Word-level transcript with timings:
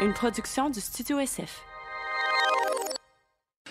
une 0.00 0.12
production 0.12 0.70
du 0.70 0.80
Studio 0.80 1.18
SF. 1.18 1.62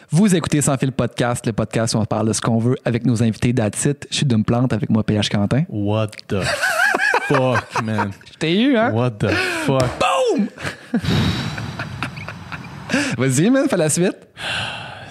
Vous 0.09 0.35
écoutez 0.35 0.61
Sans 0.61 0.77
fil 0.77 0.92
podcast, 0.92 1.46
le 1.46 1.53
podcast 1.53 1.96
où 1.96 2.00
on 2.00 2.05
parle 2.05 2.27
de 2.27 2.33
ce 2.33 2.42
qu'on 2.42 2.57
veut 2.57 2.75
avec 2.85 3.05
nos 3.05 3.23
invités 3.23 3.53
d'Atit. 3.53 3.96
Je 4.09 4.16
suis 4.16 4.25
d'une 4.25 4.43
plante 4.43 4.74
avec 4.74 4.90
moi, 4.90 5.03
PH 5.03 5.29
Quentin. 5.29 5.63
What 5.69 6.08
the 6.27 6.43
fuck, 7.27 7.82
man? 7.83 8.11
Je 8.32 8.38
t'ai 8.38 8.61
eu, 8.61 8.77
hein? 8.77 8.91
What 8.91 9.11
the 9.11 9.29
fuck? 9.66 9.84
Vas-y, 13.18 13.50
man, 13.50 13.68
fais 13.70 13.78
la 13.78 13.89
suite. 13.89 14.18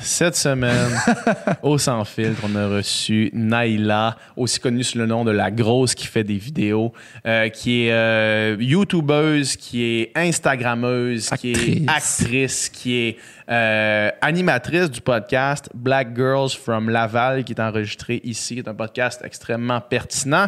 Cette 0.06 0.36
semaine, 0.36 0.92
au 1.64 1.78
Sans 1.78 2.04
Filtre, 2.04 2.40
on 2.44 2.54
a 2.54 2.68
reçu 2.68 3.28
Naila, 3.32 4.16
aussi 4.36 4.60
connue 4.60 4.84
sous 4.84 4.98
le 4.98 5.06
nom 5.06 5.24
de 5.24 5.32
La 5.32 5.50
Grosse 5.50 5.96
qui 5.96 6.06
fait 6.06 6.22
des 6.22 6.36
vidéos, 6.36 6.92
euh, 7.26 7.48
qui 7.48 7.86
est 7.86 7.92
euh, 7.92 8.56
YouTubeuse, 8.60 9.56
qui 9.56 9.82
est 9.82 10.12
Instagrammeuse, 10.14 11.28
qui 11.30 11.52
est 11.52 11.90
Actrice. 11.90 12.68
qui 12.68 12.94
est 12.94 13.16
euh, 13.48 14.10
animatrice 14.22 14.90
du 14.90 15.00
podcast 15.00 15.70
Black 15.72 16.08
Girls 16.16 16.50
from 16.50 16.90
Laval, 16.90 17.44
qui 17.44 17.52
est 17.52 17.60
enregistré 17.60 18.20
ici, 18.24 18.54
qui 18.54 18.60
est 18.60 18.68
un 18.68 18.74
podcast 18.74 19.22
extrêmement 19.24 19.80
pertinent. 19.80 20.46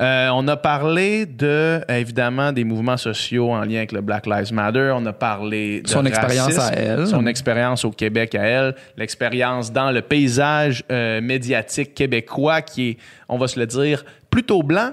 Euh, 0.00 0.30
on 0.34 0.48
a 0.48 0.56
parlé 0.56 1.26
de, 1.26 1.80
évidemment, 1.88 2.50
des 2.52 2.64
mouvements 2.64 2.96
sociaux 2.96 3.52
en 3.52 3.60
lien 3.60 3.78
avec 3.78 3.92
le 3.92 4.00
Black 4.00 4.26
Lives 4.26 4.52
Matter. 4.52 4.92
On 4.96 5.06
a 5.06 5.12
parlé 5.12 5.82
de 5.82 5.88
Son 5.88 6.04
expérience 6.04 6.58
à 6.58 6.72
elle. 6.72 7.06
Son 7.06 7.24
expérience 7.26 7.84
au 7.84 7.92
Québec 7.92 8.34
à 8.34 8.42
elle, 8.42 8.74
l'expérience 9.00 9.72
dans 9.72 9.90
le 9.90 10.02
paysage 10.02 10.84
euh, 10.92 11.20
médiatique 11.20 11.94
québécois 11.94 12.62
qui 12.62 12.90
est, 12.90 12.96
on 13.28 13.38
va 13.38 13.48
se 13.48 13.58
le 13.58 13.66
dire, 13.66 14.04
plutôt 14.30 14.62
blanc. 14.62 14.90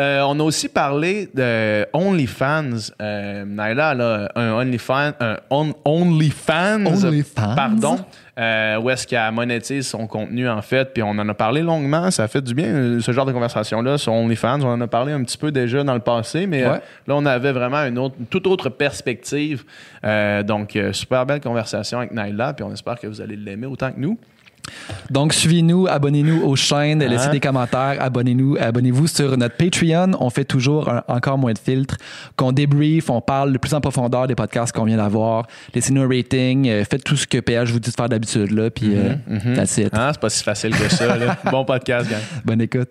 Euh, 0.00 0.22
on 0.22 0.40
a 0.40 0.42
aussi 0.42 0.68
parlé 0.68 1.28
de 1.32 1.86
OnlyFans. 1.92 2.90
Euh, 3.00 3.44
Naila, 3.44 4.28
un 4.34 4.50
OnlyFans. 4.54 5.12
Un 5.20 5.36
on- 5.50 5.72
OnlyFans. 5.84 6.84
OnlyFans? 6.84 7.54
Pardon. 7.54 7.98
Euh, 8.36 8.80
où 8.80 8.90
est-ce 8.90 9.06
qu'elle 9.06 9.30
monétise 9.30 9.86
son 9.86 10.08
contenu, 10.08 10.48
en 10.48 10.60
fait. 10.60 10.92
Puis 10.92 11.02
on 11.04 11.10
en 11.10 11.28
a 11.28 11.34
parlé 11.34 11.62
longuement. 11.62 12.10
Ça 12.10 12.26
fait 12.26 12.42
du 12.42 12.52
bien, 12.52 12.66
euh, 12.66 13.00
ce 13.00 13.12
genre 13.12 13.26
de 13.26 13.32
conversation-là 13.32 13.96
sur 13.96 14.12
OnlyFans. 14.12 14.60
On 14.62 14.72
en 14.72 14.80
a 14.80 14.88
parlé 14.88 15.12
un 15.12 15.22
petit 15.22 15.38
peu 15.38 15.52
déjà 15.52 15.84
dans 15.84 15.94
le 15.94 16.00
passé, 16.00 16.48
mais 16.48 16.64
euh, 16.64 16.78
là, 17.06 17.14
on 17.14 17.24
avait 17.26 17.52
vraiment 17.52 17.84
une, 17.84 17.98
autre, 17.98 18.16
une 18.18 18.26
toute 18.26 18.48
autre 18.48 18.70
perspective. 18.70 19.64
Euh, 20.04 20.42
donc, 20.42 20.76
super 20.92 21.26
belle 21.26 21.40
conversation 21.40 21.98
avec 21.98 22.10
Naila. 22.10 22.54
Puis 22.54 22.64
on 22.64 22.72
espère 22.72 22.98
que 22.98 23.06
vous 23.06 23.20
allez 23.20 23.36
l'aimer 23.36 23.66
autant 23.66 23.92
que 23.92 24.00
nous. 24.00 24.18
Donc, 25.10 25.32
suivez-nous, 25.32 25.86
abonnez-nous 25.88 26.42
aux 26.44 26.56
chaînes, 26.56 27.00
laissez 27.04 27.26
Hein? 27.26 27.30
des 27.30 27.40
commentaires, 27.40 27.96
abonnez-nous, 28.00 28.56
abonnez-vous 28.58 29.06
sur 29.06 29.36
notre 29.36 29.56
Patreon. 29.56 30.12
On 30.20 30.30
fait 30.30 30.44
toujours 30.44 30.88
un- 30.88 31.02
encore 31.08 31.38
moins 31.38 31.52
de 31.52 31.58
filtres, 31.58 31.96
qu'on 32.36 32.52
débrief, 32.52 33.10
on 33.10 33.20
parle 33.20 33.52
le 33.52 33.58
plus 33.58 33.74
en 33.74 33.80
profondeur 33.80 34.26
des 34.26 34.34
podcasts 34.34 34.74
qu'on 34.74 34.84
vient 34.84 34.96
d'avoir. 34.96 35.46
Laissez-nous 35.74 36.02
un 36.02 36.08
rating, 36.08 36.68
euh, 36.68 36.84
faites 36.84 37.04
tout 37.04 37.16
ce 37.16 37.26
que 37.26 37.38
PH 37.38 37.70
vous 37.70 37.80
dit 37.80 37.90
de 37.90 37.94
faire 37.94 38.08
d'habitude, 38.08 38.50
là, 38.50 38.70
puis 38.70 38.92
euh, 38.96 39.14
that's 39.54 39.76
it. 39.78 39.90
Hein? 39.92 40.10
C'est 40.12 40.20
pas 40.20 40.30
si 40.30 40.42
facile 40.42 40.70
que 40.76 40.88
ça. 40.88 41.16
là. 41.16 41.36
bon 41.50 41.64
podcast, 41.64 42.10
gang. 42.10 42.20
Bonne 42.44 42.60
écoute. 42.62 42.88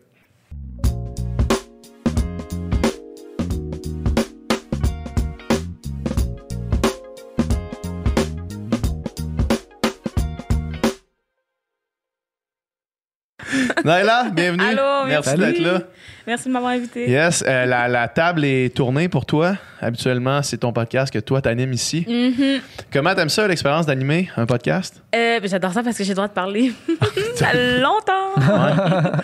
Naila, 13.84 14.30
bienvenue. 14.32 14.64
Allô, 14.64 15.06
merci 15.08 15.38
merci. 15.38 15.38
d'être 15.38 15.60
là. 15.60 15.82
Merci 16.26 16.48
de 16.48 16.54
m'avoir 16.54 16.72
invité. 16.72 17.10
Yes, 17.10 17.44
euh, 17.46 17.66
la, 17.66 17.90
la 17.90 18.08
table 18.08 18.46
est 18.46 18.74
tournée 18.74 19.10
pour 19.10 19.26
toi. 19.26 19.58
Habituellement, 19.82 20.42
c'est 20.42 20.58
ton 20.58 20.72
podcast 20.72 21.12
que 21.12 21.20
toi 21.20 21.42
t'animes 21.42 21.74
ici. 21.74 22.06
Mhm. 22.08 22.62
Comment 22.94 23.14
t'aimes 23.14 23.28
ça, 23.28 23.46
l'expérience 23.46 23.86
d'animer 23.86 24.30
un 24.38 24.46
podcast? 24.46 25.04
Euh, 25.14 25.42
ben, 25.42 25.50
J'adore 25.50 25.74
ça 25.74 25.84
parce 25.84 25.98
que 25.98 26.04
j'ai 26.06 26.12
le 26.12 26.16
droit 26.16 26.30
de 26.30 26.34
parler. 26.34 26.72
ça 27.36 27.48
fait 27.48 27.82
longtemps. 27.82 28.32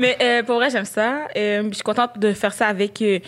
Mais 0.00 0.16
euh, 0.20 0.42
pour 0.42 0.56
vrai, 0.56 0.68
j'aime 0.70 0.84
ça. 0.84 1.28
Euh, 1.36 1.68
je 1.68 1.74
suis 1.74 1.84
contente 1.84 2.18
de 2.18 2.32
faire 2.32 2.52
ça 2.52 2.66
avec. 2.66 3.00
euh, 3.02 3.20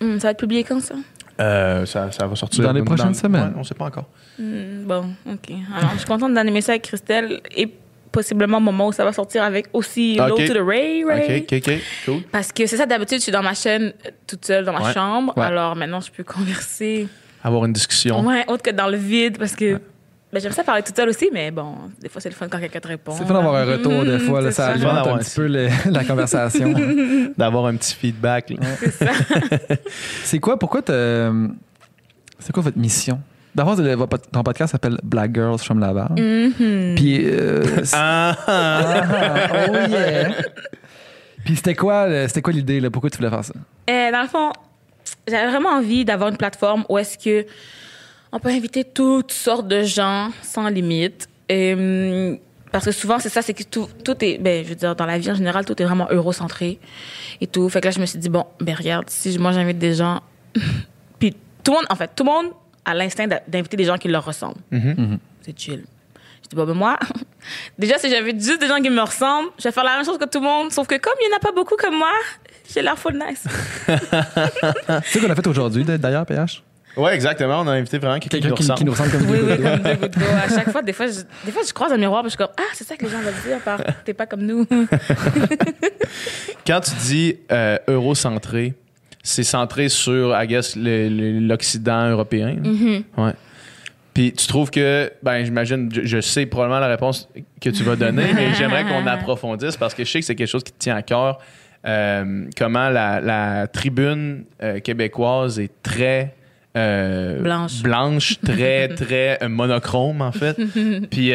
hum, 0.00 0.18
ça 0.18 0.28
va 0.28 0.30
être 0.30 0.38
publié 0.38 0.64
quand 0.64 0.80
ça? 0.80 0.94
Euh, 1.40 1.84
ça, 1.84 2.10
ça 2.12 2.26
va 2.26 2.34
sortir 2.34 2.64
Dans 2.64 2.72
les 2.72 2.82
prochaines 2.82 3.12
semaines. 3.14 3.48
Ouais, 3.48 3.58
on 3.58 3.62
sait 3.62 3.74
pas 3.74 3.84
encore. 3.84 4.06
Hum, 4.40 4.84
bon, 4.86 5.10
OK. 5.30 5.50
Alors, 5.76 5.90
je 5.92 5.98
suis 5.98 6.06
contente 6.06 6.32
d'animer 6.32 6.62
ça 6.62 6.72
avec 6.72 6.82
Christelle 6.82 7.40
et 7.54 7.68
possiblement 8.12 8.58
au 8.58 8.60
moment 8.60 8.88
où 8.88 8.92
ça 8.92 9.04
va 9.04 9.12
sortir 9.12 9.42
avec 9.42 9.66
aussi 9.72 10.16
Low 10.16 10.34
Ok. 10.34 10.46
to 10.46 10.54
the 10.54 10.58
Ray 10.64 11.04
Ray. 11.04 11.40
OK, 11.40 11.52
OK, 11.52 11.62
OK. 11.68 11.74
Cool. 12.04 12.22
Parce 12.32 12.52
que 12.52 12.66
c'est 12.66 12.76
ça, 12.76 12.86
d'habitude, 12.86 13.18
je 13.18 13.22
suis 13.24 13.32
dans 13.32 13.42
ma 13.42 13.54
chaîne 13.54 13.92
euh, 14.06 14.10
toute 14.26 14.44
seule 14.44 14.64
dans 14.64 14.72
ma 14.72 14.86
Ouais. 14.86 14.92
chambre. 14.92 15.32
Ouais. 15.36 15.44
Alors 15.44 15.76
maintenant, 15.76 16.00
je 16.00 16.10
peux 16.10 16.24
converser. 16.24 17.08
Avoir 17.44 17.64
une 17.66 17.72
discussion. 17.72 18.20
Ouais, 18.26 18.44
autre 18.48 18.62
que 18.62 18.70
dans 18.70 18.88
le 18.88 18.96
vide 18.96 19.38
parce 19.38 19.54
que. 19.54 19.80
Ben, 20.30 20.40
j'aime 20.42 20.52
ça 20.52 20.62
parler 20.62 20.82
toute 20.82 20.94
seule 20.94 21.08
aussi, 21.08 21.30
mais 21.32 21.50
bon, 21.50 21.74
des 22.02 22.10
fois, 22.10 22.20
c'est 22.20 22.28
le 22.28 22.34
fun 22.34 22.48
quand 22.50 22.58
quelqu'un 22.60 22.80
te 22.80 22.88
répond. 22.88 23.12
C'est 23.16 23.24
fun 23.24 23.32
d'avoir 23.32 23.54
un 23.54 23.64
retour 23.64 24.04
des 24.04 24.18
fois, 24.26 24.42
là, 24.42 24.50
C'est 24.50 24.56
ça 24.58 24.64
ça. 24.66 24.72
alimente 24.72 24.92
Ouais, 25.06 25.10
un 25.12 25.14
ouais, 25.14 25.18
petit 25.20 25.34
peu 25.36 25.46
le- 25.46 25.68
la 25.90 26.04
conversation. 26.04 26.74
D'avoir 27.38 27.64
un 27.64 27.76
petit 27.76 27.94
feedback. 27.94 28.50
là. 28.50 28.66
C'est 30.24 30.38
quoi, 30.38 30.58
pourquoi 30.58 30.82
t'as- 30.82 31.32
C'est 32.38 32.52
quoi 32.52 32.62
votre 32.62 32.76
mission? 32.78 33.20
D'abord, 33.54 34.08
ton 34.32 34.42
podcast 34.42 34.72
s'appelle 34.72 34.98
Black 35.02 35.34
Girls 35.34 35.58
from 35.58 35.80
Laval. 35.80 36.10
Mhm. 36.12 36.94
Puis, 36.96 37.20
euh, 37.24 37.64
Ah, 37.92 38.36
ah. 38.46 39.66
Oh 39.68 39.72
yeah! 39.90 40.30
Puis 41.44 41.56
c'était 41.56 41.74
quoi, 41.74 42.28
c'était 42.28 42.42
quoi 42.42 42.52
l'idée 42.52 42.80
là? 42.80 42.90
Pourquoi 42.90 43.10
tu 43.10 43.16
voulais 43.16 43.30
faire 43.30 43.44
ça? 43.44 43.54
Euh, 43.88 44.12
dans 44.12 44.22
le 44.22 44.28
fond, 44.28 44.52
j'avais 45.26 45.50
vraiment 45.50 45.70
envie 45.70 46.04
d'avoir 46.04 46.30
une 46.30 46.36
plateforme 46.36 46.84
où 46.88 46.98
est-ce 46.98 47.16
que 47.18 47.46
on 48.32 48.38
peut 48.38 48.50
inviter 48.50 48.84
toutes 48.84 49.32
sortes 49.32 49.66
de 49.66 49.82
gens 49.82 50.28
sans 50.42 50.68
limite. 50.68 51.28
Euh, 51.50 52.36
parce 52.70 52.84
que 52.84 52.92
souvent, 52.92 53.18
c'est 53.18 53.30
ça, 53.30 53.40
c'est 53.40 53.54
que 53.54 53.62
tout, 53.62 53.88
tout 54.04 54.22
est, 54.22 54.36
ben, 54.38 54.62
je 54.62 54.68
veux 54.68 54.74
dire, 54.74 54.94
dans 54.94 55.06
la 55.06 55.18
vie 55.18 55.30
en 55.30 55.34
général, 55.34 55.64
tout 55.64 55.80
est 55.80 55.84
vraiment 55.86 56.06
eurocentré 56.10 56.78
et 57.40 57.46
tout. 57.46 57.66
Fait 57.70 57.80
que 57.80 57.86
là, 57.86 57.90
je 57.92 58.00
me 58.00 58.06
suis 58.06 58.18
dit, 58.18 58.28
bon, 58.28 58.44
ben, 58.60 58.74
regarde, 58.74 59.08
si 59.08 59.38
moi 59.38 59.52
j'invite 59.52 59.78
des 59.78 59.94
gens, 59.94 60.20
puis 61.18 61.34
tout 61.64 61.72
le 61.72 61.76
monde, 61.78 61.86
en 61.88 61.96
fait, 61.96 62.10
tout 62.14 62.24
le 62.24 62.30
monde 62.30 62.52
a 62.88 62.94
l'instinct 62.94 63.26
d'inviter 63.46 63.76
des 63.76 63.84
gens 63.84 63.98
qui 63.98 64.08
leur 64.08 64.24
ressemblent. 64.24 64.60
C'est 65.42 65.58
chill. 65.58 65.84
Je 66.42 66.48
dis, 66.48 66.56
bon, 66.56 66.64
ben, 66.64 66.74
moi, 66.74 66.98
déjà, 67.78 67.98
si 67.98 68.08
j'invite 68.08 68.42
juste 68.42 68.60
des 68.60 68.68
gens 68.68 68.80
qui 68.80 68.90
me 68.90 69.00
ressemblent, 69.00 69.50
je 69.58 69.64
vais 69.64 69.72
faire 69.72 69.84
la 69.84 69.96
même 69.96 70.04
chose 70.04 70.18
que 70.18 70.24
tout 70.24 70.40
le 70.40 70.46
monde, 70.46 70.72
sauf 70.72 70.86
que 70.86 70.96
comme 70.96 71.12
il 71.20 71.28
n'y 71.28 71.34
en 71.34 71.36
a 71.36 71.40
pas 71.40 71.52
beaucoup 71.52 71.76
comme 71.76 71.96
moi, 71.96 72.12
j'ai 72.72 72.82
l'air 72.82 72.98
full 72.98 73.14
nice. 73.14 73.44
Tu 73.86 75.10
sais 75.10 75.20
qu'on 75.20 75.30
a 75.30 75.34
fait 75.34 75.46
aujourd'hui, 75.46 75.84
d'ailleurs, 75.84 76.24
PH? 76.24 76.62
Ouais, 76.96 77.14
exactement. 77.14 77.60
On 77.60 77.66
a 77.68 77.72
invité 77.72 77.98
vraiment 77.98 78.18
quelqu'un 78.18 78.50
qui 78.54 78.64
qui, 78.64 78.74
qui 78.74 78.84
nous 78.84 78.92
ressemble. 78.92 79.10
comme 79.12 79.30
Oui, 79.30 79.38
des 79.38 79.52
oui, 79.52 79.62
comme 79.62 79.78
deux 79.82 79.94
gouttes 79.94 80.18
d'eau. 80.18 80.24
À 80.42 80.48
chaque 80.48 80.70
fois, 80.70 80.82
des 80.82 80.92
fois, 80.92 81.06
je, 81.06 81.20
des 81.44 81.52
fois, 81.52 81.62
je 81.66 81.72
croise 81.72 81.92
un 81.92 81.96
miroir 81.96 82.22
et 82.22 82.24
je 82.24 82.28
suis 82.30 82.38
comme, 82.38 82.48
ah, 82.58 82.62
c'est 82.74 82.84
ça 82.86 82.96
que 82.96 83.04
les 83.04 83.10
gens 83.10 83.20
veulent 83.20 83.34
dire 83.46 83.60
par 83.60 83.80
t'es 84.04 84.14
pas 84.14 84.26
comme 84.26 84.42
nous. 84.42 84.66
Quand 86.66 86.80
tu 86.80 86.90
dis 87.02 87.36
euh, 87.52 87.78
eurocentré, 87.86 88.74
c'est 89.28 89.44
centré 89.44 89.88
sur, 89.90 90.34
I 90.40 90.46
guess, 90.46 90.74
l'Occident 90.76 92.08
européen. 92.08 92.56
Mm-hmm. 92.62 93.02
Ouais. 93.18 93.32
Puis 94.14 94.32
tu 94.32 94.46
trouves 94.46 94.70
que, 94.70 95.12
ben 95.22 95.44
j'imagine, 95.44 95.90
je, 95.92 96.00
je 96.04 96.20
sais 96.20 96.46
probablement 96.46 96.80
la 96.80 96.88
réponse 96.88 97.28
que 97.60 97.68
tu 97.70 97.82
vas 97.84 97.94
donner, 97.94 98.24
mais 98.34 98.54
j'aimerais 98.54 98.84
qu'on 98.84 99.06
approfondisse 99.06 99.76
parce 99.76 99.92
que 99.94 100.04
je 100.04 100.10
sais 100.10 100.20
que 100.20 100.24
c'est 100.26 100.34
quelque 100.34 100.48
chose 100.48 100.64
qui 100.64 100.72
te 100.72 100.78
tient 100.78 100.96
à 100.96 101.02
cœur. 101.02 101.38
Euh, 101.86 102.46
comment 102.56 102.88
la, 102.88 103.20
la 103.20 103.66
tribune 103.68 104.44
euh, 104.62 104.80
québécoise 104.80 105.60
est 105.60 105.70
très 105.82 106.34
euh, 106.76 107.40
Blanche. 107.40 107.82
blanche, 107.82 108.40
très 108.40 108.88
très 108.94 109.38
monochrome 109.46 110.22
en 110.22 110.32
fait. 110.32 110.56
puis 111.10 111.32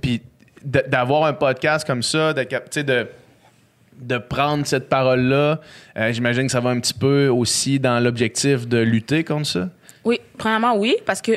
puis 0.00 0.20
d'avoir 0.64 1.24
un 1.24 1.32
podcast 1.32 1.86
comme 1.86 2.02
ça, 2.02 2.32
de, 2.34 2.42
cap- 2.44 2.70
tu 2.70 2.80
sais, 2.80 2.84
de 2.84 3.06
de 4.00 4.18
prendre 4.18 4.66
cette 4.66 4.88
parole-là, 4.88 5.60
euh, 5.96 6.12
j'imagine 6.12 6.46
que 6.46 6.52
ça 6.52 6.60
va 6.60 6.70
un 6.70 6.80
petit 6.80 6.94
peu 6.94 7.28
aussi 7.28 7.78
dans 7.78 8.02
l'objectif 8.02 8.66
de 8.66 8.78
lutter 8.78 9.22
contre 9.24 9.46
ça. 9.46 9.68
Oui, 10.04 10.20
premièrement, 10.36 10.76
oui, 10.76 10.96
parce 11.06 11.22
que 11.22 11.32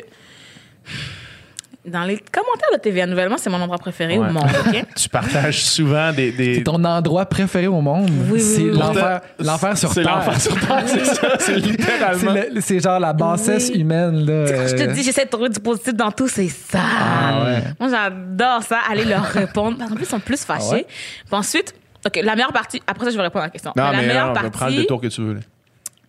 dans 1.84 2.02
les 2.02 2.16
commentaires 2.16 2.70
de 2.74 2.78
TVA 2.80 3.06
Nouvellement, 3.06 3.36
c'est 3.38 3.48
mon 3.48 3.60
endroit 3.60 3.78
préféré 3.78 4.18
Ouais. 4.18 4.28
au 4.28 4.32
monde? 4.32 4.48
Tu 4.96 5.08
partages 5.08 5.62
souvent 5.62 6.12
des. 6.12 6.32
des... 6.32 6.56
C'est 6.56 6.62
ton 6.64 6.82
endroit 6.82 7.26
préféré 7.26 7.68
au 7.68 7.80
monde. 7.80 8.10
Oui, 8.10 8.26
oui, 8.32 8.40
c'est 8.40 8.62
oui. 8.62 8.76
l'enfer, 8.76 9.20
l'enfer 9.38 9.78
sur 9.78 9.92
C'est 9.92 10.02
Terre. 10.02 10.16
l'enfer 10.16 10.40
sur 10.40 10.58
Terre, 10.66 10.82
c'est 10.86 11.04
ça. 11.04 11.28
C'est 11.38 11.40
C'est, 11.44 11.56
littéralement. 11.60 12.32
le- 12.34 12.60
c'est 12.60 12.80
genre 12.80 12.98
la 12.98 13.12
bassesse 13.12 13.70
Oui. 13.72 13.82
humaine. 13.82 14.26
Là, 14.26 14.46
Je 14.66 14.74
te 14.74 14.90
dis, 14.92 15.04
j'essaie 15.04 15.26
de 15.26 15.30
trouver 15.30 15.48
du 15.48 15.60
positif 15.60 15.94
dans 15.94 16.10
tout, 16.10 16.26
c'est 16.26 16.48
ça. 16.48 16.80
Ah 16.82 17.44
ouais. 17.44 17.62
Moi, 17.78 17.88
j'adore 17.88 18.64
ça, 18.64 18.80
aller 18.90 19.04
leur 19.04 19.22
répondre. 19.22 19.78
Parce 19.78 19.88
qu'en 19.90 19.94
plus, 19.96 20.06
ils 20.06 20.08
sont 20.08 20.18
plus 20.18 20.44
fâchés. 20.44 20.64
Ah 20.68 20.74
ouais? 20.74 20.86
Puis 20.88 21.34
ensuite, 21.38 21.72
OK, 22.06 22.20
la 22.22 22.34
meilleure 22.36 22.52
partie, 22.52 22.80
après 22.86 23.06
ça, 23.06 23.10
je 23.10 23.16
vais 23.16 23.22
répondre 23.24 23.42
à 23.42 23.46
la 23.46 23.50
question. 23.50 23.72
Non, 23.76 23.84
la 23.90 23.92
mais 23.98 24.06
meilleure 24.06 24.28
non, 24.28 24.34
partie, 24.34 24.50
prendre 24.50 24.70
le 24.72 24.82
détour 24.82 25.00
que 25.00 25.08
tu 25.08 25.20
veux. 25.22 25.34
là. 25.34 25.40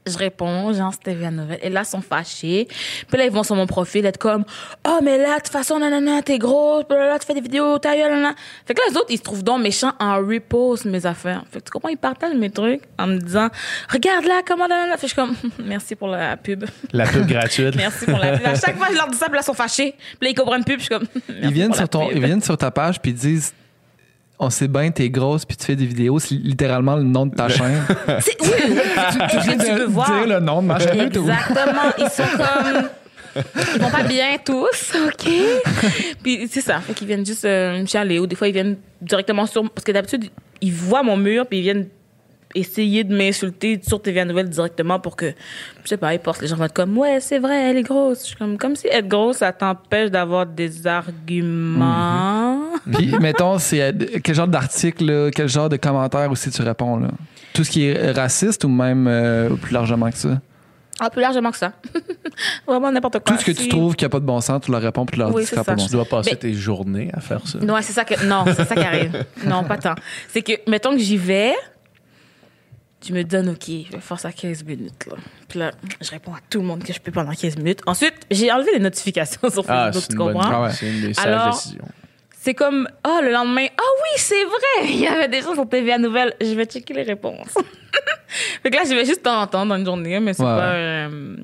je 0.05 0.17
réponds, 0.17 0.71
genre, 0.73 0.93
c'était 0.93 1.15
nouvelle. 1.31 1.59
Et 1.63 1.69
là, 1.69 1.81
ils 1.83 1.89
sont 1.89 2.01
fâchés. 2.01 2.67
Puis 3.07 3.17
là, 3.17 3.25
ils 3.25 3.31
vont 3.31 3.43
sur 3.43 3.55
mon 3.55 3.65
profil 3.65 4.05
être 4.05 4.17
comme, 4.19 4.45
oh, 4.87 4.99
mais 5.03 5.17
là, 5.17 5.37
de 5.37 5.41
toute 5.41 5.51
façon, 5.51 5.79
nanana, 5.79 6.21
t'es 6.21 6.37
grosse, 6.37 6.85
là, 6.89 7.17
tu 7.19 7.25
fais 7.25 7.33
des 7.33 7.41
vidéos, 7.41 7.79
ta 7.79 7.95
gueule, 7.95 8.11
nanana. 8.11 8.35
Fait 8.65 8.73
que 8.73 8.79
là, 8.79 8.85
les 8.91 8.97
autres, 8.97 9.07
ils 9.09 9.17
se 9.17 9.23
trouvent 9.23 9.43
donc 9.43 9.61
méchants 9.61 9.93
en 9.99 10.17
repost 10.17 10.85
mes 10.85 11.05
affaires. 11.05 11.43
Fait 11.51 11.59
que 11.59 11.65
tu 11.65 11.71
comprends, 11.71 11.89
ils 11.89 11.97
partagent 11.97 12.35
mes 12.35 12.51
trucs 12.51 12.83
en 12.99 13.07
me 13.07 13.17
disant, 13.17 13.49
regarde 13.89 14.25
là, 14.25 14.41
comment, 14.47 14.67
nanana. 14.67 14.97
Fait 14.97 15.07
que 15.07 15.13
je 15.13 15.13
suis 15.13 15.15
comme, 15.15 15.35
merci 15.65 15.95
pour 15.95 16.09
la 16.09 16.37
pub. 16.37 16.63
La 16.93 17.05
pub 17.07 17.25
gratuite. 17.25 17.75
Merci 17.75 18.05
pour 18.05 18.19
la 18.19 18.37
pub. 18.37 18.45
À 18.45 18.55
chaque 18.55 18.77
fois, 18.77 18.87
je 18.91 18.95
leur 18.95 19.07
dis 19.07 19.17
ça, 19.17 19.25
puis 19.25 19.35
là, 19.35 19.41
ils 19.41 19.45
sont 19.45 19.53
fâchés. 19.53 19.95
Puis 19.97 20.27
là, 20.27 20.29
ils 20.29 20.35
comprennent 20.35 20.63
plus, 20.63 20.77
puis 20.77 20.87
je 20.89 20.93
suis 20.93 21.07
comme, 21.07 21.07
Ils 21.41 21.51
viennent, 21.53 21.67
pour 21.69 21.75
sur 21.75 21.83
la 21.83 21.87
ton, 21.87 22.07
pub. 22.07 22.17
ils 22.17 22.23
viennent 22.23 22.41
sur 22.43 22.57
ta 22.57 22.69
page 22.71 23.01
puis 23.01 23.11
ils 23.11 23.15
disent 23.15 23.53
On 24.39 24.49
sait 24.51 24.67
bien, 24.67 24.91
t'es 24.91 25.09
grosse 25.09 25.45
puis 25.45 25.57
tu 25.57 25.65
fais 25.65 25.75
des 25.75 25.85
vidéos. 25.85 26.19
C'est 26.19 26.35
littéralement 26.35 26.95
le 26.95 27.03
nom 27.03 27.25
de 27.25 27.33
ta 27.35 27.49
chaîne. 27.49 27.81
C'est- 28.19 28.37
Oui, 28.41 28.49
tu, 29.11 29.39
tu, 29.49 29.57
tu 29.57 29.73
peux 29.75 29.85
voir. 29.85 30.11
Dire 30.11 30.27
le 30.27 30.39
nom 30.39 30.61
de 30.61 30.67
ma 30.67 30.79
chaîne. 30.79 30.97
YouTube. 30.97 31.23
Exactement. 31.29 31.91
Ils 31.97 32.09
sont 32.09 32.23
comme. 32.37 32.89
Ils 33.75 33.81
vont 33.81 33.89
pas 33.91 34.03
bien 34.03 34.37
tous, 34.43 34.93
OK? 35.07 35.31
Puis 36.23 36.47
c'est 36.51 36.61
ça. 36.61 36.79
Fait 36.79 36.93
qu'ils 36.93 37.07
viennent 37.07 37.25
juste 37.25 37.45
euh, 37.45 37.79
me 37.81 37.85
chialer. 37.85 38.17
Ou 38.19 38.25
des 38.25 38.35
fois, 38.35 38.47
ils 38.47 38.53
viennent 38.53 38.77
directement 39.01 39.45
sur. 39.45 39.67
Parce 39.69 39.83
que 39.83 39.91
d'habitude, 39.91 40.25
ils 40.61 40.73
voient 40.73 41.03
mon 41.03 41.17
mur, 41.17 41.45
puis 41.45 41.59
ils 41.59 41.63
viennent 41.63 41.87
essayer 42.57 43.03
de 43.03 43.15
m'insulter 43.15 43.79
sur 43.85 44.01
TVA 44.01 44.25
Nouvelle 44.25 44.49
directement 44.49 44.99
pour 44.99 45.15
que, 45.15 45.27
je 45.83 45.87
sais 45.89 45.97
pas, 45.97 46.13
ils 46.13 46.19
postent 46.19 46.41
les 46.41 46.47
gens 46.47 46.55
vont 46.55 46.65
être 46.65 46.73
comme, 46.73 46.97
ouais, 46.97 47.19
c'est 47.19 47.39
vrai, 47.39 47.69
elle 47.69 47.77
est 47.77 47.83
grosse. 47.83 48.21
Je 48.21 48.27
suis 48.27 48.35
comme, 48.35 48.57
comme 48.57 48.75
si 48.75 48.87
être 48.87 49.07
grosse, 49.07 49.37
ça 49.37 49.51
t'empêche 49.51 50.11
d'avoir 50.11 50.45
des 50.45 50.85
arguments. 50.87 52.59
Puis, 52.91 53.13
mettons, 53.21 53.57
c'est 53.59 53.81
euh, 53.81 53.91
quel 54.23 54.35
genre 54.35 54.47
d'article, 54.47 55.29
quel 55.33 55.47
genre 55.49 55.69
de 55.69 55.77
commentaire 55.77 56.29
aussi 56.31 56.49
tu 56.51 56.61
réponds, 56.61 56.97
là? 56.97 57.09
Tout 57.53 57.63
ce 57.63 57.71
qui 57.71 57.85
est 57.85 58.11
raciste 58.11 58.63
ou 58.65 58.69
même 58.69 59.07
euh, 59.07 59.49
plus 59.55 59.73
largement 59.73 60.09
que 60.11 60.17
ça? 60.17 60.39
Ah, 60.99 61.09
plus 61.11 61.21
largement 61.21 61.51
que 61.51 61.57
ça. 61.57 61.73
Vraiment 62.67 62.91
n'importe 62.91 63.19
quoi. 63.19 63.35
Tout 63.35 63.39
ce 63.41 63.45
que 63.45 63.51
tu 63.51 63.63
Si- 63.63 63.69
trouves 63.69 63.95
qui 63.95 64.03
n'a 64.05 64.09
pas 64.09 64.19
de 64.19 64.25
bon 64.25 64.41
sens, 64.41 64.61
tu 64.65 64.71
leur 64.71 64.81
réponds 64.81 65.05
puis 65.05 65.13
tu 65.15 65.19
leur 65.19 65.33
Oui, 65.33 65.43
dis 65.43 65.47
ça 65.47 65.63
pas 65.63 65.75
bon 65.75 65.85
Tu 65.85 65.91
dois 65.91 66.05
passer 66.05 66.31
Mais- 66.31 66.37
tes 66.37 66.53
journées 66.53 67.09
à 67.13 67.19
faire 67.19 67.41
ça. 67.47 67.59
Non, 67.59 67.75
c'est 67.81 67.93
ça 67.93 68.03
que 68.03 68.25
non, 68.25 68.45
c'est 68.47 68.65
ça 68.65 68.75
qui 68.75 68.81
arrive. 68.83 69.25
Non, 69.45 69.63
pas 69.63 69.77
tant. 69.77 69.93
C'est 70.29 70.41
que 70.41 70.53
mettons 70.67 70.91
que 70.91 70.99
j'y 70.99 71.17
vais, 71.17 71.53
tu 73.01 73.13
me 73.13 73.23
donnes 73.23 73.49
OK, 73.49 73.65
je 73.67 73.91
vais 73.91 73.99
faire 74.01 74.19
ça 74.19 74.31
15 74.31 74.63
minutes 74.63 75.05
là. 75.09 75.17
Puis 75.47 75.59
là, 75.59 75.71
je 76.01 76.09
réponds 76.09 76.33
à 76.33 76.39
tout 76.49 76.59
le 76.59 76.65
monde 76.65 76.83
que 76.83 76.91
je 76.93 76.99
peux 76.99 77.11
pendant 77.11 77.31
15 77.33 77.57
minutes. 77.57 77.81
Ensuite, 77.85 78.15
j'ai 78.31 78.51
enlevé 78.51 78.71
les 78.73 78.79
notifications 78.79 79.49
sur 79.49 79.63
Ah, 79.67 79.91
Facebook, 79.91 80.09
tu 80.09 80.17
comprends? 80.17 80.41
Ah 80.51 80.61
ouais. 80.63 80.71
C'est 80.71 80.89
une 80.89 81.01
des 81.01 81.13
sages 81.13 81.25
Alors- 81.27 81.53
décisions. 81.53 81.85
C'est 82.39 82.53
comme 82.53 82.87
oh 83.05 83.19
le 83.21 83.31
lendemain, 83.31 83.65
ah 83.77 83.81
oui, 84.03 84.09
c'est 84.17 84.43
vrai, 84.45 84.85
il 84.93 84.99
y 85.01 85.07
avait 85.07 85.27
des 85.27 85.41
gens 85.41 85.53
sur 85.53 85.67
TVA 85.67 85.97
Nouvelle, 85.97 86.33
je 86.39 86.53
vais 86.53 86.63
checker 86.65 86.93
les 86.93 87.03
réponses. 87.03 87.53
fait 88.63 88.69
que 88.71 88.75
là, 88.75 88.83
je 88.85 88.93
vais 88.95 89.03
juste 89.03 89.23
t'en 89.23 89.41
entendre 89.41 89.69
dans 89.69 89.75
une 89.77 89.85
journée, 89.85 90.17
mais 90.21 90.33
c'est 90.33 90.43
Ouais, 90.43 90.49
pas 90.55 90.73
euh, 90.73 91.35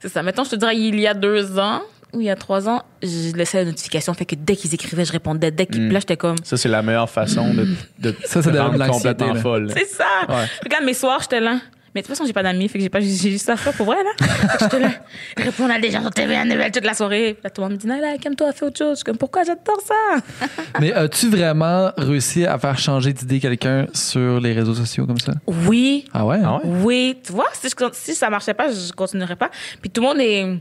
c'est 0.00 0.08
ça. 0.08 0.20
Mettons, 0.22 0.42
je 0.42 0.50
te 0.50 0.56
dirais 0.56 0.76
il 0.76 0.98
y 0.98 1.06
a 1.06 1.14
deux 1.14 1.58
ans 1.60 1.82
ou 2.12 2.20
il 2.20 2.26
y 2.26 2.30
a 2.30 2.36
trois 2.36 2.68
ans, 2.68 2.82
je 3.02 3.34
laissais 3.34 3.58
la 3.58 3.64
notification, 3.64 4.12
fait 4.14 4.24
que 4.26 4.34
dès 4.34 4.56
qu'ils 4.56 4.72
écrivaient, 4.74 5.04
je 5.04 5.12
répondais. 5.12 5.50
Dès 5.50 5.66
qu'ils, 5.66 5.88
Mm. 5.88 5.92
là, 5.92 6.00
j'étais 6.00 6.16
comme 6.16 6.36
Ça, 6.44 6.56
c'est 6.56 6.68
la 6.68 6.82
meilleure 6.82 7.08
façon 7.10 7.52
de, 7.54 7.66
de 7.98 8.14
Ça, 8.24 8.42
ça 8.42 8.50
te 8.50 8.56
rendre 8.56 8.86
complètement 8.86 9.32
là. 9.34 9.40
folle. 9.40 9.70
C'est 9.76 9.86
ça. 9.88 10.04
Ouais. 10.28 10.44
Regarde, 10.64 10.84
mes 10.84 10.94
soirs, 10.94 11.18
j'étais 11.22 11.40
là. 11.40 11.58
Mais 11.94 12.00
de 12.00 12.06
toute 12.06 12.16
façon, 12.16 12.26
j'ai 12.26 12.32
pas 12.32 12.42
d'amis, 12.42 12.68
fait 12.68 12.78
que 12.78 12.84
j'ai 12.84 12.88
pas, 12.88 13.00
j'ai 13.00 13.08
juste 13.30 13.44
ça 13.44 13.52
à 13.52 13.56
faire 13.56 13.74
pour 13.74 13.84
vrai, 13.84 13.96
là. 14.02 14.26
J'étais 14.58 14.78
là. 14.80 14.90
Répondre 15.36 15.74
à 15.74 15.78
des 15.78 15.90
gens 15.90 16.00
sur 16.00 16.10
TV 16.10 16.34
à 16.34 16.42
nouvelle 16.46 16.70
toute 16.72 16.86
la 16.86 16.94
soirée. 16.94 17.36
Là, 17.44 17.50
tout 17.50 17.60
le 17.60 17.66
monde 17.68 17.72
me 17.76 17.78
dit, 17.78 17.86
non, 17.86 18.00
là, 18.00 18.16
calme-toi, 18.18 18.50
fais 18.52 18.64
autre 18.64 18.78
chose. 18.78 18.90
Je 18.92 18.94
suis 18.96 19.04
comme, 19.04 19.18
pourquoi 19.18 19.42
j'adore 19.44 19.78
ça? 19.84 20.22
Mais 20.80 20.90
as-tu 20.94 21.28
vraiment 21.28 21.92
réussi 21.98 22.46
à 22.46 22.58
faire 22.58 22.78
changer 22.78 23.12
d'idée 23.12 23.40
quelqu'un 23.40 23.88
sur 23.92 24.40
les 24.40 24.54
réseaux 24.54 24.72
sociaux 24.74 25.06
comme 25.06 25.18
ça? 25.20 25.32
Oui. 25.46 26.06
Ah 26.14 26.24
ouais? 26.24 26.38
Ah 26.42 26.54
ouais? 26.56 26.60
Oui. 26.64 27.18
Tu 27.26 27.32
vois, 27.32 27.48
si, 27.52 27.68
je, 27.68 27.74
si 27.92 28.14
ça 28.14 28.30
marchait 28.30 28.54
pas, 28.54 28.68
je 28.72 28.90
continuerais 28.92 29.36
pas. 29.36 29.50
Puis 29.82 29.90
tout 29.90 30.00
le 30.00 30.06
monde 30.06 30.20
est. 30.20 30.60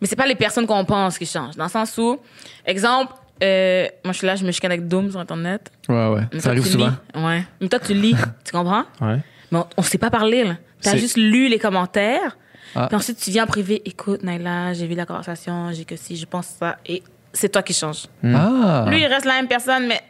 Mais 0.00 0.06
c'est 0.06 0.16
pas 0.16 0.26
les 0.26 0.34
personnes 0.34 0.66
qu'on 0.66 0.84
pense 0.84 1.18
qui 1.18 1.26
changent. 1.26 1.56
Dans 1.56 1.64
le 1.64 1.70
sens 1.70 1.96
où, 1.98 2.18
exemple, 2.64 3.12
euh, 3.42 3.86
moi, 4.04 4.12
je 4.12 4.18
suis 4.18 4.26
là, 4.26 4.36
je 4.36 4.44
me 4.44 4.52
chicane 4.52 4.72
avec 4.72 4.88
Doom 4.88 5.10
sur 5.10 5.20
Internet. 5.20 5.70
Ouais, 5.88 6.08
ouais. 6.08 6.22
Mais 6.32 6.38
Ça 6.38 6.44
toi, 6.44 6.50
arrive 6.52 6.64
tu 6.64 6.70
souvent. 6.70 6.88
lis. 7.14 7.22
Ouais. 7.24 7.44
Mais 7.60 7.68
toi, 7.68 7.78
tu 7.78 7.94
lis. 7.94 8.14
tu 8.44 8.52
comprends? 8.52 8.84
Ouais. 9.00 9.18
Mais 9.52 9.58
on, 9.58 9.66
on 9.76 9.82
sait 9.82 9.98
pas 9.98 10.10
parler, 10.10 10.44
là. 10.44 10.56
T'as 10.82 10.96
juste 10.96 11.16
lu 11.16 11.48
les 11.48 11.58
commentaires. 11.58 12.36
Ah. 12.74 12.86
Puis 12.88 12.96
ensuite, 12.96 13.18
tu 13.18 13.30
viens 13.30 13.44
en 13.44 13.46
privé. 13.46 13.82
Écoute, 13.84 14.22
Naila, 14.22 14.72
j'ai 14.74 14.86
vu 14.86 14.94
la 14.94 15.06
conversation, 15.06 15.70
j'ai 15.72 15.84
que 15.84 15.96
si, 15.96 16.16
je 16.16 16.26
pense 16.26 16.46
ça. 16.46 16.76
Et 16.86 17.02
c'est 17.32 17.48
toi 17.48 17.62
qui 17.62 17.72
changes. 17.72 18.04
Ah! 18.24 18.84
Lui, 18.88 19.00
il 19.00 19.06
reste 19.06 19.24
la 19.24 19.34
même 19.34 19.48
personne, 19.48 19.86
mais 19.86 20.00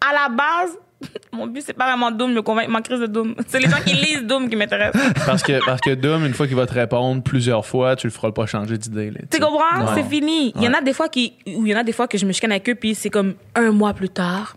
à 0.00 0.12
la 0.12 0.28
base, 0.28 0.76
mon 1.32 1.46
but, 1.46 1.62
c'est 1.64 1.72
pas 1.72 1.86
vraiment 1.86 2.10
Doom, 2.10 2.32
me 2.32 2.42
convaincre, 2.42 2.70
ma 2.70 2.82
crise 2.82 3.00
de 3.00 3.06
Doom. 3.06 3.34
C'est 3.46 3.58
les 3.58 3.68
gens 3.68 3.80
qui 3.84 3.94
lisent 3.94 4.24
Doom 4.24 4.48
qui 4.48 4.56
m'intéressent. 4.56 5.02
Parce 5.26 5.42
que, 5.42 5.64
parce 5.64 5.80
que 5.80 5.94
Dom, 5.94 6.24
une 6.24 6.34
fois 6.34 6.46
qu'il 6.46 6.56
va 6.56 6.66
te 6.66 6.74
répondre 6.74 7.22
plusieurs 7.22 7.64
fois, 7.66 7.96
tu 7.96 8.06
le 8.06 8.12
feras 8.12 8.32
pas 8.32 8.46
changer 8.46 8.78
d'idée. 8.78 9.12
Tu 9.30 9.38
comprends? 9.38 9.80
Ouais. 9.80 9.92
C'est 9.94 10.08
fini. 10.08 10.52
Il 10.56 10.62
y 10.62 10.68
en 10.68 10.74
a 10.74 10.80
des 10.80 10.92
fois 10.92 11.08
qui, 11.08 11.34
où 11.46 11.66
il 11.66 11.72
y 11.72 11.74
en 11.74 11.78
a 11.78 11.84
des 11.84 11.92
fois 11.92 12.08
que 12.08 12.18
je 12.18 12.26
me 12.26 12.32
chicane 12.32 12.52
avec 12.52 12.68
eux, 12.68 12.74
puis 12.74 12.94
c'est 12.94 13.10
comme 13.10 13.34
un 13.54 13.70
mois 13.72 13.94
plus 13.94 14.08
tard, 14.08 14.56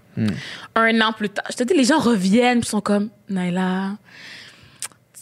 un 0.75 1.01
an 1.01 1.13
plus 1.13 1.29
tard. 1.29 1.45
Je 1.49 1.55
te 1.55 1.63
dis, 1.63 1.73
les 1.73 1.85
gens 1.85 1.99
reviennent, 1.99 2.59
puis 2.59 2.69
sont 2.69 2.81
comme, 2.81 3.09
Naila, 3.29 3.91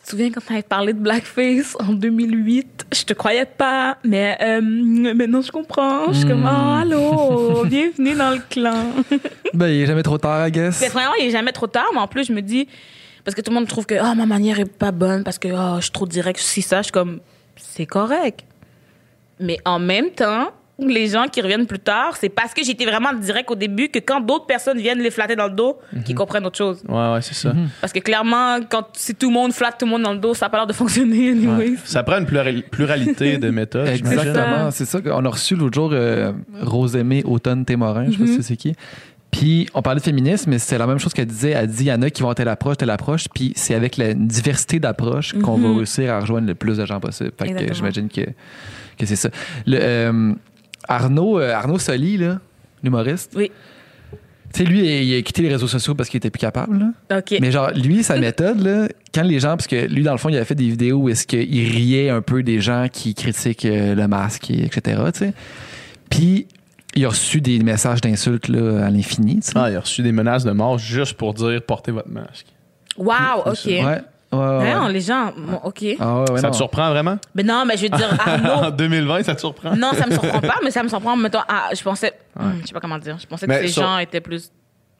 te 0.03 0.09
souviens 0.09 0.31
quand 0.31 0.41
avais 0.49 0.61
parlé 0.63 0.93
de 0.93 0.99
Blackface 0.99 1.77
en 1.79 1.93
2008? 1.93 2.87
Je 2.93 3.03
te 3.03 3.13
croyais 3.13 3.45
pas, 3.45 3.97
mais 4.03 4.37
euh, 4.41 4.61
maintenant 4.61 5.41
je 5.41 5.51
comprends. 5.51 6.11
Je 6.11 6.19
suis 6.19 6.27
comme, 6.27 6.45
oh, 6.45 6.81
allô, 6.81 7.65
bienvenue 7.65 8.15
dans 8.15 8.31
le 8.31 8.41
clan. 8.49 8.91
Ben, 9.53 9.67
il 9.67 9.83
est 9.83 9.85
jamais 9.85 10.01
trop 10.01 10.17
tard, 10.17 10.47
I 10.47 10.51
guess. 10.51 10.81
Mais 10.81 10.89
vraiment, 10.89 11.13
il 11.19 11.27
est 11.27 11.31
jamais 11.31 11.51
trop 11.51 11.67
tard, 11.67 11.85
mais 11.93 11.99
en 11.99 12.07
plus, 12.07 12.25
je 12.25 12.33
me 12.33 12.41
dis, 12.41 12.67
parce 13.23 13.35
que 13.35 13.41
tout 13.41 13.51
le 13.51 13.55
monde 13.55 13.67
trouve 13.67 13.85
que 13.85 13.93
oh, 13.93 14.15
ma 14.15 14.25
manière 14.25 14.59
est 14.59 14.65
pas 14.65 14.91
bonne, 14.91 15.23
parce 15.23 15.37
que 15.37 15.47
oh, 15.49 15.75
je 15.75 15.83
suis 15.83 15.91
trop 15.91 16.07
direct, 16.07 16.39
si 16.39 16.63
ça, 16.63 16.77
je 16.77 16.85
suis 16.85 16.91
comme, 16.91 17.19
c'est 17.55 17.85
correct. 17.85 18.43
Mais 19.39 19.59
en 19.63 19.77
même 19.77 20.09
temps, 20.09 20.51
les 20.79 21.07
gens 21.07 21.25
qui 21.31 21.39
reviennent 21.39 21.67
plus 21.67 21.79
tard, 21.79 22.17
c'est 22.19 22.29
parce 22.29 22.53
que 22.53 22.63
j'étais 22.63 22.85
vraiment 22.85 23.13
direct 23.13 23.49
au 23.51 23.55
début 23.55 23.89
que 23.89 23.99
quand 23.99 24.19
d'autres 24.21 24.47
personnes 24.47 24.79
viennent 24.79 24.99
les 24.99 25.11
flatter 25.11 25.35
dans 25.35 25.45
le 25.47 25.53
dos, 25.53 25.77
qu'ils 26.03 26.15
comprennent 26.15 26.45
autre 26.45 26.57
chose. 26.57 26.81
Ouais, 26.89 27.13
ouais, 27.13 27.21
c'est 27.21 27.35
ça. 27.35 27.53
Parce 27.79 27.93
que 27.93 27.99
clairement, 27.99 28.57
quand 28.67 28.87
si 28.93 29.13
tout 29.13 29.27
le 29.29 29.33
monde 29.33 29.53
flatte 29.53 29.77
tout 29.79 29.85
le 29.85 29.91
monde 29.91 30.01
dans 30.03 30.13
le 30.13 30.19
dos, 30.19 30.33
ça 30.33 30.47
n'a 30.47 30.49
pas 30.49 30.57
l'air 30.57 30.67
de 30.67 30.73
fonctionner, 30.83 31.29
anyways. 31.31 31.75
Ça 31.85 32.01
prend 32.03 32.17
une 32.17 32.25
plurali- 32.25 32.63
pluralité 32.63 33.37
de 33.37 33.49
méthodes. 33.51 33.87
Exactement, 33.87 34.71
c'est 34.71 34.85
ça 34.85 34.99
qu'on 34.99 35.23
a 35.23 35.29
reçu 35.29 35.55
l'autre 35.55 35.75
jour 35.75 35.91
euh, 35.93 36.31
Rosemée 36.61 37.23
Automne 37.23 37.65
Témorin, 37.65 38.05
je 38.07 38.11
sais 38.11 38.17
pas 38.17 38.23
Mm-hmm. 38.23 38.35
si 38.37 38.43
c'est 38.43 38.57
qui. 38.57 38.75
Puis 39.31 39.67
on 39.73 39.81
parlait 39.81 39.99
de 39.99 40.05
féminisme, 40.05 40.49
mais 40.51 40.59
c'est 40.59 40.77
la 40.77 40.85
même 40.87 40.99
chose 40.99 41.13
qu'elle 41.13 41.25
disait. 41.25 41.51
Elle 41.51 41.67
dit 41.67 41.85
il 41.85 41.87
y 41.87 41.91
en 41.91 42.01
a 42.03 42.09
qui 42.09 42.21
vont 42.21 42.29
à 42.29 42.35
telle 42.35 42.47
approche, 42.49 42.77
telle 42.77 42.89
approche, 42.91 43.27
puis 43.33 43.51
c'est 43.55 43.73
avec 43.73 43.97
la 43.97 44.11
une 44.11 44.27
diversité 44.27 44.79
d'approches 44.79 45.33
qu'on 45.33 45.57
va 45.57 45.69
réussir 45.75 46.11
à 46.13 46.19
rejoindre 46.19 46.47
le 46.47 46.53
plus 46.55 46.77
de 46.77 46.85
gens 46.85 46.99
possible. 46.99 47.31
Fait 47.39 47.51
que 47.51 47.73
j'imagine 47.73 48.09
que, 48.09 48.21
que 48.21 49.05
c'est 49.05 49.15
ça. 49.15 49.29
Le, 49.65 49.77
euh, 49.81 50.33
Arnaud, 50.87 51.39
euh, 51.39 51.53
Arnaud 51.53 51.79
Soli, 51.79 52.17
là, 52.17 52.39
l'humoriste, 52.83 53.33
Oui. 53.35 53.51
tu 54.53 54.63
sais, 54.63 54.63
lui, 54.63 54.81
il 55.03 55.17
a 55.17 55.21
quitté 55.21 55.41
les 55.43 55.49
réseaux 55.49 55.67
sociaux 55.67 55.95
parce 55.95 56.09
qu'il 56.09 56.17
était 56.17 56.29
plus 56.29 56.39
capable. 56.39 56.77
là. 57.09 57.17
OK. 57.19 57.37
Mais 57.41 57.51
genre, 57.51 57.71
lui, 57.71 58.03
sa 58.03 58.17
méthode, 58.17 58.61
là, 58.61 58.87
quand 59.13 59.23
les 59.23 59.39
gens, 59.39 59.55
parce 59.57 59.67
que 59.67 59.87
lui, 59.87 60.03
dans 60.03 60.11
le 60.11 60.17
fond, 60.17 60.29
il 60.29 60.35
avait 60.35 60.45
fait 60.45 60.55
des 60.55 60.67
vidéos 60.69 60.97
où 60.99 61.09
est-ce 61.09 61.25
qu'il 61.25 61.39
riait 61.69 62.09
un 62.09 62.21
peu 62.21 62.43
des 62.43 62.59
gens 62.61 62.87
qui 62.91 63.13
critiquent 63.15 63.65
euh, 63.65 63.95
le 63.95 64.07
masque, 64.07 64.51
et 64.51 64.65
etc. 64.65 65.01
tu 65.13 65.19
sais. 65.19 65.33
Puis, 66.09 66.47
il 66.95 67.05
a 67.05 67.09
reçu 67.09 67.41
des 67.41 67.57
messages 67.59 68.01
d'insultes 68.01 68.47
là, 68.49 68.85
à 68.85 68.89
l'infini. 68.91 69.39
Ah, 69.55 69.71
il 69.71 69.75
a 69.75 69.79
reçu 69.79 70.03
des 70.03 70.11
menaces 70.11 70.43
de 70.43 70.51
mort 70.51 70.77
juste 70.77 71.13
pour 71.15 71.33
dire 71.33 71.61
portez 71.63 71.91
votre 71.91 72.09
masque. 72.09 72.45
Wow, 72.97 73.47
OK. 73.47 73.65
Ouais. 73.65 74.01
Ouais, 74.33 74.39
ouais, 74.39 74.57
ouais. 74.63 74.73
Non, 74.73 74.87
les 74.87 75.01
gens, 75.01 75.31
bon, 75.37 75.59
OK. 75.63 75.83
Ah 75.99 76.15
ouais, 76.21 76.31
ouais, 76.31 76.37
ça 76.39 76.47
non. 76.47 76.51
te 76.51 76.55
surprend 76.57 76.89
vraiment? 76.89 77.17
Mais 77.35 77.43
non, 77.43 77.63
mais 77.65 77.77
je 77.77 77.83
veux 77.83 77.89
dire, 77.89 78.09
en 78.27 78.45
Arnaud, 78.45 78.71
2020, 78.71 79.23
ça 79.23 79.35
te 79.35 79.39
surprend? 79.39 79.75
Non, 79.75 79.91
ça 79.93 80.05
me 80.07 80.11
surprend 80.11 80.39
pas, 80.41 80.55
mais 80.63 80.71
ça 80.71 80.83
me 80.83 80.89
surprend. 80.89 81.15
Mettons, 81.15 81.39
ah, 81.47 81.69
je 81.75 81.81
pensais, 81.83 82.13
Hmm, 82.39 82.51
je 82.61 82.67
sais 82.67 82.73
pas 82.73 82.79
comment 82.79 82.97
dire. 82.97 83.17
Je 83.21 83.27
pensais 83.27 83.45
que 83.45 83.51
Mais 83.51 83.61
les 83.61 83.67
sur- 83.67 83.83
gens 83.83 83.97
étaient 83.99 84.19
plus, 84.21 84.51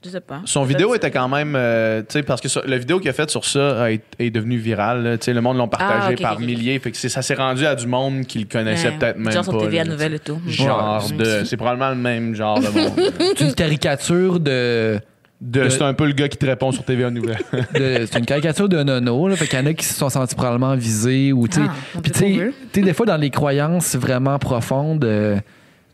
je 0.06 0.10
sais 0.10 0.20
pas. 0.22 0.42
Son 0.46 0.60
Peut-être 0.62 0.68
vidéo 0.78 0.90
c'est- 0.92 0.98
était 0.98 1.12
quand 1.12 1.28
même, 1.30 1.56
euh, 1.56 2.02
tu 2.02 2.08
sais, 2.10 2.24
parce 2.24 2.42
que 2.42 2.48
sur- 2.48 2.62
la 2.68 2.78
vidéo 2.78 3.00
qu'il 3.00 3.10
a 3.10 3.14
faite 3.14 3.30
sur 3.32 3.44
ça 3.46 3.84
a 3.86 3.90
été- 3.90 4.04
est 4.20 4.30
devenue 4.30 4.58
virale. 4.58 5.02
là. 5.04 5.18
Tu 5.18 5.26
sais, 5.26 5.34
le 5.34 5.42
monde 5.42 5.58
l'a 5.58 5.66
partagé 5.68 6.08
Ah, 6.10 6.12
ok, 6.12 6.22
par 6.22 6.34
ok, 6.34 6.40
ok. 6.42 6.46
milliers. 6.46 6.78
Fait 6.80 6.92
que 6.92 6.98
c'est- 6.98 7.10
ça 7.10 7.22
s'est 7.24 7.34
rendu 7.34 7.66
à 7.66 7.74
du 7.76 7.88
monde 7.88 8.26
qui 8.28 8.38
le 8.40 8.46
connaissait 8.46 8.90
Ouais. 8.90 8.98
peut-être 9.00 9.18
même 9.18 9.34
Genre 9.34 9.44
sur 9.44 9.54
pas. 9.58 9.66
TVA 9.66 9.84
là, 9.86 9.92
Nouvelle 9.92 10.14
et 10.14 10.20
tout. 10.20 10.40
Genre 10.46 11.04
Ouais. 11.10 11.18
de, 11.18 11.44
c'est 11.46 11.58
probablement 11.58 11.90
le 11.90 11.96
même 11.96 12.36
genre 12.36 12.60
de 12.60 12.68
monde. 12.68 12.92
C'est 13.38 13.46
une 13.46 13.56
caricature 13.56 14.40
de. 14.40 15.00
De- 15.46 15.68
c'est 15.68 15.82
un 15.82 15.94
peu 15.94 16.06
le 16.08 16.14
gars 16.14 16.30
qui 16.30 16.38
te 16.38 16.46
répond 16.46 16.72
sur 16.72 16.86
TVA 16.86 17.10
Nouvelle. 17.12 17.38
c'est 17.76 18.18
une 18.18 18.26
caricature 18.26 18.70
de 18.70 18.82
nono. 18.82 19.28
Là, 19.28 19.36
fait 19.36 19.46
qu'il 19.46 19.60
y 19.60 19.62
en 19.62 19.66
a 19.66 19.74
qui 19.74 19.84
se 19.86 19.94
sont 19.94 20.10
sentis 20.10 20.36
probablement 20.36 20.74
visés. 20.76 21.34
Ou, 21.34 21.48
tu 21.50 21.56
sais, 21.60 21.66
Ah, 21.68 21.74
on 21.96 22.00
puis 22.02 22.12
peut 22.12 22.20
tu 22.20 22.26
sais- 22.34 22.38
pas, 22.40 22.44
eux. 22.46 22.54
tu 22.72 22.80
sais, 22.80 22.86
des 22.86 22.94
fois, 22.94 23.06
dans 23.06 23.18
les 23.18 23.30
croyances 23.30 23.96
vraiment 23.98 24.40
profondes, 24.40 25.04
euh, 25.04 25.38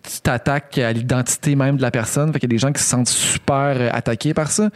tu 0.03 0.22
t'attaques 0.22 0.77
à 0.77 0.94
l'identité 0.94 1.56
même 1.56 1.77
de 1.77 1.82
la 1.82 1.89
personne. 1.89 2.32
Fait 2.32 2.39
qu'il 2.39 2.48
y 2.50 2.53
a 2.53 2.56
des 2.56 2.60
gens 2.60 2.72
qui 2.72 2.82
se 2.84 2.89
sentent 2.89 3.10
super 3.10 3.75
euh, 3.79 3.89
attaqués 3.91 4.36
par 4.36 4.51
ça. 4.51 4.70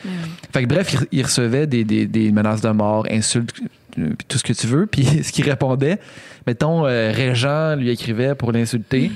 Fait 0.52 0.64
que 0.64 0.68
bref, 0.68 0.92
il, 1.12 1.20
il 1.20 1.24
recevait 1.24 1.68
des, 1.68 1.84
des- 1.84 2.08
des 2.08 2.32
menaces 2.32 2.62
de 2.62 2.70
mort, 2.70 3.06
insultes, 3.12 3.54
euh, 4.00 4.10
tout 4.28 4.40
ce 4.40 4.44
que 4.44 4.54
tu 4.54 4.66
veux. 4.66 4.86
Puis 4.92 5.06
ce 5.24 5.32
qu'il 5.32 5.48
répondait, 5.48 6.00
mettons, 6.48 6.88
euh, 6.88 7.12
Régent 7.14 7.76
lui 7.76 7.92
écrivait 7.92 8.34
pour 8.34 8.52
l'insulter. 8.52 9.12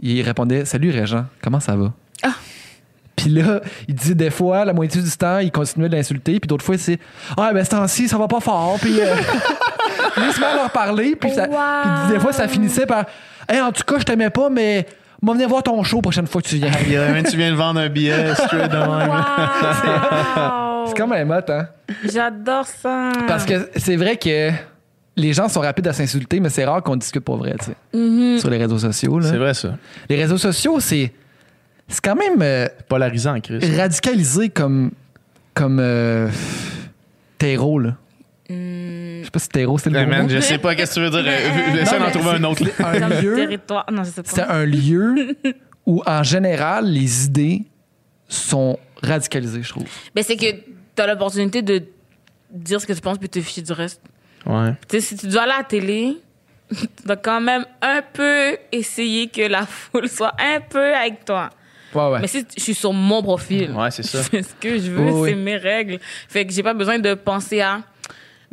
Il 0.00 0.20
répondait 0.22 0.64
Salut 0.64 0.90
Régent, 0.90 1.24
comment 1.40 1.60
ça 1.60 1.76
va? 1.76 1.92
Ah. 2.24 2.34
Puis 3.16 3.30
là, 3.30 3.60
il 3.88 3.94
disait 3.94 4.14
des 4.14 4.30
fois, 4.30 4.64
la 4.64 4.72
moitié 4.74 5.00
du 5.02 5.10
temps, 5.10 5.38
il 5.38 5.50
continuait 5.50 5.88
de 5.88 5.96
l'insulter. 5.96 6.38
Puis 6.38 6.46
d'autres 6.48 6.64
fois, 6.64 6.76
c'est 6.78 6.98
Ah, 7.36 7.50
ben 7.54 7.64
ce 7.64 7.70
temps-ci, 7.70 8.08
ça 8.08 8.18
va 8.18 8.28
pas 8.28 8.40
fort. 8.40 8.76
Puis. 8.80 9.00
euh, 9.00 9.14
il 10.18 10.32
se 10.32 10.40
met 10.40 10.46
à 10.46 10.54
leur 10.54 10.70
parler, 10.70 11.16
puis, 11.16 11.30
ça- 11.30 11.48
Wow. 11.48 11.56
puis 12.06 12.14
des 12.14 12.20
fois, 12.20 12.32
ça 12.32 12.46
finissait 12.48 12.86
par 12.86 13.04
Hey, 13.48 13.60
en 13.60 13.72
tout 13.72 13.82
cas, 13.84 13.98
je 13.98 14.04
t'aimais 14.04 14.30
pas, 14.30 14.50
mais 14.50 14.86
m'en 15.22 15.32
venir 15.32 15.48
voir 15.48 15.62
ton 15.62 15.82
show 15.82 16.00
prochaine 16.02 16.26
fois 16.26 16.42
que 16.42 16.48
tu 16.48 16.56
viens. 16.56 16.70
Même 17.12 17.24
tu 17.24 17.36
viens 17.36 17.50
de 17.50 17.56
vendre 17.56 17.80
un 17.80 17.88
billet 17.88 18.34
straight 18.34 18.70
de 18.70 18.76
même. 18.76 19.08
Wow. 19.08 20.86
C'est 20.88 20.96
comme 20.96 21.12
un 21.12 21.24
mot, 21.24 21.34
hein? 21.48 21.66
J'adore 22.04 22.66
ça. 22.66 23.12
Parce 23.26 23.44
que 23.44 23.70
c'est 23.76 23.96
vrai 23.96 24.16
que 24.16 24.50
les 25.16 25.32
gens 25.32 25.48
sont 25.48 25.60
rapides 25.60 25.88
à 25.88 25.92
s'insulter, 25.92 26.40
mais 26.40 26.48
c'est 26.50 26.64
rare 26.64 26.82
qu'on 26.82 26.96
discute 26.96 27.24
pour 27.24 27.36
vrai, 27.38 27.54
tu 27.58 27.66
sais. 27.66 27.76
Mhm. 27.98 28.38
Sur 28.38 28.50
les 28.50 28.58
réseaux 28.58 28.78
sociaux, 28.78 29.18
là. 29.18 29.28
C'est 29.30 29.38
vrai, 29.38 29.54
ça. 29.54 29.70
Les 30.08 30.16
réseaux 30.16 30.38
sociaux, 30.38 30.78
c'est. 30.80 31.12
C'est 31.88 32.00
quand 32.04 32.16
même 32.16 32.40
euh, 32.42 32.68
Polarisant, 32.88 33.40
Chris. 33.40 33.58
radicalisé 33.76 34.48
comme. 34.48 34.90
Comme. 35.54 35.78
Euh, 35.80 36.28
terreau, 37.38 37.78
là. 37.78 37.90
Hmm, 38.48 39.20
Je 39.20 39.24
sais 39.24 39.30
pas 39.30 39.38
si 39.40 39.48
terreau, 39.48 39.76
c'est 39.78 39.90
le 39.90 39.98
Hey, 39.98 40.06
man, 40.06 40.28
je 40.30 40.38
sais 40.40 40.58
pas 40.58 40.74
qu'est-ce 40.74 40.94
que 40.94 41.06
tu 41.06 41.10
veux 41.10 41.22
dire. 41.22 41.24
Euh, 41.32 41.82
Essaie 41.82 41.94
Non, 41.94 41.98
d'en 42.00 42.06
mais 42.06 42.12
trouver 42.12 42.30
un 42.30 42.38
c'est- 42.38 42.44
autre. 42.46 42.84
Un 42.84 43.20
lieu, 43.20 43.58
c'est 44.24 44.40
un 44.42 44.64
lieu 44.64 45.36
où, 45.84 46.02
en 46.06 46.22
général, 46.22 46.86
les 46.90 47.24
idées 47.26 47.62
sont 48.28 48.78
radicalisées, 49.02 49.62
je 49.62 49.68
trouve. 49.70 49.84
Mais 50.14 50.22
c'est 50.22 50.36
que 50.36 50.46
t'as 50.94 51.06
l'opportunité 51.06 51.62
de 51.62 51.82
dire 52.52 52.80
ce 52.80 52.86
que 52.86 52.92
tu 52.92 53.00
penses 53.00 53.18
puis 53.18 53.28
te 53.28 53.40
ficher 53.40 53.62
du 53.62 53.72
reste. 53.72 54.00
Ouais. 54.46 54.70
Tu 54.88 54.96
sais, 54.96 55.00
si 55.00 55.16
tu 55.16 55.26
dois 55.26 55.42
aller 55.42 55.52
à 55.52 55.58
la 55.58 55.64
télé, 55.64 56.16
tu 56.70 56.86
dois 57.04 57.16
quand 57.16 57.40
même 57.40 57.64
un 57.82 58.00
peu 58.12 58.56
essayer 58.72 59.28
que 59.28 59.42
la 59.42 59.66
foule 59.66 60.08
soit 60.08 60.34
un 60.38 60.60
peu 60.60 60.94
avec 60.94 61.24
toi. 61.24 61.50
Ouais, 61.94 62.10
ouais. 62.10 62.18
Mais 62.20 62.26
si 62.26 62.44
je 62.56 62.62
suis 62.62 62.74
sur 62.74 62.92
mon 62.92 63.22
profil, 63.22 63.70
Ouais, 63.72 63.90
c'est 63.90 64.02
ça. 64.02 64.22
ce 64.24 64.38
que 64.60 64.78
je 64.78 64.90
veux, 64.90 65.04
Oui, 65.10 65.10
oui. 65.12 65.28
c'est 65.30 65.36
mes 65.36 65.56
règles. 65.56 65.98
Fait 66.28 66.44
que 66.46 66.52
j'ai 66.52 66.62
pas 66.62 66.74
besoin 66.74 66.98
de 66.98 67.14
penser 67.14 67.60
à. 67.60 67.82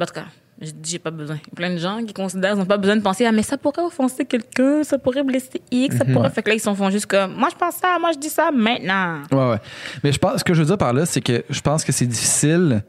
En 0.01 0.05
tout 0.05 0.13
cas, 0.13 0.25
je 0.61 0.69
dis 0.71 0.91
j'ai 0.91 0.99
pas 0.99 1.11
besoin. 1.11 1.35
Il 1.35 1.49
y 1.49 1.51
a 1.51 1.55
plein 1.55 1.71
de 1.73 1.77
gens 1.77 2.03
qui 2.05 2.13
considèrent 2.13 2.51
qu'ils 2.51 2.59
n'ont 2.59 2.65
pas 2.65 2.77
besoin 2.77 2.95
de 2.95 3.01
penser 3.01 3.25
à 3.25 3.31
mais 3.31 3.43
ça 3.43 3.57
pourrait 3.57 3.81
offenser 3.83 4.25
quelqu'un, 4.25 4.83
ça 4.83 4.97
pourrait 4.97 5.23
blesser 5.23 5.61
X, 5.71 5.97
ça 5.97 6.05
pourrait. 6.05 6.29
Fait 6.29 6.41
que 6.43 6.49
là, 6.49 6.55
ils 6.55 6.59
s'en 6.59 6.75
font 6.75 6.89
juste 6.89 7.05
comme 7.07 7.33
moi 7.35 7.49
je 7.51 7.57
pense 7.57 7.75
ça, 7.75 7.97
moi 7.99 8.11
je 8.13 8.19
dis 8.19 8.29
ça 8.29 8.49
maintenant. 8.51 9.21
Ouais, 9.31 9.51
ouais. 9.51 9.57
Mais 10.03 10.11
je 10.11 10.19
pense, 10.19 10.39
ce 10.39 10.43
que 10.43 10.53
je 10.53 10.59
veux 10.61 10.65
dire 10.67 10.77
par 10.77 10.93
là, 10.93 11.05
c'est 11.05 11.21
que 11.21 11.43
je 11.49 11.59
pense 11.61 11.83
que 11.83 11.91
c'est 11.91 12.05
difficile 12.07 12.83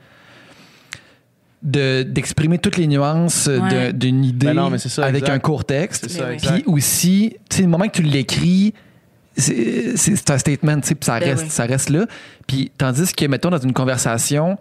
de, 1.63 2.03
d'exprimer 2.03 2.59
toutes 2.59 2.77
les 2.77 2.87
nuances 2.87 3.47
Ouais. 3.47 3.93
d'une 3.93 4.25
idée 4.25 4.47
Ben 4.49 4.55
non, 4.55 4.71
mais 4.71 4.79
c'est 4.79 4.89
ça, 4.91 5.05
avec 5.07 5.23
exact. 5.23 5.35
un 5.35 5.39
court 5.39 5.65
texte. 5.65 6.09
Ça. 6.11 6.27
Puis 6.37 6.63
aussi, 6.67 7.37
tu 7.49 7.57
sais, 7.57 7.63
le 7.63 7.69
moment 7.69 7.87
que 7.87 7.93
tu 7.97 8.03
l'écris, 8.03 8.75
c'est, 9.37 10.31
un 10.31 10.39
statement, 10.39 10.81
tu 10.81 10.89
sais, 10.89 10.95
puis 10.95 11.05
ça 11.07 11.19
Ben 11.21 11.31
reste, 11.31 11.45
oui. 11.45 11.51
ça 11.51 11.65
reste 11.65 11.91
là. 11.91 12.07
Puis 12.47 12.71
tandis 12.79 13.13
que, 13.13 13.25
mettons, 13.27 13.51
dans 13.51 13.59
une 13.59 13.73
conversation, 13.73 14.59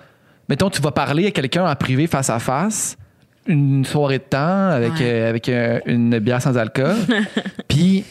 mettons, 0.49 0.69
tu 0.69 0.81
vas 0.81 0.91
parler 0.91 1.27
à 1.27 1.31
quelqu'un 1.31 1.65
en 1.69 1.75
privé 1.75 2.07
face 2.07 2.29
à 2.29 2.39
face, 2.39 2.97
une 3.47 3.85
soirée 3.85 4.19
de 4.19 4.23
temps 4.23 4.67
avec, 4.69 4.93
Ouais. 4.93 4.99
euh, 5.03 5.29
avec 5.29 5.49
euh, 5.49 5.79
une 5.85 6.17
bière 6.19 6.41
sans 6.41 6.57
alcool, 6.57 6.95
puis 7.67 8.03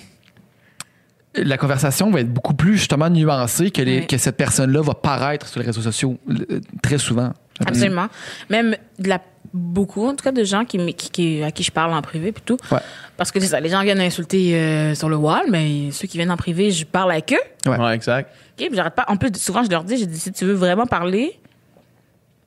la 1.35 1.57
conversation 1.57 2.11
va 2.11 2.21
être 2.21 2.33
beaucoup 2.33 2.53
plus 2.55 2.77
justement 2.77 3.09
nuancée 3.09 3.71
que, 3.71 3.81
les- 3.81 4.07
que 4.07 4.19
cette 4.19 4.37
personne-là 4.37 4.83
va 4.83 4.93
paraître 4.95 5.49
sur 5.49 5.61
les 5.61 5.67
réseaux 5.67 5.81
sociaux 5.81 6.19
euh, 6.29 6.61
très 6.83 6.99
souvent. 6.99 7.33
Absolument. 7.65 8.09
Même 8.51 8.77
de 8.99 9.09
la, 9.09 9.19
beaucoup, 9.55 10.07
en 10.07 10.15
tout 10.15 10.25
cas, 10.25 10.33
de 10.33 10.45
gens 10.45 10.65
qui, 10.65 10.77
m- 10.79 10.93
qui, 10.95 11.11
qui- 11.11 11.43
à 11.43 11.51
qui 11.51 11.63
je 11.63 11.71
parle 11.71 11.93
en 11.93 12.01
privé 12.03 12.33
puis 12.33 12.43
tout. 12.45 12.57
Ouais. 12.71 12.79
Parce 13.17 13.31
que 13.31 13.39
c'est 13.41 13.47
ça, 13.49 13.61
les 13.61 13.69
gens 13.69 13.83
viennent 13.83 14.01
insulter 14.01 14.55
euh, 14.57 14.95
sur 14.95 15.09
le 15.09 15.17
wall, 15.17 15.43
mais 15.51 15.91
ceux 15.91 16.09
qui 16.09 16.17
viennent 16.17 16.31
en 16.31 16.37
privé, 16.37 16.71
je 16.71 16.85
parle 16.87 17.13
avec 17.13 17.33
eux. 17.33 17.69
Ouais. 17.71 17.79
Ouais, 17.79 17.95
exact. 17.95 18.31
OK, 18.59 18.67
puis 18.67 18.77
j'arrête 18.77 18.95
pas. 18.95 19.05
En 19.09 19.17
plus, 19.17 19.31
souvent, 19.39 19.63
je 19.63 19.71
leur 19.71 19.85
dis, 19.85 19.97
je 19.99 20.05
dis, 20.07 20.19
si 20.19 20.33
tu 20.33 20.45
veux 20.45 20.55
vraiment 20.55 20.87
parler, 20.87 21.39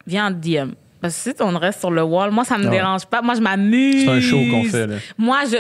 viens 0.08 0.28
en 0.28 0.32
DM. 0.32 0.72
Parce 1.02 1.16
que 1.24 1.32
si 1.32 1.36
on 1.42 1.58
reste 1.60 1.80
sur 1.80 1.92
le 1.92 2.02
wall, 2.04 2.32
moi, 2.32 2.44
ça 2.46 2.58
me 2.58 2.64
ouais. 2.66 2.72
dérange 2.72 3.06
pas. 3.06 3.22
Moi, 3.22 3.36
je 3.36 3.42
m'amuse. 3.42 4.06
C'est 4.06 4.10
un 4.12 4.22
show 4.22 4.38
qu'on 4.50 4.64
fait, 4.64 4.88
là. 4.88 4.96
Moi, 5.18 5.42
je. 5.52 5.58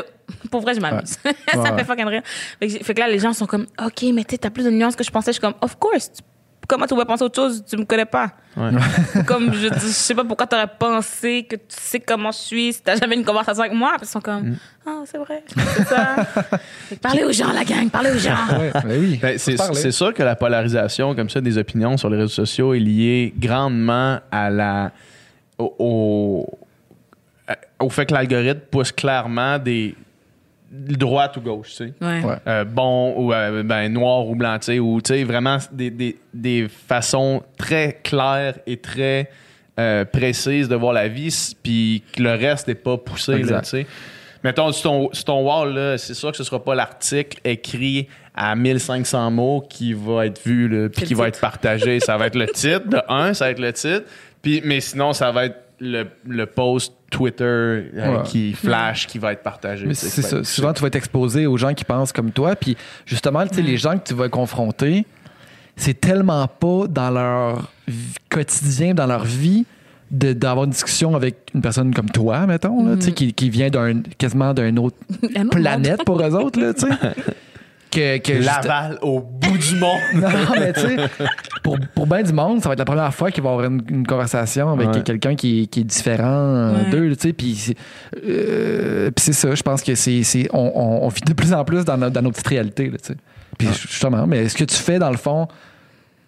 Pour 0.50 0.62
vrai, 0.62 0.74
je 0.74 0.80
m'amuse. 0.80 1.10
ça 1.24 1.30
Ouais, 1.30 1.58
me 1.58 1.62
ouais. 1.72 1.78
fait 1.78 1.84
fucking 1.84 2.06
rire. 2.06 2.22
Fait 2.60 2.66
que, 2.68 2.74
j'ai- 2.74 2.84
fait 2.84 2.94
que 2.96 3.00
là, 3.00 3.08
les 3.08 3.20
gens 3.20 3.34
sont 3.34 3.46
comme, 3.46 3.68
OK, 3.86 4.04
mais 4.14 4.24
tu 4.24 4.32
sais, 4.32 4.38
t'as 4.40 4.50
plus 4.50 4.64
de 4.64 4.72
nuances 4.72 4.96
que 4.96 5.04
je 5.04 5.12
pensais. 5.12 5.32
Je 5.32 5.34
suis 5.34 5.42
comme, 5.42 5.54
of 5.62 5.78
course. 5.78 6.12
Comment 6.68 6.86
tu 6.86 6.94
pourrais 6.94 7.06
penser 7.06 7.24
autre 7.24 7.36
chose? 7.36 7.64
Tu 7.70 7.78
me 7.78 7.86
connais 7.86 8.06
pas. 8.06 8.32
Ouais. 8.58 8.70
comme, 9.28 9.54
je, 9.54 9.68
je 9.74 9.80
sais 9.88 10.16
pas 10.16 10.24
pourquoi 10.24 10.48
t'aurais 10.48 10.68
pensé 10.80 11.44
que 11.50 11.56
tu 11.56 11.62
sais 11.70 12.00
comment 12.00 12.32
je 12.32 12.38
suis 12.38 12.74
si 12.74 12.82
t'as 12.82 12.96
jamais 12.96 13.16
eu 13.16 13.20
une 13.20 13.26
conversation 13.26 13.64
avec 13.64 13.74
moi. 13.76 13.94
Puis 13.98 14.06
ils 14.08 14.10
sont 14.10 14.22
comme, 14.22 14.42
Mm. 14.50 14.56
ah, 14.88 15.02
c'est 15.06 15.18
vrai. 15.18 15.44
C'est 15.48 15.84
ça. 15.88 16.16
Parlez 17.02 17.24
aux 17.24 17.32
gens, 17.32 17.52
la 17.52 17.64
gang, 17.64 17.90
parlez 17.90 18.12
aux 18.12 18.18
gens. 18.18 18.36
Ouais, 18.60 18.72
ben 18.74 19.00
oui. 19.00 19.20
Ben, 19.22 19.38
c'est 19.38 19.92
sûr 19.92 20.14
que 20.14 20.24
la 20.24 20.36
polarisation 20.36 21.16
comme 21.16 21.30
ça 21.30 21.42
des 21.42 21.58
opinions 21.58 21.98
sur 21.98 22.10
les 22.10 22.18
réseaux 22.18 22.28
sociaux 22.30 22.74
est 22.74 22.80
liée 22.80 23.34
grandement 23.38 24.20
à 24.32 24.50
la 24.50 24.92
au, 25.58 25.74
au, 25.80 26.60
au 27.80 27.90
fait 27.90 28.06
que 28.06 28.14
l'algorithme 28.14 28.60
pousse 28.72 28.92
clairement 28.92 29.58
des 29.60 29.96
droite 30.76 31.38
ou 31.38 31.42
gauche, 31.42 31.70
tu 31.70 31.76
sais. 31.76 31.94
Ouais. 32.02 32.24
Ouais. 32.24 32.36
Euh, 32.48 32.66
bon 32.66 33.14
ou 33.18 33.34
euh, 33.34 33.64
ben, 33.64 33.92
noir 33.92 34.28
ou 34.28 34.36
blanc, 34.36 34.58
tu 34.60 34.66
sais, 34.66 34.80
ou 34.80 35.02
tu 35.02 35.14
sais, 35.14 35.24
vraiment 35.24 35.58
des, 35.72 35.90
des, 35.90 36.18
des 36.34 36.68
façons 36.68 37.44
très 37.58 38.00
claires 38.04 38.58
et 38.68 38.78
très 38.78 39.30
euh, 39.80 40.06
précises 40.06 40.68
de 40.68 40.76
voir 40.76 40.94
la 40.94 41.08
vie, 41.08 41.54
puis 41.64 42.04
que 42.14 42.22
le 42.22 42.32
reste 42.32 42.68
n'est 42.68 42.76
pas 42.76 42.98
poussé, 42.98 43.42
tu 43.42 43.54
sais. 43.64 43.88
Mettons, 44.44 44.72
sur 44.72 44.84
ton, 44.84 45.10
sur 45.12 45.26
ton 45.26 45.44
wall, 45.44 45.74
là, 45.74 45.98
c'est 45.98 46.14
sûr 46.14 46.30
que 46.32 46.38
ce 46.38 46.44
sera 46.44 46.64
pas 46.64 46.76
l'article 46.76 47.40
écrit 47.44 48.08
à 48.36 48.56
1500 48.56 49.32
mots 49.32 49.66
qui 49.68 49.94
va 49.94 50.28
être 50.28 50.40
vu, 50.46 50.90
puis 50.90 51.06
qui 51.06 51.14
va 51.16 51.30
être 51.30 51.40
partagé. 51.42 52.00
ça 52.00 52.16
va 52.18 52.28
être 52.28 52.36
le 52.36 52.48
titre, 52.48 52.88
de 52.88 53.02
un, 53.10 53.34
ça 53.34 53.46
va 53.46 53.52
être 53.52 53.60
le 53.60 53.74
titre, 53.74 54.04
puis, 54.44 54.62
mais 54.64 54.82
sinon, 54.82 55.14
ça 55.14 55.32
va 55.32 55.46
être 55.46 55.65
le, 55.80 56.06
le 56.28 56.46
post 56.46 56.94
Twitter 57.12 57.44
euh, 57.44 57.90
Ouais. 57.94 58.24
qui 58.26 58.54
flash, 58.54 59.08
qui 59.08 59.20
va 59.20 59.34
être 59.34 59.44
partagé. 59.44 59.94
C'est 59.94 60.22
ça. 60.22 60.44
Souvent, 60.44 60.74
tu 60.74 60.82
vas 60.82 60.88
être 60.88 60.96
exposé 60.96 61.46
aux 61.48 61.58
gens 61.58 61.74
qui 61.74 61.84
pensent 61.86 62.12
comme 62.12 62.32
toi. 62.32 62.56
Puis 62.56 62.76
justement, 63.06 63.44
les 63.58 63.78
gens 63.78 63.98
que 63.98 64.04
tu 64.08 64.14
vas 64.14 64.28
confronter, 64.30 65.06
c'est 65.76 66.00
tellement 66.00 66.48
pas 66.48 66.88
dans 66.90 67.10
leur 67.12 67.72
vie- 67.88 68.16
quotidien, 68.30 68.94
dans 68.94 69.08
leur 69.08 69.24
vie, 69.26 69.66
de- 70.12 70.34
d'avoir 70.34 70.66
une 70.66 70.72
discussion 70.72 71.16
avec 71.16 71.36
une 71.54 71.62
personne 71.62 71.94
comme 71.94 72.10
toi, 72.10 72.46
mettons, 72.46 72.86
là, 72.88 72.96
tu 72.96 73.02
sais, 73.04 73.12
qui, 73.12 73.34
qui 73.34 73.50
vient 73.50 73.70
d'un, 73.70 74.02
quasiment 74.18 74.54
d'une 74.54 74.78
autre 74.80 74.96
Un 75.36 75.46
autre 75.48 75.58
planète 75.58 76.04
pour 76.06 76.22
eux 76.22 76.34
autres. 76.36 76.60
Là, 76.60 76.74
que, 78.20 78.34
juste- 78.36 78.46
Laval 78.46 78.98
au 79.02 79.20
bout 79.22 79.58
du 79.58 79.76
monde. 79.76 80.00
Non, 80.16 80.28
mais 80.60 80.74
tu 80.74 80.82
sais, 80.82 80.96
pour, 81.64 81.78
pour 81.96 82.08
bien 82.08 82.22
du 82.24 82.34
monde, 82.34 82.62
ça 82.62 82.70
va 82.70 82.74
être 82.74 82.80
la 82.80 82.86
première 82.86 83.14
fois 83.14 83.32
qu'il 83.32 83.44
va 83.44 83.52
avoir 83.52 83.66
une, 83.66 83.82
une 83.90 84.06
conversation 84.08 84.70
avec 84.72 84.90
Ouais. 84.90 85.02
quelqu'un 85.04 85.36
qui, 85.36 85.68
qui 85.68 85.82
est 85.82 85.84
différent 85.84 86.74
Ouais. 86.76 86.90
d'eux, 86.92 87.16
tu 87.16 87.22
sais. 87.30 87.34
Puis 87.34 87.56
c'est 87.56 87.76
euh, 88.28 89.12
puis 89.12 89.24
c'est 89.26 89.34
ça, 89.34 89.54
je 89.56 89.64
pense 89.64 89.82
que 89.82 89.96
c'est. 89.96 90.24
c'est- 90.24 90.50
On, 90.54 90.72
on, 90.76 91.06
on 91.06 91.08
vit 91.10 91.22
de 91.22 91.34
plus 91.34 91.54
en 91.54 91.64
plus 91.66 91.86
dans, 91.86 91.98
nos- 91.98 92.10
dans 92.10 92.22
nos 92.22 92.32
petites 92.32 92.48
réalités, 92.48 92.90
là, 92.90 92.98
tu 92.98 93.14
sais. 93.14 93.18
Puis 93.58 93.68
justement, 93.68 94.28
mais 94.28 94.50
ce 94.50 94.56
que 94.58 94.64
tu 94.66 94.76
fais, 94.76 95.00
dans 95.00 95.12
le 95.12 95.18
fond, 95.18 95.48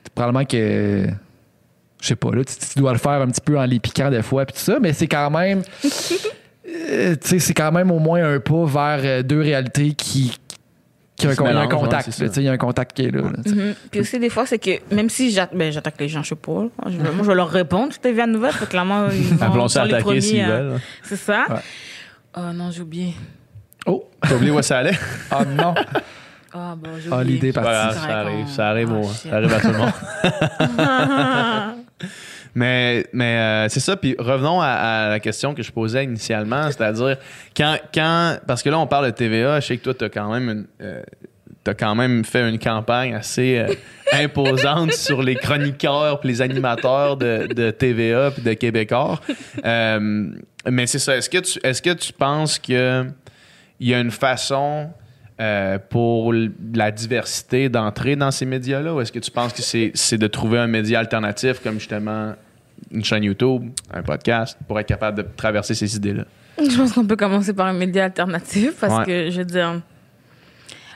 c'est 0.03 0.13
probablement 0.13 0.45
que. 0.45 1.07
Je 1.99 2.07
sais 2.07 2.15
pas, 2.15 2.29
là, 2.31 2.43
tu, 2.43 2.53
tu 2.55 2.79
dois 2.79 2.91
le 2.93 2.99
faire 2.99 3.13
un 3.21 3.27
petit 3.27 3.41
peu 3.41 3.57
en 3.59 3.65
les 3.65 3.79
piquant 3.79 4.09
des 4.11 4.21
fois, 4.21 4.45
puis 4.45 4.53
tout 4.55 4.61
ça, 4.61 4.77
mais 4.79 4.93
c'est 4.93 5.07
quand 5.07 5.29
même. 5.31 5.61
euh, 6.91 7.15
tu 7.21 7.27
sais, 7.27 7.39
c'est 7.39 7.53
quand 7.53 7.71
même 7.71 7.91
au 7.91 7.99
moins 7.99 8.23
un 8.23 8.39
pas 8.39 8.65
vers 8.65 8.99
euh, 9.03 9.23
deux 9.23 9.41
réalités 9.41 9.93
qui. 9.93 10.37
Qui 11.17 11.27
ont 11.27 11.31
un, 11.31 11.33
se 11.35 11.41
il 11.41 11.45
y 11.53 11.57
a 11.57 11.59
un 11.61 11.67
contact, 11.67 12.19
il 12.37 12.43
y 12.43 12.47
a 12.47 12.51
un 12.53 12.57
contact 12.57 12.95
qui 12.95 13.05
est 13.05 13.11
là. 13.11 13.23
Mhm. 13.23 13.75
Puis 13.91 13.99
aussi, 14.01 14.19
des 14.19 14.29
fois, 14.29 14.45
c'est 14.45 14.59
que 14.59 14.71
même 14.95 15.09
si 15.09 15.37
ben, 15.53 15.71
j'attaque 15.71 15.95
les 15.99 16.07
gens, 16.07 16.23
je 16.23 16.29
sais 16.29 16.35
pas, 16.35 16.63
là. 16.63 16.69
je, 16.89 16.97
moi, 16.97 17.11
je 17.21 17.27
vais 17.27 17.35
leur 17.35 17.49
répondre, 17.49 17.91
je 17.91 17.99
t'ai 17.99 18.11
vu 18.13 18.21
à 18.21 18.27
nouvelle, 18.27 18.53
fait 18.53 18.65
que 18.65 18.69
clairement, 18.69 19.07
ils 19.11 19.33
vont, 19.49 19.67
ça 19.67 19.83
attaquer 19.83 20.21
s'ils 20.21 20.41
à- 20.41 20.47
veulent. 20.59 20.79
C'est 21.03 21.15
ça? 21.17 21.45
Ouais. 21.49 21.55
Oh 22.37 22.53
non, 22.53 22.69
j'ai 22.71 22.81
oublié. 22.81 23.13
Oh! 23.87 24.07
T'as 24.21 24.35
oublié 24.35 24.51
où 24.51 24.61
ça 24.61 24.77
allait? 24.79 24.97
Ah 25.31 25.43
non! 25.43 25.73
Ah, 26.53 26.75
bon, 26.77 26.89
j'ai 27.03 27.09
Ah, 27.11 27.17
oublié. 27.17 27.33
l'idée 27.33 27.47
est 27.49 27.53
pas 27.53 27.61
grave, 27.61 27.93
partie. 27.95 28.07
Ça 28.07 28.19
arrive, 28.19 28.47
ça 28.47 28.67
arrive, 28.69 28.89
Ah, 28.91 28.97
au- 28.99 29.03
shit. 29.11 29.29
ça 29.31 29.35
arrive 29.37 29.53
à 29.53 29.59
tout 29.59 29.67
le 29.67 29.77
monde. 29.77 29.91
mais 32.55 33.05
mais 33.13 33.37
euh, 33.37 33.69
c'est 33.69 33.79
ça. 33.79 33.95
Puis 33.97 34.15
revenons 34.17 34.61
à, 34.61 34.67
à 34.67 35.09
la 35.09 35.19
question 35.19 35.53
que 35.53 35.63
je 35.63 35.71
posais 35.71 36.03
initialement, 36.03 36.63
c'est-à-dire 36.71 37.17
quand, 37.55 37.77
quand. 37.93 38.37
Parce 38.47 38.63
que 38.63 38.69
là, 38.69 38.79
on 38.79 38.87
parle 38.87 39.05
de 39.07 39.11
TVA, 39.11 39.59
je 39.59 39.67
sais 39.67 39.77
que 39.77 39.83
toi, 39.83 39.93
tu 39.93 40.05
as 40.05 40.09
quand 40.09 40.31
même 40.31 40.49
une. 40.49 40.67
euh, 40.81 41.01
T'as 41.63 41.73
quand 41.73 41.95
même 41.95 42.23
fait 42.23 42.47
une 42.49 42.59
campagne 42.59 43.13
assez 43.13 43.57
euh, 43.57 43.73
imposante 44.13 44.93
sur 44.93 45.21
les 45.21 45.35
chroniqueurs 45.35 46.21
puis 46.21 46.29
les 46.29 46.41
animateurs 46.41 47.17
de, 47.17 47.47
de 47.53 47.71
TVA 47.71 48.31
puis 48.31 48.41
de 48.41 48.53
Québécois. 48.53 49.19
Mais 49.65 50.87
c'est 50.87 50.99
ça. 50.99 51.17
Est-ce 51.17 51.29
que 51.29 51.39
tu 51.39 51.59
est-ce 51.63 51.81
que 51.81 51.93
tu 51.93 52.13
penses 52.13 52.57
que 52.57 53.05
il 53.81 53.89
y 53.89 53.93
a 53.93 53.99
une 53.99 54.11
façon 54.11 54.89
euh, 55.39 55.77
pour 55.89 56.33
la 56.33 56.91
diversité 56.91 57.69
d'entrer 57.69 58.15
dans 58.15 58.31
ces 58.31 58.45
médias-là 58.45 58.93
ou 58.95 59.01
est-ce 59.01 59.11
que 59.11 59.19
tu 59.19 59.29
penses 59.31 59.53
que 59.53 59.61
c'est, 59.61 60.17
de 60.17 60.27
trouver 60.27 60.57
un 60.59 60.67
média 60.67 60.99
alternatif 60.99 61.59
comme 61.61 61.79
justement 61.79 62.33
une 62.91 63.03
chaîne 63.03 63.23
YouTube, 63.23 63.69
un 63.93 64.01
podcast 64.03 64.57
pour 64.67 64.79
être 64.79 64.87
capable 64.87 65.17
de 65.17 65.25
traverser 65.35 65.73
ces 65.75 65.95
idées-là? 65.95 66.23
Je 66.59 66.75
pense 66.75 66.93
qu'on 66.93 67.05
peut 67.05 67.15
commencer 67.15 67.53
par 67.53 67.67
un 67.67 67.73
média 67.73 68.05
alternatif 68.05 68.73
parce 68.81 68.99
Ouais. 68.99 69.05
que, 69.05 69.29
je 69.29 69.37
veux 69.39 69.45
dire, 69.45 69.79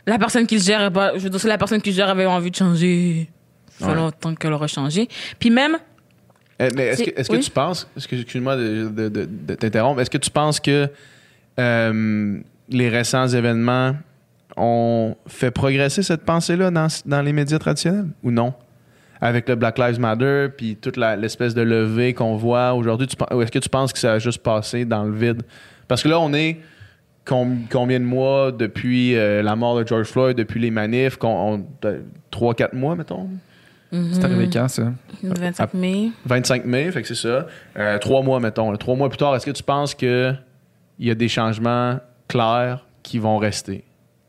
la 0.07 0.17
personne 0.17 0.48
qui 0.48 0.55
le 0.55 0.62
gère, 0.62 0.91
pas- 0.91 1.13
je 1.15 1.19
veux 1.19 1.29
dire, 1.29 1.39
si 1.39 1.48
la 1.48 1.57
personne 1.60 1.81
qui 1.81 1.91
le 1.91 1.95
gère 1.95 2.10
avait 2.10 2.25
envie 2.25 2.50
de 2.50 2.55
changer, 2.55 3.29
ça 3.77 3.86
fait 3.86 3.91
Ouais. 3.91 3.98
longtemps 3.98 4.33
qu'elle 4.33 4.53
aurait 4.53 4.67
changé. 4.67 5.07
Puis 5.39 5.51
même, 5.51 5.77
Euh, 6.60 6.69
mais 6.75 6.88
est-ce 6.88 7.29
que, 7.29 7.38
tu 7.38 7.51
penses, 7.51 7.88
excuse-moi 7.95 8.55
de, 8.55 8.89
de- 8.89 9.10
de- 9.10 9.25
de 9.29 9.53
t'interrompre, 9.55 10.01
est-ce 10.01 10.10
que 10.10 10.17
tu 10.17 10.29
penses 10.31 10.60
que 10.60 10.89
euh, 11.60 12.39
les 12.69 12.89
récents 12.89 13.27
événements 13.27 13.95
ont 14.58 15.15
fait 15.27 15.51
progresser 15.51 16.03
cette 16.03 16.24
pensée-là 16.24 16.72
dans, 16.72 16.88
dans 17.05 17.22
les 17.22 17.34
médias 17.34 17.60
traditionnels 17.60 18.08
ou 18.24 18.31
non? 18.31 18.53
Avec 19.24 19.48
le 19.48 19.55
Black 19.55 19.77
Lives 19.77 20.00
Matter, 20.00 20.48
puis 20.58 20.75
toute 20.77 20.98
l'espèce 20.98 21.53
de 21.53 21.62
levée 21.62 22.13
qu'on 22.13 22.38
voit 22.38 22.74
aujourd'hui, 22.74 23.08
est-ce 23.08 23.51
que 23.51 23.60
tu 23.60 23.70
penses 23.70 23.93
que 23.93 24.00
ça 24.00 24.13
a 24.13 24.20
juste 24.20 24.41
passé 24.41 24.84
dans 24.84 25.03
le 25.03 25.13
vide? 25.15 25.43
Parce 25.88 26.01
que 26.01 26.10
là, 26.10 26.20
on 26.20 26.34
est 26.34 26.58
com- 27.24 27.60
combien 27.72 28.00
de 28.00 28.05
mois 28.05 28.51
depuis 28.51 29.15
euh, 29.15 29.43
la 29.43 29.55
mort 29.55 29.77
de 29.77 29.88
George 29.88 30.08
Floyd, 30.08 30.36
depuis 30.38 30.60
les 30.60 30.72
manifs, 30.72 31.17
qu'on, 31.17 31.27
on- 31.53 31.65
de- 31.84 32.01
trois, 32.31 32.55
quatre 32.55 32.74
mois, 32.74 32.96
mettons? 32.96 33.27
C'est 34.13 34.24
arrivé 34.24 34.50
quand, 34.51 34.70
ça? 34.70 34.93
Le 35.22 35.34
25 35.38 35.74
mai. 35.74 36.12
25 36.25 36.65
mai, 36.65 36.91
fait 36.91 37.01
que 37.01 37.08
c'est 37.10 37.13
ça. 37.27 37.46
Euh, 37.77 38.00
trois 38.00 38.24
mois, 38.24 38.39
mettons. 38.39 38.72
là. 38.72 38.77
Trois 38.77 38.96
mois 38.96 39.10
plus 39.10 39.17
tard, 39.17 39.36
est-ce 39.36 39.46
que 39.46 39.51
tu 39.51 39.63
penses 39.63 39.93
qu'il 39.93 40.39
y 40.98 41.12
a 41.12 41.15
des 41.15 41.27
changements 41.27 42.00
clairs 42.29 42.86
qui 43.03 43.20
vont 43.20 43.38
rester? 43.38 43.84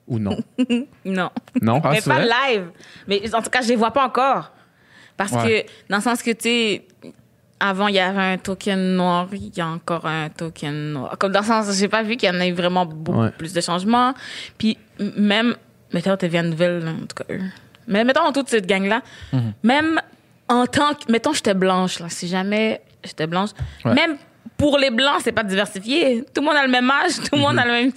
Ou 0.06 0.18
non? 0.18 0.37
Non. 1.04 1.30
Non? 1.61 1.80
Ah, 1.85 1.90
mais 1.92 2.00
pas 2.00 2.14
vrai? 2.14 2.28
live. 2.49 2.64
Mais 3.09 3.35
en 3.35 3.42
tout 3.42 3.50
cas, 3.50 3.61
je 3.62 3.68
les 3.68 3.76
vois 3.76 3.90
pas 3.92 4.04
encore. 4.06 4.52
Parce 5.16 5.32
Ouais. 5.32 5.64
que, 5.66 5.73
dans 5.90 5.97
le 5.99 6.02
sens 6.02 6.23
que, 6.23 6.30
tu 6.30 6.40
sais, 6.42 6.87
avant, 7.61 7.87
il 7.88 7.94
y 7.94 8.00
avait 8.00 8.21
un 8.35 8.38
token 8.38 8.97
noir, 8.97 9.28
il 9.32 9.56
y 9.56 9.61
a 9.61 9.68
encore 9.68 10.06
un 10.06 10.28
token 10.30 10.92
noir. 10.94 11.16
Comme 11.18 11.32
dans 11.32 11.40
le 11.40 11.47
sens, 11.47 11.73
j'ai 11.78 11.88
pas 11.88 12.02
vu 12.02 12.16
qu'il 12.16 12.28
y 12.28 12.32
en 12.37 12.40
ait 12.40 12.50
vraiment 12.52 12.87
beaucoup 12.87 13.21
Ouais. 13.23 13.30
plus 13.30 13.52
de 13.52 13.61
changements. 13.61 14.14
Puis, 14.59 14.76
même, 15.16 15.54
mettons, 15.92 16.16
tu 16.16 16.26
viens 16.28 16.42
nouvelle, 16.42 16.82
en 16.88 17.06
tout 17.06 17.14
cas, 17.16 17.25
eux. 17.30 17.40
Mais 17.87 18.04
mettons, 18.04 18.32
toute 18.32 18.49
cette 18.49 18.66
gang-là, 18.66 19.02
Mhm. 19.32 19.52
même 19.62 20.00
en 20.49 20.66
tant 20.66 20.94
que, 20.94 21.11
mettons, 21.11 21.32
j'étais 21.32 21.54
blanche, 21.54 22.00
là, 22.00 22.09
si 22.09 22.26
jamais 22.26 22.80
j'étais 23.04 23.26
blanche, 23.26 23.50
Ouais. 23.85 23.94
même 23.94 24.16
pour 24.56 24.78
les 24.78 24.90
blancs, 24.90 25.21
c'est 25.23 25.32
pas 25.32 25.44
diversifié. 25.44 26.25
Tout 26.35 26.40
le 26.40 26.47
monde 26.47 26.56
a 26.56 26.64
le 26.64 26.71
même 26.71 26.90
âge, 26.90 27.16
tout 27.18 27.35
le 27.37 27.40
monde 27.40 27.59
a 27.59 27.64
le 27.64 27.73
même 27.73 27.92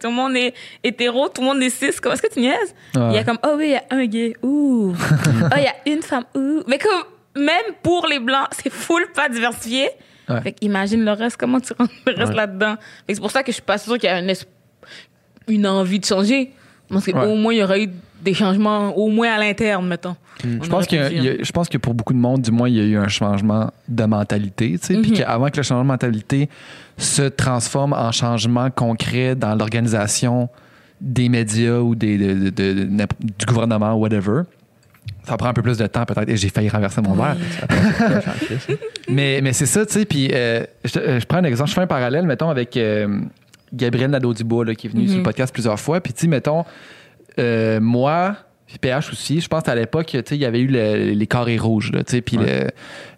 tout 0.00 0.08
le 0.08 0.14
monde 0.14 0.36
est 0.36 0.54
hétéro, 0.82 1.28
tout 1.28 1.40
le 1.40 1.46
monde 1.48 1.62
est 1.62 1.70
cis. 1.70 1.90
Comment 2.02 2.14
est-ce 2.14 2.22
que 2.22 2.32
tu 2.32 2.40
niaises? 2.40 2.74
Ouais. 2.94 3.08
Il 3.10 3.14
y 3.14 3.18
a 3.18 3.24
comme, 3.24 3.38
oh 3.44 3.54
oui, 3.56 3.66
il 3.66 3.70
y 3.72 3.74
a 3.76 3.84
un 3.90 4.04
gay, 4.06 4.34
ouh. 4.42 4.94
oh, 5.42 5.54
il 5.56 5.62
y 5.62 5.66
a 5.66 5.74
une 5.92 6.02
femme, 6.02 6.24
ouh. 6.34 6.62
Mais 6.66 6.78
comme, 6.78 7.02
même 7.36 7.74
pour 7.82 8.06
les 8.06 8.18
blancs, 8.18 8.48
c'est 8.52 8.70
full 8.72 9.06
pas 9.14 9.28
diversifié. 9.28 9.88
Ouais. 10.28 10.40
Fait 10.42 10.56
imagine 10.60 11.04
le 11.04 11.12
reste, 11.12 11.36
comment 11.36 11.60
tu 11.60 11.72
rentres 11.72 11.92
le 12.06 12.12
reste 12.14 12.30
Ouais. 12.30 12.36
là-dedans? 12.36 12.76
C'est 13.08 13.20
pour 13.20 13.30
ça 13.30 13.42
que 13.42 13.50
je 13.50 13.54
suis 13.54 13.62
pas 13.62 13.78
sûre 13.78 13.98
qu'il 13.98 14.08
y 14.08 14.12
a 14.12 14.22
une 15.48 15.66
envie 15.66 15.98
de 15.98 16.04
changer. 16.04 16.52
Parce 16.88 17.06
qu'au 17.06 17.34
moins, 17.36 17.52
il 17.52 17.58
y 17.58 17.62
aurait 17.62 17.84
eu 17.84 17.90
des 18.22 18.34
changements, 18.34 18.96
au 18.96 19.08
moins 19.08 19.32
à 19.32 19.38
l'interne, 19.38 19.86
mettons. 19.86 20.16
On 20.44 20.62
Je 20.62 20.68
pense, 20.70 20.92
a- 20.92 20.96
a- 20.96 21.10
je 21.42 21.52
pense 21.52 21.68
que 21.68 21.78
pour 21.78 21.94
beaucoup 21.94 22.12
de 22.12 22.18
monde, 22.18 22.42
du 22.42 22.50
moins, 22.50 22.68
il 22.68 22.76
y 22.76 22.80
a 22.80 22.84
eu 22.84 22.96
un 22.96 23.08
changement 23.08 23.70
de 23.88 24.04
mentalité. 24.04 24.76
Puis 24.82 24.96
Mhm. 24.96 25.12
qu'avant 25.12 25.48
que 25.50 25.56
le 25.58 25.62
changement 25.62 25.82
de 25.84 25.88
mentalité 25.88 26.48
se 26.96 27.22
transforme 27.22 27.92
en 27.92 28.10
changement 28.12 28.70
concret 28.70 29.34
dans 29.34 29.54
l'organisation 29.54 30.48
des 31.00 31.28
médias 31.28 31.78
ou 31.78 31.94
des, 31.94 32.18
de- 32.18 32.34
de- 32.34 32.50
de- 32.50 32.72
de- 32.72 32.84
n'importe- 32.84 33.20
du 33.38 33.46
gouvernement, 33.46 33.94
whatever, 33.94 34.42
ça 35.24 35.36
prend 35.36 35.48
un 35.48 35.52
peu 35.54 35.62
plus 35.62 35.78
de 35.78 35.86
temps 35.86 36.04
peut-être. 36.04 36.28
Et 36.28 36.36
j'ai 36.36 36.48
failli 36.48 36.68
renverser 36.68 37.00
mon 37.02 37.14
verre. 37.14 37.36
Mais, 39.08 39.40
mais 39.42 39.52
c'est 39.52 39.66
ça, 39.66 39.84
tu 39.86 39.92
sais. 39.94 40.04
Puis 40.04 40.30
euh, 40.32 40.62
je, 40.84 40.98
euh, 40.98 41.20
je 41.20 41.26
prends 41.26 41.38
un 41.38 41.44
exemple, 41.44 41.68
je 41.70 41.74
fais 41.74 41.80
un 41.80 41.86
parallèle, 41.86 42.26
mettons, 42.26 42.48
avec 42.48 42.76
euh, 42.76 43.20
Gabriel 43.72 44.10
Nadeau-Dubois, 44.10 44.74
qui 44.74 44.86
est 44.86 44.90
venu 44.90 45.08
sur 45.08 45.16
le 45.18 45.22
podcast 45.22 45.52
plusieurs 45.52 45.78
fois. 45.80 46.00
Puis, 46.00 46.12
tu 46.12 46.20
sais, 46.22 46.26
mettons, 46.28 46.64
euh, 47.38 47.80
moi, 47.80 48.36
puis 48.66 48.78
PH 48.78 49.10
aussi, 49.12 49.40
je 49.40 49.48
pense 49.48 49.66
à 49.68 49.74
l'époque, 49.74 50.06
tu 50.06 50.18
sais, 50.18 50.36
il 50.36 50.40
y 50.40 50.44
avait 50.44 50.60
eu 50.60 50.66
le- 50.66 51.12
les 51.12 51.26
carrés 51.26 51.58
rouges, 51.58 51.90
là, 51.92 52.04
tu 52.04 52.12
sais, 52.12 52.20
puis 52.20 52.36
le, 52.36 52.68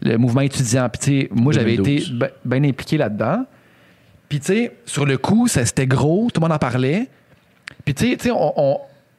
le 0.00 0.16
mouvement 0.18 0.40
étudiant. 0.40 0.88
Puis, 0.88 0.98
tu 1.00 1.20
sais, 1.22 1.28
moi, 1.32 1.52
j'avais 1.52 1.76
2012. 1.76 2.16
été 2.22 2.32
bien 2.44 2.64
impliqué 2.64 2.96
là-dedans. 2.96 3.44
Puis, 4.28 4.40
tu 4.40 4.46
sais, 4.46 4.72
sur 4.86 5.04
le 5.04 5.18
coup, 5.18 5.48
ça, 5.48 5.64
c'était 5.66 5.86
gros, 5.86 6.28
tout 6.32 6.40
le 6.40 6.46
monde 6.46 6.54
en 6.54 6.58
parlait. 6.58 7.08
Puis, 7.84 7.94
tu 7.94 8.10
sais, 8.10 8.16
tu 8.16 8.24
sais, 8.24 8.30
on, 8.30 8.52
on, 8.56 8.78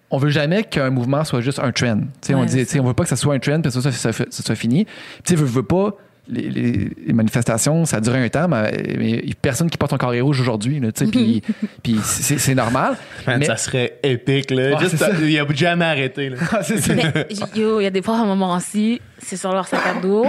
on 0.10 0.18
veut 0.18 0.30
jamais 0.30 0.64
qu'un 0.64 0.90
mouvement 0.90 1.24
soit 1.24 1.42
juste 1.42 1.60
un 1.60 1.72
trend. 1.72 2.00
Tu 2.22 2.28
sais, 2.30 2.34
on 2.36 2.46
dit, 2.46 2.54
tu 2.54 2.60
c'est 2.60 2.66
sais, 2.66 2.80
on 2.80 2.86
veut 2.86 2.94
pas 2.96 3.04
que 3.04 3.10
ça 3.10 3.16
soit 3.16 3.36
un 3.36 3.40
trend, 3.40 3.62
puis 3.62 3.72
ça, 3.72 3.82
ça, 3.82 3.92
ça, 3.92 4.12
ça, 4.12 4.26
ça 4.30 4.44
soit 4.44 4.56
fini. 4.56 4.86
Puis, 4.86 4.96
tu 5.26 5.34
sais, 5.34 5.40
veut, 5.40 5.46
veut 5.46 5.64
pas. 5.64 5.96
Les, 6.28 6.50
les- 6.50 6.90
les 7.06 7.14
manifestations, 7.14 7.84
ça 7.86 7.98
a 7.98 8.00
duré 8.00 8.24
un 8.24 8.30
temps, 8.30 8.48
mais 8.48 9.24
personne 9.42 9.70
qui 9.70 9.78
porte 9.78 9.92
un 9.92 9.98
carré 9.98 10.22
rouge 10.22 10.40
aujourd'hui. 10.40 10.80
là, 10.80 10.90
tu 10.94 11.04
sais, 11.04 11.12
Puis 11.12 11.42
puis 11.84 11.98
c'est 12.04 12.56
normal. 12.56 12.96
Man, 13.28 13.40
Mais- 13.40 13.46
Ça 13.46 13.58
serait 13.58 14.00
épique, 14.04 14.50
là. 14.52 14.72
Ouais, 14.72 14.80
Juste, 14.80 14.92
c'est 14.92 14.98
ça. 14.98 15.12
il 15.22 15.38
a 15.38 15.46
jamais 15.54 15.84
arrêté, 15.86 16.30
là. 16.30 16.38
c'est 16.64 16.80
ça. 16.80 16.94
Mais, 16.96 17.28
j- 17.30 17.60
yo, 17.60 17.82
il 17.82 17.84
y 17.84 17.88
a 17.88 17.90
des 17.90 18.02
fois, 18.02 18.16
à 18.18 18.22
un 18.22 18.26
moment 18.26 18.56
aussi, 18.56 19.02
c'est 19.18 19.36
sur 19.36 19.52
leur 19.52 19.68
sac 19.68 19.82
à 19.86 20.00
dos 20.00 20.26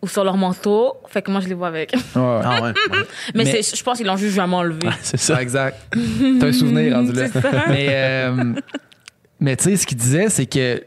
ou 0.00 0.08
sur 0.08 0.24
leur 0.24 0.38
manteau. 0.38 0.94
Fait 1.06 1.20
que 1.20 1.30
moi, 1.30 1.40
je 1.42 1.48
les 1.48 1.54
vois 1.54 1.68
avec. 1.68 1.92
Ouais. 1.92 2.00
Ah 2.16 2.62
ouais. 2.62 2.72
Mais, 3.34 3.44
je 3.62 3.82
pense 3.82 3.98
qu'ils 3.98 4.06
l'ont 4.06 4.16
juste 4.16 4.34
jamais 4.36 4.54
enlevé. 4.56 4.88
c'est 5.02 5.18
Ça, 5.18 5.42
exact. 5.42 5.76
T'as 6.40 6.46
un 6.46 6.52
souvenir 6.52 6.96
rendu 6.96 7.12
là. 7.12 7.26
Mais, 7.68 7.86
euh, 7.90 8.54
mais 9.38 9.56
tu 9.56 9.64
sais, 9.64 9.76
ce 9.76 9.86
qu'il 9.86 9.98
disait, 9.98 10.28
c'est 10.30 10.46
que 10.46 10.82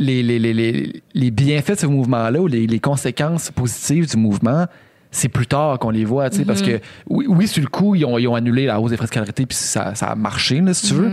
les, 0.00 0.22
les, 0.24 0.38
les, 0.40 0.52
les, 0.52 1.02
les 1.14 1.30
bienfaits 1.30 1.74
de 1.74 1.78
ce 1.80 1.86
mouvement-là 1.86 2.40
ou 2.40 2.46
les, 2.48 2.66
les 2.66 2.80
conséquences 2.80 3.50
positives 3.52 4.08
du 4.10 4.16
mouvement, 4.16 4.66
c'est 5.12 5.28
plus 5.28 5.46
tard 5.46 5.78
qu'on 5.78 5.90
les 5.90 6.04
voit, 6.04 6.30
tu 6.30 6.38
sais, 6.38 6.44
parce 6.44 6.62
que 6.62 6.80
oui, 7.08 7.26
oui, 7.28 7.46
sur 7.46 7.62
le 7.62 7.68
coup, 7.68 7.94
ils 7.94 8.04
ont, 8.04 8.16
ils 8.18 8.26
ont 8.26 8.34
annulé 8.34 8.66
la 8.66 8.80
hausse 8.80 8.90
des 8.90 8.96
frais 8.96 9.06
de 9.06 9.10
scolarité, 9.10 9.44
puis 9.46 9.56
ça, 9.56 9.94
ça 9.94 10.06
a 10.06 10.14
marché, 10.14 10.60
là, 10.60 10.72
si 10.74 10.88
tu 10.88 10.94
veux. 10.94 11.10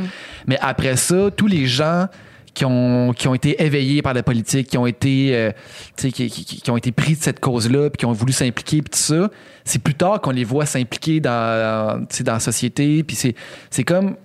Mais 0.48 0.58
après 0.62 0.96
ça, 0.96 1.30
tous 1.36 1.48
les 1.48 1.66
gens 1.66 2.06
qui 2.54 2.66
ont, 2.66 3.14
qui 3.16 3.28
ont 3.28 3.36
été 3.36 3.62
éveillés 3.64 4.02
par 4.02 4.14
la 4.16 4.24
politique, 4.24 4.68
qui 4.70 4.78
ont 4.78 4.88
été, 4.88 5.36
euh, 5.36 5.52
tu 5.96 6.04
sais, 6.04 6.12
qui, 6.12 6.30
qui- 6.30 6.62
qui 6.62 6.72
ont 6.72 6.78
été 6.78 6.92
pris 6.92 7.14
de 7.16 7.22
cette 7.22 7.40
cause-là, 7.40 7.90
puis 7.92 7.98
qui 7.98 8.06
ont 8.06 8.14
voulu 8.14 8.34
s'impliquer, 8.34 8.82
puis 8.82 8.90
tout 8.92 9.00
ça, 9.00 9.30
c'est 9.64 9.82
plus 9.82 9.94
tard 9.96 10.22
qu'on 10.22 10.32
les 10.32 10.44
voit 10.44 10.66
s'impliquer 10.66 11.20
dans, 11.20 12.06
tu 12.10 12.18
sais, 12.18 12.24
dans 12.24 12.34
la 12.34 12.40
société, 12.40 13.04
puis 13.04 13.16
c'est, 13.16 13.36
c'est 13.70 13.84
comme... 13.84 14.16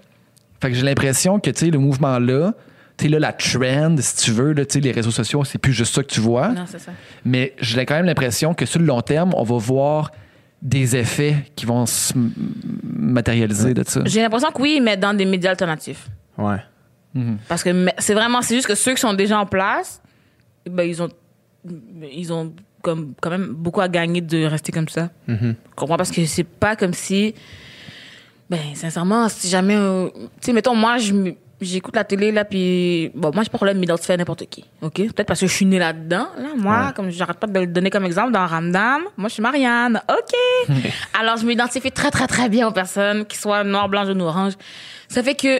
Fait 0.61 0.69
que 0.71 0.75
j'ai 0.77 0.85
l'impression 0.85 1.41
que, 1.41 1.51
tu 1.51 1.65
sais, 1.67 1.71
le 1.71 1.79
mouvement-là, 1.79 2.55
tu 2.97 3.05
sais, 3.05 3.11
là, 3.11 3.19
la 3.19 3.33
trend, 3.33 3.97
si 3.99 4.17
tu 4.17 4.31
veux, 4.33 4.53
là, 4.53 4.65
les 4.75 4.93
réseaux 4.93 5.11
sociaux, 5.11 5.45
c'est 5.45 5.59
plus 5.59 5.73
juste 5.73 5.95
ça 5.95 6.03
que 6.03 6.13
tu 6.13 6.21
vois. 6.21 6.49
Non, 6.49 6.65
c'est 6.67 6.79
ça. 6.79 6.93
Mais 7.25 7.55
j'ai 7.61 7.85
quand 7.87 7.95
même 7.95 8.07
l'impression 8.07 8.55
que 8.55 8.67
sur 8.67 8.81
le 8.81 8.87
long 8.87 9.01
terme, 9.01 9.33
on 9.37 9.43
va 9.45 9.57
voir 9.57 10.11
des 10.61 10.95
effets 10.97 11.37
qui 11.57 11.67
vont 11.67 11.87
se 11.87 12.13
matérialiser 12.85 13.75
de 13.75 13.83
ça. 13.85 14.03
J'ai 14.05 14.23
l'impression 14.23 14.51
que 14.53 14.63
oui, 14.63 14.81
mais 14.83 14.97
dans 14.97 15.15
des 15.15 15.25
médias 15.25 15.51
alternatifs. 15.51 16.09
Ouais. 16.39 16.59
Parce 17.49 17.63
que 17.63 17.87
c'est 17.99 18.15
vraiment, 18.15 18.41
c'est 18.43 18.55
juste 18.55 18.69
que 18.69 18.75
ceux 18.75 18.95
qui 18.95 19.01
sont 19.01 19.13
déjà 19.13 19.39
en 19.39 19.45
place, 19.47 20.01
ben, 20.69 20.85
ils 20.89 21.03
ont, 21.03 21.09
ils 22.11 22.33
ont 22.33 22.55
comme, 22.81 23.13
quand 23.21 23.31
même 23.31 23.49
beaucoup 23.53 23.81
à 23.81 23.89
gagner 23.89 24.21
de 24.21 24.45
rester 24.45 24.73
comme 24.73 24.89
ça. 24.89 25.11
Mhm. 25.29 25.55
Je 25.71 25.75
comprends? 25.77 25.97
Parce 25.97 26.11
que 26.11 26.25
c'est 26.25 26.45
pas 26.45 26.75
comme 26.75 26.95
si, 26.95 27.35
ben, 28.49 28.59
sincèrement, 28.75 29.29
si 29.29 29.49
jamais, 29.49 29.77
tu 30.15 30.21
sais, 30.41 30.53
mettons, 30.53 30.75
moi, 30.75 30.99
je 30.99 31.13
me- 31.13 31.35
j'écoute 31.65 31.97
la 31.97 32.05
télé, 32.05 32.33
là, 32.33 32.45
puis, 32.45 33.11
bon, 33.15 33.31
moi, 33.35 33.43
j'ai 33.43 33.49
pas 33.49 33.55
de 33.55 33.59
problème 33.59 33.79
m'identifier 33.79 34.15
à 34.15 34.17
n'importe 34.17 34.47
qui, 34.47 34.65
OK? 34.83 34.95
Peut-être 34.95 35.27
parce 35.27 35.41
que 35.41 35.47
je 35.47 35.53
suis 35.53 35.67
née 35.67 35.79
là-dedans, 35.79 36.29
là. 36.39 36.49
Moi, 36.57 36.87
Ouais. 36.87 36.93
comme 36.95 37.11
j'arrête 37.11 37.39
pas 37.39 37.47
de 37.47 37.59
le 37.61 37.67
donner 37.67 37.91
comme 37.91 38.05
exemple 38.05 38.33
dans 38.33 38.47
Ramdam, 38.47 39.03
moi, 39.17 39.29
je 39.29 39.35
suis 39.35 39.43
Marianne, 39.43 40.01
OK? 40.09 40.69
Alors, 41.21 41.37
je 41.37 41.47
m'identifie 41.47 41.91
très, 41.93 42.11
très, 42.11 42.27
très 42.27 42.49
bien 42.49 42.69
aux 42.69 42.73
personnes, 42.73 43.25
qu'ils 43.27 43.39
soient 43.41 43.65
noires, 43.65 43.89
blanches, 43.89 44.07
jaunes 44.09 44.23
ou 44.23 44.27
oranges. 44.27 44.55
Ça 45.09 45.23
fait 45.23 45.35
que, 45.35 45.59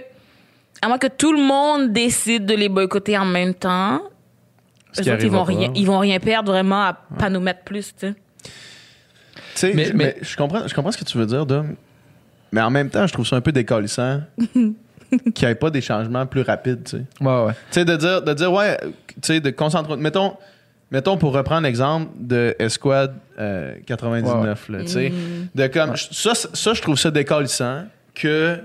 à 0.81 0.89
moins 0.89 0.99
que 0.99 1.07
tout 1.07 1.33
le 1.33 1.43
monde 1.43 1.93
décide 1.93 2.47
de 2.47 2.55
les 2.55 2.69
boycotter 2.69 3.17
en 3.19 3.25
même 3.25 3.55
temps, 3.55 4.03
Ce 4.93 5.01
eux 5.01 5.05
qui 5.05 5.11
autres, 5.13 5.25
ils 5.25 5.31
vont, 5.31 5.45
rien, 5.45 5.69
pas. 5.69 5.73
ils 5.77 5.87
vont 5.87 5.99
rien 5.99 6.19
perdre 6.19 6.51
vraiment 6.53 6.83
à 6.83 6.95
pas 7.19 7.31
nous 7.31 7.41
mettre 7.41 7.63
plus, 7.63 7.95
tu 7.95 8.09
sais. 8.09 8.15
Tu 8.45 8.51
sais, 9.55 9.73
Mais- 9.75 9.87
mais, 9.93 9.93
mais- 9.95 10.17
je, 10.23 10.37
comprends, 10.37 10.67
je 10.67 10.75
comprends 10.75 10.91
ce 10.93 10.99
que 10.99 11.05
tu 11.05 11.19
veux 11.19 11.27
dire, 11.27 11.45
Dom. 11.47 11.75
Mais 12.51 12.61
en 12.61 12.71
même 12.71 12.91
temps, 12.91 13.07
je 13.07 13.13
trouve 13.13 13.27
ça 13.27 13.37
un 13.37 13.41
peu 13.41 13.53
décalissant 13.53 14.21
qu'il 15.35 15.47
n'y 15.47 15.53
ait 15.53 15.57
pas 15.57 15.71
des 15.71 15.81
changements 15.81 16.27
plus 16.27 16.43
rapides, 16.43 16.85
tu 16.85 16.99
sais. 16.99 17.05
Ouais, 17.21 17.45
ouais. 17.45 17.53
Tu 17.71 17.81
sais, 17.81 17.85
de 17.85 17.97
dire, 17.97 18.23
de 18.23 18.33
dire, 18.33 18.53
ouais, 18.53 18.79
tu 18.81 19.15
sais, 19.23 19.41
de 19.41 19.51
concentrer. 19.51 19.97
Mettons, 19.97 20.37
mettons, 20.91 21.17
pour 21.17 21.33
reprendre 21.33 21.63
l'exemple 21.63 22.11
de 22.19 22.55
Esquad 22.59 23.15
euh, 23.39 23.75
99, 23.87 24.69
là, 24.69 24.81
tu 24.81 24.89
sais. 24.89 25.13
De 25.55 25.67
comme, 25.69 25.97
ça, 25.97 26.35
ça, 26.35 26.75
je 26.75 26.83
trouve 26.83 26.99
ça 26.99 27.11
décalissant 27.11 27.85
que 28.15 28.59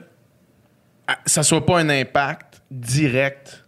ah, 1.07 1.17
ça 1.25 1.43
soit 1.43 1.65
pas 1.65 1.79
un 1.79 1.89
impact 1.89 2.61
direct. 2.69 3.63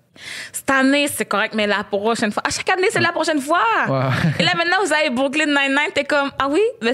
Cette 0.51 0.69
année, 0.69 1.07
c'est 1.07 1.25
correct, 1.25 1.53
mais 1.55 1.65
la 1.65 1.83
prochaine 1.85 2.31
fois. 2.31 2.43
À 2.45 2.49
chaque 2.49 2.69
année, 2.69 2.87
c'est 2.91 2.99
la 2.99 3.13
prochaine 3.13 3.39
fois. 3.39 3.63
Ouais. 3.87 4.33
Et 4.39 4.43
là, 4.43 4.51
maintenant, 4.57 4.77
vous 4.85 4.91
avez 4.91 5.09
Brooklyn 5.09 5.45
Nine-Nine, 5.45 5.91
t'es 5.93 6.03
comme, 6.03 6.29
ah 6.37 6.47
oui, 6.49 6.59
mais 6.81 6.91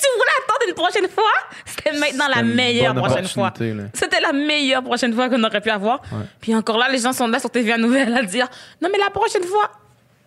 tu 0.00 0.06
voulais 0.16 0.36
attendre 0.44 0.68
une 0.68 0.74
prochaine 0.74 1.08
fois, 1.08 1.32
c'était 1.64 1.92
maintenant 1.98 2.26
la 2.34 2.42
meilleure 2.42 2.94
prochaine 2.94 3.26
fois. 3.28 3.52
C'était 3.94 4.20
la 4.20 4.32
meilleure 4.32 4.82
prochaine 4.82 5.12
fois 5.14 5.28
qu'on 5.28 5.42
aurait 5.44 5.60
pu 5.60 5.70
avoir. 5.70 6.00
Puis 6.40 6.54
encore 6.54 6.78
là, 6.78 6.88
les 6.90 6.98
gens 6.98 7.12
sont 7.12 7.28
là 7.28 7.38
sur 7.38 7.50
TVA 7.50 7.78
Nouvelle 7.78 8.14
à 8.16 8.22
dire, 8.22 8.48
non, 8.82 8.88
mais 8.92 8.98
la 8.98 9.10
prochaine 9.10 9.44
fois, 9.44 9.70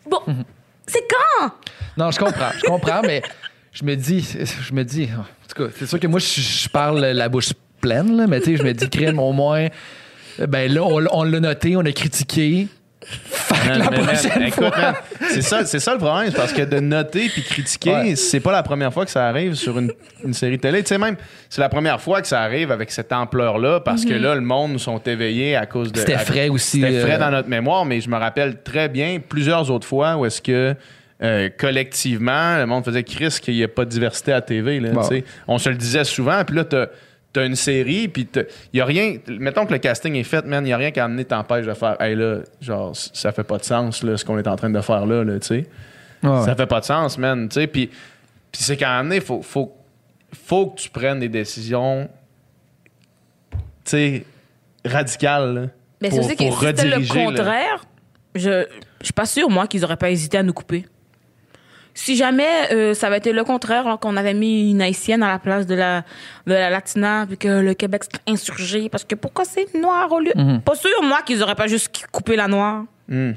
bon, 0.10 0.22
c'est 0.88 1.04
quand? 1.10 1.52
Non, 1.98 2.12
je 2.12 2.20
comprends, 2.20 2.52
je 2.58 2.66
comprends, 2.66 3.02
mais 3.02 3.22
je 3.72 3.84
me 3.84 3.96
dis, 3.96 4.28
je 4.62 4.74
me 4.74 4.84
dis, 4.84 5.10
en 5.16 5.24
tout 5.54 5.64
cas, 5.64 5.74
c'est 5.78 5.86
sûr 5.88 6.00
que 6.00 6.08
moi, 6.08 6.20
je, 6.20 6.42
je 6.42 6.70
parle 6.70 7.00
la 7.00 7.30
bouche 7.30 7.52
pleine, 7.82 8.16
là, 8.18 8.28
mais 8.28 8.40
tu 8.40 8.52
sais, 8.52 8.58
je 8.58 8.64
me 8.64 8.74
dis, 8.74 8.90
crime, 8.90 9.20
au 9.20 9.32
moins, 9.32 9.68
ben 10.48 10.72
là, 10.72 10.84
on, 10.84 11.04
on 11.12 11.24
l'a 11.24 11.40
noté, 11.40 11.76
on 11.76 11.82
a 11.86 11.92
critiqué, 11.92 12.68
C'est 15.30 15.42
ça, 15.42 15.66
c'est 15.66 15.80
ça 15.80 15.94
le 15.94 16.00
problème, 16.00 16.30
c'est 16.32 16.36
parce 16.38 16.54
que 16.54 16.62
de 16.64 16.80
noter 16.80 17.30
puis 17.30 17.44
critiquer, 17.44 17.90
Ouais. 17.92 18.16
c'est 18.16 18.40
pas 18.40 18.52
la 18.52 18.64
première 18.64 18.94
fois 18.94 19.06
que 19.06 19.12
ça 19.12 19.28
arrive 19.28 19.54
sur 19.56 19.78
une, 19.80 19.92
une 20.24 20.34
série 20.34 20.60
télé. 20.60 20.82
Tu 20.84 20.90
sais 20.90 20.98
même, 20.98 21.16
c'est 21.50 21.62
la 21.62 21.70
première 21.70 22.00
fois 22.02 22.22
que 22.22 22.28
ça 22.28 22.42
arrive 22.42 22.72
avec 22.72 22.92
cette 22.92 23.12
ampleur-là, 23.12 23.80
parce 23.82 24.06
que 24.06 24.14
là, 24.14 24.36
le 24.36 24.42
monde 24.42 24.80
sont 24.80 25.00
éveillés 25.00 25.56
à 25.56 25.66
cause 25.66 25.92
de. 25.92 26.00
C'était 26.00 26.18
frais 26.18 26.50
aussi. 26.50 26.82
C'était 26.82 27.00
frais 27.02 27.16
euh, 27.16 27.20
dans 27.20 27.32
notre 27.32 27.50
mémoire, 27.50 27.86
mais 27.86 28.02
je 28.02 28.10
me 28.10 28.18
rappelle 28.18 28.62
très 28.64 28.90
bien 28.90 29.20
plusieurs 29.28 29.70
autres 29.72 29.88
fois 29.88 30.16
où 30.18 30.26
est-ce 30.26 30.42
que 30.42 30.76
euh, 31.22 31.50
collectivement, 31.58 32.58
le 32.58 32.66
monde 32.66 32.86
faisait 32.86 33.04
Chris 33.04 33.38
qu'il 33.42 33.56
n'y 33.56 33.64
a 33.64 33.68
pas 33.68 33.84
de 33.86 33.90
diversité 33.90 34.32
à 34.34 34.42
TV. 34.42 34.80
Là, 34.80 34.92
Bon. 34.92 35.08
On 35.48 35.58
se 35.58 35.70
le 35.70 35.76
disait 35.76 36.06
souvent, 36.06 36.44
puis 36.46 36.56
là, 36.56 36.64
t'as 36.64 36.86
as 37.36 37.44
une 37.44 37.56
série, 37.56 38.08
puis 38.08 38.28
il 38.34 38.46
n'y 38.74 38.82
a 38.82 38.86
rien. 38.86 39.18
Mettons 39.28 39.66
que 39.66 39.74
le 39.74 39.80
casting 39.80 40.16
est 40.16 40.24
fait, 40.24 40.46
man, 40.46 40.64
il 40.64 40.68
n'y 40.68 40.74
a 40.74 40.78
rien 40.78 40.92
qui 40.92 41.00
amener 41.00 41.26
t'empêche 41.26 41.66
de 41.66 41.74
faire, 41.74 42.02
hey 42.02 42.16
là, 42.16 42.40
genre, 42.62 42.96
ça 42.96 43.32
fait 43.32 43.44
pas 43.44 43.58
de 43.58 43.64
sens, 43.64 44.04
là, 44.04 44.18
ce 44.18 44.26
qu'on 44.26 44.38
est 44.38 44.48
en 44.48 44.56
train 44.56 44.70
de 44.70 44.82
faire 44.82 45.06
là, 45.06 45.24
là 45.24 45.40
tu 45.40 45.48
sais. 45.48 45.68
ouais, 46.24 46.30
ouais. 46.30 46.46
Ça 46.46 46.56
fait 46.56 46.66
pas 46.66 46.80
de 46.80 46.86
sens, 46.86 47.18
man, 47.18 47.48
tu 47.50 47.56
sais. 47.56 47.68
Puis, 47.68 47.88
puis 47.88 48.64
c'est 48.64 48.78
qu'à 48.78 49.02
donné, 49.02 49.20
faut, 49.20 49.42
faut, 49.42 49.76
faut 50.34 50.68
que 50.68 50.82
tu 50.82 50.90
prennes 50.90 51.20
des 51.20 51.30
décisions, 51.30 52.10
tu 53.52 53.60
sais, 53.86 54.26
radicales, 54.86 55.54
là, 55.54 55.62
Mais 56.02 56.10
c'est 56.10 56.18
pour, 56.18 56.26
aussi 56.26 56.36
que 56.36 56.44
si 56.44 56.52
c'était 56.52 56.86
le 56.86 57.08
contraire, 57.08 57.86
je 58.36 58.66
je 59.00 59.06
suis 59.06 59.14
pas 59.14 59.26
sûre, 59.26 59.50
moi, 59.50 59.68
qu'ils 59.68 59.84
auraient 59.86 59.98
pas 59.98 60.12
hésité 60.12 60.38
à 60.38 60.44
nous 60.44 60.54
couper. 60.54 60.86
Si 62.02 62.16
jamais 62.16 62.72
euh, 62.72 62.94
ça 62.94 63.08
avait 63.08 63.18
été 63.18 63.34
le 63.34 63.44
contraire, 63.44 63.98
qu'on 64.00 64.16
avait 64.16 64.34
mis 64.34 64.72
une 64.72 64.82
haïtienne 64.82 65.22
à 65.22 65.28
la 65.28 65.38
place 65.38 65.68
de 65.68 65.76
la, 65.76 66.04
de 66.48 66.54
la 66.54 66.70
latina, 66.70 67.26
puis 67.28 67.38
que 67.38 67.48
le 67.60 67.74
Québec 67.74 68.06
serait 68.06 68.24
insurgé, 68.26 68.88
parce 68.88 69.04
que 69.04 69.16
pourquoi 69.16 69.44
c'est 69.44 69.74
noir 69.76 70.10
au 70.10 70.20
lieu? 70.22 70.32
Mhm. 70.34 70.62
Pas 70.62 70.76
sûr, 70.76 70.90
moi, 71.04 71.20
qu'ils 71.26 71.44
auraient 71.44 71.56
pas 71.56 71.68
juste 71.68 72.06
coupé 72.10 72.38
la 72.38 72.48
noire. 72.48 72.84
Hmm. 73.10 73.32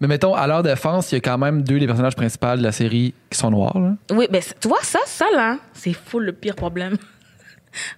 Mais 0.00 0.06
mettons, 0.06 0.34
à 0.34 0.46
leur 0.46 0.62
défense, 0.62 1.10
il 1.10 1.16
y 1.16 1.18
a 1.18 1.20
quand 1.22 1.38
même 1.38 1.62
deux 1.62 1.80
des 1.80 1.86
personnages 1.86 2.14
principaux 2.14 2.54
de 2.56 2.62
la 2.62 2.72
série 2.72 3.14
qui 3.30 3.38
sont 3.38 3.50
noirs. 3.50 3.78
là. 3.80 3.94
Oui, 4.12 4.28
ben 4.30 4.40
c'est- 4.40 4.60
tu 4.60 4.68
vois, 4.68 4.82
ça, 4.82 5.00
ça, 5.06 5.24
là, 5.34 5.56
c'est 5.72 5.94
fou 5.94 6.20
le 6.20 6.32
pire 6.32 6.54
problème. 6.54 6.96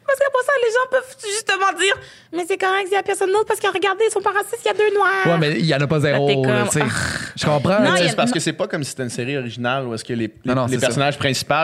Parce 0.07 0.19
qu'après 0.19 0.45
ça, 0.45 0.53
les 0.65 0.73
gens 0.73 0.91
peuvent 0.91 1.17
justement 1.25 1.79
dire 1.79 1.95
Mais 2.33 2.45
c'est 2.49 2.59
correct, 2.59 2.87
il 2.91 2.95
y 2.95 2.97
a 2.97 3.03
personne 3.03 3.29
d'autre 3.31 3.47
parce 3.47 3.61
que 3.61 3.67
regardez, 3.73 4.05
ils 4.09 4.13
sont 4.13 4.21
pas 4.21 4.33
racistes, 4.33 4.61
il 4.65 4.69
y 4.69 4.71
a 4.71 4.75
deux 4.75 4.95
noirs. 4.95 5.27
Ouais, 5.27 5.39
mais 5.39 5.59
il 5.59 5.67
y 5.67 5.75
en 5.75 5.81
a 5.81 5.87
pas 5.87 6.01
zéro. 6.01 6.29
Là, 6.29 6.35
là, 6.49 6.59
comme, 6.61 6.69
tu 6.71 6.79
sais. 6.79 6.85
ah. 6.85 7.31
Je 7.37 7.45
comprends. 7.45 7.81
Non, 7.81 7.93
là, 7.93 8.03
a- 8.05 8.09
C'est 8.09 8.17
parce 8.17 8.33
que 8.33 8.41
c'est 8.41 8.53
pas 8.55 8.67
comme 8.67 8.83
si 8.85 8.91
c'était 8.91 9.03
une 9.05 9.11
série 9.11 9.37
originale 9.37 9.87
où 9.87 9.95
est-ce 9.95 10.05
que 10.05 10.13
les, 10.13 10.27
les, 10.27 10.33
Non, 10.45 10.55
non, 10.55 10.67
les 10.67 10.75
ça. 10.79 10.87
personnages 10.87 11.19
principaux. 11.19 11.55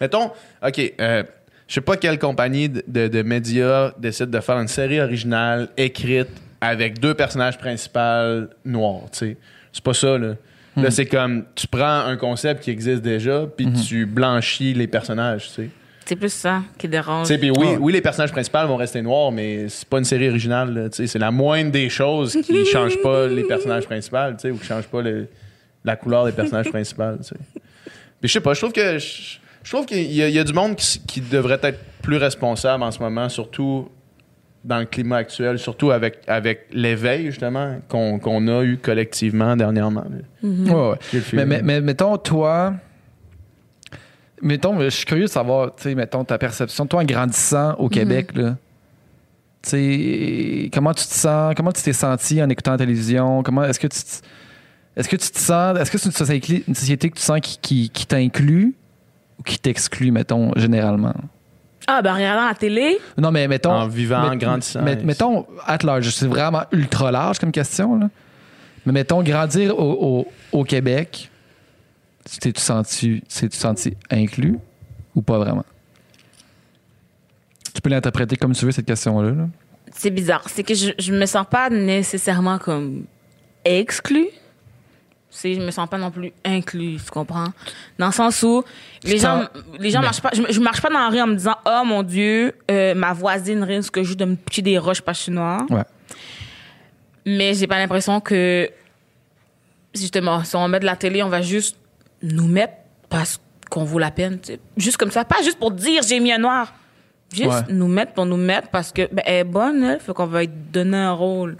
Mettons, 0.00 0.30
OK, 0.66 0.92
euh, 1.00 1.22
je 1.68 1.74
sais 1.74 1.80
pas 1.80 1.96
quelle 1.96 2.18
compagnie 2.18 2.68
de, 2.68 2.84
de- 2.86 3.08
de 3.08 3.22
médias 3.22 3.92
décide 3.98 4.30
de 4.30 4.40
faire 4.40 4.58
une 4.58 4.68
série 4.68 5.00
originale 5.00 5.68
écrite 5.76 6.28
avec 6.60 7.00
deux 7.00 7.14
personnages 7.14 7.58
principaux 7.58 8.46
noirs, 8.64 9.02
tu 9.12 9.18
sais. 9.18 9.36
C'est 9.72 9.84
pas 9.84 9.94
ça, 9.94 10.16
là. 10.16 10.34
Hmm. 10.76 10.82
Là, 10.84 10.90
c'est 10.90 11.06
comme 11.06 11.44
tu 11.54 11.66
prends 11.66 12.00
un 12.00 12.16
concept 12.16 12.62
qui 12.62 12.70
existe 12.70 13.02
déjà, 13.02 13.46
puis 13.56 13.66
tu 13.72 14.06
blanchis 14.06 14.74
les 14.74 14.86
personnages, 14.86 15.48
tu 15.48 15.54
sais. 15.54 15.70
C'est 16.06 16.16
plus 16.16 16.32
ça 16.32 16.62
qui 16.78 16.86
dérange. 16.88 17.26
Tu 17.26 17.34
sais, 17.34 17.38
puis 17.38 17.50
oui, 17.50 17.58
Ouais. 17.66 17.76
oui, 17.80 17.92
les 17.92 18.00
personnages 18.00 18.30
principaux 18.32 18.64
vont 18.66 18.76
rester 18.76 19.02
noirs, 19.02 19.32
mais 19.32 19.68
c'est 19.68 19.88
pas 19.88 19.98
une 19.98 20.04
série 20.04 20.28
originale. 20.28 20.72
là, 20.72 20.88
tu 20.88 20.96
sais. 20.98 21.06
C'est 21.08 21.18
la 21.18 21.30
moindre 21.32 21.70
des 21.72 21.88
choses 21.88 22.36
qui 22.44 22.64
change 22.72 23.00
pas 23.02 23.26
les 23.26 23.42
personnages 23.44 23.86
principaux, 23.86 24.16
tu 24.32 24.38
sais, 24.38 24.50
ou 24.50 24.56
qui 24.56 24.66
change 24.66 24.86
pas 24.86 25.02
le- 25.02 25.26
la 25.84 25.96
couleur 25.96 26.24
des 26.26 26.32
personnages 26.32 26.70
principaux. 26.70 27.16
Puis 28.20 28.28
je 28.28 28.32
sais 28.32 28.40
pas, 28.40 28.54
je 28.54 28.60
trouve 28.60 28.72
que 28.72 28.98
je, 28.98 29.38
trouve 29.70 29.84
qu'il 29.86 30.12
y, 30.12 30.22
a- 30.22 30.28
il 30.28 30.34
y 30.34 30.38
a 30.38 30.44
du 30.44 30.52
monde 30.52 30.76
qui, 30.76 31.20
devrait 31.20 31.58
être 31.62 31.78
plus 32.02 32.16
responsable 32.18 32.82
en 32.84 32.90
ce 32.92 33.00
moment, 33.00 33.28
surtout 33.28 33.88
dans 34.64 34.78
le 34.78 34.84
climat 34.84 35.16
actuel, 35.18 35.58
surtout 35.58 35.90
avec, 35.90 36.18
avec 36.26 36.66
l'éveil 36.72 37.26
justement 37.26 37.78
qu'on 37.88 38.18
qu'on 38.18 38.46
a 38.48 38.62
eu 38.64 38.78
collectivement 38.78 39.56
dernièrement. 39.56 40.04
Ouais, 40.42 40.72
ouais. 40.72 41.20
Mais, 41.32 41.46
mais, 41.46 41.62
mais 41.62 41.80
mettons, 41.80 42.16
toi. 42.16 42.74
Mettons, 44.42 44.78
je 44.80 44.88
suis 44.90 45.04
curieux 45.06 45.24
de 45.24 45.30
savoir, 45.30 45.74
tu 45.74 45.84
sais, 45.84 45.94
mettons, 45.94 46.24
ta 46.24 46.36
perception. 46.38 46.86
Toi, 46.86 47.02
en 47.02 47.04
grandissant 47.04 47.74
au 47.78 47.88
Québec, 47.88 48.30
là, 48.34 48.56
tu 49.62 49.70
sais, 49.70 50.70
comment 50.72 50.92
tu 50.92 51.04
te 51.06 51.12
sens, 51.14 51.54
comment 51.56 51.72
tu 51.72 51.82
t'es 51.82 51.92
senti 51.92 52.42
en 52.42 52.48
écoutant 52.48 52.72
la 52.72 52.78
télévision? 52.78 53.42
Comment, 53.42 53.64
est-ce 53.64 53.80
que 53.80 53.86
tu 53.86 53.98
te- 53.98 54.26
est-ce 54.96 55.08
que 55.08 55.16
tu 55.16 55.30
te 55.30 55.38
sens, 55.38 55.78
est-ce 55.78 55.90
que 55.90 55.98
c'est 55.98 56.06
une 56.06 56.12
société, 56.12 56.64
une 56.68 56.74
société 56.74 57.10
que 57.10 57.16
tu 57.16 57.22
sens 57.22 57.40
qui, 57.40 57.58
qui, 57.60 57.90
qui 57.90 58.06
t'inclut 58.06 58.74
ou 59.38 59.42
qui 59.42 59.58
t'exclut, 59.58 60.10
mettons, 60.10 60.52
généralement? 60.56 61.14
Ah, 61.88 62.02
ben, 62.02 62.12
en 62.12 62.16
regardant 62.16 62.46
la 62.48 62.54
télé, 62.54 62.98
Non, 63.16 63.30
mais 63.30 63.46
mettons. 63.48 63.70
En 63.72 63.86
vivant, 63.88 64.22
en 64.32 64.36
grandissant. 64.36 64.82
met- 64.82 64.96
mettons, 65.04 65.46
at 65.66 65.78
large, 65.84 66.10
c'est 66.10 66.26
vraiment 66.26 66.62
ultra 66.72 67.10
large 67.10 67.38
comme 67.38 67.52
question, 67.52 67.98
là. 67.98 68.08
Mais 68.84 68.92
mettons, 68.92 69.22
grandir 69.22 69.78
au, 69.78 70.26
au, 70.52 70.58
au 70.58 70.64
Québec, 70.64 71.30
t'es-tu 72.40 72.60
senti, 72.60 73.22
senti 73.28 73.96
inclus 74.10 74.58
ou 75.14 75.22
pas 75.22 75.38
vraiment? 75.38 75.64
Tu 77.74 77.80
peux 77.80 77.90
l'interpréter 77.90 78.36
comme 78.36 78.52
tu 78.52 78.64
veux, 78.64 78.72
cette 78.72 78.86
question-là. 78.86 79.30
là. 79.32 79.48
c'est 79.94 80.10
bizarre. 80.10 80.42
C'est 80.48 80.62
que 80.62 80.74
je, 80.74 80.90
je 80.98 81.12
me 81.12 81.26
sens 81.26 81.46
pas 81.48 81.70
nécessairement 81.70 82.58
comme 82.58 83.04
exclue. 83.64 84.28
C'est, 85.28 85.54
je 85.54 85.60
me 85.60 85.70
sens 85.70 85.86
pas 85.88 85.98
non 85.98 86.10
plus 86.10 86.32
inclus, 86.44 86.96
tu 87.04 87.10
comprends? 87.10 87.48
Dans 87.98 88.06
le 88.06 88.12
sens 88.12 88.42
où 88.42 88.64
les 89.02 89.18
gens, 89.18 89.44
les 89.78 89.90
gens 89.90 89.98
mais- 90.00 90.06
marchent 90.06 90.22
pas, 90.22 90.30
je, 90.32 90.42
je 90.50 90.60
marche 90.60 90.80
pas 90.80 90.88
dans 90.88 90.98
la 90.98 91.10
rue 91.10 91.20
en 91.20 91.26
me 91.26 91.34
disant, 91.34 91.56
oh 91.66 91.82
mon 91.84 92.02
Dieu, 92.02 92.54
euh, 92.70 92.94
ma 92.94 93.12
voisine 93.12 93.62
risque 93.62 94.02
juste 94.02 94.18
de 94.18 94.24
me 94.24 94.36
pitcher 94.36 94.62
des 94.62 94.78
roches 94.78 95.02
parce 95.02 95.18
que 95.18 95.20
je 95.20 95.22
suis 95.24 95.32
noire. 95.32 95.66
Ouais. 95.68 95.82
Mais 97.26 97.52
j'ai 97.52 97.66
pas 97.66 97.76
l'impression 97.76 98.20
que, 98.20 98.70
justement, 99.94 100.42
si 100.44 100.56
on 100.56 100.66
met 100.68 100.80
de 100.80 100.86
la 100.86 100.96
télé, 100.96 101.22
on 101.22 101.28
va 101.28 101.42
juste 101.42 101.76
nous 102.22 102.46
mettre 102.46 102.74
parce 103.08 103.40
qu'on 103.70 103.84
vaut 103.84 103.98
la 103.98 104.10
peine. 104.10 104.38
tu 104.40 104.52
sais. 104.54 104.60
Juste 104.76 104.96
comme 104.96 105.10
ça. 105.10 105.24
Pas 105.24 105.42
juste 105.42 105.58
pour 105.58 105.70
dire 105.70 106.02
j'ai 106.02 106.20
mis 106.20 106.32
un 106.32 106.38
noir. 106.38 106.74
Juste 107.32 107.48
Ouais. 107.48 107.60
nous 107.74 107.88
mettre 107.88 108.12
pour 108.12 108.24
nous 108.26 108.36
mettre 108.36 108.68
parce 108.68 108.92
que 108.92 109.08
ben, 109.12 109.22
elle 109.26 109.34
est 109.40 109.44
bonne, 109.44 109.82
elle, 109.82 109.98
fait 110.00 110.12
qu'on 110.14 110.26
va 110.26 110.40
lui 110.42 110.48
donner 110.48 110.96
un 110.96 111.12
rôle. 111.12 111.56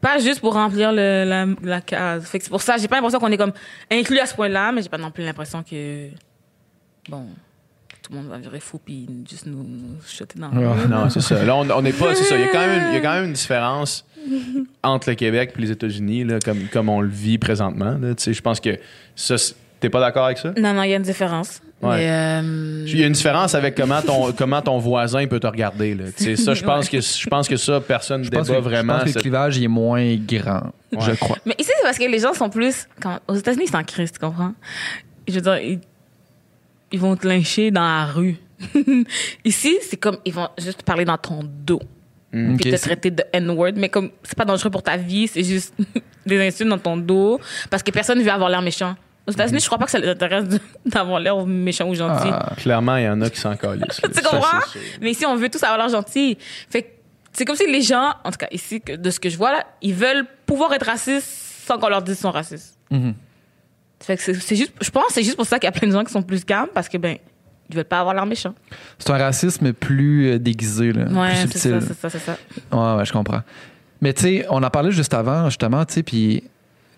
Pas 0.00 0.18
juste 0.18 0.40
pour 0.40 0.52
remplir 0.54 0.90
le- 0.92 1.24
la, 1.24 1.46
la 1.62 1.80
case. 1.80 2.26
Fait 2.26 2.38
que 2.38 2.44
c'est 2.44 2.50
pour 2.50 2.60
ça, 2.60 2.76
j'ai 2.76 2.88
pas 2.88 2.96
l'impression 2.96 3.18
qu'on 3.20 3.30
est 3.32 3.36
comme 3.38 3.52
inclus 3.90 4.18
à 4.18 4.26
ce 4.26 4.34
point-là, 4.34 4.72
mais 4.72 4.82
j'ai 4.82 4.88
pas 4.88 4.98
non 4.98 5.10
plus 5.10 5.24
l'impression 5.24 5.62
que. 5.62 6.08
Bon. 7.08 7.26
Tout 8.06 8.12
le 8.12 8.18
monde 8.18 8.28
va 8.28 8.36
virer 8.36 8.60
fou 8.60 8.78
puis 8.84 9.08
juste 9.28 9.46
nous, 9.46 9.62
nous 9.62 9.96
jeter 10.06 10.38
dans 10.38 10.48
le 10.50 10.58
Ouais. 10.58 10.86
Non, 10.90 11.08
c'est 11.08 11.22
ça. 11.22 11.42
Là, 11.42 11.56
on 11.56 11.80
n'est 11.82 11.92
pas. 11.94 12.14
C'est 12.14 12.24
ça. 12.24 12.34
Il 12.36 12.42
y, 12.42 12.44
a 12.44 12.48
quand 12.48 12.60
même 12.60 12.82
une, 12.82 12.88
il 12.90 12.94
y 12.94 12.98
a 12.98 13.00
quand 13.00 13.14
même 13.14 13.24
une 13.24 13.32
différence 13.32 14.04
entre 14.82 15.08
le 15.08 15.14
Québec 15.14 15.54
et 15.56 15.60
les 15.62 15.70
États-Unis, 15.70 16.24
là, 16.24 16.38
comme, 16.44 16.64
comme 16.70 16.90
on 16.90 17.00
le 17.00 17.08
vit 17.08 17.38
présentement. 17.38 17.96
là. 17.98 18.14
Tu 18.14 18.24
sais, 18.24 18.32
Je 18.34 18.42
pense 18.42 18.60
que 18.60 18.78
ça. 19.16 19.36
T'es 19.80 19.88
pas 19.90 20.00
d'accord 20.00 20.26
avec 20.26 20.38
ça? 20.38 20.52
Non, 20.58 20.72
non, 20.74 20.82
il 20.82 20.90
y 20.90 20.92
a 20.94 20.96
une 20.96 21.02
différence. 21.02 21.60
Ouais. 21.82 22.08
Euh, 22.08 22.84
Il 22.86 22.98
y 22.98 23.04
a 23.04 23.06
une 23.06 23.12
différence 23.12 23.54
avec 23.54 23.74
comment 23.74 24.00
ton, 24.00 24.32
comment 24.32 24.62
ton 24.62 24.78
voisin 24.78 25.26
peut 25.26 25.40
te 25.40 25.46
regarder. 25.46 25.94
Là. 25.94 26.04
Tu 26.16 26.24
sais, 26.24 26.36
ça, 26.36 26.54
je 26.54 26.62
pense, 26.64 26.86
Ouais. 26.90 26.98
que, 26.98 27.04
je 27.04 27.26
pense 27.28 27.48
que 27.48 27.56
ça, 27.58 27.80
personne 27.80 28.20
ne 28.20 28.24
Je 28.24 28.30
pense, 28.30 28.46
débat 28.46 28.58
que, 28.58 28.64
je 28.64 28.68
vraiment. 28.70 28.94
pense 28.98 29.10
que 29.10 29.18
le 29.18 29.20
clivage 29.20 29.56
il 29.58 29.64
est 29.64 29.68
moins 29.68 30.14
grand, 30.16 30.72
je 30.92 31.10
Ouais. 31.10 31.16
crois. 31.16 31.36
Mais 31.44 31.54
ici, 31.58 31.70
c'est 31.76 31.82
parce 31.82 31.98
que 31.98 32.04
les 32.04 32.18
gens 32.20 32.32
sont 32.32 32.48
plus. 32.48 32.86
Quand, 33.02 33.18
aux 33.28 33.34
États-Unis, 33.34 33.66
c'est 33.68 33.76
en 33.76 33.82
crise, 33.84 34.12
tu 34.12 34.18
comprends? 34.18 34.54
Je 35.28 35.34
veux 35.34 35.40
dire, 35.42 35.58
ils, 35.58 35.80
ils 36.92 37.00
vont 37.00 37.16
te 37.16 37.26
lyncher 37.26 37.70
dans 37.70 37.82
la 37.82 38.06
rue. 38.06 38.36
ici, 39.44 39.78
c'est 39.82 39.96
comme. 39.96 40.18
Ils 40.24 40.32
vont 40.32 40.48
juste 40.58 40.78
te 40.78 40.84
parler 40.84 41.04
dans 41.04 41.18
ton 41.18 41.40
dos. 41.42 41.80
Ok, 42.32 42.60
Puis 42.60 42.70
te 42.70 42.76
traiter 42.76 43.10
de 43.10 43.22
N-word. 43.32 43.72
Mais 43.76 43.88
comme, 43.88 44.10
c'est 44.22 44.36
pas 44.36 44.44
dangereux 44.44 44.70
pour 44.70 44.82
ta 44.82 44.96
vie, 44.96 45.28
c'est 45.28 45.44
juste 45.44 45.74
des 46.26 46.46
insultes 46.46 46.68
dans 46.68 46.78
ton 46.78 46.96
dos. 46.96 47.40
Parce 47.70 47.82
que 47.82 47.90
personne 47.90 48.18
ne 48.18 48.24
veut 48.24 48.30
avoir 48.30 48.50
l'air 48.50 48.62
méchant. 48.62 48.96
Aux 49.26 49.30
États-Unis, 49.30 49.60
je 49.60 49.66
crois 49.66 49.78
pas 49.78 49.86
que 49.86 49.90
ça 49.90 49.98
les 49.98 50.08
intéresse 50.08 50.44
d'avoir 50.86 51.18
l'air 51.20 51.46
méchant 51.46 51.88
ou 51.88 51.94
gentil. 51.94 52.28
Ah. 52.30 52.52
Clairement, 52.56 52.96
il 52.96 53.04
y 53.04 53.08
en 53.08 53.20
a 53.22 53.30
qui 53.30 53.40
s'en 53.40 53.56
calissent. 53.56 54.00
Tu 54.02 54.22
comprends? 54.22 54.58
Mais 55.00 55.12
ici, 55.12 55.24
on 55.24 55.36
veut 55.36 55.48
tous 55.48 55.62
avoir 55.62 55.78
l'air 55.78 55.88
gentil. 55.88 56.36
Fait 56.68 56.90
c'est 57.34 57.44
comme 57.44 57.56
si 57.56 57.66
les 57.66 57.82
gens, 57.82 58.14
en 58.22 58.30
tout 58.30 58.38
cas 58.38 58.46
ici, 58.52 58.80
de 58.86 59.10
ce 59.10 59.18
que 59.18 59.28
je 59.28 59.36
vois 59.36 59.52
là, 59.52 59.66
ils 59.82 59.94
veulent 59.94 60.24
pouvoir 60.46 60.72
être 60.72 60.86
racistes 60.86 61.26
sans 61.66 61.78
qu'on 61.78 61.88
leur 61.88 62.02
dise 62.02 62.14
qu'ils 62.14 62.22
sont 62.22 62.30
racistes. 62.30 62.78
Mhm. 62.90 63.14
Fait 64.04 64.16
que 64.16 64.22
c'est 64.22 64.56
juste, 64.56 64.72
je 64.80 64.90
pense 64.90 65.06
que 65.08 65.12
c'est 65.14 65.22
juste 65.22 65.36
pour 65.36 65.46
ça 65.46 65.58
qu'il 65.58 65.66
y 65.66 65.68
a 65.68 65.72
plein 65.72 65.88
de 65.88 65.92
gens 65.92 66.04
qui 66.04 66.12
sont 66.12 66.22
plus 66.22 66.44
calmes 66.44 66.68
parce 66.74 66.88
que, 66.88 66.98
ben, 66.98 67.16
ils 67.70 67.76
veulent 67.76 67.84
pas 67.84 68.00
avoir 68.00 68.14
l'air 68.14 68.26
méchant. 68.26 68.54
C'est 68.98 69.10
un 69.10 69.16
racisme 69.18 69.72
plus 69.72 70.32
euh, 70.32 70.38
déguisé, 70.38 70.92
là, 70.92 71.04
Ouais, 71.06 71.30
plus 71.44 71.52
c'est 71.52 71.70
subtil. 71.70 71.80
ça, 71.80 71.86
c'est 71.88 71.94
ça, 72.00 72.10
c'est 72.10 72.18
ça. 72.18 72.36
Ouais, 72.72 72.98
ouais, 72.98 73.04
je 73.04 73.12
comprends. 73.12 73.40
Mais 74.02 74.12
tu 74.12 74.22
sais, 74.22 74.46
on 74.50 74.62
en 74.62 74.68
parlait 74.70 74.90
juste 74.90 75.14
avant, 75.14 75.46
justement, 75.48 75.84
tu 75.86 75.94
sais, 75.94 76.02
puis 76.02 76.44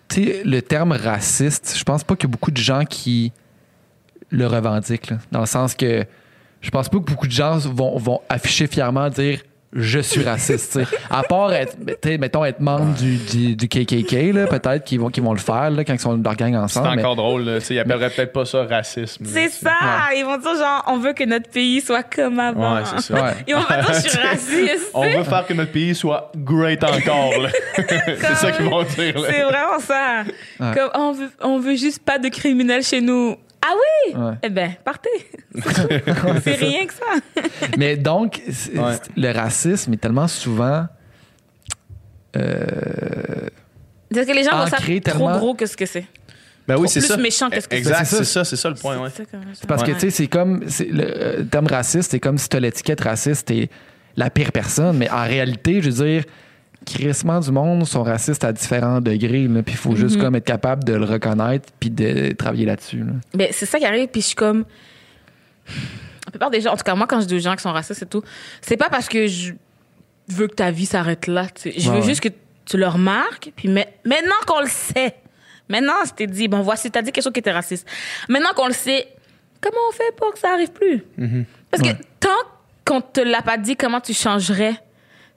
tu 0.09 0.25
sais, 0.25 0.41
le 0.43 0.61
terme 0.61 0.91
raciste, 0.91 1.75
je 1.77 1.83
pense 1.83 2.03
pas 2.03 2.15
qu'il 2.15 2.27
y 2.27 2.31
a 2.31 2.33
beaucoup 2.33 2.51
de 2.51 2.57
gens 2.57 2.83
qui 2.83 3.31
le 4.29 4.45
revendiquent, 4.45 5.11
là, 5.11 5.17
dans 5.31 5.39
le 5.39 5.45
sens 5.45 5.73
que 5.73 6.05
je 6.59 6.69
pense 6.69 6.89
pas 6.89 6.97
que 6.97 7.03
beaucoup 7.03 7.27
de 7.27 7.31
gens 7.31 7.57
vont, 7.59 7.97
vont 7.97 8.19
afficher 8.27 8.67
fièrement 8.67 9.09
dire 9.09 9.41
je 9.73 9.99
suis 9.99 10.23
raciste. 10.23 10.73
tu 10.79 10.85
sais. 10.85 10.97
À 11.09 11.23
part 11.23 11.51
être, 11.53 11.75
tu 11.85 11.93
sais, 12.09 12.17
mettons, 12.17 12.45
être 12.45 12.59
membre 12.59 12.93
du, 12.95 13.17
du, 13.17 13.55
du 13.55 13.67
KKK, 13.67 14.33
là, 14.33 14.47
peut-être 14.47 14.83
qu'ils 14.85 14.99
vont, 14.99 15.09
qu'ils 15.09 15.23
vont 15.23 15.33
le 15.33 15.39
faire 15.39 15.69
là, 15.71 15.83
quand 15.83 15.93
ils 15.93 15.99
sont 15.99 16.15
dans 16.17 16.29
leur 16.31 16.37
gang 16.37 16.51
C'est 16.53 16.57
ensemble. 16.57 16.95
mais- 16.95 17.01
encore 17.01 17.15
drôle, 17.17 17.43
là. 17.43 17.57
Ils 17.69 17.79
appelleraient 17.79 18.09
peut-être 18.09 18.33
pas 18.33 18.45
ça 18.45 18.63
racisme. 18.65 19.25
C'est 19.25 19.49
ça! 19.49 19.71
Ils 20.15 20.23
vont 20.23 20.37
dire 20.37 20.55
genre, 20.55 20.83
on 20.87 20.97
veut 20.99 21.13
que 21.13 21.23
notre 21.25 21.49
pays 21.49 21.81
soit 21.81 22.03
comme 22.03 22.39
avant. 22.39 22.75
Ouais, 22.77 22.81
c'est 22.85 23.01
ça. 23.01 23.13
Ouais. 23.13 23.31
Ils 23.47 23.55
vont 23.55 23.63
pas 23.63 23.81
dire 23.81 23.93
je 23.93 24.09
suis 24.09 24.19
raciste. 24.19 24.91
On 24.93 25.03
veut 25.03 25.23
faire 25.23 25.45
que 25.45 25.53
notre 25.53 25.71
pays 25.71 25.93
soit 25.95 26.31
great 26.37 26.83
encore. 26.83 27.33
là. 27.41 27.49
c'est 27.75 28.35
ça 28.35 28.51
qu'ils 28.51 28.65
vont 28.69 28.83
dire. 28.83 29.19
là. 29.19 29.27
C'est 29.29 29.43
vraiment 29.43 29.79
ça. 29.79 30.23
Ouais. 30.59 30.71
Comme 30.75 30.89
on 30.95 31.11
veut, 31.11 31.29
on 31.41 31.59
veut 31.59 31.75
juste 31.75 31.99
pas 32.03 32.17
de 32.19 32.29
criminels 32.29 32.83
chez 32.83 33.01
nous. 33.01 33.35
Ah 33.61 33.73
oui? 33.75 34.15
Ouais. 34.15 34.33
Eh 34.43 34.49
ben, 34.49 34.71
partez. 34.83 35.09
c'est 36.43 36.55
rien 36.55 36.85
que 36.85 36.93
ça. 36.93 37.41
Mais 37.77 37.97
donc, 37.97 38.41
c'est- 38.51 38.77
Ouais. 38.77 38.93
c'est- 39.01 39.11
le 39.19 39.31
racisme 39.31 39.93
est 39.93 39.97
tellement 39.97 40.27
souvent. 40.27 40.85
Parce 42.33 44.25
que 44.25 44.33
les 44.33 44.43
gens 44.43 44.51
ça 44.67 44.77
Ancré 44.77 45.01
trop 45.01 45.11
tellement- 45.19 45.37
gros 45.37 45.53
que 45.55 45.65
ce 45.65 45.75
que 45.75 45.85
c'est. 45.85 46.05
Ben 46.67 46.75
oui, 46.77 46.89
c'est 46.89 46.99
plus 46.99 47.07
ça. 47.07 47.17
méchant 47.17 47.49
que 47.49 47.59
ce 47.61 47.67
que 47.67 47.75
c'est. 47.75 47.77
Exact, 47.77 48.05
C'est 48.05 48.15
ça. 48.17 48.17
c'est 48.17 48.25
ça, 48.25 48.43
c'est 48.45 48.55
ça 48.57 48.69
le 48.69 48.75
point. 48.75 48.97
Ouais. 49.01 49.09
C'est 49.15 49.29
ça. 49.29 49.37
Parce 49.67 49.83
que, 49.83 49.91
tu 49.91 49.99
sais, 50.01 50.09
c'est 50.09 50.27
comme. 50.27 50.67
c'est- 50.67 50.89
Le 50.91 51.03
euh, 51.05 51.43
terme 51.43 51.67
raciste, 51.67 52.11
c'est 52.11 52.19
comme 52.19 52.37
si 52.37 52.49
tu 52.49 52.57
as 52.57 52.59
l'étiquette 52.59 53.01
raciste, 53.01 53.47
t'es 53.47 53.69
la 54.17 54.29
pire 54.29 54.51
personne. 54.51 54.97
Mais 54.97 55.09
en 55.09 55.23
réalité, 55.23 55.81
je 55.81 55.89
veux 55.89 56.05
dire, 56.05 56.23
crissement 56.87 57.39
du 57.39 57.51
monde 57.51 57.85
sont 57.85 58.01
racistes 58.03 58.43
à 58.43 58.51
différents 58.53 59.01
degrés. 59.01 59.47
Puis 59.47 59.63
il 59.67 59.75
faut 59.77 59.91
Mhm. 59.91 59.95
juste 59.97 60.19
comme 60.19 60.35
être 60.35 60.45
capable 60.45 60.83
de 60.83 60.93
le 60.93 61.05
reconnaître 61.05 61.69
puis 61.79 61.89
de 61.91 62.31
travailler 62.33 62.65
là-dessus. 62.65 62.99
là. 62.99 63.13
Ben, 63.33 63.49
c'est 63.51 63.65
ça 63.65 63.77
qui 63.77 63.85
arrive, 63.85 64.07
puis 64.07 64.21
je 64.21 64.27
suis 64.27 64.35
comme. 64.35 64.65
La 66.25 66.31
plupart 66.31 66.49
des 66.49 66.61
gens, 66.61 66.73
en 66.73 66.77
tout 66.77 66.83
cas, 66.83 66.95
moi, 66.95 67.07
quand 67.07 67.21
je 67.21 67.25
dis 67.25 67.35
aux 67.35 67.39
gens 67.39 67.55
qui 67.55 67.61
sont 67.63 67.71
racistes 67.71 68.01
et 68.03 68.05
tout, 68.05 68.21
c'est 68.61 68.77
pas 68.77 68.89
parce 68.89 69.07
que 69.07 69.27
je 69.27 69.53
veux 70.29 70.47
que 70.47 70.55
ta 70.55 70.71
vie 70.71 70.85
s'arrête 70.85 71.27
là. 71.27 71.47
Je 71.63 71.89
veux 71.89 71.97
ouais. 71.99 72.01
juste 72.03 72.21
que 72.21 72.29
tu 72.65 72.77
le 72.77 72.87
remarques, 72.87 73.51
puis 73.55 73.69
ma- 73.69 73.85
maintenant 74.05 74.35
qu'on 74.45 74.59
le 74.61 74.67
sait, 74.67 75.15
maintenant, 75.69 75.93
je 76.05 76.11
t'ai 76.13 76.27
dit, 76.27 76.47
bon, 76.49 76.61
voici, 76.61 76.91
t'as 76.91 77.01
dit 77.01 77.11
quelque 77.11 77.23
chose 77.23 77.31
qui 77.33 77.39
était 77.39 77.51
raciste. 77.51 77.87
Maintenant 78.27 78.49
qu'on 78.55 78.67
le 78.67 78.73
sait, 78.73 79.07
comment 79.61 79.77
on 79.89 79.93
fait 79.93 80.13
pour 80.17 80.33
que 80.33 80.39
ça 80.39 80.49
arrive 80.53 80.71
plus? 80.71 81.03
Parce 81.71 81.81
que 81.83 81.95
tant 82.19 82.29
qu'on 82.85 82.99
te 83.01 83.21
l'a 83.21 83.41
pas 83.41 83.57
dit, 83.57 83.75
comment 83.77 84.01
tu 84.01 84.13
changerais? 84.13 84.73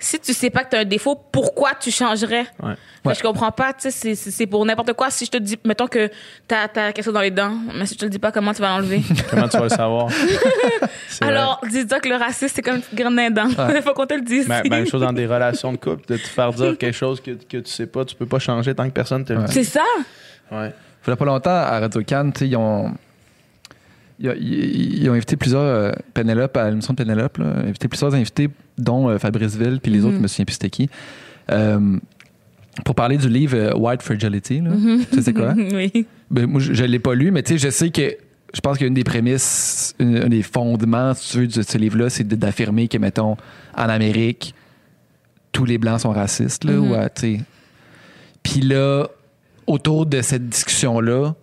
Si 0.02 0.18
tu 0.18 0.32
sais 0.32 0.48
pas 0.50 0.64
que 0.64 0.70
tu 0.70 0.76
as 0.76 0.80
un 0.80 0.84
défaut, 0.84 1.14
pourquoi 1.30 1.72
tu 1.78 1.90
changerais? 1.90 2.46
Ouais. 2.62 2.72
Ouais. 3.04 3.14
Je 3.14 3.22
comprends 3.22 3.52
pas, 3.52 3.72
tu 3.74 3.90
sais, 3.90 4.14
c'est- 4.14 4.46
pour 4.46 4.64
n'importe 4.66 4.94
quoi. 4.94 5.10
Si 5.10 5.24
je 5.26 5.30
te 5.30 5.36
dis, 5.36 5.58
mettons 5.64 5.86
que 5.86 6.10
t'as 6.48 6.64
as 6.64 6.92
quelque 6.92 7.02
chose 7.02 7.14
dans 7.14 7.20
les 7.20 7.30
dents, 7.30 7.52
mais 7.74 7.86
si 7.86 7.94
je 7.94 7.98
te 8.00 8.04
le 8.06 8.10
dis 8.10 8.18
pas, 8.18 8.32
comment 8.32 8.52
tu 8.54 8.60
vas 8.62 8.68
l'enlever? 8.70 9.02
Comment 9.30 9.48
tu 9.48 9.56
vas 9.58 9.62
le 9.64 9.68
savoir? 9.68 10.08
Alors, 11.20 11.60
dis-toi 11.70 12.00
que 12.00 12.08
le 12.08 12.16
racisme, 12.16 12.52
c'est 12.54 12.62
comme 12.62 12.76
une 12.76 12.82
petite 12.82 12.94
graine 12.98 13.14
d'un 13.14 13.30
dent. 13.30 13.48
Il 13.74 13.82
faut 13.82 13.92
qu'on 13.92 14.06
te 14.06 14.14
le 14.14 14.22
dise. 14.22 14.48
Ben, 14.48 14.62
même 14.68 14.86
chose 14.86 15.02
dans 15.02 15.12
des 15.12 15.26
relations 15.26 15.72
de 15.72 15.76
couple, 15.76 16.06
de 16.08 16.16
te 16.16 16.26
faire 16.26 16.52
dire 16.52 16.76
quelque 16.78 16.96
chose 16.96 17.20
que, 17.20 17.32
que 17.32 17.58
tu 17.58 17.70
sais 17.70 17.86
pas, 17.86 18.04
tu 18.04 18.14
peux 18.14 18.26
pas 18.26 18.38
changer 18.38 18.74
tant 18.74 18.84
que 18.86 18.94
personne 18.94 19.24
te 19.24 19.32
le 19.32 19.44
dit. 19.44 19.52
C'est 19.52 19.64
ça? 19.64 19.84
Ouais. 20.50 20.72
Il 21.06 21.16
pas 21.16 21.24
longtemps, 21.24 21.50
à 21.50 21.80
Radio 21.80 22.02
Cannes, 22.02 22.32
ils 22.40 22.56
ont. 22.56 22.92
Ils 22.92 22.94
ont, 22.94 22.94
ils- 24.20 25.08
ont 25.10 25.14
invité 25.14 25.36
plusieurs. 25.36 25.62
euh, 25.62 25.92
Pénélope, 26.14 26.56
à 26.56 26.68
l'émission 26.70 26.92
de 26.94 27.02
Pénélope, 27.02 27.38
là, 27.38 27.46
invité 27.64 27.88
plusieurs 27.88 28.14
invités, 28.14 28.48
dont 28.78 29.08
euh, 29.08 29.18
Fabrice 29.18 29.56
Ville, 29.56 29.80
puis 29.82 29.90
les 29.92 30.04
autres, 30.04 30.16
je 30.16 30.20
me 30.20 30.26
souviens 30.28 30.44
plus 30.44 30.54
c'était 30.54 30.70
qui, 30.70 30.90
euh, 31.50 31.96
pour 32.84 32.94
parler 32.94 33.16
du 33.16 33.28
livre 33.28 33.56
euh, 33.56 33.74
White 33.74 34.02
Fragility. 34.02 34.60
Là. 34.60 34.70
Tu 35.10 35.16
sais 35.16 35.22
c'est 35.22 35.32
quoi? 35.32 35.54
oui. 35.56 36.06
Ben, 36.30 36.46
moi, 36.46 36.60
je 36.60 36.82
ne 36.82 36.88
l'ai 36.88 36.98
pas 36.98 37.14
lu, 37.14 37.30
mais 37.30 37.42
tu 37.42 37.52
sais, 37.52 37.58
je 37.58 37.70
sais 37.70 37.90
que 37.90 38.14
je 38.54 38.60
pense 38.60 38.78
qu'une 38.78 38.94
des 38.94 39.04
prémices, 39.04 39.94
une- 39.98 40.18
un 40.24 40.28
des 40.28 40.42
fondements, 40.42 41.14
si 41.14 41.32
tu 41.32 41.38
veux, 41.38 41.46
de 41.46 41.62
ce 41.62 41.78
livre-là, 41.78 42.10
c'est 42.10 42.26
d'affirmer 42.26 42.88
que, 42.88 42.98
mettons, 42.98 43.36
en 43.76 43.88
Amérique, 43.88 44.54
tous 45.52 45.64
les 45.64 45.78
Blancs 45.78 46.00
sont 46.00 46.10
racistes. 46.12 46.64
Là, 46.64 46.78
ou, 46.78 46.94
euh, 46.94 47.08
tu 47.14 47.36
sais. 47.36 47.40
Puis 48.42 48.60
là, 48.60 49.08
autour 49.66 50.06
de 50.06 50.20
cette 50.22 50.48
discussion-là, 50.48 51.34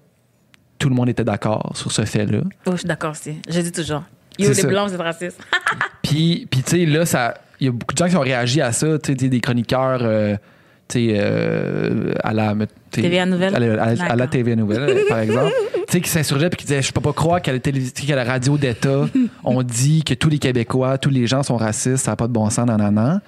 tout 0.79 0.89
le 0.89 0.95
monde 0.95 1.09
était 1.09 1.23
d'accord 1.23 1.71
sur 1.75 1.91
ce 1.91 2.03
fait-là. 2.05 2.39
Oh, 2.65 2.71
je 2.71 2.77
suis 2.77 2.87
d'accord 2.87 3.11
aussi. 3.11 3.35
Je 3.49 3.61
dis 3.61 3.71
toujours. 3.71 4.03
Yo, 4.39 4.45
C'est 4.47 4.55
les 4.55 4.61
ça. 4.61 4.67
blancs, 4.67 4.87
vous 4.89 4.93
êtes 4.95 5.01
racistes. 5.01 5.39
Puis, 6.03 6.47
puis 6.49 6.61
tu 6.63 6.71
sais, 6.71 6.85
là, 6.85 7.05
ça- 7.05 7.33
il 7.59 7.65
y 7.65 7.69
a 7.69 7.71
beaucoup 7.71 7.93
de 7.93 7.97
gens 7.97 8.07
qui 8.07 8.15
ont 8.15 8.21
réagi 8.21 8.61
à 8.61 8.71
ça, 8.71 8.97
tu 8.99 9.15
sais, 9.17 9.27
des 9.29 9.41
chroniqueurs. 9.41 9.99
euh, 10.03 10.35
tu 10.87 10.99
sais, 11.09 11.15
euh, 11.19 12.13
à 12.23 12.31
la 12.33 12.55
tu 12.91 13.01
TVA 13.01 13.25
Nouvelle? 13.25 13.53
à 13.55 13.59
la, 13.59 13.83
à 14.05 14.15
la. 14.15 14.27
TVA 14.27 14.55
Nouvelle 14.55 14.83
euh, 14.83 15.01
par 15.09 15.19
exemple 15.21 15.51
tu 15.73 15.91
sais 15.91 15.99
qui 16.01 16.09
s'insurgeaient 16.09 16.49
puis 16.49 16.59
qui 16.59 16.65
disaient 16.65 16.81
je 16.81 16.93
peux 16.93 17.01
pas 17.01 17.11
croire 17.11 17.41
qu'à 17.41 17.51
la 17.51 17.59
qu'à 17.59 18.15
la 18.15 18.23
radio 18.23 18.57
d'État 18.57 19.05
on 19.43 19.63
dit 19.63 20.01
que 20.05 20.13
tous 20.13 20.29
les 20.29 20.39
Québécois 20.39 20.97
tous 20.97 21.09
les 21.09 21.27
gens 21.27 21.43
sont 21.43 21.57
racistes 21.57 22.05
ça 22.05 22.11
n'a 22.11 22.15
pas 22.15 22.27
de 22.27 22.31
bon 22.31 22.49
sens 22.49 22.65
nan, 22.67 22.77
nan, 22.77 22.93
nan. 22.93 23.19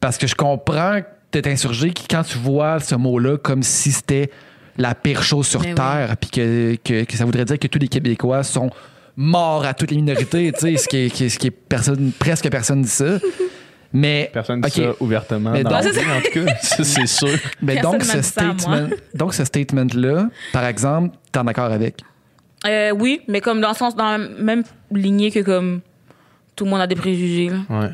parce 0.00 0.18
que 0.18 0.26
je 0.26 0.34
comprends 0.34 1.00
que 1.00 1.06
t'es 1.40 1.50
insurgé 1.50 1.92
qui, 1.92 2.06
quand 2.08 2.24
tu 2.24 2.36
vois 2.36 2.78
ce 2.80 2.94
mot-là 2.94 3.38
comme 3.38 3.62
si 3.62 3.90
c'était 3.90 4.30
la 4.78 4.94
pire 4.94 5.22
chose 5.22 5.46
sur 5.46 5.60
Mais 5.60 5.68
oui. 5.68 5.74
terre 5.74 6.16
puis 6.20 6.30
que, 6.30 6.76
que, 6.82 7.04
que 7.04 7.16
ça 7.16 7.24
voudrait 7.24 7.44
dire 7.44 7.58
que 7.58 7.66
tous 7.66 7.78
les 7.78 7.88
Québécois 7.88 8.42
sont 8.44 8.70
morts 9.16 9.64
à 9.66 9.74
toutes 9.74 9.90
les 9.90 9.96
minorités 9.96 10.52
tu 10.52 10.60
sais 10.60 10.76
ce 10.76 10.88
qui 10.88 10.96
est, 10.96 11.10
qui 11.10 11.24
est- 11.24 11.28
ce 11.28 11.38
qui 11.38 11.48
est 11.48 11.50
personne 11.50 12.12
presque 12.18 12.48
personne 12.50 12.82
dit 12.82 12.88
ça 12.88 13.18
mais 13.92 14.30
Personne 14.32 14.60
dit 14.60 14.70
ça 14.70 14.92
ouvertement. 15.00 15.50
Mais 15.50 15.64
dans 15.64 15.70
donc- 15.70 15.84
la 15.84 15.90
vie, 15.90 15.98
en 16.10 16.20
tout 16.20 16.44
cas, 16.46 16.54
ça, 16.62 16.84
c'est 16.84 17.06
sûr. 17.06 17.30
Mais 17.62 17.78
donc, 17.80 18.02
ce 18.04 18.20
statement, 18.20 18.86
donc, 19.14 19.32
ce 19.32 19.46
statement-là, 19.46 20.28
par 20.52 20.66
exemple, 20.66 21.16
t'es 21.32 21.38
en 21.38 21.46
accord 21.46 21.72
avec? 21.72 22.02
Euh, 22.66 22.90
oui, 22.90 23.22
mais 23.28 23.40
comme 23.40 23.62
dans 23.62 23.70
le 23.70 23.74
sens, 23.74 23.96
dans 23.96 24.10
la 24.10 24.18
même 24.18 24.62
lignée 24.92 25.30
que 25.30 25.40
comme 25.40 25.80
tout 26.54 26.64
le 26.66 26.70
monde 26.70 26.82
a 26.82 26.86
des 26.86 26.96
préjugés. 26.96 27.48
là. 27.48 27.58
Ouais. 27.70 27.88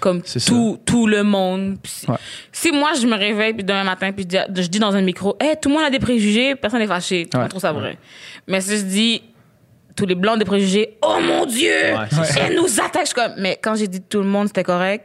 Comme 0.00 0.22
tout, 0.46 0.78
tout 0.84 1.06
le 1.06 1.22
monde. 1.22 1.76
Si, 1.84 2.10
Ouais. 2.10 2.16
si 2.52 2.72
moi, 2.72 2.92
je 3.00 3.06
me 3.06 3.16
réveille 3.16 3.52
puis 3.54 3.64
demain 3.64 3.84
matin 3.84 4.12
puis 4.12 4.24
je 4.24 4.28
dis, 4.28 4.62
je 4.62 4.66
dis 4.68 4.78
dans 4.78 4.94
un 4.94 5.02
micro, 5.02 5.36
hey, 5.40 5.54
tout 5.60 5.68
le 5.68 5.74
monde 5.76 5.84
a 5.84 5.90
des 5.90 5.98
préjugés, 5.98 6.54
personne 6.56 6.80
n'est 6.80 6.86
fâché. 6.86 7.26
Tout 7.30 7.36
le 7.38 7.42
Ouais. 7.44 7.48
trouve 7.48 7.60
ça 7.62 7.72
vrai. 7.72 7.98
Mais 8.46 8.60
si 8.60 8.76
je 8.78 8.82
dis, 8.82 9.22
tous 9.96 10.06
les 10.06 10.14
blancs 10.14 10.36
ont 10.36 10.38
des 10.38 10.44
préjugés, 10.44 10.96
oh 11.02 11.18
mon 11.22 11.44
Dieu! 11.46 11.70
Elle 12.40 12.56
nous 12.56 12.80
attaque. 12.80 13.02
Je 13.02 13.06
suis 13.06 13.14
comme, 13.14 13.32
mais 13.38 13.58
quand 13.62 13.74
j'ai 13.74 13.88
dit 13.88 14.00
tout 14.00 14.18
le 14.20 14.26
monde, 14.26 14.46
c'était 14.48 14.64
correct. 14.64 15.04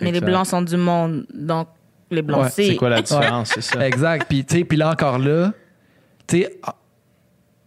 Mais 0.00 0.12
les 0.12 0.20
blancs 0.20 0.46
sont 0.46 0.62
du 0.62 0.76
monde. 0.76 1.26
Donc, 1.34 1.68
les 2.10 2.22
blancs, 2.22 2.44
Ouais, 2.44 2.50
c'est. 2.50 2.66
C'est 2.68 2.76
quoi 2.76 2.90
la 2.90 3.02
différence? 3.02 3.50
C'est 3.54 3.62
ça? 3.62 3.86
Exact. 3.88 4.26
Puis, 4.28 4.44
tu 4.44 4.58
sais, 4.58 4.64
puis 4.64 4.76
là 4.78 4.90
encore 4.90 5.18
là, 5.18 5.52
tu 6.28 6.44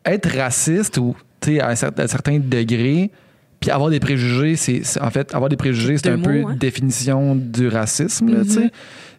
être 0.05 0.37
raciste 0.37 0.97
ou, 0.97 1.15
tu 1.41 1.59
à 1.59 1.69
un 1.69 1.75
certain 1.75 2.39
degré, 2.39 3.11
puis 3.59 3.71
avoir 3.71 3.89
des 3.89 3.99
préjugés, 3.99 4.55
c'est 4.55 4.83
c'est- 4.83 5.01
en 5.01 5.09
fait, 5.09 5.33
avoir 5.35 5.49
des 5.49 5.57
préjugés, 5.57 5.97
c'est 5.97 6.09
un 6.09 6.19
peu 6.19 6.43
hein. 6.47 6.55
définition 6.59 7.35
du 7.35 7.67
racisme, 7.67 8.33
là, 8.33 8.43
tu 8.43 8.51
sais. 8.51 8.71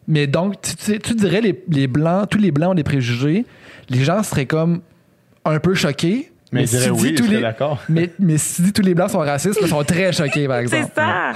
Mais 0.08 0.26
donc, 0.26 0.60
tu, 0.62 0.74
tu- 0.76 0.98
tu 0.98 1.14
dirais 1.14 1.40
les, 1.40 1.62
les 1.68 1.86
blancs, 1.86 2.28
tous 2.30 2.38
les 2.38 2.50
blancs 2.50 2.70
ont 2.72 2.74
des 2.74 2.82
préjugés, 2.84 3.44
les 3.88 4.02
gens 4.04 4.22
seraient 4.22 4.46
comme 4.46 4.80
un 5.44 5.58
peu 5.60 5.74
choqués. 5.74 6.32
Mais 6.52 6.62
je 6.62 6.66
si 6.66 6.76
dirais 6.78 6.86
tu 6.88 6.94
dis 6.96 7.02
oui, 7.02 7.14
je 7.16 7.22
tous 7.22 7.30
les- 7.30 7.40
d'accord. 7.40 7.78
Mais, 7.88 8.10
mais 8.18 8.36
si 8.38 8.56
tu 8.56 8.62
dis 8.62 8.72
tous 8.72 8.82
les 8.82 8.94
blancs 8.94 9.10
sont 9.10 9.18
racistes, 9.20 9.58
ils 9.62 9.68
sont 9.68 9.84
très 9.84 10.12
choqués, 10.12 10.48
par 10.48 10.58
C'est 10.66 10.78
exemple. 10.78 10.92
ça. 10.96 11.32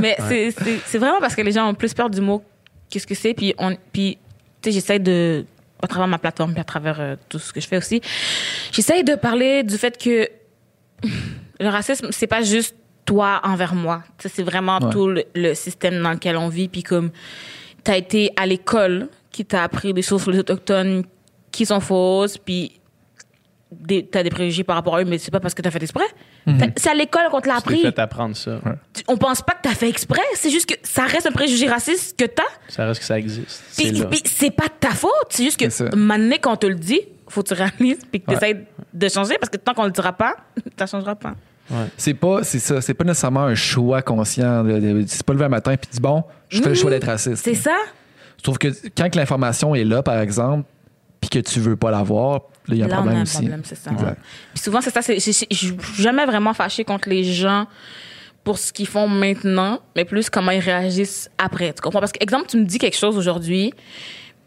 Mais 0.00 0.16
c'est- 0.28 0.50
c'est 0.50 0.78
c'est 0.84 0.98
vraiment 0.98 1.20
parce 1.20 1.36
que 1.36 1.42
les 1.42 1.52
gens 1.52 1.68
ont 1.68 1.74
plus 1.74 1.94
peur 1.94 2.10
du 2.10 2.20
mot 2.20 2.42
qu'est-ce 2.90 3.06
que 3.06 3.14
c'est. 3.14 3.34
Puis, 3.34 3.54
on, 3.58 3.76
puis 3.92 4.18
tu 4.60 4.70
sais, 4.70 4.72
j'essaie 4.74 4.98
de, 4.98 5.44
à 5.80 5.86
travers 5.86 6.08
ma 6.08 6.18
plateforme, 6.18 6.52
puis 6.52 6.60
à 6.60 6.64
travers 6.64 6.96
euh, 7.00 7.14
tout 7.28 7.38
ce 7.38 7.52
que 7.52 7.60
je 7.60 7.68
fais 7.68 7.76
aussi, 7.76 8.00
j'essaie 8.72 9.04
de 9.04 9.14
parler 9.14 9.62
du 9.62 9.76
fait 9.78 9.96
que 9.96 10.26
le 11.60 11.68
racisme, 11.68 12.08
c'est 12.10 12.26
pas 12.26 12.42
juste 12.42 12.74
toi 13.04 13.40
envers 13.44 13.74
moi. 13.74 14.02
C'est 14.18 14.42
vraiment 14.42 14.78
Ouais. 14.80 14.90
tout 14.90 15.08
le, 15.08 15.24
le 15.34 15.54
système 15.54 16.02
dans 16.02 16.12
lequel 16.12 16.36
on 16.36 16.48
vit. 16.48 16.68
Puis 16.68 16.82
comme 16.82 17.10
tu 17.84 17.90
as 17.90 17.96
été 17.96 18.30
à 18.36 18.46
l'école 18.46 19.08
qui 19.30 19.44
t'a 19.44 19.62
appris 19.64 19.92
des 19.94 20.02
choses 20.02 20.22
sur 20.22 20.30
les 20.30 20.38
Autochtones 20.40 21.04
qui 21.50 21.64
sont 21.66 21.80
fausses, 21.80 22.36
puis 22.38 22.72
des- 23.70 24.06
t'as 24.06 24.22
des 24.22 24.30
préjugés 24.30 24.64
par 24.64 24.76
rapport 24.76 24.96
à 24.96 25.02
eux, 25.02 25.04
mais 25.04 25.18
c'est 25.18 25.30
pas 25.30 25.40
parce 25.40 25.52
que 25.54 25.60
t'as 25.62 25.70
fait 25.70 25.82
exprès. 25.82 26.04
T'as- 26.46 26.68
C'est 26.76 26.88
à 26.88 26.94
l'école 26.94 27.28
qu'on 27.30 27.40
te 27.42 27.48
l'a 27.48 27.56
appris 27.56 27.82
fait 27.82 27.98
apprendre 27.98 28.34
ça. 28.34 28.58
tu- 28.94 29.02
on 29.08 29.18
pense 29.18 29.42
pas 29.42 29.52
que 29.52 29.60
t'as 29.62 29.74
fait 29.74 29.88
exprès. 29.90 30.22
C'est 30.34 30.48
juste 30.50 30.66
que 30.66 30.74
ça 30.82 31.04
reste 31.04 31.26
un 31.26 31.32
préjugé 31.32 31.68
raciste 31.68 32.18
que 32.18 32.24
t'as. 32.24 32.42
Ça 32.68 32.86
reste 32.86 33.00
que 33.00 33.06
ça 33.06 33.18
existe. 33.18 33.62
C'est 33.70 33.92
Puis 33.92 34.04
puis 34.10 34.22
c'est 34.24 34.50
pas 34.50 34.68
de 34.68 34.72
ta 34.80 34.90
faute. 34.90 35.10
C'est 35.28 35.44
juste 35.44 35.58
que 35.60 35.68
C'est 35.68 35.94
maintenant 35.94 36.36
qu'on 36.40 36.56
te 36.56 36.66
le 36.66 36.76
dit, 36.76 37.00
faut 37.28 37.42
que 37.42 37.48
tu 37.48 37.54
réalises 37.54 38.00
puis 38.10 38.20
que 38.20 38.32
Ouais. 38.32 38.54
tu 38.54 38.66
de 38.98 39.08
changer 39.08 39.36
parce 39.38 39.50
que 39.50 39.56
tant 39.56 39.74
qu'on 39.74 39.84
le 39.84 39.90
dira 39.90 40.12
pas, 40.12 40.36
ça 40.78 40.86
changera 40.86 41.14
pas. 41.16 41.34
C'est 41.98 42.14
pas, 42.14 42.42
c'est 42.44 42.58
ça, 42.60 42.80
c'est 42.80 42.94
pas 42.94 43.04
nécessairement 43.04 43.42
un 43.44 43.54
choix 43.54 44.00
conscient. 44.00 44.64
C'est 45.06 45.22
pas 45.22 45.34
lever 45.34 45.44
un 45.44 45.50
matin 45.50 45.76
puis 45.76 45.90
dis 45.92 46.00
bon, 46.00 46.24
je 46.48 46.62
fais 46.62 46.70
le 46.70 46.74
choix 46.74 46.90
d'être 46.90 47.04
raciste. 47.06 47.44
C'est 47.44 47.54
ça. 47.54 47.76
Je 48.38 48.42
trouve 48.42 48.56
que 48.58 48.68
quand 48.96 49.14
l'information 49.14 49.74
est 49.74 49.84
là, 49.84 50.02
par 50.02 50.18
exemple, 50.18 50.64
puis 51.20 51.28
que 51.28 51.38
tu 51.40 51.60
veux 51.60 51.76
pas 51.76 51.90
l'avoir, 51.90 52.34
là, 52.68 52.74
il 52.74 52.76
y 52.78 52.82
a 52.82 52.86
un 52.86 52.88
Là, 52.88 52.94
on 52.94 52.98
problème 53.00 53.16
a 53.16 53.20
un 53.20 53.22
aussi. 53.24 53.36
problème, 53.38 53.62
c'est 53.64 53.74
ça. 53.76 53.90
Puis 54.54 54.62
souvent, 54.62 54.80
c'est 54.80 54.90
ça. 54.98 55.00
Je 55.14 55.18
suis 55.30 55.76
jamais 55.98 56.24
vraiment 56.24 56.54
fâchée 56.54 56.84
contre 56.84 57.08
les 57.10 57.24
gens 57.24 57.66
pour 58.44 58.56
ce 58.56 58.72
qu'ils 58.72 58.86
font 58.86 59.08
maintenant, 59.08 59.80
mais 59.94 60.04
plus 60.06 60.30
comment 60.30 60.52
ils 60.52 60.60
réagissent 60.60 61.28
après. 61.36 61.74
Tu 61.74 61.82
comprends? 61.82 62.00
Parce 62.00 62.12
que, 62.12 62.22
exemple, 62.22 62.46
tu 62.48 62.56
me 62.56 62.64
dis 62.64 62.78
quelque 62.78 62.96
chose 62.96 63.18
aujourd'hui, 63.18 63.74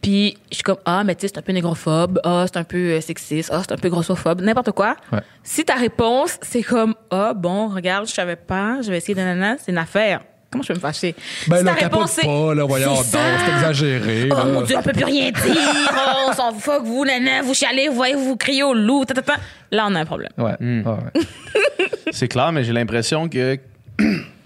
puis 0.02 0.38
je 0.50 0.56
suis 0.56 0.64
comme, 0.64 0.78
ah, 0.86 1.04
mais 1.04 1.16
tu 1.16 1.22
sais, 1.22 1.28
c'est 1.28 1.38
un 1.40 1.44
peu 1.44 1.52
négrophobe, 1.52 2.20
ah, 2.24 2.46
c'est 2.48 2.58
un 2.58 2.64
peu 2.64 2.78
euh, 2.78 3.02
sexiste, 3.02 3.52
ah, 3.54 3.62
c'est 3.62 3.74
un 3.74 3.78
peu 3.78 3.90
grossophobe, 3.90 4.42
n'importe 4.42 4.72
quoi. 4.72 4.96
Ouais. 5.12 5.20
Si 5.44 5.64
ta 5.64 5.76
réponse, 5.76 6.38
c'est 6.42 6.64
comme, 6.64 6.96
ah, 7.12 7.34
bon, 7.36 7.68
regarde, 7.70 8.08
je 8.08 8.14
savais 8.14 8.36
pas, 8.36 8.82
je 8.82 8.90
vais 8.90 8.98
essayer 8.98 9.14
de 9.14 9.20
nanana, 9.20 9.58
c'est 9.60 9.72
une 9.72 9.78
affaire. 9.78 10.22
comment 10.52 10.64
je 10.64 10.70
peux 10.70 10.74
me 10.74 10.80
fâcher? 10.80 11.16
Ben 11.48 11.58
Si 11.60 11.64
là, 11.64 11.74
ta 11.76 11.84
réponse 11.86 12.18
est, 12.18 12.26
pas, 12.26 12.56
là, 12.56 12.64
voyons 12.66 12.96
C'est 12.96 13.12
ça. 13.12 13.20
c'est 13.46 13.52
exagéré. 13.54 14.30
Oh 14.32 14.36
là. 14.36 14.46
mon 14.46 14.62
Dieu, 14.64 14.76
on 14.78 14.82
peut 14.82 14.92
plus 14.92 15.06
rien 15.06 15.32
dire. 15.32 15.56
Oh, 15.94 16.30
on 16.30 16.34
s'en 16.34 16.52
fuck, 16.54 16.84
vous, 16.84 17.06
nana, 17.06 17.44
vous 17.44 17.54
chialez, 17.54 17.88
vous 17.88 17.96
voyez, 17.96 18.16
vous 18.16 18.36
criez 18.38 18.64
au 18.64 18.74
loup, 18.74 19.06
ta, 19.06 19.14
ta, 19.14 19.22
ta. 19.22 19.36
Là, 19.72 19.86
on 19.88 19.96
a 19.96 20.00
un 20.00 20.06
problème. 20.06 20.32
Ouais. 20.38 20.56
Hmm. 20.60 20.82
ouais. 20.86 21.22
C'est 22.12 22.28
clair, 22.28 22.52
mais 22.52 22.64
j'ai 22.64 22.74
l'impression 22.74 23.30
que. 23.30 23.60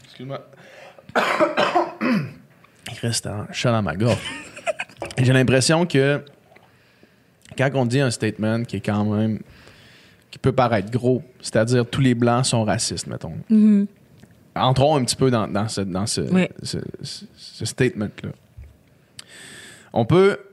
Excuse-moi. 0.05 0.39
Il 2.91 2.99
reste 3.01 3.25
un 3.25 3.47
chat 3.51 3.71
dans 3.71 3.81
ma 3.81 3.95
gorge. 3.95 4.17
J'ai 5.17 5.33
l'impression 5.33 5.85
que 5.85 6.21
quand 7.57 7.69
on 7.75 7.85
dit 7.85 7.99
un 8.01 8.11
statement 8.11 8.63
qui 8.63 8.77
est 8.77 8.81
quand 8.85 9.05
même. 9.05 9.39
qui 10.31 10.37
peut 10.39 10.51
paraître 10.51 10.91
gros, 10.91 11.23
c'est-à-dire 11.41 11.85
tous 11.89 12.01
les 12.01 12.13
blancs 12.15 12.45
sont 12.45 12.63
racistes, 12.65 13.07
mettons. 13.07 13.33
Entrons 14.55 14.95
un 14.97 15.03
petit 15.05 15.15
peu 15.15 15.31
dans, 15.31 15.47
dans 15.47 15.67
ce, 15.69 15.81
dans 15.81 16.05
ce, 16.05 16.21
Oui. 16.21 16.47
ce, 16.63 16.77
ce- 17.01 17.25
ce 17.37 17.65
statement-là. 17.65 18.29
On 19.93 20.05
peut. 20.05 20.37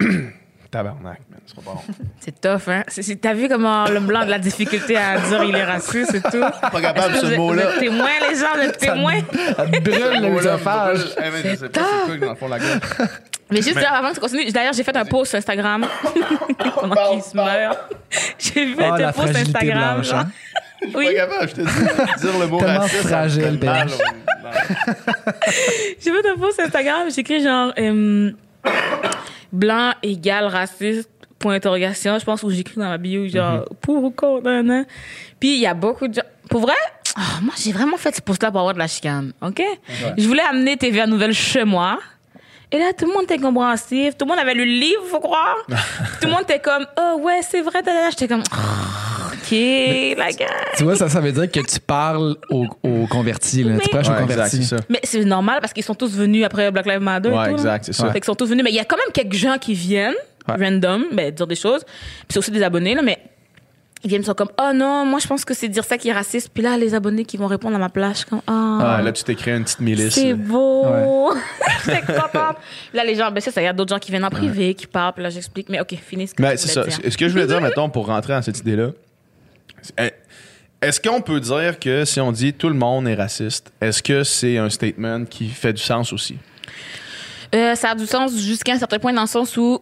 Tabarnak, 0.70 1.20
man, 1.30 1.40
c'est 1.46 1.54
pas 1.56 1.62
bon. 1.64 1.78
C'est 2.20 2.40
tough, 2.40 2.68
hein? 2.68 2.82
C'est- 2.88 3.02
c'est- 3.02 3.16
T'as 3.16 3.34
vu 3.34 3.48
comment 3.48 3.86
le 3.86 4.00
blanc 4.00 4.20
a 4.20 4.24
de 4.26 4.30
la 4.30 4.38
difficulté 4.38 4.96
à 4.96 5.18
dire 5.18 5.44
il 5.44 5.54
est 5.54 5.64
raciste 5.64 6.14
et 6.14 6.20
tout? 6.20 6.40
Pas 6.40 6.80
capable 6.80 7.14
que 7.14 7.20
ce 7.20 7.36
mot-là. 7.36 7.62
Êtes 7.74 7.78
témoins, 7.80 8.08
les 8.28 8.36
gens, 8.36 8.72
témoins? 8.78 9.20
Ça 9.56 9.66
te 9.66 9.80
brûle 9.80 10.32
l'œsophage. 10.34 11.00
Eh, 11.18 11.48
je 11.56 11.66
pas 11.66 11.80
c'est 11.80 12.18
quoi 12.18 12.26
dans 12.26 12.30
le 12.30 12.34
fond 12.36 12.46
de 12.46 12.50
la 12.50 12.58
gorge. 12.58 12.80
Mais 13.50 13.62
juste 13.62 13.78
dire 13.78 13.92
avant 13.92 14.08
que 14.10 14.14
tu 14.14 14.20
continues, 14.20 14.50
d'ailleurs, 14.50 14.72
j'ai 14.72 14.82
fait 14.82 14.96
un 14.96 15.04
post 15.04 15.30
sur 15.30 15.38
Instagram 15.38 15.86
pendant 16.80 17.12
qu'il 17.12 17.22
se 17.22 17.36
meurt. 17.36 17.78
J'ai 18.38 18.74
fait 18.74 18.84
Ah, 18.84 18.94
un 18.94 19.12
post 19.12 19.28
fragilité 19.28 19.58
Instagram. 19.58 19.94
blanche, 19.94 20.06
genre. 20.08 20.18
hein? 20.18 20.30
Pas 20.92 20.98
Oui, 20.98 21.14
capable, 21.14 21.48
je 21.48 21.54
te 21.54 21.60
dis. 21.62 22.20
Dire 22.20 22.38
le 22.40 22.46
mot 22.48 22.58
Tellement 22.58 22.80
raciste, 22.80 23.06
fragile, 23.08 23.58
j'ai 26.00 26.10
fait 26.12 26.28
un 26.28 26.36
post 26.38 26.60
Instagram, 26.60 27.08
j'ai 27.14 27.20
écrit 27.20 27.42
genre 27.42 27.72
euh, 27.78 28.32
blanc 29.56 29.92
égale 30.02 30.46
raciste, 30.46 31.10
point 31.38 31.54
d'interrogation. 31.54 32.18
Je 32.18 32.24
pense 32.24 32.42
où 32.42 32.50
j'écris 32.50 32.76
dans 32.76 32.88
ma 32.88 32.98
bio, 32.98 33.26
genre 33.28 33.64
pour 33.80 34.04
ou 34.04 34.10
contre, 34.10 34.44
nan, 34.44 34.66
nan. 34.66 34.86
Puis 35.40 35.54
il 35.54 35.60
y 35.60 35.66
a 35.66 35.74
beaucoup 35.74 36.08
de 36.08 36.14
gens. 36.14 36.22
Pour 36.48 36.60
vrai, 36.60 36.74
ah, 37.16 37.40
moi 37.42 37.54
j'ai 37.58 37.72
vraiment 37.72 37.96
fait 37.96 38.14
ce 38.14 38.20
post-là 38.20 38.50
pour 38.50 38.60
avoir 38.60 38.74
de 38.74 38.78
la 38.78 38.86
chicane, 38.86 39.32
OK? 39.42 39.62
Je 40.16 40.26
voulais 40.28 40.42
amener 40.42 40.76
TVA 40.76 41.06
Nouvelle 41.06 41.32
chez 41.32 41.64
moi. 41.64 41.98
Et 42.72 42.78
là, 42.78 42.86
tout 42.98 43.06
le 43.06 43.12
monde 43.12 43.24
était 43.24 43.38
compréhensif. 43.38 44.16
Tout 44.18 44.24
le 44.24 44.30
monde 44.30 44.40
avait 44.40 44.54
lu 44.54 44.64
le 44.64 44.80
livre, 44.80 45.02
faut 45.08 45.20
croire. 45.20 45.56
tout 45.68 46.26
le 46.26 46.30
monde 46.32 46.42
était 46.42 46.58
comme, 46.58 46.84
oh 47.00 47.20
ouais, 47.20 47.40
c'est 47.42 47.60
vrai. 47.62 47.80
J'étais 48.10 48.26
comme, 48.26 48.42
Ah, 48.50 49.05
OK, 49.46 50.18
la 50.18 50.32
gueule. 50.32 50.48
Tu 50.76 50.84
vois, 50.84 50.96
ça, 50.96 51.08
ça 51.08 51.20
veut 51.20 51.32
dire 51.32 51.50
que 51.50 51.60
tu 51.60 51.80
parles 51.80 52.36
aux, 52.50 52.66
aux 52.82 53.06
convertis. 53.06 53.62
Là. 53.64 53.72
Tu 53.78 53.78
Mais- 53.84 53.90
prêches 53.90 54.08
aux 54.08 54.12
Ouais, 54.12 54.22
exact, 54.22 54.34
convertis. 54.34 54.56
c'est 54.64 54.76
ça. 54.76 54.82
Mais 54.88 55.00
c'est 55.04 55.24
normal 55.24 55.58
parce 55.60 55.72
qu'ils 55.72 55.84
sont 55.84 55.94
tous 55.94 56.14
venus 56.16 56.44
après 56.44 56.70
Black 56.70 56.86
Lives 56.86 57.00
Matter. 57.00 57.28
et 57.28 57.32
Ouais, 57.32 57.44
tout, 57.44 57.50
là. 57.50 57.52
exact, 57.52 57.84
c'est 57.86 57.92
ça. 57.92 58.06
Fait 58.12 58.20
qu'ils 58.20 58.24
sont 58.24 58.34
tous 58.34 58.46
venus. 58.48 58.64
Mais 58.64 58.70
il 58.70 58.76
y 58.76 58.80
a 58.80 58.84
quand 58.84 58.96
même 58.96 59.12
quelques 59.12 59.34
gens 59.34 59.58
qui 59.58 59.74
viennent, 59.74 60.14
Ouais. 60.48 60.54
random, 60.64 61.04
ben, 61.12 61.30
dire 61.32 61.46
des 61.46 61.54
choses. 61.56 61.82
Puis 61.84 62.26
c'est 62.30 62.38
aussi 62.38 62.50
des 62.52 62.62
abonnés, 62.62 62.94
là, 62.94 63.02
mais 63.02 63.18
ils 64.04 64.08
viennent, 64.08 64.22
ils 64.22 64.26
sont 64.26 64.34
comme, 64.34 64.50
oh 64.60 64.70
non, 64.72 65.04
moi 65.04 65.18
je 65.18 65.26
pense 65.26 65.44
que 65.44 65.54
c'est 65.54 65.68
dire 65.68 65.84
ça 65.84 65.98
qui 65.98 66.08
est 66.08 66.12
raciste. 66.12 66.50
Puis 66.54 66.62
là, 66.62 66.76
les 66.76 66.94
abonnés 66.94 67.24
qui 67.24 67.36
vont 67.36 67.48
répondre 67.48 67.74
à 67.74 67.78
ma 67.80 67.88
place, 67.88 68.24
comme, 68.24 68.40
ah. 68.46 68.96
Ah, 68.98 69.02
là, 69.02 69.10
tu 69.10 69.24
t'es 69.24 69.34
créé 69.34 69.54
une 69.56 69.64
petite 69.64 69.80
milice. 69.80 70.14
c'est 70.14 70.28
là. 70.30 70.34
beau. 70.36 71.32
J'étais 71.84 72.00
contente. 72.06 72.56
Là, 72.94 73.02
les 73.04 73.16
gens, 73.16 73.30
ben 73.32 73.40
c'est 73.40 73.50
ça, 73.50 73.60
il 73.60 73.64
y 73.64 73.68
a 73.68 73.72
d'autres 73.72 73.92
gens 73.94 73.98
qui 73.98 74.10
viennent 74.12 74.24
en 74.24 74.30
privé, 74.30 74.74
qui 74.74 74.86
parlent, 74.86 75.14
puis 75.14 75.22
là, 75.24 75.30
j'explique. 75.30 75.68
Mais 75.68 75.80
OK, 75.80 75.94
finis 76.06 76.28
ce 76.28 76.34
que 76.34 76.42
Mais 76.42 76.52
tu 76.56 76.68
c'est 76.68 76.74
ça. 76.74 76.84
dire. 76.84 77.10
Ce 77.10 77.16
que 77.16 77.26
je 77.26 77.32
voulais 77.32 77.46
dire, 77.48 77.60
mettons, 77.60 77.88
pour 77.88 78.06
rentrer 78.06 78.34
dans 78.34 78.42
cette 78.42 78.58
idée-là, 78.60 78.88
c'est- 78.88 78.94
eh, 78.94 79.05
est-ce 80.80 81.00
qu'on 81.00 81.20
peut 81.20 81.40
dire 81.40 81.78
que 81.78 82.04
si 82.04 82.20
on 82.20 82.32
dit 82.32 82.52
tout 82.52 82.68
le 82.68 82.74
monde 82.74 83.08
est 83.08 83.14
raciste, 83.14 83.72
est-ce 83.80 84.02
que 84.02 84.24
c'est 84.24 84.58
un 84.58 84.70
statement 84.70 85.24
qui 85.24 85.48
fait 85.48 85.72
du 85.72 85.82
sens 85.82 86.12
aussi? 86.12 86.38
Euh, 87.54 87.74
ça 87.74 87.90
a 87.90 87.94
du 87.94 88.06
sens 88.06 88.36
jusqu'à 88.38 88.72
un 88.72 88.78
certain 88.78 88.98
point 88.98 89.12
dans 89.12 89.22
le 89.22 89.26
sens 89.26 89.56
où 89.56 89.80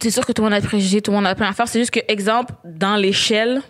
c'est 0.00 0.10
sûr 0.10 0.26
que 0.26 0.32
tout 0.32 0.42
le 0.42 0.46
monde 0.46 0.54
a 0.54 0.60
des 0.60 0.66
préjugés, 0.66 1.00
tout 1.00 1.12
le 1.12 1.16
monde 1.16 1.26
a 1.26 1.34
plein 1.34 1.48
à 1.48 1.52
faire. 1.52 1.68
C'est 1.68 1.78
juste 1.78 1.92
que, 1.92 2.00
exemple, 2.08 2.54
dans 2.64 2.96
l'échelle 2.96 3.60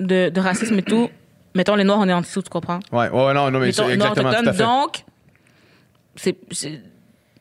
de, 0.00 0.30
de 0.30 0.40
racisme 0.40 0.78
et 0.78 0.82
tout, 0.82 1.10
mettons 1.54 1.74
les 1.76 1.84
Noirs, 1.84 1.98
on 2.00 2.08
est 2.08 2.12
en 2.12 2.22
dessous, 2.22 2.42
tu 2.42 2.48
comprends? 2.48 2.80
Ouais, 2.90 3.10
ouais, 3.10 3.34
non, 3.34 3.50
non, 3.50 3.58
mais 3.58 3.66
Mettons, 3.66 3.88
exactement 3.88 4.30
tout 4.30 4.48
à 4.48 4.52
fait. 4.52 4.62
donc, 4.62 5.04
c'est, 6.16 6.36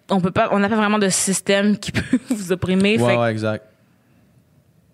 on 0.10 0.20
peut 0.20 0.32
pas, 0.32 0.50
on 0.52 0.60
n'a 0.60 0.68
pas 0.68 0.76
vraiment 0.76 1.00
de 1.00 1.10
système 1.10 1.78
qui 1.78 1.92
peut 1.94 2.20
vous 2.30 2.52
opprimer. 2.52 2.98
Ouais, 3.00 3.14
fait 3.14 3.18
ouais, 3.18 3.32
exact. 3.32 3.66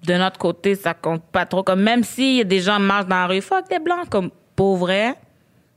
De 0.06 0.14
notre 0.14 0.38
côté, 0.40 0.76
ça 0.76 0.94
compte 0.94 1.24
pas 1.32 1.46
trop. 1.46 1.64
Comme 1.64 1.82
même 1.82 2.04
s'il 2.04 2.36
y 2.38 2.42
a 2.42 2.46
des 2.46 2.62
gens 2.62 2.80
marchent 2.80 3.08
dans 3.08 3.16
la 3.16 3.28
rue, 3.28 3.42
fuck 3.42 3.70
des 3.70 3.80
blancs, 3.80 4.08
comme 4.10 4.30
pour 4.56 4.78
vrai, 4.78 5.16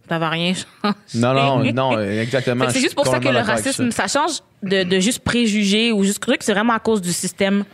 ça 0.09 0.19
va 0.19 0.29
rien 0.31 0.53
changer. 0.83 0.95
Non, 1.15 1.35
non, 1.35 1.73
non, 1.73 2.01
exactement. 2.01 2.67
C'est 2.69 2.81
juste 2.81 2.95
pour 2.95 3.07
ça 3.07 3.19
que 3.19 3.29
le 3.29 3.39
racisme, 3.39 3.91
ça 3.91 4.07
change 4.07 4.39
de, 4.63 4.85
de 4.85 5.01
juste 5.01 5.21
préjugés 5.21 5.93
ou 5.93 6.05
juste 6.05 6.21
truc. 6.21 6.39
C'est 6.43 6.53
vraiment 6.53 6.75
à 6.75 6.79
cause 6.79 7.01
du 7.01 7.13
système 7.13 7.65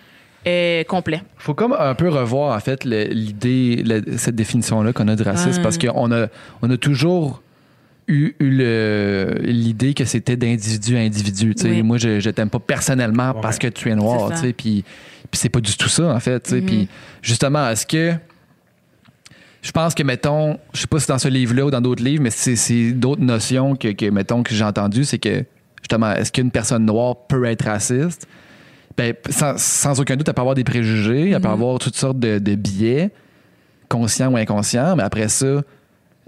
euh, 0.46 0.84
complet. 0.84 1.20
faut 1.36 1.52
comme 1.54 1.72
un 1.78 1.94
peu 1.94 2.08
revoir, 2.08 2.56
en 2.56 2.60
fait, 2.60 2.84
l'idée, 2.84 3.84
cette 4.16 4.36
définition-là 4.36 4.92
qu'on 4.92 5.08
a 5.08 5.16
de 5.16 5.24
racisme, 5.24 5.62
parce 5.62 5.76
qu'on 5.78 6.12
a, 6.12 6.28
on 6.62 6.70
a 6.70 6.76
toujours 6.76 7.42
eu, 8.06 8.34
l'idée 9.42 9.94
que 9.94 10.04
c'était 10.04 10.36
d'individu 10.36 10.96
à 10.96 11.00
individu. 11.00 11.54
Oui. 11.64 11.82
Moi, 11.82 11.98
je, 11.98 12.20
je 12.20 12.30
t'aime 12.30 12.50
pas 12.50 12.60
personnellement 12.60 13.32
Ouais. 13.32 13.40
parce 13.42 13.58
que 13.58 13.66
tu 13.66 13.90
es 13.90 13.94
noir, 13.94 14.32
puis 14.56 14.84
puis 15.30 15.38
c'est 15.40 15.48
pas 15.48 15.60
du 15.60 15.76
tout 15.76 15.88
ça, 15.88 16.04
en 16.04 16.20
fait. 16.20 16.40
tu 16.40 16.50
sais. 16.50 16.60
Mhm. 16.60 16.66
Puis 16.66 16.88
justement, 17.22 17.68
est-ce 17.70 17.86
que. 17.86 18.14
Je 19.60 19.72
pense 19.72 19.92
que, 19.94 20.02
mettons, 20.04 20.58
je 20.72 20.80
sais 20.82 20.86
pas 20.86 20.98
si 21.00 21.06
c'est 21.06 21.12
dans 21.12 21.18
ce 21.18 21.28
livre-là 21.28 21.66
ou 21.66 21.70
dans 21.70 21.80
d'autres 21.80 22.02
livres, 22.02 22.22
mais 22.22 22.30
c'est 22.30 22.54
c'est 22.56 22.92
d'autres 22.92 23.22
notions 23.22 23.74
que, 23.74 23.88
que, 23.88 24.08
mettons, 24.08 24.42
que 24.44 24.54
j'ai 24.54 24.64
entendues, 24.64 25.04
c'est 25.04 25.18
que, 25.18 25.44
justement, 25.82 26.12
est-ce 26.12 26.30
qu'une 26.30 26.50
personne 26.52 26.84
noire 26.86 27.16
peut 27.28 27.44
être 27.44 27.64
raciste? 27.64 28.26
Ben, 28.96 29.14
sans, 29.30 29.58
sans 29.58 30.00
aucun 30.00 30.16
doute, 30.16 30.28
elle 30.28 30.34
peut 30.34 30.40
avoir 30.40 30.54
des 30.54 30.64
préjugés, 30.64 31.30
elle 31.30 31.40
peut 31.40 31.48
avoir 31.48 31.78
toutes 31.80 31.96
sortes 31.96 32.18
de, 32.20 32.38
de 32.38 32.54
biais, 32.54 33.10
conscients 33.88 34.32
ou 34.32 34.36
inconscients, 34.36 34.94
mais 34.96 35.02
après 35.02 35.28
ça, 35.28 35.62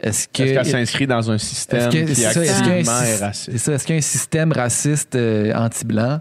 est-ce 0.02 0.26
que. 0.28 0.42
Est-ce 0.42 0.52
qu'elle 0.54 0.66
s'inscrit 0.66 1.06
dans 1.06 1.30
un 1.30 1.38
système 1.38 1.88
que- 1.90 2.04
qui 2.04 2.14
ça, 2.16 2.30
est 2.30 2.32
c'est 2.32 3.16
raciste? 3.24 3.58
ça, 3.58 3.72
est-ce 3.74 3.84
qu'il 3.86 3.94
y 3.94 3.96
a 3.96 3.98
un 3.98 4.02
système 4.02 4.52
raciste 4.52 5.14
euh, 5.14 5.52
anti-blanc? 5.54 6.20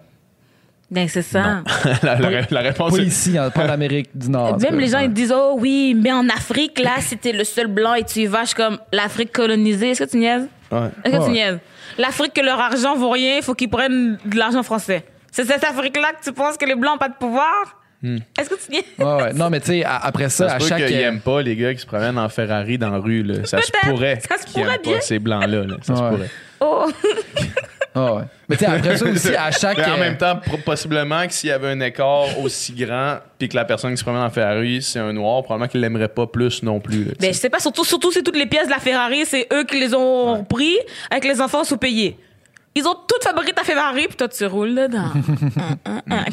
Ben, 0.91 1.08
c'est 1.08 1.21
ça. 1.21 1.62
la, 2.04 2.15
la- 2.19 2.41
la 2.49 2.60
réponse 2.62 2.93
Pas 2.97 3.04
est... 3.04 3.06
ici, 3.06 3.39
en- 3.39 3.52
pas 3.52 3.65
en 3.65 3.69
Amérique 3.69 4.10
du 4.15 4.30
Nord. 4.30 4.58
Même 4.60 4.71
cas. 4.71 4.75
les 4.78 4.88
gens, 4.88 4.99
ils 4.99 5.13
disent, 5.13 5.34
oh 5.36 5.56
oui, 5.60 5.95
mais 5.95 6.12
en 6.12 6.28
Afrique, 6.30 6.80
là, 6.80 6.95
c'était 6.99 7.32
le 7.32 7.43
seul 7.43 7.67
blanc 7.67 7.93
et 7.93 8.04
tu 8.04 8.19
y 8.21 8.25
vas, 8.25 8.41
je 8.41 8.47
suis 8.47 8.56
comme, 8.56 8.80
l'Afrique 8.91 9.32
colonisée. 9.32 9.89
Est-ce 9.91 10.04
que 10.04 10.10
tu 10.10 10.17
niaises? 10.17 10.47
Ouais. 10.71 10.88
Est-ce 11.04 11.13
que 11.13 11.19
Ouais. 11.19 11.25
tu 11.25 11.32
niaises? 11.32 11.60
L'Afrique, 11.97 12.34
que 12.34 12.41
leur 12.41 12.60
argent 12.60 12.95
vaut 12.95 13.10
rien, 13.12 13.38
il 13.38 13.43
faut 13.43 13.54
qu'ils 13.56 13.69
prennent 13.69 14.17
de 14.25 14.38
l'argent 14.38 14.63
français. 14.63 15.04
C'est 15.32 15.45
cette 15.45 15.63
Afrique-là 15.63 16.13
que 16.19 16.23
tu 16.23 16.32
penses 16.34 16.58
que 16.58 16.65
les 16.65 16.75
blancs 16.75 16.93
n'ont 16.93 16.97
pas 16.97 17.10
de 17.10 17.15
pouvoir? 17.15 17.75
Est-ce 18.02 18.49
que 18.49 18.56
tu 18.56 18.71
niaises? 18.71 18.84
Ouais, 18.97 19.06
ouais. 19.23 19.34
Non, 19.34 19.49
mais 19.49 19.60
tu 19.60 19.67
sais, 19.67 19.84
après 19.86 20.30
ça, 20.30 20.49
Ça 20.49 20.56
à 20.56 20.60
chaque. 20.60 20.86
qu'ils 20.88 20.95
euh, 20.97 21.08
aiment 21.10 21.19
pas 21.19 21.41
les 21.41 21.56
gars 21.56 21.73
qui 21.73 21.82
se 21.82 21.86
promènent 21.86 22.17
en 22.17 22.30
Ferrari 22.30 22.78
dans 22.78 22.89
la 22.89 22.97
rue. 22.97 23.23
Là. 23.23 23.43
Ça 23.45 23.62
se 23.62 23.71
pourrait 23.84 24.19
Ça 24.28 24.38
se 24.38 24.52
pourrait 24.52 24.80
bien. 24.82 24.93
pas 24.95 25.02
ces 25.02 25.19
blancs-là. 25.19 25.63
là. 25.65 25.75
Ça 25.82 25.95
se 25.95 26.02
pourrait. 26.02 26.30
Oh! 26.62 26.89
ah 27.95 28.13
ouais. 28.15 28.21
Mais 28.47 28.56
tu 28.58 28.65
sais, 28.65 28.71
après 28.71 28.97
ça 28.97 29.06
aussi, 29.06 29.36
à 29.36 29.52
chaque. 29.52 29.78
Mais 29.78 29.86
en 29.86 29.95
euh, 29.95 29.99
même 29.99 30.17
temps, 30.17 30.39
possiblement 30.65 31.25
que 31.28 31.34
s'il 31.34 31.49
y 31.49 31.52
avait 31.54 31.69
un 31.69 31.80
écart 31.82 32.39
aussi 32.41 32.73
grand, 32.73 33.17
puis 33.38 33.49
que 33.49 33.56
la 33.56 33.65
personne 33.65 33.91
qui 33.91 33.97
se 33.97 34.04
promène 34.04 34.21
en 34.21 34.30
Ferrari, 34.30 34.82
c'est 34.82 34.99
un 34.99 35.12
noir, 35.13 35.43
probablement 35.43 35.67
qu'il 35.69 35.82
l'aimerait 35.82 36.08
pas 36.08 36.28
plus 36.28 36.62
non 36.63 36.80
plus. 36.80 37.06
là, 37.06 37.12
Ben, 37.19 37.28
je 37.28 37.34
sais. 37.34 37.41
sais 37.41 37.49
pas, 37.49 37.60
surtout, 37.60 37.84
surtout 37.84 38.12
si 38.12 38.23
toutes 38.23 38.38
les 38.38 38.45
pièces 38.45 38.67
de 38.67 38.71
la 38.73 38.80
Ferrari, 38.80 39.25
c'est 39.25 39.47
eux 39.54 39.63
qui 39.63 39.80
les 39.80 39.93
ont 39.93 40.43
pris 40.43 40.75
avec 41.10 41.25
les 41.25 41.41
enfants 41.41 41.63
sous-payés. 41.63 42.17
Ils 42.75 42.88
ont 42.88 42.95
toutes 43.08 43.23
fabriqué 43.23 43.52
ta 43.54 43.63
Ferrari, 43.63 44.06
puis 44.08 44.15
toi, 44.15 44.28
tu 44.28 44.45
roules 44.45 44.75
dedans. 44.75 45.12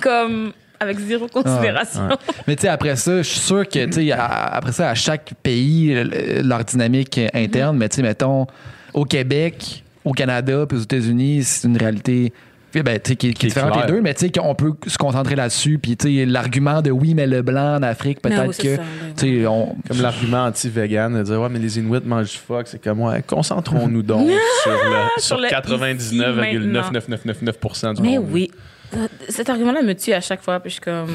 Comme 0.03 0.53
avec 0.79 0.99
zéro 0.99 1.27
considération. 1.29 2.09
Mais 2.47 2.55
tu 2.57 2.63
sais, 2.63 2.69
après 2.69 2.97
ça, 2.97 3.19
je 3.19 3.23
suis 3.29 3.41
sûr 3.41 3.67
que, 3.67 3.87
tu 3.87 3.93
sais, 3.93 4.13
après 4.13 4.73
ça, 4.73 4.91
à 4.91 4.95
chaque 4.95 5.33
pays, 5.43 5.95
le- 5.95 6.43
leur 6.43 6.65
dynamique 6.65 7.19
interne, 7.33 7.79
mais 7.79 7.89
tu 7.89 7.97
sais, 7.97 8.03
mettons, 8.03 8.47
au 8.93 9.05
Québec, 9.07 9.83
au 10.07 10.13
Canada, 10.13 10.65
puis 10.67 10.79
aux 10.79 10.83
États-Unis, 10.83 11.45
c'est 11.45 11.69
une 11.69 11.77
réalité. 11.77 12.33
ben, 12.73 12.99
tu 13.01 13.11
sais, 13.11 13.17
qui, 13.17 13.29
qui 13.29 13.35
Qui 13.35 13.47
est 13.47 13.49
est 13.49 13.53
différente 13.55 13.87
des 13.87 13.93
deux, 13.93 14.01
mais 14.01 14.15
tu 14.15 14.21
sais, 14.27 14.31
qu'on 14.33 14.55
peut 14.55 14.73
se 14.87 14.97
concentrer 14.99 15.35
là-dessus. 15.35 15.79
Puis, 15.79 15.97
tu 15.97 16.17
sais, 16.19 16.25
l'argument 16.27 16.81
de 16.83 16.91
oui, 16.91 17.15
mais 17.15 17.27
le 17.27 17.43
blanc 17.43 17.77
en 17.77 17.83
Afrique, 17.83 18.21
peut-être 18.23 18.49
oui, 18.49 18.57
que. 18.57 18.77
ça, 18.77 18.83
oui, 18.83 19.13
Tu 19.17 19.41
sais, 19.41 19.47
on. 19.47 19.75
Comme 19.89 20.01
l'argument 20.01 20.45
anti-vegan 20.45 21.15
de 21.19 21.23
dire 21.23 21.41
Ouais, 21.41 21.49
mais 21.51 21.59
les 21.59 21.79
Inuits 21.79 22.01
mangent 22.05 22.33
du 22.33 22.37
fuck. 22.39 22.67
C'est 22.69 22.83
comme 22.83 23.01
Ouais, 23.01 23.23
concentrons-nous 23.27 24.03
donc 24.03 24.29
sur, 24.63 24.73
le, 24.73 24.79
sur 25.19 25.23
Sur 25.23 25.39
le 25.41 25.49
99,99999% 25.49 27.95
du 27.97 28.03
Mais 28.03 28.19
monde. 28.19 28.29
oui. 28.31 28.51
Euh, 28.95 29.09
Cet 29.29 29.51
argument-là 29.51 29.83
me 29.83 29.95
tue 29.95 30.13
à 30.13 30.21
chaque 30.21 30.43
fois, 30.43 30.61
puis 30.61 30.71
je 30.71 30.75
suis 30.75 30.83
comme 30.83 31.09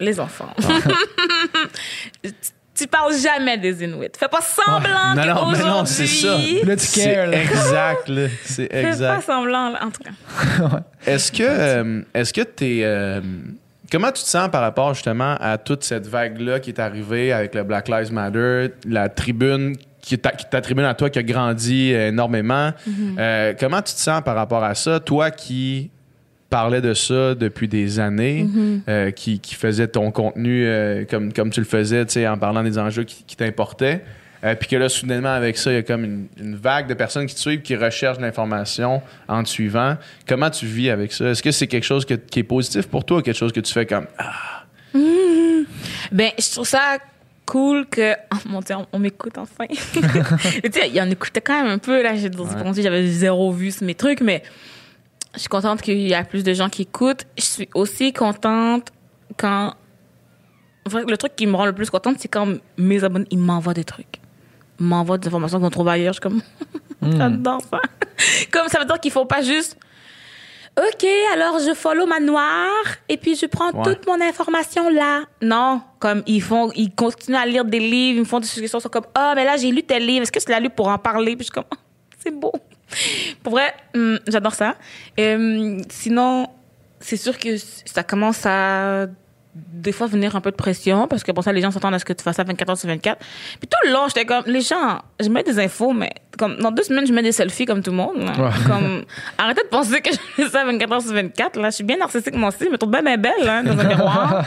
les 0.00 0.18
enfants. 0.18 0.48
Tu, 2.76 2.86
parles 2.86 3.14
jamais 3.16 3.58
des 3.58 3.82
Inuits. 3.84 4.08
Fais 4.18 4.28
pas 4.28 4.40
semblant 4.40 5.14
Non, 5.16 5.34
non, 5.34 5.50
mais 5.50 5.58
non, 5.58 5.84
c'est 5.84 6.06
ça. 6.06 6.28
qu'aujourd'hui- 6.28 6.62
Là, 6.64 6.76
tu 6.76 6.86
C'est 6.86 7.12
cares, 7.14 7.26
là. 7.28 7.42
exact, 7.42 8.08
là. 8.08 8.26
C'est 8.44 8.72
Fais 8.72 8.98
pas 8.98 9.20
semblant, 9.20 9.70
là. 9.70 9.78
en 9.84 9.90
tout 9.90 10.02
cas. 10.02 10.82
Est-ce 11.06 11.32
que 11.32 11.42
euh, 11.42 12.02
est-ce 12.14 12.32
que 12.32 12.40
t'es 12.42 12.80
euh, 12.82 13.20
comment 13.92 14.08
tu 14.12 14.22
te 14.22 14.28
sens 14.28 14.48
par 14.50 14.60
rapport 14.62 14.92
justement 14.94 15.36
à 15.40 15.56
toute 15.58 15.84
cette 15.84 16.06
vague 16.06 16.40
là 16.40 16.58
qui 16.60 16.70
est 16.70 16.80
arrivée 16.80 17.32
avec 17.32 17.54
le 17.54 17.62
Black 17.62 17.88
Lives 17.88 18.12
Matter, 18.12 18.68
la 18.86 19.08
tribune 19.08 19.76
qui 20.02 20.18
t'a- 20.18 20.30
qui 20.32 20.44
t'attribue 20.48 20.84
à 20.84 20.94
toi, 20.94 21.10
qui 21.10 21.18
a 21.18 21.22
grandi 21.22 21.92
énormément? 21.92 22.70
Euh, 23.18 23.54
comment 23.58 23.82
tu 23.82 23.92
te 23.94 23.98
sens 24.00 24.22
par 24.22 24.34
rapport 24.36 24.62
à 24.64 24.74
ça? 24.74 25.00
Toi 25.00 25.30
qui 25.30 25.90
parlais 26.56 26.80
de 26.80 26.94
ça 26.94 27.34
depuis 27.34 27.68
des 27.68 27.98
années, 28.00 28.46
euh, 28.88 29.10
qui, 29.10 29.40
qui 29.40 29.54
faisait 29.54 29.88
ton 29.88 30.10
contenu 30.10 30.64
euh, 30.66 31.04
comme, 31.04 31.30
comme 31.32 31.50
tu 31.50 31.60
le 31.60 31.66
faisais, 31.66 32.06
en 32.26 32.38
parlant 32.38 32.62
des 32.62 32.78
enjeux 32.78 33.04
qui, 33.04 33.24
qui 33.26 33.36
t'importaient. 33.36 34.02
Euh, 34.42 34.54
puis 34.54 34.68
que 34.68 34.76
là, 34.76 34.88
soudainement, 34.88 35.34
avec 35.34 35.58
ça, 35.58 35.70
il 35.70 35.74
y 35.74 35.78
a 35.78 35.82
comme 35.82 36.04
une, 36.04 36.26
une 36.40 36.56
vague 36.56 36.86
de 36.86 36.94
personnes 36.94 37.26
qui 37.26 37.34
te 37.34 37.40
suivent, 37.40 37.60
qui 37.60 37.76
recherchent 37.76 38.20
l'information 38.20 39.02
en 39.28 39.42
te 39.42 39.48
suivant. 39.50 39.96
Comment 40.26 40.48
tu 40.48 40.64
vis 40.64 40.88
avec 40.88 41.12
ça? 41.12 41.26
Est-ce 41.26 41.42
que 41.42 41.50
c'est 41.50 41.66
quelque 41.66 41.84
chose 41.84 42.06
que- 42.06 42.14
qui 42.14 42.38
est 42.38 42.42
positif 42.56 42.86
pour 42.86 43.04
toi 43.04 43.18
ou 43.18 43.20
quelque 43.22 43.36
chose 43.36 43.52
que 43.52 43.60
tu 43.60 43.72
fais 43.74 43.84
comme 43.84 44.06
Ah, 44.16 44.64
Ben, 46.12 46.30
je 46.38 46.50
trouve 46.52 46.66
ça 46.66 46.96
cool 47.44 47.84
que. 47.86 48.14
Oh 48.32 48.48
mon 48.48 48.60
Dieu, 48.60 48.76
on, 48.76 48.86
on 48.94 48.98
m'écoute 48.98 49.36
enfin. 49.36 49.66
tu 49.68 50.00
sais, 50.72 50.88
il 50.88 50.94
y 50.94 51.00
en 51.02 51.10
écoutait 51.10 51.40
quand 51.42 51.62
même 51.62 51.72
un 51.72 51.78
peu. 51.78 52.02
Là, 52.02 52.14
j'ai 52.16 52.30
pensé 52.30 52.82
j'avais 52.82 53.06
zéro 53.06 53.52
vu 53.52 53.70
sur 53.70 53.84
mes 53.86 53.94
trucs, 53.94 54.20
mais 54.20 54.42
je 55.36 55.40
suis 55.40 55.48
contente 55.48 55.80
qu'il 55.82 56.00
y 56.08 56.14
a 56.14 56.24
plus 56.24 56.42
de 56.42 56.52
gens 56.52 56.68
qui 56.68 56.82
écoutent. 56.82 57.24
Je 57.38 57.44
suis 57.44 57.68
aussi 57.74 58.12
contente 58.12 58.88
quand. 59.36 59.74
Le 60.92 61.16
truc 61.16 61.34
qui 61.36 61.46
me 61.46 61.56
rend 61.56 61.66
le 61.66 61.72
plus 61.72 61.90
contente, 61.90 62.16
c'est 62.18 62.28
quand 62.28 62.46
mes 62.78 63.02
abonnés, 63.02 63.26
ils 63.30 63.38
m'envoient 63.38 63.74
des 63.74 63.84
trucs. 63.84 64.20
Ils 64.78 64.86
m'envoient 64.86 65.18
des 65.18 65.26
informations 65.28 65.60
qu'on 65.60 65.70
trouve 65.70 65.88
ailleurs. 65.88 66.12
Je 66.14 66.20
suis 66.20 66.30
comme. 66.30 66.42
J'adore 67.18 67.60
ça. 67.70 67.80
comme 68.52 68.68
ça 68.68 68.78
veut 68.80 68.84
dire 68.86 69.00
qu'il 69.00 69.10
faut 69.12 69.24
pas 69.24 69.42
juste. 69.42 69.78
OK, 70.78 71.06
alors 71.32 71.58
je 71.58 71.72
follow 71.72 72.04
ma 72.06 72.20
noire 72.20 72.84
et 73.08 73.16
puis 73.16 73.34
je 73.34 73.46
prends 73.46 73.70
Ouais. 73.72 73.82
toute 73.82 74.06
mon 74.06 74.20
information 74.20 74.90
là. 74.90 75.22
Non, 75.40 75.80
comme 76.00 76.22
ils 76.26 76.42
font, 76.42 76.70
ils 76.76 76.94
continuent 76.94 77.36
à 77.38 77.46
lire 77.46 77.64
des 77.64 77.80
livres, 77.80 78.18
ils 78.18 78.20
me 78.20 78.24
font 78.26 78.40
des 78.40 78.46
suggestions, 78.46 78.78
ils 78.78 78.82
sont 78.82 78.90
comme 78.90 79.06
ah 79.14 79.32
mais 79.34 79.46
là 79.46 79.56
j'ai 79.56 79.70
lu 79.70 79.82
tel 79.82 80.04
livre, 80.04 80.20
est-ce 80.24 80.32
que 80.32 80.38
tu 80.38 80.50
l'as 80.50 80.60
lu 80.60 80.68
pour 80.68 80.88
en 80.88 80.98
parler? 80.98 81.34
Puis 81.34 81.46
je 81.46 81.52
suis 81.52 81.52
comme 81.52 81.64
c'est 82.18 82.30
beau. 82.30 82.52
Pour 83.42 83.52
vrai, 83.54 83.74
hum, 83.94 84.18
j'adore 84.26 84.54
ça. 84.54 84.76
Hum, 85.18 85.82
sinon, 85.88 86.48
c'est 87.00 87.16
sûr 87.16 87.38
que 87.38 87.56
ça 87.84 88.02
commence 88.02 88.44
à 88.46 89.06
des 89.58 89.92
fois 89.92 90.06
venir 90.06 90.36
un 90.36 90.42
peu 90.42 90.50
de 90.50 90.56
pression 90.56 91.08
parce 91.08 91.24
que 91.24 91.32
pour 91.32 91.42
ça 91.42 91.50
les 91.50 91.62
gens 91.62 91.70
s'attendent 91.70 91.94
à 91.94 91.98
ce 91.98 92.04
que 92.04 92.12
tu 92.12 92.22
fasses 92.22 92.36
ça 92.36 92.44
24 92.44 92.68
heures 92.68 92.76
sur 92.76 92.88
24 92.90 93.18
puis 93.58 93.66
tout 93.66 93.78
le 93.86 93.90
long 93.94 94.06
j'étais 94.06 94.26
comme 94.26 94.42
les 94.46 94.60
gens 94.60 95.00
je 95.18 95.30
mets 95.30 95.42
des 95.44 95.58
infos 95.58 95.94
mais 95.94 96.10
comme 96.38 96.58
dans 96.58 96.70
deux 96.70 96.82
semaines 96.82 97.06
je 97.06 97.12
mets 97.14 97.22
des 97.22 97.32
selfies 97.32 97.64
comme 97.64 97.82
tout 97.82 97.90
le 97.90 97.96
monde. 97.96 98.18
Ouais. 98.18 98.50
comme 98.66 99.04
arrêtez 99.38 99.62
de 99.62 99.68
penser 99.68 100.02
que 100.02 100.10
je 100.12 100.18
fais 100.42 100.50
ça 100.50 100.62
24 100.66 100.92
heures 100.92 101.00
sur 101.00 101.14
24 101.14 101.58
là 101.58 101.70
je 101.70 101.76
suis 101.76 101.84
bien 101.84 101.96
narcissique 101.96 102.34
moi 102.34 102.50
aussi 102.50 102.66
je 102.66 102.68
me 102.70 102.76
trouve 102.76 102.90
bien 102.92 103.16
belle 103.16 103.32
hein, 103.48 103.62
dans 103.62 103.78
un 103.78 103.84
miroir 103.88 104.44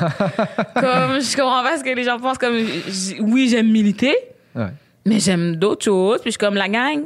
comme 0.75 1.19
je 1.21 1.35
comprends 1.35 1.63
pas 1.63 1.79
ce 1.79 1.83
que 1.83 1.89
les 1.89 2.03
gens 2.03 2.19
pensent 2.19 2.37
comme 2.37 2.57
oui 3.21 3.49
j'aime 3.49 3.71
militer 3.71 4.15
Ouais. 4.55 4.67
mais 5.05 5.19
j'aime 5.19 5.55
d'autres 5.55 5.85
choses 5.85 6.21
puis 6.21 6.29
je 6.29 6.31
suis 6.31 6.37
comme 6.37 6.55
la 6.55 6.69
gang 6.69 7.03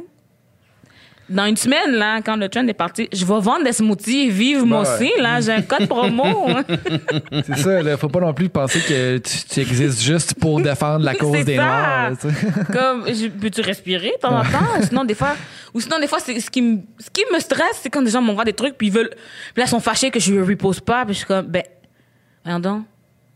dans 1.28 1.46
une 1.46 1.56
semaine, 1.56 1.92
là, 1.92 2.20
quand 2.22 2.36
le 2.36 2.48
trend 2.48 2.66
est 2.68 2.74
parti, 2.74 3.08
je 3.12 3.24
vais 3.24 3.40
vendre 3.40 3.64
des 3.64 3.72
smoothies 3.72 4.28
vive 4.30 4.64
moi 4.64 4.82
Ouais. 4.82 4.88
aussi, 4.88 5.10
là. 5.20 5.40
J'ai 5.40 5.52
un 5.52 5.62
code 5.62 5.88
promo. 5.88 6.48
C'est 7.46 7.56
ça, 7.58 7.82
là. 7.82 7.96
Faut 7.96 8.08
pas 8.08 8.20
non 8.20 8.34
plus 8.34 8.48
penser 8.48 8.80
que 8.80 9.18
tu, 9.18 9.38
tu 9.48 9.60
existes 9.60 10.02
juste 10.02 10.34
pour 10.34 10.60
défendre 10.60 11.04
la 11.04 11.14
cause 11.14 11.44
des 11.44 11.56
ça. 11.56 11.62
Noirs. 11.64 12.10
là, 12.10 12.64
comme 12.72 13.04
peux-tu 13.40 13.60
respirer 13.62 14.12
de 14.16 14.20
temps 14.20 14.36
en 14.38 14.42
temps? 14.42 14.82
Sinon 14.86 15.04
des 15.04 15.14
fois 15.14 15.34
ou 15.72 15.80
sinon 15.80 15.98
des 15.98 16.06
fois 16.06 16.18
c'est 16.20 16.38
ce 16.40 16.50
qui 16.50 16.60
me 16.62 16.78
ce 16.98 17.08
qui 17.10 17.22
me 17.32 17.38
stresse 17.40 17.80
c'est 17.82 17.90
quand 17.90 18.02
des 18.02 18.10
gens 18.10 18.20
m'envoient 18.22 18.44
des 18.44 18.52
trucs 18.52 18.76
puis 18.78 18.88
ils 18.88 18.92
veulent 18.92 19.10
puis 19.10 19.56
là 19.56 19.64
ils 19.64 19.68
sont 19.68 19.80
fâchés 19.80 20.10
que 20.10 20.20
je 20.20 20.32
ne 20.34 20.42
repose 20.44 20.78
pas 20.80 21.04
puis 21.04 21.14
je 21.14 21.18
suis 21.18 21.26
comme 21.26 21.46
ben 21.46 21.62
donc 22.60 22.84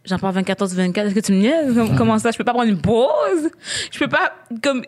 j'en 0.04 0.18
parle 0.18 0.34
24 0.34 0.62
heures 0.62 0.68
sur 0.68 0.76
24 0.76 1.06
est-ce 1.06 1.14
que 1.14 1.20
tu 1.20 1.32
me 1.32 1.38
niaises? 1.38 1.74
Comme- 1.74 1.96
comment 1.96 2.18
ça 2.18 2.30
je 2.30 2.36
peux 2.38 2.44
pas 2.44 2.52
prendre 2.52 2.68
une 2.68 2.80
pause? 2.80 3.50
Je 3.90 3.98
peux 3.98 4.08
pas 4.08 4.32
comme 4.62 4.84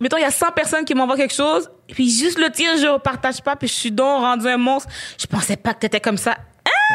mettons 0.00 0.16
il 0.16 0.22
y 0.22 0.24
a 0.24 0.30
100 0.30 0.52
personnes 0.52 0.84
qui 0.84 0.94
m'envoient 0.94 1.16
quelque 1.16 1.34
chose 1.34 1.70
puis 1.88 2.10
juste 2.10 2.38
le 2.38 2.50
tien 2.50 2.76
je 2.76 2.98
partage 2.98 3.40
pas 3.42 3.56
puis 3.56 3.68
je 3.68 3.74
suis 3.74 3.92
donc 3.92 4.20
rendu 4.20 4.46
un 4.48 4.56
monstre. 4.56 4.88
Je 5.18 5.26
pensais 5.26 5.56
pas 5.56 5.74
que 5.74 5.80
t'étais 5.80 6.00
comme 6.00 6.18
ça. 6.18 6.36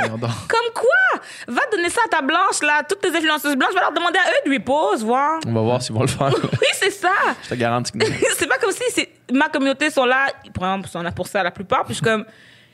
Donc. 0.07 0.21
comme 0.21 0.73
quoi? 0.73 1.21
Va 1.47 1.61
donner 1.71 1.89
ça 1.89 2.01
à 2.05 2.09
ta 2.09 2.21
blanche 2.21 2.61
là 2.61 2.81
toutes 2.87 3.01
tes 3.01 3.09
influenceuses 3.09 3.55
blanches. 3.55 3.73
Va 3.73 3.81
leur 3.81 3.91
demander 3.91 4.19
à 4.19 4.29
eux 4.29 4.49
de 4.49 4.53
repose 4.53 5.03
voir. 5.03 5.39
On 5.45 5.53
va 5.53 5.61
voir 5.61 5.81
s'ils 5.81 5.93
vont 5.93 6.01
le 6.01 6.07
faire. 6.07 6.33
oui 6.43 6.67
c'est 6.73 6.91
ça. 6.91 7.11
Je 7.43 7.49
te 7.49 7.55
garantis 7.55 7.91
que 7.91 7.97
non. 7.97 8.05
c'est 8.37 8.47
pas 8.47 8.57
comme 8.57 8.71
si 8.71 9.07
ma 9.31 9.49
communauté 9.49 9.89
sont 9.89 10.05
là 10.05 10.27
par 10.53 10.69
exemple 10.69 10.89
sont 10.89 11.01
là 11.01 11.11
pour 11.11 11.27
ça 11.27 11.43
la 11.43 11.51
plupart 11.51 11.83
puis 11.83 11.93
je 11.93 11.99
suis 11.99 12.05
comme 12.05 12.25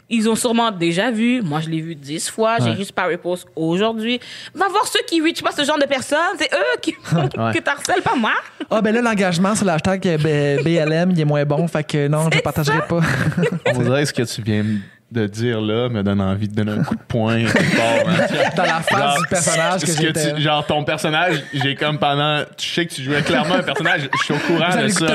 ils 0.10 0.30
ont 0.30 0.36
sûrement 0.36 0.72
déjà 0.72 1.12
vu 1.12 1.42
moi 1.42 1.60
je 1.60 1.70
l'ai 1.70 1.82
vu 1.82 1.96
dix 1.96 2.30
fois 2.30 2.58
j'ai 2.60 2.70
Ouais. 2.72 2.76
juste 2.78 2.92
pas 2.94 3.06
repost 3.08 3.46
aujourd'hui 3.56 4.20
va 4.54 4.68
voir 4.70 4.88
ceux 4.88 5.02
qui 5.08 5.22
reach 5.22 5.42
pas 5.42 5.52
ce 5.52 5.64
genre 5.64 5.78
de 5.80 5.86
personnes 5.86 6.18
c'est 6.40 6.50
eux 6.54 6.80
qui 6.82 6.92
Ouais. 7.14 7.54
que 7.54 7.60
t'harcèles 7.60 8.02
pas 8.02 8.16
moi 8.16 8.34
Ah, 8.70 8.82
ben 8.82 8.94
là, 8.94 9.02
l'engagement 9.02 9.56
sur 9.56 9.66
l'hashtag 9.66 10.06
euh, 10.08 10.58
BLM, 10.64 11.12
il 11.12 11.20
est 11.22 11.26
moins 11.26 11.46
bon. 11.46 11.68
Fait 11.68 11.84
que 11.84 12.08
non, 12.08 12.30
je 12.34 12.40
partagerai 12.40 12.78
ça. 12.78 12.82
pas. 12.84 13.00
On 13.76 13.82
dirait 13.82 14.06
ce 14.06 14.12
que 14.14 14.24
tu 14.24 14.42
viens 14.42 14.64
de 15.10 15.26
dire 15.26 15.62
là 15.62 15.88
me 15.88 16.04
donne 16.04 16.20
envie 16.20 16.50
de 16.50 16.54
donner 16.54 16.74
un 16.74 16.84
coup 16.84 16.96
de 16.96 17.02
poing. 17.08 17.46
part, 17.46 18.08
hein. 18.08 18.50
Dans 18.58 18.64
la 18.64 18.82
face 18.82 19.00
Genre, 19.00 19.18
du 19.22 19.28
personnage 19.30 19.82
que 19.82 20.36
tu- 20.36 20.42
genre 20.42 20.66
ton 20.66 20.84
personnage, 20.84 21.44
j'ai 21.54 21.76
comme 21.76 21.98
pendant, 21.98 22.44
tu 22.58 22.68
sais 22.70 22.86
que 22.86 22.94
tu 22.94 23.04
jouais 23.04 23.22
clairement 23.22 23.56
un 23.56 23.64
personnage, 23.64 24.10
je 24.20 24.24
suis 24.26 24.34
au 24.34 24.38
courant 24.38 24.68
de 24.70 24.88
ça. 24.90 25.08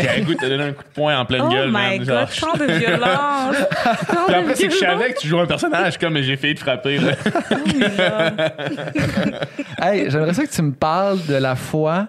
J'ai 0.00 0.08
un 0.08 0.20
goût 0.24 0.32
de 0.34 0.38
te 0.38 0.46
donner 0.46 0.64
un 0.64 0.72
coup 0.72 0.82
de 0.82 0.88
poing 0.94 1.18
en 1.18 1.26
pleine 1.26 1.42
oh 1.44 1.50
gueule, 1.50 1.68
my 1.68 1.98
man. 1.98 2.04
Genre, 2.04 2.26
god 2.26 2.28
tant 2.58 2.66
de 2.66 2.72
violence 2.72 3.56
Puis 4.26 4.34
après, 4.34 4.54
c'est 4.54 4.68
que 4.68 4.72
je 4.72 4.78
savais 4.78 5.12
que 5.12 5.18
tu 5.20 5.28
jouais 5.28 5.42
un 5.42 5.46
personnage 5.46 5.98
comme 5.98 6.16
j'ai 6.22 6.36
failli 6.38 6.54
te 6.54 6.60
frapper. 6.60 6.98
là. 6.98 7.12
Hey, 9.80 10.10
j'aimerais 10.10 10.34
ça 10.34 10.46
que 10.46 10.50
tu 10.50 10.62
me 10.62 10.72
parles 10.72 11.18
de 11.26 11.34
la 11.34 11.54
fois 11.54 12.08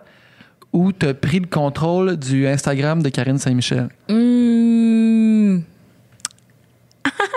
où 0.72 0.92
tu 0.92 1.08
as 1.08 1.14
pris 1.14 1.40
le 1.40 1.48
contrôle 1.48 2.16
du 2.18 2.48
Instagram 2.48 3.02
de 3.02 3.10
Karine 3.10 3.38
Saint-Michel. 3.40 3.90
Hmm, 4.08 4.59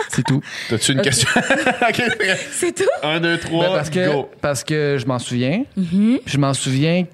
C'est 0.08 0.24
tout. 0.24 0.40
T'as-tu 0.68 0.92
une 0.92 1.02
question? 1.02 1.28
c'est 2.50 2.74
tout? 2.74 2.84
Un, 3.02 3.20
deux, 3.20 3.38
trois, 3.38 3.66
Ben, 3.66 3.72
parce, 3.74 3.90
que, 3.90 4.12
go. 4.12 4.30
parce 4.40 4.64
que 4.64 4.96
je 5.00 5.06
m'en 5.06 5.18
souviens. 5.18 5.64
Mm-hmm. 5.78 6.20
Je 6.26 6.38
m'en 6.38 6.54
souviens 6.54 7.04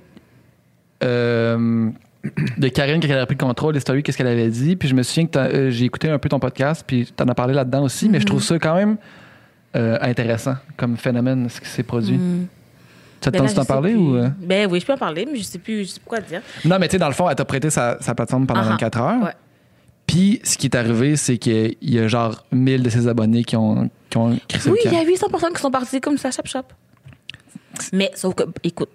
euh, 1.04 1.90
de 2.58 2.68
Karine 2.68 3.00
quand 3.00 3.08
elle 3.08 3.18
a 3.18 3.26
pris 3.26 3.36
le 3.38 3.44
contrôle 3.44 3.74
des 3.74 3.80
stories, 3.80 4.02
qu'est-ce 4.02 4.18
qu'elle 4.18 4.26
avait 4.26 4.48
dit. 4.48 4.76
Puis 4.76 4.88
je 4.88 4.94
me 4.94 5.02
souviens 5.02 5.26
que 5.26 5.38
euh, 5.38 5.70
j'ai 5.70 5.84
écouté 5.84 6.08
un 6.10 6.18
peu 6.18 6.28
ton 6.28 6.38
podcast, 6.40 6.84
puis 6.86 7.10
tu 7.16 7.22
en 7.22 7.28
as 7.28 7.34
parlé 7.34 7.54
là-dedans 7.54 7.82
aussi, 7.84 8.08
mais 8.08 8.20
je 8.20 8.26
trouve 8.26 8.42
ça 8.42 8.58
quand 8.58 8.74
même 8.74 8.96
euh, 9.76 9.98
intéressant 10.00 10.56
comme 10.76 10.96
phénomène, 10.96 11.48
ce 11.48 11.60
qui 11.60 11.68
s'est 11.68 11.82
produit. 11.82 12.16
Hmm. 12.16 12.46
Ça 13.20 13.30
te 13.32 13.36
Ben 13.38 13.46
tente 13.46 13.54
t'en 13.56 13.64
parler 13.64 13.92
plus. 13.94 13.98
ou. 14.00 14.16
euh? 14.16 14.28
ben 14.38 14.68
oui 14.70 14.78
je 14.78 14.86
peux 14.86 14.92
en 14.92 14.96
parler 14.96 15.26
mais 15.28 15.36
je 15.38 15.42
sais 15.42 15.58
plus 15.58 15.80
je 15.84 15.88
sais 15.90 15.98
plus 15.98 16.06
quoi 16.08 16.20
dire 16.20 16.40
Non, 16.64 16.78
mais 16.78 16.86
tu 16.86 16.92
sais, 16.92 16.98
dans 16.98 17.08
le 17.08 17.14
fond, 17.14 17.28
elle 17.28 17.34
t'a 17.34 17.44
prêté 17.44 17.68
sa, 17.68 17.96
sa 18.00 18.14
plateforme 18.14 18.46
pendant 18.46 18.60
Ah 18.60 18.66
ah. 18.68 18.70
24 18.70 19.00
heures. 19.00 19.22
Ouais. 19.24 19.32
Puis 20.08 20.40
ce 20.42 20.56
qui 20.56 20.66
est 20.66 20.74
arrivé, 20.74 21.16
c'est 21.16 21.36
qu'il 21.38 21.76
y 21.82 21.98
a 21.98 22.08
genre 22.08 22.44
1000 22.50 22.82
de 22.82 22.90
ses 22.90 23.06
abonnés 23.06 23.44
qui 23.44 23.56
ont, 23.56 23.88
qui 24.10 24.16
ont 24.16 24.36
crissé 24.48 24.70
Oui, 24.70 24.78
il 24.86 24.92
y 24.92 24.96
a 24.96 25.04
800 25.04 25.28
personnes 25.28 25.52
qui 25.52 25.60
sont 25.60 25.70
parties 25.70 26.00
comme 26.00 26.16
ça, 26.16 26.30
chap 26.30 26.46
chap. 26.48 26.72
Mais 27.92 28.10
sauf 28.14 28.34
que, 28.34 28.44
écoute, 28.64 28.88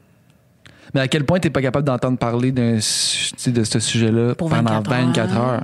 Mais 0.93 1.01
à 1.01 1.07
quel 1.07 1.23
point 1.23 1.39
t'es 1.39 1.51
pas 1.51 1.61
capable 1.61 1.85
d'entendre 1.85 2.17
parler 2.17 2.51
d'un 2.51 2.73
de 2.75 2.79
ce 3.63 3.79
sujet-là 3.79 4.35
pendant 4.35 4.55
24 4.55 4.89
24 4.89 5.37
heures? 5.37 5.43
heures? 5.43 5.63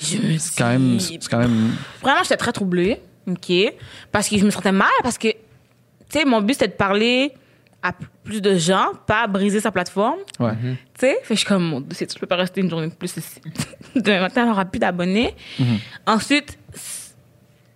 je 0.00 0.16
me 0.16 0.38
C'est 0.38 0.58
quand 0.58 0.68
même. 0.68 0.98
C'est 0.98 1.28
quand 1.28 1.38
même. 1.38 1.72
Vraiment, 2.02 2.22
j'étais 2.22 2.38
très 2.38 2.52
troublée, 2.52 3.00
OK? 3.28 3.52
Parce 4.10 4.28
que 4.28 4.38
je 4.38 4.44
me 4.44 4.50
sentais 4.50 4.72
mal, 4.72 4.88
parce 5.02 5.18
que, 5.18 5.28
tu 5.28 5.38
sais, 6.08 6.24
mon 6.24 6.40
but, 6.40 6.54
c'était 6.54 6.68
de 6.68 6.72
parler 6.72 7.32
à 7.82 7.92
plus 8.24 8.42
de 8.42 8.54
gens, 8.56 8.88
pas 9.06 9.26
briser 9.26 9.60
sa 9.60 9.70
plateforme. 9.70 10.18
Ouais. 10.38 10.52
Tu 10.62 10.76
sais, 11.00 11.18
je 11.28 11.34
suis 11.34 11.46
comme, 11.46 11.62
mon 11.64 11.80
Dieu, 11.80 12.06
je 12.12 12.18
peux 12.18 12.26
pas 12.26 12.36
rester 12.36 12.60
une 12.60 12.68
journée 12.70 12.88
de 12.88 12.94
plus 12.94 13.16
ici. 13.16 13.40
Demain 13.96 14.20
matin, 14.20 14.46
on 14.46 14.50
aura 14.52 14.64
plus 14.66 14.78
d'abonnés. 14.78 15.34
Mhm. 15.58 15.78
Ensuite, 16.06 16.58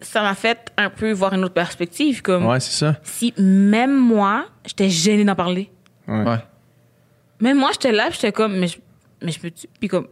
ça 0.01 0.23
m'a 0.23 0.35
fait 0.35 0.71
un 0.77 0.91
peu 0.91 1.13
voir 1.13 1.33
une 1.33 1.45
autre 1.45 1.55
perspective, 1.55 2.21
comme 2.23 2.45
Ouais, 2.47 2.61
c'est 2.61 2.79
ça. 2.85 2.97
si 3.03 3.33
même 3.39 3.97
moi, 3.99 4.47
j'étais 4.67 4.91
gênée 4.91 5.25
d'en 5.25 5.35
parler. 5.35 5.71
Ouais. 6.07 6.23
Ouais. 6.25 6.39
Même 7.41 7.59
moi, 7.59 7.71
j'étais 7.73 7.93
là, 7.93 8.05
puis 8.11 8.15
j'étais 8.15 8.33
comme, 8.33 8.57
mais 8.59 8.69
je, 8.69 8.77
mais 9.23 9.33
je 9.33 9.41
peux. 9.41 9.51
Puis 9.81 9.89
comme, 9.89 10.09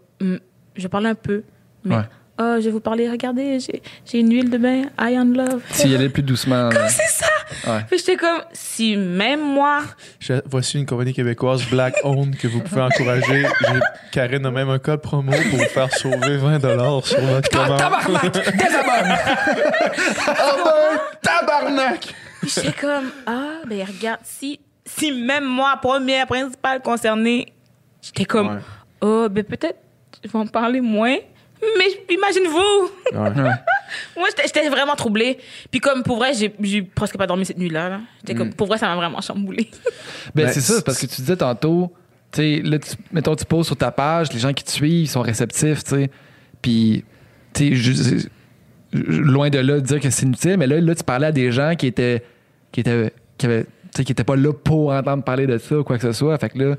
je 0.74 0.88
parlais 0.88 1.10
un 1.10 1.14
peu. 1.14 1.42
Mais, 1.84 1.96
Ouais. 1.96 2.02
Oh, 2.42 2.56
je 2.60 2.64
vais 2.66 2.70
vous 2.70 2.80
parler, 2.80 3.08
regardez, 3.10 3.60
j'ai 3.60 3.82
j'ai 4.04 4.18
une 4.20 4.32
huile 4.32 4.50
de 4.50 4.58
bain, 4.58 4.82
I 5.00 5.16
am 5.16 5.34
love. 5.34 5.60
S'il 5.70 5.90
y 5.90 5.94
allait 5.94 6.08
plus 6.08 6.22
doucement. 6.22 6.68
là. 6.68 6.88
C'est 6.88 7.08
ça! 7.08 7.26
Ouais. 7.66 7.80
Puis 7.88 7.98
j'étais 7.98 8.16
comme, 8.16 8.40
si 8.52 8.96
même 8.96 9.40
moi. 9.40 9.80
Je- 10.20 10.40
voici 10.46 10.78
une 10.78 10.86
compagnie 10.86 11.12
québécoise 11.14 11.62
Black 11.70 11.94
Owned 12.04 12.36
que 12.36 12.48
vous 12.48 12.60
pouvez 12.60 12.80
encourager. 12.82 13.44
Karine 14.10 14.46
a 14.46 14.50
même 14.50 14.70
un 14.70 14.78
code 14.78 15.00
promo 15.02 15.30
pour 15.32 15.58
vous 15.58 15.64
faire 15.66 15.92
sauver 15.92 16.36
20 16.38 16.58
sur 17.06 17.20
votre 17.20 17.48
commande. 17.50 17.78
tabarnak! 17.78 18.32
Désabonne! 18.32 19.16
Ah 20.28 20.52
ben, 20.64 21.00
tabarnak! 21.22 22.14
J'étais 22.42 22.72
comme, 22.72 23.10
ah, 23.26 23.60
ben 23.66 23.86
regarde, 23.86 24.20
si, 24.24 24.58
si 24.84 25.12
même 25.12 25.44
moi, 25.44 25.78
première, 25.80 26.26
principale 26.26 26.80
concernée, 26.80 27.52
j'étais 28.02 28.24
comme, 28.24 28.48
Ouais. 28.48 28.60
oh, 29.00 29.28
ben 29.30 29.44
peut-être, 29.44 29.78
vais 30.24 30.38
en 30.38 30.46
parler 30.46 30.80
moins. 30.80 31.16
Mais 31.78 32.14
imagine-vous! 32.14 32.90
Ouais. 33.18 33.30
Moi, 34.16 34.28
j'étais- 34.30 34.42
j'étais 34.46 34.68
vraiment 34.68 34.94
troublée. 34.96 35.38
Puis 35.70 35.80
comme, 35.80 36.02
pour 36.02 36.16
vrai, 36.16 36.32
j'ai 36.34 36.52
j'ai 36.60 36.82
presque 36.82 37.16
pas 37.16 37.26
dormi 37.26 37.44
cette 37.46 37.58
nuit-là. 37.58 37.88
là. 37.88 38.00
J'étais 38.20 38.34
comme, 38.34 38.52
pour 38.52 38.66
vrai, 38.66 38.78
ça 38.78 38.86
m'a 38.88 38.96
vraiment 38.96 39.20
chamboulé. 39.20 39.68
Ben, 40.34 40.46
Ben, 40.46 40.52
c'est 40.52 40.60
ça, 40.60 40.74
c'est 40.76 40.84
parce 40.84 40.98
que 40.98 41.06
tu 41.06 41.20
disais 41.20 41.36
tantôt, 41.36 41.92
tu 42.32 42.40
sais, 42.40 42.60
là, 42.64 42.78
tu- 42.78 42.96
mettons, 43.12 43.36
tu 43.36 43.44
poses 43.44 43.66
sur 43.66 43.76
ta 43.76 43.90
page, 43.90 44.32
les 44.32 44.38
gens 44.38 44.52
qui 44.52 44.64
te 44.64 44.70
suivent, 44.70 45.08
sont 45.08 45.20
réceptifs, 45.22 45.84
tu 45.84 45.90
sais. 45.90 46.10
Puis, 46.62 47.04
tu 47.54 47.76
sais, 47.76 48.28
loin 48.92 49.48
de 49.50 49.58
là 49.58 49.74
de 49.74 49.80
dire 49.80 50.00
que 50.00 50.10
c'est 50.10 50.26
inutile, 50.26 50.56
mais 50.58 50.66
là, 50.66 50.80
là, 50.80 50.94
tu 50.94 51.04
parlais 51.04 51.28
à 51.28 51.32
des 51.32 51.50
gens 51.52 51.74
qui 51.76 51.86
étaient, 51.86 52.22
qui 52.72 52.80
étaient, 52.80 53.12
qui 53.38 53.46
avaient, 53.46 53.64
tu 53.64 53.68
sais, 53.96 54.04
qui 54.04 54.12
étaient 54.12 54.24
pas 54.24 54.36
là 54.36 54.52
pour 54.52 54.92
entendre 54.92 55.22
parler 55.24 55.46
de 55.46 55.58
ça 55.58 55.78
ou 55.78 55.84
quoi 55.84 55.96
que 55.98 56.02
ce 56.02 56.12
soit. 56.12 56.36
Fait 56.38 56.50
que 56.50 56.58
là, 56.58 56.76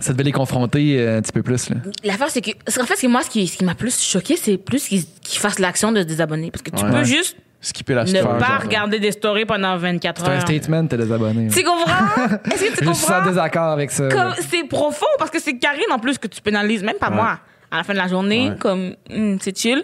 ça 0.00 0.12
devait 0.12 0.24
les 0.24 0.32
confronter 0.32 0.98
euh, 1.00 1.18
un 1.18 1.22
petit 1.22 1.32
peu 1.32 1.42
plus, 1.42 1.70
là. 1.70 1.76
L'affaire, 2.04 2.30
c'est 2.30 2.40
que. 2.40 2.50
En 2.80 2.84
fait, 2.84 3.06
moi, 3.08 3.22
ce 3.22 3.30
qui, 3.30 3.46
ce 3.46 3.56
qui 3.56 3.64
m'a 3.64 3.74
plus 3.74 4.00
choqué, 4.00 4.36
c'est 4.36 4.56
plus 4.56 4.86
qu'ils 4.88 5.04
fassent 5.38 5.58
l'action 5.58 5.92
de 5.92 6.00
se 6.00 6.04
désabonner. 6.06 6.50
Parce 6.50 6.62
que 6.62 6.70
tu 6.70 6.84
Ouais. 6.84 6.90
peux 6.90 7.04
juste 7.04 7.36
Skipper 7.60 7.94
la 7.94 8.04
ne 8.04 8.08
story. 8.08 8.38
pas 8.38 8.46
genre. 8.46 8.60
regarder 8.62 9.00
des 9.00 9.10
stories 9.10 9.44
pendant 9.44 9.76
24 9.76 10.22
C'est 10.22 10.30
un 10.30 10.34
heures. 10.36 10.40
statement, 10.42 10.86
t'es 10.86 10.96
désabonné. 10.96 11.48
Tu 11.48 11.64
comprends? 11.64 11.90
Est-ce 12.52 12.64
que 12.64 12.68
tu 12.68 12.70
Je 12.70 12.76
suis 12.76 12.88
en 12.88 12.92
comprends? 12.92 13.24
désaccord 13.28 13.70
avec 13.72 13.90
ça. 13.90 14.08
C'est 14.48 14.62
profond 14.68 15.06
parce 15.18 15.30
que 15.30 15.40
c'est 15.40 15.58
Karine 15.58 15.90
en 15.90 15.98
plus 15.98 16.18
que 16.18 16.28
tu 16.28 16.40
pénalises, 16.40 16.84
même 16.84 16.98
pas 17.00 17.08
Ouais. 17.10 17.16
moi. 17.16 17.38
À 17.70 17.78
la 17.78 17.82
fin 17.84 17.92
de 17.94 17.98
la 17.98 18.06
journée, 18.06 18.50
Ouais. 18.50 18.56
comme 18.60 18.94
hum, 19.10 19.38
c'est 19.40 19.58
chill. 19.58 19.82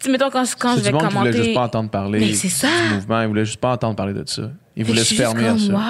Tu 0.00 0.10
mettons 0.10 0.30
quand, 0.30 0.42
quand 0.58 0.74
je 0.74 0.80
vais 0.80 0.88
du 0.88 0.92
monde 0.94 1.02
qui 1.08 1.14
voulait 1.14 1.30
commenter. 1.30 1.44
juste 1.44 1.54
pas 1.54 1.62
entendre 1.62 1.88
parler 1.88 2.18
Mais 2.18 2.32
c'est 2.34 2.48
ça. 2.48 2.66
du 2.88 2.94
mouvement. 2.94 3.22
Ils 3.22 3.28
voulaient 3.28 3.44
juste 3.44 3.60
pas 3.60 3.70
entendre 3.70 3.94
parler 3.94 4.12
de 4.14 4.24
ça. 4.26 4.50
Ils 4.74 4.84
voulaient 4.84 5.04
se 5.04 5.14
fermer 5.14 5.46
à 5.46 5.56
ça. 5.56 5.72
Waouh! 5.72 5.82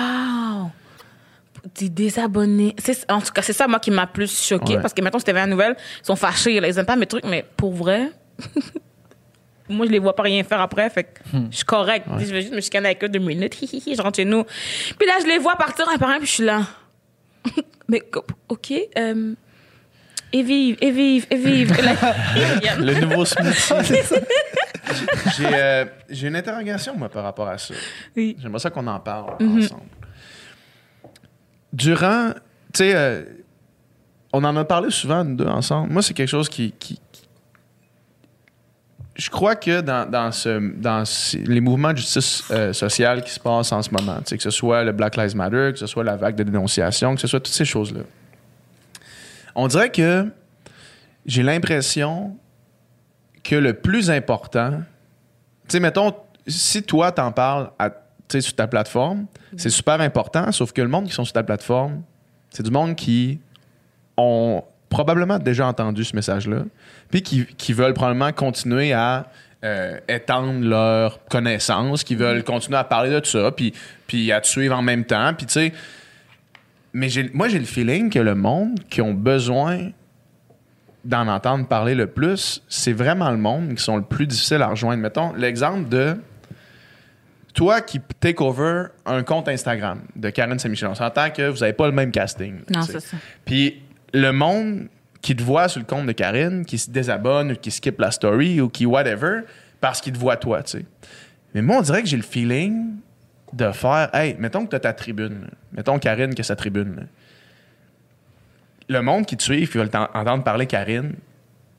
T'es 1.75 1.89
désabonné. 1.89 2.75
C'est- 2.79 3.11
En 3.11 3.21
tout 3.21 3.33
cas, 3.33 3.43
c'est 3.43 3.53
ça, 3.53 3.69
moi, 3.69 3.79
qui 3.79 3.91
m'a 3.93 4.07
plus 4.07 4.37
choqué 4.49 4.75
Ouais. 4.77 4.83
parce 4.83 4.93
que 4.93 5.01
maintenant, 5.03 5.19
c'était 5.21 5.33
la 5.33 5.47
nouvelle. 5.47 5.77
Ils 6.03 6.07
sont 6.07 6.17
fâchés, 6.17 6.59
là. 6.61 6.67
Ils 6.69 6.79
aiment 6.79 6.87
pas 6.87 6.97
mes 6.97 7.07
trucs, 7.07 7.25
mais 7.25 7.45
pour 7.57 7.73
vrai, 7.73 8.11
moi, 9.69 9.87
je 9.87 9.93
les 9.93 9.99
vois 10.01 10.15
pas 10.15 10.25
rien 10.25 10.43
faire 10.43 10.61
après. 10.61 10.91
Fait 10.91 11.05
que 11.05 11.21
Hmm. 11.37 11.49
je 11.51 11.57
suis 11.57 11.65
correct. 11.65 12.07
Je 12.19 12.25
vais 12.33 12.41
juste 12.43 12.53
me 12.53 12.61
chicaner 12.61 12.87
avec 12.89 13.05
eux 13.05 13.09
deux 13.09 13.21
minutes. 13.21 13.55
Je 13.63 14.03
rentre 14.03 14.17
chez 14.17 14.25
nous. 14.25 14.45
Puis 14.45 15.07
là, 15.07 15.15
je 15.21 15.27
les 15.27 15.39
vois 15.39 15.55
partir 15.57 15.89
un 15.89 15.99
par 15.99 16.11
un, 16.11 16.19
puis 16.19 16.27
je 16.27 16.33
suis 16.33 16.45
là. 16.45 16.63
mais, 17.89 18.03
OK. 18.49 18.73
euh, 18.99 19.35
et 20.33 20.43
vive, 20.43 20.77
et 20.81 20.91
vive, 20.91 21.27
et 21.31 21.37
vive. 21.37 21.73
Le 22.79 23.01
nouveau 23.01 23.25
smoothie. 23.25 23.95
J'ai 25.37 25.47
euh, 25.53 25.85
j'ai 26.11 26.29
une 26.29 26.37
interrogation, 26.37 26.95
moi, 26.97 27.09
par 27.09 27.23
rapport 27.23 27.49
à 27.49 27.57
ça. 27.59 27.75
Oui. 28.17 28.37
J'aimerais 28.41 28.59
ça 28.61 28.71
qu'on 28.71 28.87
en 28.87 28.99
parle 29.01 29.37
Mhm. 29.41 29.59
ensemble. 29.59 29.83
Durant, 31.73 32.33
tu 32.73 32.79
sais, 32.79 32.95
euh, 32.95 33.25
on 34.33 34.45
en 34.45 34.57
a 34.57 34.65
parlé 34.65 34.91
souvent, 34.91 35.25
nous 35.25 35.37
deux, 35.37 35.47
ensemble. 35.47 35.93
Moi, 35.93 36.03
c'est 36.03 36.15
quelque 36.15 36.29
chose 36.29 36.49
qui. 36.49 36.75
je 39.15 39.31
crois 39.31 39.57
que 39.57 39.81
dans, 39.81 40.11
dans, 40.11 40.33
ce, 40.33 41.37
les 41.37 41.61
mouvements 41.61 41.93
de 41.93 41.99
justice 41.99 42.45
euh, 42.51 42.73
sociale 42.73 43.23
qui 43.23 43.31
se 43.31 43.41
passent 43.41 43.73
en 43.73 43.83
ce 43.83 43.91
moment, 43.91 44.19
que 44.29 44.39
ce 44.39 44.51
soit 44.51 44.85
le 44.85 44.93
Black 44.93 45.17
Lives 45.17 45.37
Matter, 45.37 45.71
que 45.73 45.79
ce 45.79 45.87
soit 45.87 46.05
la 46.05 46.17
vague 46.17 46.35
de 46.35 46.43
dénonciation, 46.43 47.15
que 47.15 47.21
ce 47.21 47.27
soit 47.27 47.41
toutes 47.41 47.55
ces 47.55 47.65
choses-là, 47.65 48.03
on 49.55 49.67
dirait 49.67 49.91
que 49.91 50.27
j'ai 51.27 51.43
l'impression 51.43 52.37
que 53.45 53.57
le 53.57 53.75
plus 53.75 54.11
important, 54.11 54.83
tu 55.69 55.73
sais, 55.73 55.81
mettons, 55.81 56.15
si 56.47 56.83
toi 56.83 57.13
t'en 57.13 57.33
parles 57.33 57.71
à, 57.79 57.91
sur 58.29 58.55
ta 58.55 58.67
plateforme, 58.67 59.27
c'est 59.57 59.71
super 59.71 60.01
important, 60.01 60.51
sauf 60.53 60.73
que 60.73 60.81
le 60.81 60.89
monde 60.89 61.07
qui 61.07 61.13
sont 61.13 61.25
sur 61.25 61.35
ta 61.35 61.43
plateforme, 61.43 62.03
c'est 62.51 62.63
du 62.63 62.71
monde 62.71 62.97
qui 62.97 63.41
ont 64.17 64.63
probablement 64.89 65.39
déjà 65.39 65.67
entendu 65.67 66.05
ce 66.05 66.15
message-là, 66.15 66.65
puis 67.11 67.23
qui, 67.23 67.47
qui 67.47 67.73
veulent 67.73 67.95
probablement 67.95 68.33
continuer 68.33 68.93
à 68.93 69.27
euh, 69.65 69.99
étendre 70.09 70.61
leurs 70.67 71.25
connaissances, 71.27 72.05
qui 72.05 72.15
veulent 72.15 72.45
continuer 72.45 72.79
à 72.79 72.85
parler 72.85 73.21
de 73.21 73.25
ça, 73.25 73.51
puis, 73.53 73.73
puis 74.07 74.33
à 74.33 74.41
te 74.41 74.47
suivre 74.47 74.77
en 74.77 74.83
même 74.83 75.05
temps, 75.05 75.33
puis 75.35 75.47
tu 75.47 75.53
sais. 75.53 75.73
Mais 76.93 77.09
moi, 77.33 77.49
j'ai 77.49 77.59
le 77.59 77.65
feeling 77.65 78.11
que 78.11 78.19
le 78.19 78.35
monde 78.35 78.81
qui 78.91 79.01
ont 79.01 79.15
besoin 79.15 79.91
d'en 81.05 81.27
entendre 81.27 81.67
parler 81.67 81.95
le 81.95 82.07
plus, 82.07 82.63
c'est 82.69 82.93
vraiment 82.93 83.31
le 83.31 83.39
monde 83.39 83.75
qui 83.75 83.83
sont 83.83 83.97
le 83.97 84.03
plus 84.03 84.27
difficiles 84.27 84.61
à 84.63 84.69
rejoindre. 84.69 85.03
Mettons 85.03 85.33
l'exemple 85.33 85.89
de 85.89 86.17
toi 87.55 87.81
qui 87.81 88.01
take 88.21 88.43
over 88.43 88.85
un 89.07 89.23
compte 89.23 89.49
Instagram 89.49 90.01
de 90.17 90.31
Karen 90.31 90.59
Saint-Michel. 90.59 90.89
On 90.89 90.95
s'entend 90.95 91.31
que 91.31 91.49
vous 91.49 91.59
n'avez 91.59 91.73
pas 91.75 91.87
le 91.87 91.93
même 91.93 92.11
casting. 92.11 92.61
Non, 92.71 92.83
c'est 92.83 93.01
ça. 93.01 93.17
Puis 93.45 93.83
le 94.15 94.31
monde 94.33 94.89
qui 95.21 95.37
te 95.37 95.43
voit 95.43 95.69
sur 95.69 95.79
le 95.81 95.87
compte 95.87 96.07
de 96.07 96.13
Karine, 96.13 96.65
qui 96.65 96.79
se 96.79 96.91
désabonne 96.91 97.53
ou 97.53 97.55
qui 97.57 97.71
skip 97.71 98.01
la 98.01 98.11
story 98.11 98.61
ou 98.61 98.69
qui 98.69 98.87
whatever, 98.87 99.41
parce 99.81 100.01
qu'il 100.01 100.13
te 100.13 100.19
voit 100.19 100.37
toi, 100.37 100.63
tu 100.63 100.79
sais. 100.79 100.85
Mais 101.55 101.63
moi, 101.63 101.77
on 101.79 101.83
dirait 101.83 102.03
que 102.03 102.09
j'ai 102.09 102.17
le 102.17 102.23
feeling 102.23 102.97
de 103.53 103.71
faire, 103.73 104.09
hey, 104.15 104.35
mettons 104.39 104.65
que 104.65 104.71
tu 104.71 104.77
as 104.77 104.81
ta 104.81 104.93
tribune. 104.95 105.43
là. 105.43 105.49
Mettons 105.73 105.99
Karine 105.99 106.35
qui 106.35 106.41
a 106.41 106.45
sa 106.45 106.57
tribune. 106.57 106.97
là. 106.97 107.03
Le 108.89 109.01
monde 109.03 109.27
qui 109.27 109.37
te 109.37 109.43
suit, 109.43 109.67
qui 109.69 109.79
veut 109.79 109.89
t'en- 109.89 110.09
entendre 110.15 110.43
parler 110.43 110.67
Karine, 110.67 111.15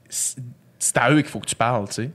c'est 0.09 0.97
à 0.97 1.11
eux 1.11 1.21
qu'il 1.21 1.29
faut 1.29 1.39
que 1.39 1.47
tu 1.47 1.55
parles, 1.55 1.87
tu 1.87 1.93
sais. 1.95 2.11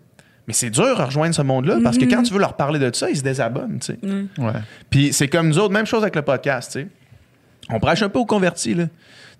Mais 0.48 0.54
c'est 0.54 0.70
dur 0.70 1.00
à 1.00 1.04
rejoindre 1.04 1.34
ce 1.34 1.42
monde-là 1.42 1.78
parce 1.84 1.96
que 1.98 2.06
quand 2.06 2.22
tu 2.24 2.32
veux 2.32 2.40
leur 2.40 2.54
parler 2.54 2.78
de 2.80 2.90
ça, 2.92 3.08
ils 3.10 3.16
se 3.16 3.22
désabonnent, 3.22 3.78
tu 3.78 3.92
sais. 3.92 3.98
Ouais. 4.38 4.52
Puis 4.90 5.12
c'est 5.12 5.28
comme 5.28 5.46
nous 5.48 5.58
autres, 5.58 5.72
même 5.74 5.86
chose 5.86 6.02
avec 6.02 6.16
le 6.16 6.22
podcast, 6.22 6.72
tu 6.72 6.80
sais. 6.80 6.88
On 7.70 7.78
prêche 7.78 8.02
un 8.02 8.08
peu 8.08 8.18
aux 8.18 8.26
convertis, 8.26 8.74
là. 8.74 8.84
Tu 8.86 8.90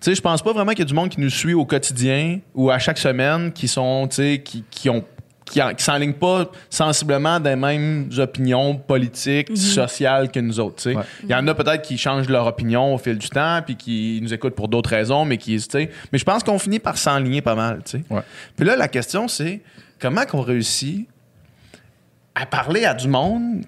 sais, 0.01 0.15
je 0.15 0.21
pense 0.21 0.41
pas 0.41 0.53
vraiment 0.53 0.71
qu'il 0.71 0.79
y 0.79 0.83
a 0.83 0.85
du 0.85 0.93
monde 0.93 1.09
qui 1.09 1.19
nous 1.19 1.29
suit 1.31 1.53
au 1.55 1.65
quotidien 1.65 2.39
ou 2.55 2.69
à 2.71 2.79
chaque 2.79 2.99
semaine 2.99 3.51
qui 3.51 3.67
sont, 3.67 4.07
tu 4.07 4.15
sais, 4.17 4.41
qui, 4.45 4.63
qui 4.69 4.89
ont 4.89 5.03
qui, 5.45 5.63
en- 5.63 5.73
qui 5.73 5.83
s'enlignent 5.83 6.13
pas 6.13 6.45
sensiblement 6.69 7.39
des 7.39 7.55
mêmes 7.55 8.07
opinions 8.19 8.75
politiques, 8.75 9.57
sociales 9.57 10.29
que 10.31 10.39
nous 10.39 10.59
autres. 10.59 10.75
tu 10.75 10.91
sais. 10.91 10.95
Ouais. 10.95 11.03
Il 11.23 11.29
y 11.31 11.33
en 11.33 11.47
a 11.47 11.55
peut-être 11.55 11.81
qui 11.81 11.97
changent 11.97 12.29
leur 12.29 12.45
opinion 12.45 12.93
au 12.93 12.99
fil 12.99 13.17
du 13.17 13.29
temps, 13.29 13.59
puis 13.65 13.75
qui 13.75 14.19
nous 14.21 14.31
écoutent 14.31 14.53
pour 14.53 14.67
d'autres 14.67 14.91
raisons, 14.91 15.25
mais 15.25 15.37
qui, 15.37 15.55
tu 15.57 15.65
sais. 15.67 15.89
Mais 16.13 16.19
je 16.19 16.23
pense 16.23 16.43
qu'on 16.43 16.59
finit 16.59 16.77
par 16.77 16.99
s'enligner 16.99 17.41
pas 17.41 17.55
mal, 17.55 17.81
tu 17.83 17.97
sais. 17.97 18.03
Ouais. 18.11 18.21
Puis 18.55 18.63
là, 18.67 18.75
la 18.75 18.87
question, 18.87 19.27
c'est 19.27 19.61
comment 19.99 20.25
qu'on 20.25 20.41
réussit 20.41 21.07
à 22.35 22.45
parler 22.45 22.85
à 22.85 22.93
du 22.93 23.07
monde 23.07 23.65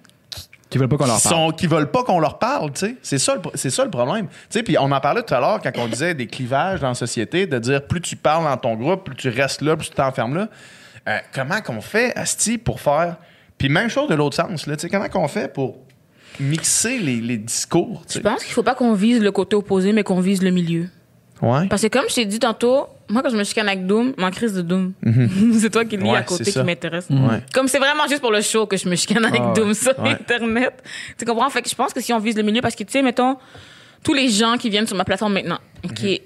Qui 0.69 0.77
veulent 0.77 0.87
pas 0.87 0.97
qu'on 0.97 1.05
leur 1.07 1.21
parle. 1.21 1.35
sont, 1.35 1.51
qui 1.51 1.67
veulent 1.67 1.91
pas 1.91 2.03
qu'on 2.03 2.19
leur 2.19 2.39
parle, 2.39 2.71
tu 2.71 2.79
sais? 2.79 2.95
C'est 3.01 3.17
ça, 3.19 3.35
c'est 3.55 3.69
ça 3.69 3.83
le 3.83 3.91
problème. 3.91 4.27
Tu 4.27 4.33
sais, 4.49 4.63
puis 4.63 4.77
on 4.77 4.91
en 4.91 4.99
parlait 4.99 5.23
tout 5.23 5.33
à 5.33 5.39
l'heure 5.39 5.59
quand 5.61 5.71
on 5.77 5.87
disait 5.87 6.13
des 6.13 6.27
clivages 6.27 6.79
dans 6.79 6.89
la 6.89 6.95
société, 6.95 7.45
de 7.45 7.59
dire 7.59 7.85
plus 7.85 8.01
tu 8.01 8.15
parles 8.15 8.45
dans 8.45 8.57
ton 8.57 8.75
groupe, 8.75 9.03
plus 9.03 9.15
tu 9.15 9.29
restes 9.29 9.61
là, 9.61 9.75
plus 9.75 9.89
tu 9.89 9.95
t'enfermes 9.95 10.35
là. 10.35 10.49
Euh, 11.09 11.17
comment 11.33 11.61
qu'on 11.61 11.81
fait, 11.81 12.15
Asti, 12.17 12.57
pour 12.57 12.79
faire... 12.79 13.17
Puis 13.57 13.69
même 13.69 13.89
chose 13.89 14.07
de 14.09 14.15
l'autre 14.15 14.35
sens, 14.35 14.65
là, 14.65 14.75
tu 14.75 14.81
sais, 14.81 14.89
comment 14.89 15.09
qu'on 15.09 15.27
fait 15.27 15.51
pour 15.51 15.77
mixer 16.39 16.97
les, 16.97 17.19
les 17.21 17.37
discours, 17.37 18.03
tu 18.07 18.19
Je 18.19 18.23
pense 18.23 18.43
qu'il 18.43 18.53
faut 18.53 18.63
pas 18.63 18.73
qu'on 18.73 18.93
vise 18.93 19.21
le 19.21 19.31
côté 19.31 19.55
opposé, 19.55 19.93
mais 19.93 20.03
qu'on 20.03 20.19
vise 20.21 20.41
le 20.41 20.49
milieu. 20.51 20.87
Ouais. 21.41 21.67
Parce 21.67 21.81
que 21.81 21.87
comme 21.87 22.05
je 22.09 22.15
t'ai 22.15 22.25
dit 22.25 22.39
tantôt, 22.39 22.87
moi, 23.09 23.21
quand 23.23 23.29
je 23.29 23.37
me 23.37 23.43
chicane 23.43 23.67
avec 23.67 23.85
Doom, 23.87 24.13
ma 24.17 24.29
crise 24.31 24.53
de 24.53 24.61
Doom, 24.61 24.93
c'est 25.59 25.69
toi 25.71 25.83
qui 25.85 25.97
lis 25.97 26.03
Mhm. 26.03 26.09
Ouais, 26.11 26.17
à 26.17 26.23
côté 26.23 26.51
qui 26.51 26.59
m'intéresse. 26.63 27.07
Ouais. 27.09 27.41
Comme 27.53 27.67
c'est 27.67 27.79
vraiment 27.79 28.07
juste 28.07 28.21
pour 28.21 28.31
le 28.31 28.41
show 28.41 28.65
que 28.67 28.77
je 28.77 28.87
me 28.87 28.95
chicane 28.95 29.25
avec 29.25 29.41
Ah 29.43 29.47
ouais. 29.49 29.53
Doom 29.53 29.73
sur 29.73 29.97
Ouais. 29.99 30.11
Internet. 30.11 30.83
Tu 31.17 31.25
comprends? 31.25 31.49
Fait 31.49 31.61
que 31.61 31.69
je 31.69 31.75
pense 31.75 31.93
que 31.93 32.01
si 32.01 32.11
on 32.13 32.19
vise 32.19 32.35
le 32.35 32.43
milieu, 32.43 32.61
parce 32.61 32.75
que, 32.75 32.83
tu 32.83 32.91
sais, 32.91 33.01
mettons, 33.01 33.37
tous 34.03 34.13
les 34.13 34.29
gens 34.29 34.57
qui 34.57 34.69
viennent 34.69 34.87
sur 34.87 34.95
ma 34.97 35.03
plateforme 35.05 35.33
maintenant, 35.33 35.59
OK, 35.83 36.01
Mhm. 36.03 36.17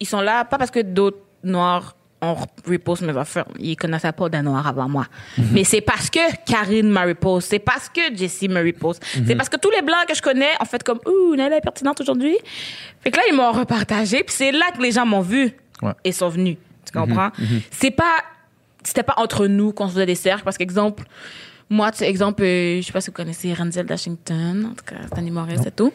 ils 0.00 0.06
sont 0.06 0.20
là, 0.20 0.44
pas 0.44 0.58
parce 0.58 0.70
que 0.70 0.80
d'autres 0.80 1.18
noirs 1.42 1.95
ont 2.22 2.36
repost 2.66 3.02
mes 3.02 3.16
affaires. 3.16 3.44
Ils 3.58 3.76
connaissaient 3.76 4.12
pas 4.12 4.28
d'un 4.28 4.42
noir 4.42 4.66
avant 4.66 4.88
moi. 4.88 5.06
Mhm. 5.36 5.48
Mais 5.52 5.64
c'est 5.64 5.80
parce 5.82 6.08
que 6.08 6.18
Karine 6.46 6.88
m'a 6.88 7.04
repost, 7.04 7.50
c'est 7.50 7.58
parce 7.58 7.88
que 7.90 8.00
Jessie 8.16 8.48
me 8.48 8.62
repost, 8.64 9.04
Mhm. 9.16 9.24
c'est 9.26 9.34
parce 9.36 9.48
que 9.48 9.56
tous 9.58 9.70
les 9.70 9.82
blancs 9.82 10.06
que 10.08 10.14
je 10.14 10.22
connais 10.22 10.50
ont 10.60 10.64
fait 10.64 10.82
comme, 10.82 10.98
ouh, 11.06 11.36
Nala 11.36 11.58
est 11.58 11.60
pertinente 11.60 12.00
aujourd'hui. 12.00 12.36
Fait 13.02 13.10
que 13.10 13.16
là, 13.18 13.22
ils 13.28 13.34
m'ont 13.34 13.52
repartagé, 13.52 14.22
puis 14.24 14.34
c'est 14.34 14.52
là 14.52 14.66
que 14.74 14.80
les 14.82 14.92
gens 14.92 15.04
m'ont 15.06 15.20
vu 15.20 15.52
Ouais. 15.82 15.92
et 16.04 16.12
sont 16.12 16.28
venus. 16.30 16.56
Tu 16.90 16.98
Mhm. 16.98 17.06
comprends? 17.08 17.30
C'est 17.70 17.90
pas, 17.90 18.16
c'était 18.82 19.02
pas 19.02 19.14
entre 19.18 19.46
nous 19.46 19.72
qu'on 19.72 19.88
se 19.88 19.92
faisait 19.94 20.06
des 20.06 20.14
cercles, 20.14 20.44
parce 20.44 20.56
qu'exemple, 20.56 21.04
moi, 21.68 21.90
tu 21.90 21.98
sais, 21.98 22.08
exemple, 22.08 22.42
euh, 22.44 22.80
je 22.80 22.86
sais 22.86 22.92
pas 22.92 23.00
si 23.00 23.08
vous 23.08 23.12
connaissez 23.14 23.52
Renzel 23.52 23.86
Washington, 23.90 24.68
en 24.72 24.74
tout 24.74 24.84
cas, 24.86 24.96
c'est 25.12 25.18
un 25.18 25.26
humoriste 25.26 25.66
et 25.66 25.70
tout. 25.72 25.92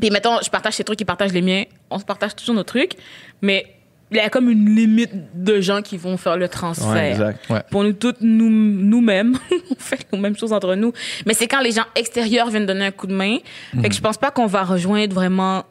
Puis 0.00 0.10
mettons, 0.10 0.38
je 0.42 0.50
partage 0.50 0.74
ses 0.74 0.84
trucs, 0.84 1.00
il 1.00 1.04
partage 1.04 1.32
les 1.32 1.40
miens. 1.42 1.64
On 1.90 1.98
se 1.98 2.04
partage 2.04 2.34
toujours 2.34 2.54
nos 2.54 2.64
trucs, 2.64 2.92
mais 3.40 3.75
il 4.10 4.16
y 4.18 4.20
a 4.20 4.30
comme 4.30 4.48
une 4.48 4.74
limite 4.74 5.10
de 5.34 5.60
gens 5.60 5.82
qui 5.82 5.96
vont 5.96 6.16
faire 6.16 6.36
le 6.36 6.48
transfert. 6.48 6.92
Ouais, 6.92 7.10
exact. 7.10 7.50
Ouais. 7.50 7.62
Pour 7.70 7.82
nous 7.82 7.92
toutes, 7.92 8.20
nous, 8.20 8.48
nous-mêmes, 8.48 9.36
on 9.70 9.74
fait 9.76 10.06
les 10.12 10.18
mêmes 10.18 10.36
choses 10.36 10.52
entre 10.52 10.74
nous. 10.76 10.92
Mais 11.26 11.34
c'est 11.34 11.48
quand 11.48 11.60
les 11.60 11.72
gens 11.72 11.84
extérieurs 11.96 12.50
viennent 12.50 12.66
donner 12.66 12.86
un 12.86 12.90
coup 12.92 13.08
de 13.08 13.14
main. 13.14 13.38
Fait 13.80 13.88
que 13.88 13.94
je 13.94 14.00
pense 14.00 14.16
pas 14.16 14.30
qu'on 14.30 14.46
va 14.46 14.62
rejoindre 14.62 15.14
vraiment 15.14 15.64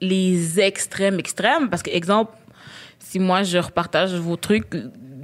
les 0.00 0.60
extrêmes 0.60 1.18
extrêmes. 1.18 1.70
Parce 1.70 1.82
que, 1.82 1.90
exemple, 1.90 2.32
si 2.98 3.18
moi 3.18 3.42
je 3.44 3.58
repartage 3.58 4.14
vos 4.14 4.36
trucs, 4.36 4.66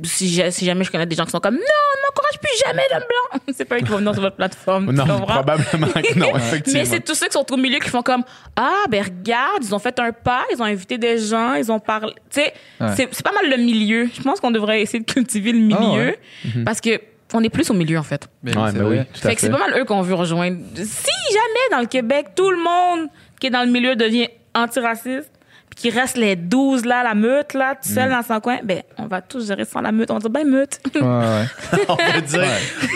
si, 0.05 0.29
jamais 0.31 0.85
je 0.85 0.91
connais 0.91 1.07
des 1.07 1.17
gens 1.17 1.25
qui 1.25 1.31
sont 1.31 1.41
comme 1.41 1.55
non, 1.55 1.61
n'encourage 1.61 2.39
plus 2.41 2.51
jamais 2.67 2.83
l'homme 2.93 3.03
blanc, 3.09 3.41
c'est 3.57 3.65
pas 3.65 3.77
eux 3.77 3.81
qui 3.81 3.85
vont 3.91 3.99
venir 3.99 4.13
sur 4.13 4.23
votre 4.23 4.37
plateforme. 4.37 4.93
Non, 4.93 5.05
probablement 5.21 5.87
que 5.89 6.19
non, 6.19 6.37
effectivement. 6.37 6.81
Mais 6.81 6.85
c'est 6.87 7.01
tous 7.01 7.15
ceux 7.15 7.27
qui 7.27 7.33
sont 7.33 7.47
au 7.53 7.57
milieu 7.57 7.79
qui 7.79 7.89
font 7.89 8.03
comme 8.03 8.25
ah 8.57 8.85
ben 8.91 9.03
regarde 9.05 9.63
ils 9.63 9.75
ont 9.75 9.79
fait 9.79 9.99
un 9.99 10.13
pas 10.13 10.45
ils 10.53 10.61
ont 10.61 10.65
invité 10.67 10.99
des 10.99 11.19
gens 11.19 11.55
ils 11.55 11.71
ont 11.73 11.81
parlé 11.81 12.13
tu 12.31 12.41
sais 12.41 12.53
Ouais. 12.81 12.89
c'est 12.97 13.09
c'est 13.13 13.23
pas 13.25 13.33
mal 13.33 13.49
le 13.51 13.57
milieu 13.57 14.09
je 14.15 14.21
pense 14.23 14.39
qu'on 14.41 14.51
devrait 14.51 14.83
essayer 14.83 15.01
de 15.03 15.11
cultiver 15.11 15.53
le 15.53 15.59
milieu 15.61 16.17
Ah 16.45 16.49
ouais. 16.57 16.65
parce 16.65 16.81
que 16.81 17.01
on 17.35 17.43
est 17.43 17.49
plus 17.49 17.69
au 17.71 17.75
milieu 17.75 17.99
en 17.99 18.03
fait 18.03 18.29
Mais 18.43 18.57
Ouais, 18.57 18.71
c'est 18.71 18.79
ben 18.79 18.85
oui, 18.87 18.97
vrai. 18.97 19.07
tout 19.13 19.21
à 19.27 19.29
fait 19.31 19.35
que 19.35 19.41
c'est 19.41 19.47
fait. 19.49 19.53
pas 19.53 19.59
mal 19.69 19.79
eux 19.81 19.85
qu'on 19.85 20.03
veut 20.03 20.15
rejoindre 20.15 20.59
si 20.75 20.85
jamais 21.33 21.67
dans 21.73 21.81
le 21.81 21.87
Québec 21.87 22.29
tout 22.37 22.51
le 22.51 22.59
monde 22.59 23.09
qui 23.41 23.47
est 23.49 23.51
dans 23.51 23.65
le 23.65 23.71
milieu 23.71 23.97
devient 23.97 24.29
antiraciste, 24.55 25.31
qu'il 25.77 25.97
reste 25.97 26.17
les 26.17 26.35
12 26.37 26.85
là, 26.87 27.03
la 27.05 27.15
meute 27.15 27.53
là, 27.55 27.75
tout 27.75 27.89
Mm. 27.91 27.95
seul 27.95 28.11
dans 28.11 28.23
son 28.23 28.41
coin, 28.41 28.59
ben, 28.65 28.83
on 28.99 29.07
va 29.07 29.21
tous 29.21 29.47
gérer 29.47 29.65
sans 29.65 29.81
la 29.83 29.93
meute. 29.93 30.11
On 30.11 30.15
va 30.15 30.21
dire, 30.21 30.31
ben, 30.31 30.49
meute. 30.49 30.81
Ouais, 30.95 31.01
ouais. 31.03 31.45
on 31.89 31.95
va 31.97 32.21
dire, 32.21 32.47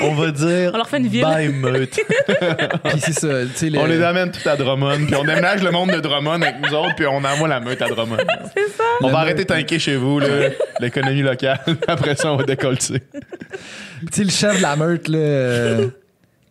on 0.02 0.14
va 0.14 0.30
dire 0.30 0.70
On 0.72 0.76
leur 0.78 0.88
fait 0.88 0.96
une 0.98 1.06
ville. 1.08 1.22
bye 1.22 1.48
meute. 1.48 1.90
Puis 2.84 3.00
c'est 3.00 3.12
ça, 3.12 3.28
tu 3.44 3.50
sais, 3.54 3.70
le- 3.70 3.78
On 3.78 3.84
les 3.86 4.02
amène 4.02 4.30
tout 4.32 4.48
à 4.48 4.56
Drummond, 4.56 5.06
puis 5.06 5.14
on 5.14 5.24
déménage 5.24 5.62
le 5.62 5.70
monde 5.70 5.90
de 5.92 6.00
Drummond 6.00 6.40
avec 6.42 6.56
nous 6.66 6.74
autres, 6.74 6.94
puis 6.96 7.06
on 7.06 7.22
envoie 7.22 7.48
la 7.48 7.60
meute 7.60 7.80
à 7.82 7.88
Drummond. 7.88 8.16
C'est 8.56 8.68
ça. 8.76 8.84
On 9.02 9.06
La 9.06 9.12
va 9.12 9.18
meute. 9.18 9.26
arrêter 9.28 9.42
de 9.44 9.48
tanker 9.48 9.78
chez 9.78 9.96
vous, 9.96 10.18
là, 10.18 10.26
l'économie 10.80 11.22
locale. 11.22 11.60
Après 11.86 12.16
ça, 12.16 12.32
on 12.32 12.36
va 12.36 12.44
décoller. 12.44 12.78
Tu 12.78 12.94
sais, 14.12 14.24
le 14.24 14.30
chef 14.30 14.56
de 14.56 14.62
la 14.62 14.76
meute, 14.76 15.08
là, 15.08 15.18
euh, 15.18 15.88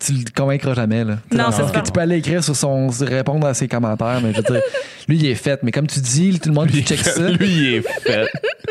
tu 0.04 0.12
le 0.12 0.24
convaincras 0.34 0.74
jamais. 0.74 1.04
Là. 1.04 1.18
Non, 1.32 1.46
le 1.48 1.52
c'est 1.52 1.72
que 1.72 1.84
Tu 1.86 1.92
peux 1.92 2.00
aller 2.00 2.16
écrire 2.16 2.42
sur 2.42 2.56
son. 2.56 2.88
répondre 2.88 3.46
à 3.46 3.54
ses 3.54 3.68
commentaires, 3.68 4.20
mais 4.22 4.32
je 4.32 4.38
veux 4.38 4.42
dire, 4.42 4.62
lui, 5.08 5.16
il 5.18 5.26
est 5.26 5.34
fait. 5.34 5.62
Mais 5.62 5.70
comme 5.70 5.86
tu 5.86 6.00
dis, 6.00 6.38
tout 6.40 6.48
le 6.48 6.54
monde 6.54 6.68
qui 6.70 6.82
check 6.82 6.98
ça, 7.00 7.20
Lui, 7.30 7.48
il 7.50 7.74
est 7.76 7.82
fait. 7.82 8.26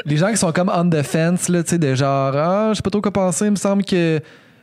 les 0.05 0.17
gens 0.17 0.30
qui 0.32 0.38
sont 0.38 0.51
comme 0.51 0.71
on 0.75 0.89
the 0.89 1.01
fence, 1.03 1.47
là, 1.49 1.63
tu 1.63 1.69
sais, 1.71 1.77
de 1.77 1.93
genre, 1.95 2.36
ah, 2.36 2.69
je 2.71 2.75
sais 2.77 2.82
pas 2.82 2.89
trop 2.89 3.01
quoi 3.01 3.11
penser, 3.11 3.45
il 3.45 3.51
me 3.51 3.55
semble 3.55 3.84
que. 3.86 4.19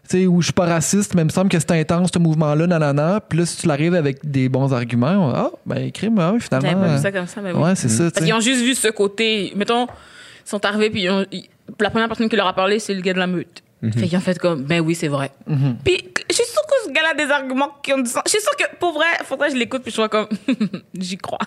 Tu 0.08 0.18
sais, 0.20 0.26
ou 0.26 0.40
je 0.40 0.46
suis 0.46 0.52
pas 0.52 0.66
raciste, 0.66 1.14
mais 1.16 1.22
il 1.22 1.24
me 1.24 1.30
semble 1.30 1.48
que 1.50 1.58
c'est 1.58 1.72
intense, 1.72 2.10
ce 2.14 2.18
mouvement-là, 2.20 2.68
nanana. 2.68 3.20
Puis 3.28 3.40
là, 3.40 3.44
si 3.46 3.56
tu 3.56 3.66
l'arrives 3.66 3.94
avec 3.94 4.18
des 4.28 4.48
bons 4.48 4.72
arguments, 4.72 5.32
ah, 5.34 5.50
ben, 5.66 5.90
crime, 5.90 6.14
oui, 6.32 6.40
finalement. 6.40 6.68
J'avais 6.70 6.80
pas 6.80 6.86
vu 6.88 6.94
euh, 6.94 6.98
ça 6.98 7.10
comme 7.12 7.26
ça, 7.26 7.40
mais 7.40 7.50
oui. 7.52 7.60
Ouais, 7.60 7.74
c'est 7.74 7.88
ça, 7.88 8.04
Parce 8.12 8.24
qu'ils 8.24 8.34
ont 8.34 8.38
juste 8.40 8.62
vu 8.62 8.76
ce 8.76 8.86
côté. 8.88 9.52
Mettons, 9.56 9.86
ils 9.86 10.48
sont 10.48 10.64
arrivés, 10.64 10.90
puis 10.90 11.02
ils 11.02 11.10
ont- 11.10 11.26
ils- 11.32 11.48
la 11.80 11.90
première 11.90 12.06
personne 12.06 12.28
qui 12.28 12.36
leur 12.36 12.46
a 12.46 12.52
parlé, 12.54 12.78
c'est 12.78 12.94
le 12.94 13.00
gars 13.00 13.14
de 13.14 13.18
la 13.18 13.26
meute. 13.26 13.64
Fait 13.82 14.08
qu'ils 14.08 14.16
ont 14.16 14.20
fait 14.20 14.38
comme, 14.38 14.62
ben 14.64 14.80
oui, 14.80 14.94
c'est 14.94 15.06
vrai. 15.08 15.30
Mhm. 15.46 15.76
Puis 15.84 15.98
je 16.30 16.34
suis 16.34 16.44
sûre 16.46 16.62
que 16.66 16.88
ce 16.88 16.92
gars-là 16.92 17.10
a 17.10 17.14
des 17.14 17.30
arguments 17.30 17.70
qui 17.82 17.92
ont 17.92 17.98
du 17.98 18.08
sens. 18.10 18.22
Je 18.26 18.30
suis 18.32 18.40
sûre 18.40 18.56
que, 18.56 18.74
pour 18.80 18.94
vrai, 18.94 19.04
faudrait 19.24 19.48
que 19.48 19.54
je 19.54 19.58
l'écoute, 19.58 19.82
puis 19.82 19.90
je 19.90 19.96
sois 19.96 20.08
comme, 20.08 20.26
j'y 20.98 21.16
crois. 21.18 21.38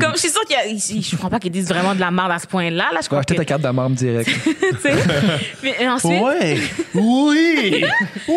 comme, 0.00 0.12
je 0.14 0.18
suis 0.18 0.28
sûre 0.30 0.42
qu'il 0.42 0.56
y 0.56 0.58
a, 0.58 0.66
il- 0.66 1.02
je 1.02 1.16
crois 1.16 1.30
pas 1.30 1.38
qu'ils 1.38 1.52
disent 1.52 1.68
vraiment 1.68 1.94
de 1.94 2.00
la 2.00 2.10
merde 2.10 2.32
à 2.32 2.38
ce 2.38 2.46
point-là. 2.48 2.88
Là, 2.92 2.98
je 3.00 3.06
crois 3.06 3.20
acheter 3.20 3.34
que, 3.34 3.38
ta 3.40 3.44
carte 3.46 3.62
de 3.62 3.68
membre 3.68 3.96
direct. 3.96 4.28
tu 4.44 4.76
sais. 4.80 4.94
Mais 5.62 5.76
et 5.80 5.88
ensuite, 5.88 6.20
Ouais. 6.20 6.58
Oui. 6.94 7.84
Oui. 8.28 8.34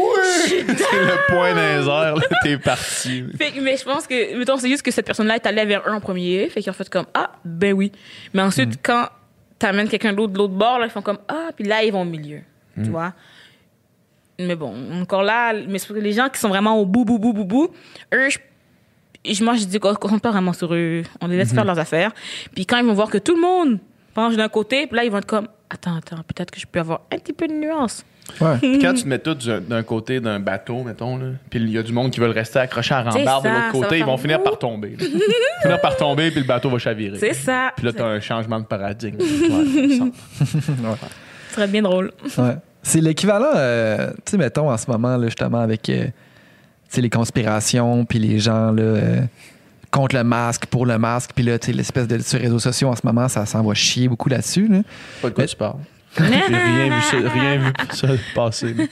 C'est 0.48 0.62
le 0.64 1.28
point 1.34 1.54
les 1.54 1.88
airs, 1.88 2.16
là. 2.16 2.22
T'es 2.44 2.58
parti. 2.58 3.26
Fait 3.38 3.52
mais 3.60 3.76
je 3.78 3.84
pense 3.84 4.06
que, 4.08 4.38
mettons, 4.38 4.58
c'est 4.58 4.70
juste 4.70 4.84
que 4.84 4.92
cette 4.92 5.06
personne-là 5.08 5.36
est 5.36 5.46
allée 5.46 5.66
vers 5.66 5.82
eux 5.88 5.92
en 5.94 6.00
premier. 6.00 6.50
Fait 6.50 6.62
qu'ils 6.62 6.70
ont 6.70 6.74
fait 6.74 6.88
comme, 6.90 7.08
ah, 7.14 7.32
ben 7.44 7.74
oui. 7.74 7.92
Mais 8.34 8.42
ensuite, 8.44 8.70
Mm. 8.76 8.82
quand 8.84 9.08
t'amènes 9.60 9.90
quelqu'un 9.90 10.14
d'autre 10.14 10.34
de 10.34 10.38
l'autre 10.38 10.54
bord, 10.54 10.80
là, 10.80 10.86
ils 10.86 10.92
font 10.92 11.02
comme, 11.02 11.20
ah, 11.28 11.50
puis 11.56 11.66
là, 11.66 11.84
ils 11.84 11.92
vont 11.92 12.02
au 12.02 12.06
milieu. 12.06 12.42
Mm. 12.78 12.84
Tu 12.84 12.90
vois? 12.90 13.14
Mais 14.40 14.56
bon, 14.56 14.74
encore 15.02 15.24
là, 15.24 15.54
mais 15.68 15.78
c'est 15.80 15.88
pour 15.88 15.96
les 15.98 16.12
gens 16.14 16.28
qui 16.30 16.40
sont 16.40 16.50
vraiment 16.50 16.78
au 16.80 16.86
bout, 16.86 17.06
bout, 17.06 17.20
bout, 17.20 17.34
bout, 17.34 17.46
bout, 17.46 17.72
eux, 18.14 18.30
je, 18.30 19.44
moi, 19.44 19.54
je 19.56 19.66
dis 19.66 19.80
qu'on 19.80 19.94
compte 19.96 20.22
pas 20.22 20.32
vraiment 20.32 20.54
sur 20.54 20.74
eux. 20.74 21.04
On 21.22 21.28
les 21.28 21.38
laisse 21.38 21.52
Mm-hmm. 21.52 21.56
faire 21.56 21.66
leurs 21.66 21.80
affaires. 21.80 22.12
Puis 22.56 22.66
quand 22.66 22.78
ils 22.78 22.86
vont 22.86 22.94
voir 22.94 23.10
que 23.10 23.20
tout 23.20 23.36
le 23.36 23.42
monde 23.42 23.80
penche 24.14 24.36
d'un 24.36 24.50
côté, 24.50 24.88
puis 24.88 24.96
là, 24.98 25.04
ils 25.06 25.12
vont 25.12 25.20
être 25.20 25.26
comme, 25.28 25.48
attends, 25.70 25.96
attends, 25.98 26.18
peut-être 26.18 26.52
que 26.52 26.60
je 26.60 26.66
peux 26.66 26.80
avoir 26.80 27.02
un 27.14 27.18
petit 27.18 27.34
peu 27.34 27.48
de 27.48 27.54
nuance. 27.54 28.04
Ouais. 28.40 28.58
Puis 28.62 28.80
quand 28.80 28.94
tu 28.94 29.04
te 29.04 29.08
mets 29.10 29.20
tout 29.20 29.34
d'un 29.36 29.84
côté 29.84 30.20
d'un 30.22 30.40
bateau, 30.40 30.84
mettons, 30.84 31.18
là, 31.18 31.26
puis 31.50 31.60
il 31.60 31.70
y 31.70 31.78
a 31.78 31.84
du 31.84 31.92
monde 31.92 32.10
qui 32.10 32.22
veut 32.22 32.28
le 32.28 32.32
rester 32.32 32.58
accroché 32.60 32.94
à 32.94 33.04
rambarde 33.04 33.44
de 33.44 33.50
l'autre 33.50 33.72
côté, 33.72 33.98
ils 34.00 34.06
vont 34.06 34.16
finir 34.18 34.42
par 34.42 34.58
tomber. 34.58 34.96
là. 34.98 35.06
Ils 35.06 35.12
vont 35.20 35.62
finir 35.62 35.82
par 35.82 35.98
tomber, 35.98 36.32
puis 36.32 36.40
le 36.40 36.46
bateau 36.46 36.70
va 36.70 36.78
chavirer. 36.78 37.18
C'est 37.20 37.34
ça. 37.34 37.74
Puis 37.76 37.86
là, 37.86 37.92
t'as 37.92 38.06
un 38.06 38.22
changement 38.22 38.60
de 38.62 38.66
paradigme. 38.66 39.18
Ouais, 39.20 40.12
ça. 41.54 41.62
Ce 41.62 41.62
serait 41.62 41.68
bien 41.72 41.82
drôle. 41.82 42.12
Ouais. 42.38 42.56
C'est 42.82 43.00
l'équivalent, 43.02 43.52
euh, 43.56 44.10
tu 44.26 44.32
sais, 44.32 44.38
mettons, 44.38 44.70
en 44.70 44.78
ce 44.78 44.90
moment, 44.92 45.16
là, 45.16 45.28
justement, 45.28 45.60
avec 45.60 45.88
euh, 45.90 46.06
tu 46.06 46.12
sais, 46.90 47.02
les 47.02 47.10
conspirations, 47.10 48.04
puis 48.06 48.20
les 48.20 48.40
gens 48.40 48.72
là, 48.72 48.82
euh, 48.84 49.22
contre 49.90 50.16
le 50.16 50.24
masque, 50.24 50.66
pour 50.66 50.86
le 50.86 50.98
masque, 50.98 51.32
puis 51.34 51.46
là, 51.46 51.58
tu 51.58 51.68
sais, 51.68 51.74
l'espèce 51.74 52.08
de 52.08 52.20
sur 52.20 52.38
les 52.40 52.46
réseaux 52.46 52.60
sociaux 52.60 52.90
en 52.90 52.96
ce 52.96 53.02
moment, 53.06 53.28
ça 53.30 53.46
s'en 53.46 53.64
va 53.64 53.74
chier 53.74 54.08
beaucoup 54.10 54.28
là-dessus. 54.30 54.68
là. 54.68 54.82
Pas 55.22 55.30
de 55.30 55.34
quoi 55.36 55.44
Mais- 55.44 55.48
tu 55.48 55.56
parles. 55.56 55.78
J'ai 56.18 56.24
rien 56.26 56.96
vu 56.96 57.02
ça, 57.10 57.18
rien 57.34 57.58
vu 57.58 57.72
ça 57.94 58.08
passer. 58.36 58.74
là. 58.74 58.84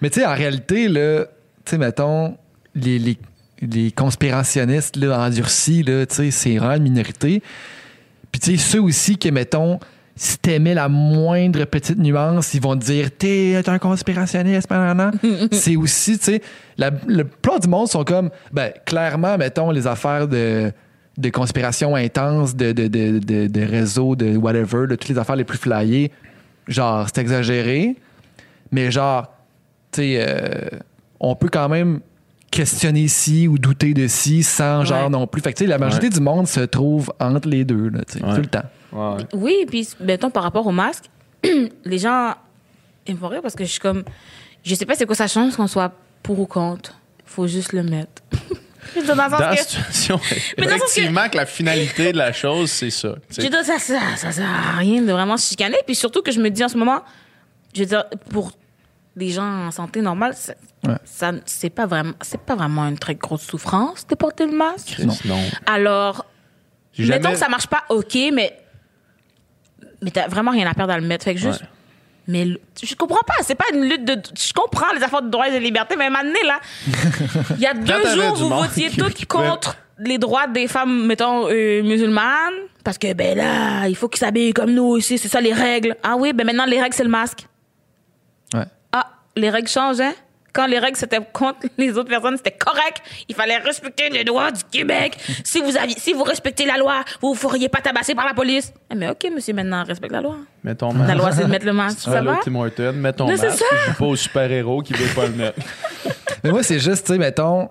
Mais 0.00 0.10
tu 0.10 0.20
sais, 0.20 0.26
en 0.26 0.34
réalité, 0.34 0.88
là, 0.88 1.24
tu 1.64 1.70
sais, 1.70 1.78
mettons, 1.78 2.36
les, 2.74 2.98
les, 2.98 3.18
les 3.62 3.90
conspirationnistes 3.90 4.96
là, 4.96 5.18
endurcis, 5.20 5.82
là, 5.82 6.04
tu 6.06 6.14
sais, 6.16 6.30
c'est 6.30 6.58
vraiment 6.58 6.74
une 6.76 6.82
minorité. 6.82 7.42
Puis 8.30 8.40
tu 8.40 8.50
sais, 8.52 8.56
ceux 8.56 8.82
aussi 8.82 9.16
que, 9.18 9.28
mettons, 9.30 9.80
si 10.16 10.38
t'aimais 10.38 10.74
la 10.74 10.88
moindre 10.88 11.64
petite 11.64 11.98
nuance, 11.98 12.54
ils 12.54 12.60
vont 12.60 12.76
te 12.76 12.84
dire 12.84 13.10
t'es 13.16 13.60
un 13.66 13.78
conspirationniste, 13.78 14.68
c'est 15.52 15.76
aussi, 15.76 16.18
tu 16.18 16.24
sais, 16.24 16.42
le 16.78 17.22
plan 17.24 17.58
du 17.58 17.68
monde 17.68 17.88
sont 17.88 18.04
comme, 18.04 18.30
ben, 18.52 18.72
clairement, 18.84 19.36
mettons, 19.36 19.70
les 19.70 19.86
affaires 19.86 20.28
de, 20.28 20.70
de 21.18 21.28
conspiration 21.30 21.96
intense, 21.96 22.54
de, 22.54 22.72
de, 22.72 22.86
de, 22.86 23.48
de, 23.48 23.60
réseaux, 23.64 24.14
de 24.14 24.36
whatever, 24.36 24.86
de 24.86 24.94
toutes 24.94 25.08
les 25.08 25.18
affaires 25.18 25.36
les 25.36 25.44
plus 25.44 25.58
flyées, 25.58 26.12
genre, 26.68 27.06
c'est 27.12 27.20
exagéré, 27.20 27.96
mais 28.70 28.92
genre, 28.92 29.32
tu 29.90 30.00
sais, 30.02 30.16
euh, 30.20 30.78
on 31.18 31.34
peut 31.34 31.48
quand 31.48 31.68
même 31.68 32.00
questionner 32.52 33.08
ci 33.08 33.48
ou 33.48 33.58
douter 33.58 33.94
de 33.94 34.06
ci 34.06 34.44
sans 34.44 34.84
genre 34.84 35.10
non 35.10 35.26
plus. 35.26 35.42
Fait 35.42 35.52
que 35.52 35.58
tu 35.58 35.64
sais, 35.64 35.68
la 35.68 35.78
majorité 35.78 36.08
du 36.08 36.20
monde 36.20 36.46
se 36.46 36.60
trouve 36.60 37.12
entre 37.18 37.48
les 37.48 37.64
deux, 37.64 37.88
là, 37.88 38.00
tu 38.06 38.18
sais, 38.18 38.24
Ouais. 38.24 38.34
tout 38.36 38.40
le 38.42 38.46
temps. 38.46 38.62
Ouais. 38.94 39.24
Oui, 39.32 39.64
puis 39.68 39.88
mettons 40.00 40.30
par 40.30 40.42
rapport 40.44 40.66
au 40.66 40.72
masque, 40.72 41.04
les 41.84 41.98
gens 41.98 42.34
ils 43.06 43.14
me 43.14 43.18
font 43.20 43.28
rire 43.28 43.42
parce 43.42 43.54
que 43.54 43.64
je 43.64 43.70
suis 43.70 43.80
comme 43.80 44.04
je 44.62 44.74
sais 44.74 44.86
pas 44.86 44.94
c'est 44.94 45.04
quoi 45.06 45.14
ça 45.14 45.26
change 45.26 45.56
qu'on 45.56 45.66
soit 45.66 45.92
pour 46.22 46.38
ou 46.40 46.46
contre. 46.46 46.94
Faut 47.26 47.46
juste 47.46 47.72
le 47.72 47.82
mettre. 47.82 48.22
Dans 49.08 49.14
la 49.16 49.56
que- 49.56 49.60
situation, 49.62 50.20
Mais 50.58 50.66
dans 50.66 50.70
que- 50.72 50.76
effectivement, 50.76 51.28
que... 51.28 51.36
la 51.38 51.46
finalité 51.46 52.12
de 52.12 52.18
la 52.18 52.32
chose, 52.32 52.70
c'est 52.70 52.90
ça. 52.90 53.16
je 53.30 53.40
dire, 53.40 53.64
ça, 53.64 53.78
ça, 53.80 53.98
ça 54.16 54.30
sert 54.30 54.48
à 54.48 54.76
rien 54.78 55.02
de 55.02 55.10
vraiment 55.10 55.36
se 55.36 55.48
chicaner. 55.48 55.78
Puis 55.84 55.96
surtout 55.96 56.22
que 56.22 56.30
je 56.30 56.38
me 56.40 56.48
dis 56.48 56.62
en 56.62 56.68
ce 56.68 56.76
moment, 56.76 57.02
je 57.74 57.80
veux 57.80 57.86
dire, 57.86 58.04
pour 58.30 58.52
des 59.16 59.30
gens 59.30 59.66
en 59.66 59.70
santé 59.72 60.00
normale, 60.00 60.34
ça, 60.36 60.54
Ouais. 60.86 60.94
ça 61.04 61.32
c'est 61.46 61.70
pas 61.70 61.86
vraiment, 61.86 62.12
c'est 62.20 62.40
pas 62.40 62.54
vraiment 62.54 62.86
une 62.86 62.98
très 62.98 63.14
grosse 63.16 63.42
souffrance 63.42 64.06
de 64.06 64.14
porter 64.14 64.46
le 64.46 64.52
masque. 64.52 64.88
Chris, 64.92 65.08
non. 65.24 65.40
Alors, 65.66 66.26
J'ai 66.92 67.04
mettons 67.06 67.22
jamais- 67.22 67.34
que 67.34 67.40
ça 67.40 67.48
marche 67.48 67.66
pas, 67.66 67.84
ok, 67.88 68.16
mais 68.32 68.56
mais 70.04 70.10
t'as 70.10 70.28
vraiment 70.28 70.50
rien 70.52 70.66
à 70.68 70.74
perdre 70.74 70.92
à 70.92 71.00
le 71.00 71.06
mettre. 71.06 71.24
Fait 71.24 71.34
que 71.34 71.40
juste 71.40 71.62
Ouais. 71.62 71.68
Mais 72.26 72.46
je 72.82 72.94
comprends 72.94 73.20
pas, 73.26 73.34
c'est 73.42 73.54
pas 73.54 73.66
une 73.74 73.84
lutte 73.84 74.04
de. 74.04 74.18
Je 74.34 74.52
comprends 74.54 74.92
les 74.96 75.02
affaires 75.02 75.20
de 75.20 75.28
droits 75.28 75.48
et 75.48 75.52
de 75.52 75.58
liberté, 75.58 75.94
mais 75.94 76.08
maintenant, 76.08 76.32
là, 76.46 76.58
il 77.56 77.60
y 77.60 77.66
a 77.66 77.74
deux 77.74 78.14
jours, 78.14 78.34
vous 78.34 78.48
votiez 78.48 78.90
toutes 78.90 79.26
contre 79.26 79.76
les 79.98 80.16
droits 80.16 80.46
des 80.46 80.66
femmes, 80.66 81.06
mettons, 81.06 81.48
euh, 81.50 81.82
musulmanes, 81.82 82.54
parce 82.82 82.96
que, 82.96 83.12
ben 83.12 83.36
là, 83.36 83.88
il 83.88 83.94
faut 83.94 84.08
qu'ils 84.08 84.20
s'habillent 84.20 84.54
comme 84.54 84.72
nous 84.72 84.84
aussi, 84.84 85.18
c'est 85.18 85.28
ça 85.28 85.40
les 85.40 85.52
règles. 85.52 85.96
Ah 86.02 86.16
oui, 86.16 86.32
ben 86.32 86.46
maintenant, 86.46 86.64
les 86.64 86.80
règles, 86.80 86.94
c'est 86.94 87.04
le 87.04 87.10
masque. 87.10 87.46
Ouais. 88.54 88.64
Ah, 88.92 89.06
les 89.36 89.50
règles 89.50 89.68
changent, 89.68 90.00
hein? 90.00 90.14
Quand 90.54 90.66
les 90.66 90.78
règles 90.78 90.96
c'était 90.96 91.18
contre 91.32 91.58
les 91.78 91.98
autres 91.98 92.08
personnes, 92.08 92.36
c'était 92.38 92.52
correct. 92.56 93.02
Il 93.28 93.34
fallait 93.34 93.58
respecter 93.58 94.08
les 94.08 94.24
droits 94.24 94.50
du 94.52 94.62
Québec. 94.70 95.18
Si 95.44 95.60
vous 95.60 95.76
aviez, 95.76 95.96
si 95.98 96.12
vous 96.14 96.22
respectez 96.22 96.64
la 96.64 96.78
loi, 96.78 97.02
vous 97.20 97.32
ne 97.32 97.36
feriez 97.36 97.68
pas 97.68 97.80
tabasser 97.80 98.14
par 98.14 98.24
la 98.26 98.32
police. 98.34 98.72
Eh, 98.90 98.94
mais 98.94 99.08
ok, 99.10 99.26
monsieur, 99.34 99.52
maintenant 99.52 99.84
respecte 99.84 100.12
la 100.12 100.20
loi. 100.22 100.36
Mets 100.62 100.74
ton 100.76 100.92
masque. 100.92 101.08
La 101.08 101.14
loi, 101.16 101.32
c'est 101.32 101.42
de 101.44 101.50
mettre 101.50 101.66
le 101.66 101.72
masque. 101.72 101.98
Tu 102.04 102.10
Ça 102.10 102.22
va? 102.22 102.38
Tim 102.42 102.54
Hortons, 102.54 102.92
mets 102.94 103.12
ton 103.12 103.26
Mais 103.26 103.36
c'est 103.36 103.48
masque. 103.48 103.58
ça. 103.58 103.76
Je 103.86 103.90
joue 103.90 103.98
pas 103.98 104.04
au 104.06 104.16
super-héros 104.16 104.80
qui 104.82 104.92
veut 104.94 105.12
pas 105.14 105.26
le 105.26 105.32
mettre. 105.34 105.58
Mais 106.44 106.50
moi, 106.50 106.62
c'est 106.62 106.78
juste, 106.78 107.06
tu 107.06 107.12
sais, 107.12 107.18
mettons, 107.18 107.68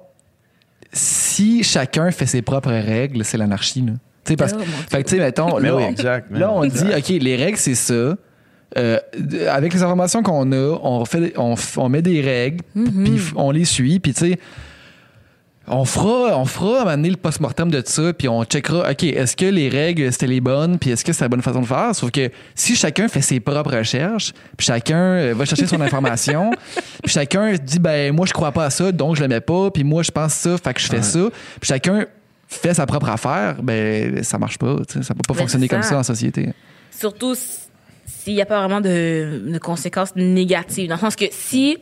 si 0.91 1.63
chacun 1.63 2.11
fait 2.11 2.25
ses 2.25 2.41
propres 2.41 2.71
règles, 2.71 3.23
c'est 3.25 3.37
l'anarchie, 3.37 3.81
là. 3.81 3.93
Tu 4.25 4.31
sais, 4.31 4.35
parce 4.37 4.53
Oh, 4.55 4.59
que, 4.59 4.63
fait 4.63 5.03
tu 5.03 5.15
sais, 5.15 5.17
mettons, 5.21 5.57
là, 5.57 5.75
oui, 5.75 5.83
exact, 5.83 6.27
là, 6.31 6.51
on 6.51 6.63
exact. 6.63 6.85
dit, 7.05 7.15
OK, 7.15 7.21
les 7.21 7.35
règles, 7.35 7.57
c'est 7.57 7.75
ça. 7.75 8.15
Euh, 8.77 8.99
avec 9.49 9.73
les 9.73 9.83
informations 9.83 10.23
qu'on 10.23 10.51
a, 10.51 10.79
on, 10.81 11.05
fait, 11.05 11.33
on, 11.37 11.89
met 11.89 12.01
des 12.01 12.21
règles, 12.21 12.63
Mm-hmm. 12.75 13.03
puis 13.03 13.21
on 13.35 13.51
les 13.51 13.65
suit, 13.65 13.99
puis 13.99 14.13
tu 14.13 14.19
sais, 14.21 14.39
on 15.67 15.85
fera, 15.85 16.37
on 16.37 16.45
fera 16.45 16.67
à 16.67 16.81
un 16.81 16.83
moment 16.83 16.91
donné 16.91 17.09
le 17.09 17.15
post-mortem 17.15 17.71
de 17.71 17.81
ça, 17.85 18.11
puis 18.13 18.27
on 18.27 18.43
checkera, 18.43 18.91
OK, 18.91 19.03
est-ce 19.03 19.35
que 19.35 19.45
les 19.45 19.69
règles, 19.69 20.11
c'était 20.11 20.27
les 20.27 20.41
bonnes, 20.41 20.77
puis 20.77 20.89
est-ce 20.89 21.05
que 21.05 21.13
c'est 21.13 21.23
la 21.23 21.29
bonne 21.29 21.41
façon 21.41 21.61
de 21.61 21.65
faire? 21.65 21.95
Sauf 21.95 22.11
que 22.11 22.29
si 22.53 22.75
chacun 22.75 23.07
fait 23.07 23.21
ses 23.21 23.39
propres 23.39 23.77
recherches, 23.77 24.33
puis 24.57 24.65
chacun 24.65 24.97
euh, 24.97 25.33
va 25.35 25.45
chercher 25.45 25.67
son 25.67 25.79
information, 25.81 26.51
puis 27.01 27.13
chacun 27.13 27.53
dit, 27.53 27.79
ben, 27.79 28.13
moi, 28.13 28.25
je 28.25 28.33
crois 28.33 28.51
pas 28.51 28.65
à 28.65 28.69
ça, 28.69 28.91
donc 28.91 29.15
je 29.15 29.21
le 29.21 29.27
mets 29.29 29.39
pas, 29.39 29.71
puis 29.71 29.83
moi, 29.83 30.03
je 30.03 30.11
pense 30.11 30.33
ça, 30.33 30.57
fait 30.57 30.73
que 30.73 30.81
je 30.81 30.87
fais 30.87 31.01
ça, 31.01 31.29
puis 31.61 31.67
chacun 31.67 32.05
fait 32.47 32.73
sa 32.73 32.85
propre 32.85 33.09
affaire, 33.09 33.55
ben, 33.63 34.21
ça 34.23 34.37
marche 34.37 34.57
pas, 34.57 34.77
tu 34.87 34.97
sais, 34.97 35.03
ça 35.03 35.13
peut 35.13 35.21
pas 35.25 35.33
Mais 35.33 35.39
fonctionner 35.41 35.67
comme 35.69 35.83
ça. 35.83 35.97
en 35.97 36.03
société. 36.03 36.49
Surtout 36.91 37.35
s'il 38.05 38.35
n'y 38.35 38.41
a 38.41 38.45
pas 38.45 38.59
vraiment 38.59 38.81
de, 38.81 39.41
de 39.47 39.57
conséquences 39.59 40.15
négatives. 40.15 40.87
Dans 40.89 40.95
le 40.95 41.01
sens 41.01 41.15
que 41.15 41.25
si. 41.31 41.77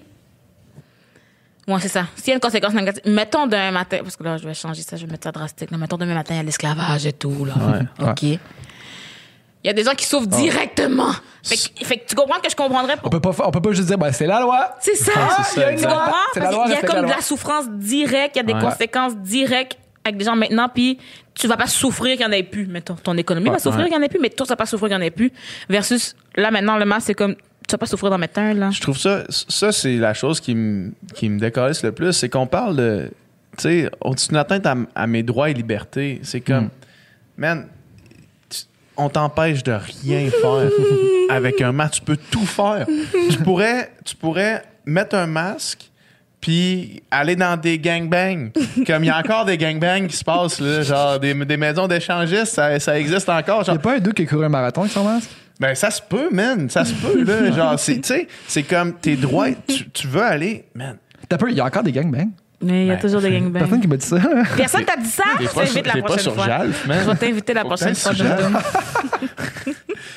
Ouais, 1.67 1.80
c'est 1.80 1.88
ça. 1.89 2.07
S'il 2.15 2.30
y 2.30 2.32
a 2.32 2.34
une 2.36 2.39
conséquence 2.41 2.74
négative, 2.74 3.03
mettons 3.05 3.45
demain 3.47 3.72
matin, 3.72 3.99
parce 4.01 4.15
que 4.15 4.24
là, 4.24 4.38
je 4.38 4.47
vais 4.47 4.53
changer 4.53 4.82
ça, 4.82 4.97
je 4.97 5.05
vais 5.05 5.11
mettre 5.11 5.26
ça 5.26 5.32
drastique. 5.32 5.69
là. 5.72 5.78
mettons 5.78 5.97
demain 5.97 6.15
matin, 6.15 6.34
il 6.34 6.38
y 6.38 6.39
a 6.39 6.43
l'esclavage 6.43 7.05
et 7.05 7.13
tout, 7.13 7.45
là. 7.45 7.53
Ouais, 7.99 8.09
OK. 8.09 8.24
Il 8.24 9.67
y 9.67 9.69
a 9.69 9.74
des 9.74 9.84
gens 9.84 9.91
qui 9.93 10.05
souffrent 10.05 10.26
directement. 10.28 11.11
Fait 11.43 11.55
que, 11.55 11.86
fait 11.86 11.97
que 11.97 12.07
tu 12.07 12.15
comprends 12.15 12.39
que 12.39 12.49
je 12.49 12.55
comprendrais 12.55 12.95
On 13.03 13.09
peut 13.09 13.19
pas, 13.19 13.32
on 13.45 13.51
peut 13.51 13.61
pas 13.61 13.72
juste 13.74 13.88
dire, 13.88 13.97
ben, 13.99 14.11
c'est 14.11 14.26
la 14.26 14.39
loi. 14.41 14.76
C'est 14.80 14.95
ça. 14.95 15.11
c'est 15.43 15.78
ça, 15.78 15.88
la 15.88 16.11
Parce 16.34 16.51
loi, 16.55 16.63
qu'il 16.65 16.74
y 16.74 16.78
a 16.78 16.82
comme 16.82 17.05
de 17.05 17.09
la 17.11 17.22
souffrance 17.22 17.69
directe, 17.69 18.36
il 18.36 18.39
y 18.39 18.41
a 18.41 18.43
des 18.43 18.53
Ouais. 18.53 18.59
conséquences 18.61 19.15
directes 19.17 19.78
avec 20.04 20.18
des 20.18 20.26
gens 20.26 20.36
maintenant, 20.36 20.68
puis 20.74 20.97
tu 21.34 21.47
vas 21.47 21.58
pas 21.58 21.68
souffrir 21.68 22.18
qu'il 22.18 22.26
y 22.26 22.30
en 22.30 22.32
ait 22.32 22.43
plus. 22.43 22.66
Mettons, 22.68 22.95
ton 22.95 23.18
économie 23.18 23.49
va 23.49 23.60
souffrir 23.60 23.84
ouais. 23.84 23.89
qu'il 23.89 23.97
y 23.97 23.99
en 23.99 24.04
ait 24.04 24.10
plus, 24.10 24.20
mais 24.20 24.30
toi, 24.30 24.45
tu 24.45 24.49
vas 24.49 24.56
pas 24.56 24.66
souffrir 24.66 24.89
qu'il 24.89 24.97
y 24.97 24.99
en 24.99 25.04
ait 25.04 25.12
plus. 25.12 25.32
Versus, 25.70 26.16
là, 26.36 26.52
maintenant, 26.52 26.78
le 26.78 26.86
masque, 26.86 27.08
c'est 27.08 27.14
comme, 27.14 27.36
tu 27.36 27.72
vas 27.72 27.78
pas 27.78 27.86
souffrir 27.86 28.10
d'en 28.10 28.18
mettre 28.18 28.39
un, 28.39 28.54
là. 28.54 28.72
Je 28.72 28.82
trouve 28.82 28.97
ça, 28.97 29.24
ça 29.30 29.72
c'est 29.72 29.95
la 29.97 30.14
chose 30.14 30.39
qui 30.39 30.56
me 30.56 30.91
qui 31.14 31.30
me 31.30 31.39
décalisse 31.39 31.84
le 31.84 31.91
plus, 31.91 32.12
c'est 32.14 32.30
qu'on 32.30 32.47
parle 32.47 32.76
de, 32.76 33.12
tu 33.58 33.64
sais, 33.64 33.91
au-dessus 34.02 34.36
atteinte 34.36 34.66
à, 34.66 34.76
à 34.95 35.08
mes 35.08 35.24
droits 35.24 35.49
et 35.49 35.54
libertés. 35.54 36.20
C'est 36.24 36.41
comme, 36.41 36.70
man, 37.38 37.68
tu- 38.49 38.64
on 38.97 39.08
t'empêche 39.10 39.62
de 39.64 39.74
rien 39.74 40.30
faire 40.32 40.70
avec 41.30 41.62
un 41.62 41.72
masque. 41.72 41.93
Tu 41.93 42.02
peux 42.02 42.18
tout 42.18 42.45
faire. 42.45 42.88
tu 43.30 43.38
pourrais, 43.38 43.91
tu 44.04 44.16
pourrais 44.16 44.64
mettre 44.86 45.16
un 45.16 45.28
masque. 45.28 45.91
Puis 46.42 47.04
aller 47.12 47.36
dans 47.36 47.56
des 47.56 47.78
gangbangs. 47.78 48.50
Comme 48.88 49.04
il 49.04 49.08
y 49.08 49.10
a 49.12 49.18
encore 49.20 49.46
des 49.46 49.58
gangbangs 49.58 50.08
qui 50.08 50.18
se 50.18 50.24
passent, 50.24 50.60
là, 50.60 50.82
genre 50.82 51.20
des, 51.20 51.34
des 51.34 51.58
maisons 51.58 51.88
d'échangistes, 51.88 52.48
ça, 52.56 52.80
ça 52.80 53.00
existe 53.00 53.30
encore. 53.30 53.62
Il 53.62 53.66
Genre, 53.66 53.76
n'y 53.76 53.80
a 53.80 53.84
pas 53.84 53.96
un 53.96 54.00
deux 54.00 54.12
qui 54.12 54.24
a 54.24 54.26
couru 54.26 54.46
un 54.46 54.50
marathon 54.50 54.82
avec 54.82 54.92
son 54.92 55.04
masque? 55.04 55.30
ben, 55.60 55.76
ça 55.76 55.92
se 55.92 56.02
peut, 56.02 56.30
man. 56.32 56.68
Ça 56.70 56.84
se 56.84 56.94
peut, 56.96 57.24
là. 57.24 57.52
Genre, 57.56 57.80
c'est, 57.80 57.98
tu 58.02 58.08
sais, 58.08 58.28
c'est 58.48 58.64
comme 58.64 58.94
tes 58.94 59.16
droits. 59.16 59.50
Tu, 59.68 59.88
tu 59.92 60.08
veux 60.08 60.24
aller, 60.24 60.66
man. 60.74 60.98
T'as 61.30 61.38
peur, 61.38 61.50
il 61.50 61.56
y 61.58 61.62
a 61.62 61.66
encore 61.66 61.84
des 61.84 61.92
gangbangs? 61.92 62.32
Mais 62.64 62.86
il 62.86 62.88
y 62.88 62.92
a 62.92 62.96
Ben, 62.96 63.02
toujours 63.02 63.22
des 63.22 63.32
gangbangs. 63.39 63.60
Personne 63.60 63.82
qui 63.82 63.88
m'a 63.88 63.98
dit 63.98 64.06
ça. 64.08 64.18
Personne 64.58 64.86
t'a 64.86 64.96
dit 64.98 65.08
ça? 65.10 65.24
Je 65.39 65.46
t'invite 65.48 65.86
la 65.86 65.94
pas 65.94 66.00
prochaine 66.02 66.20
sur 66.24 66.34
fois. 66.34 66.46
Jalf, 66.48 66.88
man. 66.88 67.00
Je 67.06 67.10
vais 67.12 67.16
t'inviter 67.18 67.54
la 67.54 67.62
Faut 67.62 67.68
prochaine 67.68 67.94
fois. 67.96 68.14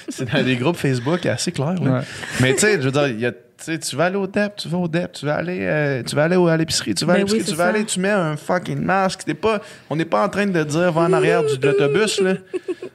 C'est 0.09 0.31
dans 0.33 0.43
des 0.43 0.57
groupes 0.57 0.77
Facebook 0.77 1.27
assez 1.27 1.53
clairs, 1.53 1.75
là. 1.83 1.91
Ouais. 1.99 2.01
Mais 2.41 2.53
tu 2.55 2.61
sais, 2.61 2.75
je 2.81 2.87
veux 2.87 2.93
dire, 2.93 3.09
il 3.09 3.21
y 3.21 3.27
a- 3.27 3.33
sais, 3.59 3.79
tu 3.79 3.95
vas 3.97 4.07
aller 4.07 4.17
au 4.17 4.27
DEP, 4.27 4.57
tu 4.57 4.69
vas 4.69 4.79
au 4.79 4.89
DEP, 4.89 5.13
tu 5.13 5.27
vas 5.27 5.37
aller, 5.37 5.59
euh, 5.63 6.03
tu 6.03 6.17
vas 6.17 6.25
aller 6.25 6.37
au- 6.37 6.49
à 6.49 6.57
l'épicerie, 6.57 6.95
tu 6.95 7.05
vas 7.05 7.13
à 7.13 7.17
Ben 7.17 7.21
l'épicerie, 7.21 7.41
oui, 7.43 7.47
tu 7.51 7.55
vas 7.57 7.65
ça. 7.65 7.71
aller, 7.71 7.85
tu 7.85 8.01
mets 8.01 8.11
un 8.11 8.37
fucking 8.37 8.79
masque. 8.81 9.25
T'es 9.25 9.35
pas, 9.35 9.61
on 9.91 9.97
n'est 9.97 10.05
pas 10.05 10.25
en 10.25 10.29
train 10.29 10.47
de 10.47 10.63
dire 10.65 10.93
va 10.93 11.03
en 11.03 11.13
arrière 11.13 11.45
du, 11.45 11.57
de 11.59 11.67
l'autobus, 11.69 12.21
là. 12.21 12.35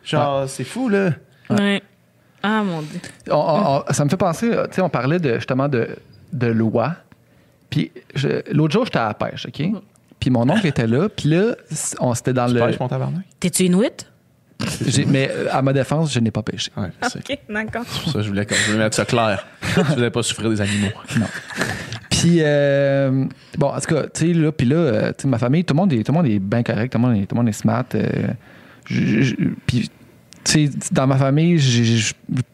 Genre, 0.04 0.48
c'est 0.50 0.64
fou, 0.64 0.90
là. 0.90 1.12
Ouais. 1.50 1.82
Ah, 2.44 2.64
mon 2.64 2.82
Dieu. 2.82 3.00
On- 3.30 3.36
on- 3.36 3.84
on- 3.90 3.94
ça 3.94 4.06
me 4.06 4.10
fait 4.10 4.18
penser, 4.18 4.50
tu 4.50 4.76
sais, 4.76 4.82
on 4.82 4.90
parlait 4.90 5.20
de, 5.20 5.36
justement 5.36 5.68
de, 5.68 5.90
de 6.34 6.48
loi. 6.48 6.94
Puis 7.70 7.92
l'autre 8.52 8.74
jour, 8.74 8.86
j'étais 8.86 9.00
à 9.00 9.08
la 9.08 9.14
pêche, 9.14 9.46
OK? 9.48 9.62
Puis 10.20 10.30
mon 10.30 10.50
oncle 10.50 10.68
était 10.68 10.88
là, 10.88 11.08
puis 11.10 11.30
là, 11.30 11.56
on 12.00 12.14
c'était 12.14 12.34
dans 12.34 12.48
Tu 12.48 12.54
le. 12.56 12.60
pêches, 12.60 12.80
mon 12.80 12.88
tabarnak? 12.88 13.24
T'es-tu 13.40 13.64
Inuit? 13.64 14.06
Mais 15.08 15.30
euh, 15.32 15.48
à 15.52 15.62
ma 15.62 15.72
défense, 15.74 16.14
je 16.14 16.20
n'ai 16.20 16.32
pas 16.32 16.44
pêché. 16.44 16.72
Ouais, 16.76 16.90
Ok, 17.04 17.38
d'accord. 17.50 17.86
pour 17.86 18.12
ça 18.12 18.20
que 18.20 18.22
je 18.24 18.28
voulais, 18.30 18.46
je 18.50 18.72
voulais 18.72 18.84
mettre 18.84 18.96
ça 18.96 19.06
clair. 19.06 19.46
tu 19.74 19.82
voulais 19.96 20.10
pas 20.12 20.24
souffrir 20.24 20.50
des 20.50 20.60
animaux. 20.62 20.90
Puis, 22.10 22.40
euh, 22.42 23.26
bon, 23.58 23.68
en 23.68 23.80
tout 23.80 23.96
cas, 23.96 24.04
tu 24.14 24.28
sais, 24.28 24.34
là, 24.34 24.52
puis 24.52 24.68
là, 24.68 24.76
euh, 24.76 25.08
tu 25.10 25.22
sais, 25.24 25.28
ma 25.28 25.38
famille, 25.38 25.64
tout 25.64 25.74
le 25.74 25.78
monde 25.80 25.94
est, 25.94 26.04
tout 26.04 26.12
le 26.12 26.18
monde 26.18 26.28
est 26.28 26.40
bien 26.40 26.64
correct, 26.64 26.92
tout 26.92 26.98
le 26.98 27.08
monde 27.08 27.16
est, 27.18 27.26
tout 27.26 27.36
le 27.36 27.40
monde 27.40 27.48
est 27.50 27.54
smart. 27.54 27.86
euh, 27.96 28.28
je- 28.86 29.22
je- 29.22 29.36
puis, 29.66 29.90
tu 30.44 30.68
sais, 30.68 30.70
dans 30.92 31.08
ma 31.08 31.16
famille, 31.18 31.58
j'ai 31.60 32.12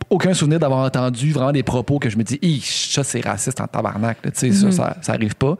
aucun 0.09 0.33
souvenir 0.35 0.59
d'avoir 0.59 0.85
entendu 0.85 1.31
vraiment 1.31 1.51
des 1.51 1.63
propos 1.63 1.97
que 1.97 2.09
je 2.11 2.17
me 2.17 2.23
dis, 2.23 2.39
ça, 2.63 3.03
c'est 3.03 3.21
raciste 3.25 3.59
en 3.59 3.65
tabarnak, 3.67 4.17
tu 4.21 4.29
sais, 4.33 4.51
ça, 4.51 4.71
ça, 4.71 4.97
ça 5.01 5.13
arrive 5.13 5.35
pas. 5.35 5.57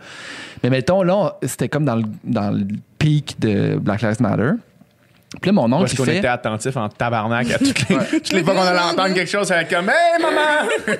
Mais 0.61 0.69
mettons, 0.69 1.01
là, 1.01 1.37
c'était 1.43 1.69
comme 1.69 1.85
dans 1.85 1.95
le, 1.95 2.03
dans 2.23 2.51
le 2.51 2.65
pic 2.99 3.37
de 3.39 3.77
Black 3.77 4.01
Lives 4.03 4.21
Matter. 4.21 4.51
Puis 5.41 5.49
là, 5.49 5.53
mon 5.53 5.71
oncle, 5.71 5.81
Parce 5.85 5.93
qu'on 5.95 6.03
fait. 6.05 6.17
était 6.17 6.27
attentif 6.27 6.75
en 6.77 6.89
tabarnak 6.89 7.51
à 7.51 7.57
toutes 7.59 7.89
les, 7.89 7.97
toutes 8.19 8.31
les 8.33 8.43
fois 8.43 8.53
qu'on 8.53 8.61
allait 8.61 8.79
entendre 8.79 9.13
quelque 9.13 9.29
chose, 9.29 9.51
allait 9.51 9.67
comme 9.67 9.89
Hey 9.89 10.21
maman! 10.21 10.69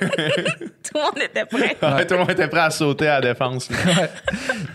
Tout 0.82 0.92
le 0.94 1.00
monde 1.00 1.18
était 1.24 1.44
prêt. 1.44 1.76
Ouais, 1.82 2.06
Tout 2.06 2.14
le 2.14 2.20
monde 2.20 2.30
était 2.30 2.48
prêt 2.48 2.60
à 2.60 2.70
sauter 2.70 3.08
à 3.08 3.20
la 3.20 3.32
défense. 3.32 3.68
Ouais. 3.70 4.10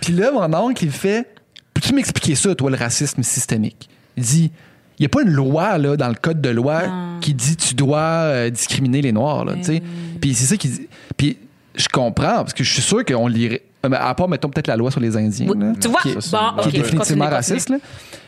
Puis 0.01 0.13
là, 0.13 0.31
mon 0.31 0.53
oncle, 0.53 0.83
il 0.83 0.91
fait 0.91 1.27
Peux-tu 1.73 1.93
m'expliquer 1.93 2.35
ça, 2.35 2.53
toi, 2.53 2.69
le 2.69 2.77
racisme 2.77 3.23
systémique? 3.23 3.89
Il 4.17 4.23
dit 4.23 4.51
Il 4.99 5.03
n'y 5.03 5.05
a 5.05 5.09
pas 5.09 5.21
une 5.21 5.31
loi 5.31 5.77
là, 5.77 5.95
dans 5.97 6.09
le 6.09 6.15
code 6.15 6.41
de 6.41 6.49
loi 6.49 6.87
Non. 6.87 7.19
qui 7.21 7.33
dit 7.33 7.55
tu 7.55 7.73
dois 7.75 7.99
euh, 7.99 8.49
discriminer 8.49 9.01
les 9.01 9.11
Noirs. 9.11 9.45
Là, 9.45 9.53
tu 9.55 9.63
sais. 9.63 9.83
Puis 10.19 10.33
c'est 10.35 10.45
ça 10.45 10.57
qu'il 10.57 10.71
dit. 10.71 10.87
Puis 11.17 11.37
je 11.75 11.87
comprends, 11.87 12.35
parce 12.43 12.53
que 12.53 12.63
je 12.63 12.73
suis 12.73 12.81
sûr 12.81 13.05
qu'on 13.05 13.27
lirait. 13.27 13.61
euh, 13.85 13.89
À 13.93 14.13
part, 14.13 14.27
mettons, 14.27 14.49
peut-être 14.49 14.67
la 14.67 14.75
loi 14.75 14.91
sur 14.91 14.99
les 14.99 15.15
Indiens. 15.15 15.47
Oui, 15.49 15.57
là, 15.59 15.73
tu 15.79 15.87
vois? 15.87 16.01
qui 16.01 16.09
est, 16.09 16.31
Bon, 16.31 16.61
définitivement 16.69 16.99
continue, 16.99 17.23
raciste. 17.29 17.69
Là. 17.69 17.77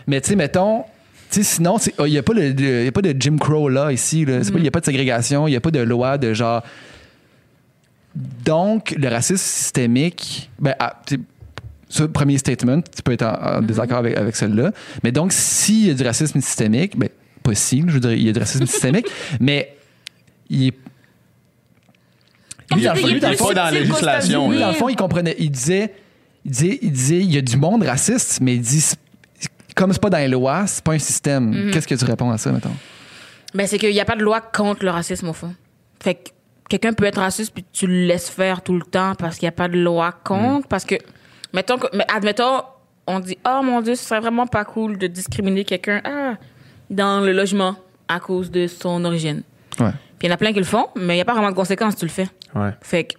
Mais 0.07 0.21
tu 0.21 0.29
sais, 0.29 0.35
mettons. 0.35 0.85
Sais, 1.35 1.43
sinon, 1.43 1.77
c'est- 1.77 1.93
il 1.99 2.11
n'y 2.11 2.17
a, 2.17 2.23
pas 2.23 2.33
le- 2.33 2.53
de- 2.53 2.83
y 2.85 2.87
a 2.87 2.91
pas 2.91 3.01
de 3.01 3.15
Jim 3.19 3.37
Crow 3.39 3.69
là, 3.69 3.91
ici. 3.91 4.21
Il 4.21 4.61
n'y 4.61 4.67
a 4.67 4.71
pas 4.71 4.79
de 4.79 4.85
ségrégation, 4.85 5.47
il 5.47 5.51
n'y 5.51 5.57
a 5.57 5.61
pas 5.61 5.71
de 5.71 5.79
loi 5.79 6.17
de 6.17 6.33
genre. 6.33 6.63
Donc, 8.45 8.93
le 8.97 9.07
racisme 9.07 9.37
systémique, 9.37 10.49
ben, 10.59 10.75
ah, 10.79 11.01
tu 11.05 11.15
sais, 11.15 11.21
ce 11.89 12.03
premier 12.03 12.37
statement, 12.37 12.81
tu 12.81 13.01
peux 13.03 13.11
être 13.13 13.23
en, 13.23 13.57
en 13.57 13.61
désaccord 13.61 13.97
avec, 13.99 14.15
avec 14.17 14.35
celui-là. 14.35 14.71
Mais 15.03 15.11
donc, 15.11 15.31
s'il 15.33 15.87
y 15.87 15.89
a 15.89 15.93
du 15.93 16.03
racisme 16.03 16.39
systémique, 16.41 16.97
ben, 16.97 17.09
pas 17.41 17.55
si, 17.55 17.83
je 17.85 17.91
veux 17.93 17.99
dire, 17.99 18.13
il 18.13 18.23
y 18.23 18.29
a 18.29 18.31
du 18.31 18.39
racisme 18.39 18.65
systémique, 18.67 19.07
mais 19.39 19.75
il 20.49 20.67
est. 20.67 20.73
Lui, 22.75 22.83
dans 22.83 22.93
est 22.95 23.19
dans 23.19 23.33
fond, 23.33 23.47
dans 23.53 23.63
la 23.65 23.71
législation, 23.71 24.51
lui, 24.51 24.59
dans 24.59 24.69
le 24.69 24.73
fond, 24.73 24.89
il 24.89 24.95
comprenait. 24.95 25.35
Il 25.37 25.51
disait, 25.51 25.93
il 26.45 26.51
disait, 26.51 26.79
il 26.81 26.91
disait, 26.91 27.19
il 27.19 27.33
y 27.33 27.37
a 27.37 27.41
du 27.41 27.57
monde 27.57 27.83
raciste, 27.83 28.39
mais 28.41 28.55
il 28.55 28.61
dit, 28.61 28.81
c'est- 28.81 28.97
comme 29.75 29.93
c'est 29.93 30.01
pas 30.01 30.09
dans 30.09 30.17
les 30.17 30.27
lois, 30.27 30.67
c'est 30.67 30.83
pas 30.83 30.93
un 30.93 30.99
système. 30.99 31.71
Qu'est-ce 31.71 31.87
que 31.87 31.95
tu 31.95 32.05
réponds 32.05 32.31
à 32.31 32.37
ça, 32.37 32.51
mettons? 32.51 32.75
Ben, 33.53 33.67
c'est 33.67 33.77
qu'il 33.77 33.91
n'y 33.91 33.99
a 33.99 34.05
pas 34.05 34.15
de 34.15 34.23
loi 34.23 34.41
contre 34.41 34.83
le 34.83 34.91
racisme, 34.91 35.29
au 35.29 35.33
fond. 35.33 35.53
Fait 36.01 36.15
que 36.15 36.29
quelqu'un 36.69 36.93
peut 36.93 37.05
être 37.05 37.19
raciste 37.19 37.53
puis 37.53 37.63
tu 37.71 37.87
le 37.87 38.05
laisses 38.07 38.29
faire 38.29 38.61
tout 38.61 38.73
le 38.73 38.81
temps 38.81 39.13
parce 39.15 39.37
qu'il 39.37 39.45
n'y 39.45 39.49
a 39.49 39.53
pas 39.53 39.67
de 39.67 39.77
loi 39.77 40.11
contre. 40.23 40.67
Parce 40.67 40.85
que, 40.85 40.95
mettons, 41.53 41.77
que, 41.77 41.87
mais 41.95 42.05
admettons, 42.13 42.61
on 43.07 43.19
dit, 43.19 43.37
oh 43.47 43.61
mon 43.63 43.81
Dieu, 43.81 43.95
ce 43.95 44.03
serait 44.03 44.21
vraiment 44.21 44.47
pas 44.47 44.65
cool 44.65 44.97
de 44.97 45.07
discriminer 45.07 45.65
quelqu'un 45.65 46.01
ah, 46.03 46.35
dans 46.89 47.21
le 47.21 47.31
logement 47.31 47.75
à 48.07 48.19
cause 48.19 48.49
de 48.51 48.67
son 48.67 49.05
origine. 49.05 49.43
Ouais. 49.79 49.91
Puis 50.19 50.27
il 50.27 50.29
y 50.29 50.31
en 50.31 50.35
a 50.35 50.37
plein 50.37 50.53
qui 50.53 50.59
le 50.59 50.65
font, 50.65 50.87
mais 50.95 51.13
il 51.13 51.17
n'y 51.17 51.21
a 51.21 51.25
pas 51.25 51.33
vraiment 51.33 51.51
de 51.51 51.55
conséquences, 51.55 51.95
tu 51.95 52.05
le 52.05 52.11
fais. 52.11 52.27
Ouais. 52.55 52.71
Fait 52.81 53.05
que, 53.05 53.15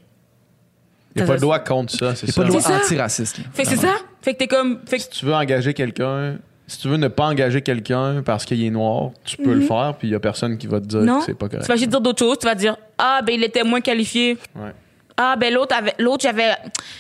Il 1.17 1.19
n'y 1.19 1.23
a 1.23 1.27
Ça, 1.27 1.33
pas 1.33 1.35
de 1.37 1.41
ça- 1.41 1.47
loi 1.47 1.59
contre 1.61 1.93
ça, 1.93 2.15
c'est 2.15 2.23
Il 2.23 2.27
n'y 2.27 2.31
a 2.31 2.33
ça. 2.35 2.41
pas 2.43 2.47
de 2.49 2.53
loi 2.53 2.61
C'est 2.61 2.69
ça. 2.69 2.77
antiraciste. 2.79 3.37
fait 3.53 3.63
que 3.63 3.69
c'est 3.69 3.77
ça. 3.77 3.95
Fait 4.23 4.33
que 4.35 4.39
t'es 4.39 4.47
comme. 4.49 4.81
Fait 4.87 4.97
que 4.97 5.03
Si 5.03 5.11
tu 5.11 5.27
veux 5.27 5.35
engager 5.35 5.73
quelqu'un, 5.75 6.37
si 6.67 6.79
tu 6.79 6.89
veux 6.89 6.97
ne 6.97 7.09
pas 7.09 7.27
engager 7.27 7.61
quelqu'un 7.63 8.23
parce 8.25 8.45
qu'il 8.45 8.65
est 8.65 8.71
noir, 8.71 9.11
tu 9.25 9.37
peux 9.37 9.53
le 9.55 9.61
faire, 9.61 9.95
puis 9.99 10.09
il 10.09 10.11
n'y 10.11 10.17
a 10.17 10.21
personne 10.21 10.57
qui 10.59 10.67
va 10.67 10.81
te 10.81 10.87
dire 10.87 11.01
Mhm. 11.01 11.07
non, 11.07 11.19
que 11.21 11.27
c'est 11.27 11.35
pas 11.35 11.47
tu 11.47 11.53
correct. 11.57 11.69
vas 11.69 11.77
juste 11.77 11.91
dire 11.91 12.01
d'autres 12.01 12.19
choses. 12.25 12.39
Tu 12.39 12.47
vas 12.47 12.55
dire, 12.55 12.77
ah, 12.99 13.21
ben 13.25 13.35
il 13.35 13.45
était 13.45 13.63
moins 13.65 13.81
qualifié. 13.81 14.39
Ouais. 14.57 14.73
Ah, 15.17 15.37
ben 15.39 15.55
l'autre 15.55 15.77
avait, 15.77 15.95
l'autre, 16.01 16.23
j'avais, 16.25 16.51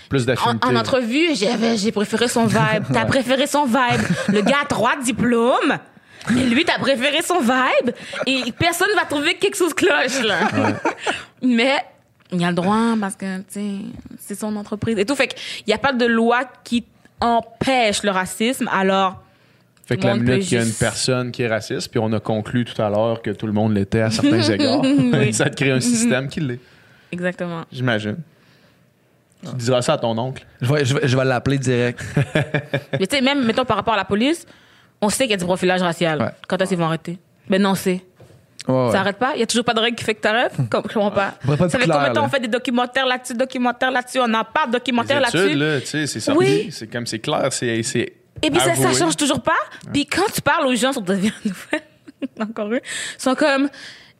Plus 0.08 0.22
En, 0.22 0.26
d'affinité. 0.26 0.66
en 0.68 0.76
entrevue, 0.76 1.34
j'avais, 1.34 1.76
j'ai 1.76 1.90
préféré 1.90 2.28
son 2.28 2.46
vibe. 2.46 2.84
T'as 2.92 3.06
préféré 3.06 3.48
son 3.48 3.64
vibe. 3.64 4.02
Le 4.28 4.40
gars 4.42 4.58
a 4.62 4.66
trois 4.66 4.94
diplômes. 5.02 5.78
Mais 6.30 6.44
lui, 6.44 6.64
t'as 6.64 6.78
préféré 6.78 7.22
son 7.22 7.40
vibe. 7.40 7.90
Et 8.26 8.52
personne 8.58 8.88
va 8.96 9.04
trouver 9.04 9.34
que 9.34 9.40
quelque 9.40 9.56
chose 9.56 9.74
cloche, 9.74 10.22
là. 10.22 10.38
Mais 11.42 11.74
il 12.32 12.42
a 12.44 12.48
le 12.48 12.54
droit 12.54 12.94
parce 13.00 13.16
que, 13.16 13.38
tu 13.38 13.44
sais, 13.50 13.70
c'est 14.18 14.34
son 14.34 14.54
entreprise 14.56 14.98
et 14.98 15.04
tout. 15.04 15.14
Fait 15.14 15.28
qu'il 15.28 15.64
n'y 15.68 15.72
a 15.74 15.78
pas 15.78 15.92
de 15.92 16.04
loi 16.06 16.40
qui 16.64 16.84
empêche 17.20 18.02
le 18.02 18.10
racisme. 18.10 18.68
Alors, 18.72 19.22
Fait 19.86 19.96
que 19.96 20.06
la 20.06 20.16
minute 20.16 20.42
qu'il 20.42 20.58
y 20.58 20.60
a 20.60 20.64
une 20.64 20.72
personne 20.72 21.30
qui 21.30 21.42
est 21.42 21.48
raciste, 21.48 21.90
puis 21.90 22.00
on 22.00 22.12
a 22.12 22.20
conclu 22.20 22.64
tout 22.64 22.80
à 22.82 22.88
l'heure 22.88 23.22
que 23.22 23.30
tout 23.30 23.46
le 23.46 23.52
monde 23.52 23.74
l'était 23.74 24.00
à 24.00 24.10
certains 24.10 24.40
égards, 24.50 24.80
Oui. 24.82 25.32
ça 25.32 25.48
te 25.50 25.56
crée 25.56 25.70
un 25.70 25.80
système 25.80 26.28
qui 26.28 26.40
l'est, 26.40 26.60
exactement. 27.12 27.64
j'imagine. 27.70 28.16
Tu 29.42 29.56
diras 29.56 29.82
ça 29.82 29.92
à 29.92 29.98
ton 29.98 30.16
oncle. 30.16 30.46
Je 30.62 30.72
vais, 30.72 30.84
je 30.86 30.94
vais- 30.94 31.06
je 31.06 31.16
vais 31.18 31.24
l'appeler 31.26 31.58
direct. 31.58 32.02
Mais 32.98 33.06
tu 33.06 33.14
sais, 33.16 33.20
même, 33.22 33.44
mettons, 33.44 33.66
par 33.66 33.76
rapport 33.76 33.92
à 33.92 33.98
la 33.98 34.06
police, 34.06 34.46
on 35.02 35.10
sait 35.10 35.24
qu'il 35.24 35.32
y 35.32 35.34
a 35.34 35.36
du 35.36 35.44
profilage 35.44 35.82
racial. 35.82 36.18
Ouais. 36.22 36.30
Quand 36.48 36.58
est-ce 36.62 36.70
qu'ils 36.70 36.78
vont 36.78 36.86
arrêter? 36.86 37.18
Ben 37.50 37.60
non, 37.60 37.74
c'est. 37.74 38.02
Ouais, 38.66 38.86
ouais. 38.86 38.92
Ça 38.92 39.00
arrête 39.00 39.18
pas? 39.18 39.32
Il 39.34 39.40
y 39.40 39.42
a 39.42 39.46
toujours 39.46 39.64
pas 39.64 39.74
de 39.74 39.80
règle 39.80 39.96
qui 39.96 40.04
fait 40.04 40.14
que 40.14 40.20
t'arrêtes? 40.22 40.54
Comme, 40.70 40.84
je 40.88 40.94
comprends 40.94 41.10
pas? 41.10 41.34
Pas 41.46 41.56
Ça 41.68 41.78
fait 41.78 41.84
clair, 41.84 41.96
combien 41.96 42.08
de 42.10 42.14
temps 42.14 42.24
on 42.24 42.28
fait 42.28 42.40
des 42.40 42.48
documentaires 42.48 43.06
là-dessus, 43.06 43.34
documentaires 43.34 43.90
là-dessus, 43.90 44.20
on 44.20 44.32
en 44.34 44.44
parle, 44.44 44.68
Les 44.68 44.72
documentaires 44.72 45.20
là-dessus. 45.20 45.54
là, 45.54 45.80
tu 45.80 45.86
sais, 45.86 46.06
c'est 46.06 46.20
sorti. 46.20 46.38
Oui. 46.38 46.68
C'est 46.70 46.86
comme, 46.86 47.06
c'est 47.06 47.18
clair, 47.18 47.48
c'est, 47.52 47.82
c'est 47.82 48.12
Et 48.42 48.50
puis 48.50 48.60
ça, 48.60 48.74
ça 48.74 48.88
avoué. 48.88 48.94
change 48.98 49.16
toujours 49.16 49.42
pas. 49.42 49.52
Puis 49.92 50.06
quand 50.06 50.26
tu 50.32 50.40
parles 50.40 50.66
aux 50.66 50.74
gens 50.74 50.92
sur 50.92 51.02
Devient 51.02 51.32
Nouvelle, 51.44 51.82
encore 52.40 52.72
eux, 52.72 52.80
ils 53.18 53.22
sont 53.22 53.34
comme 53.34 53.68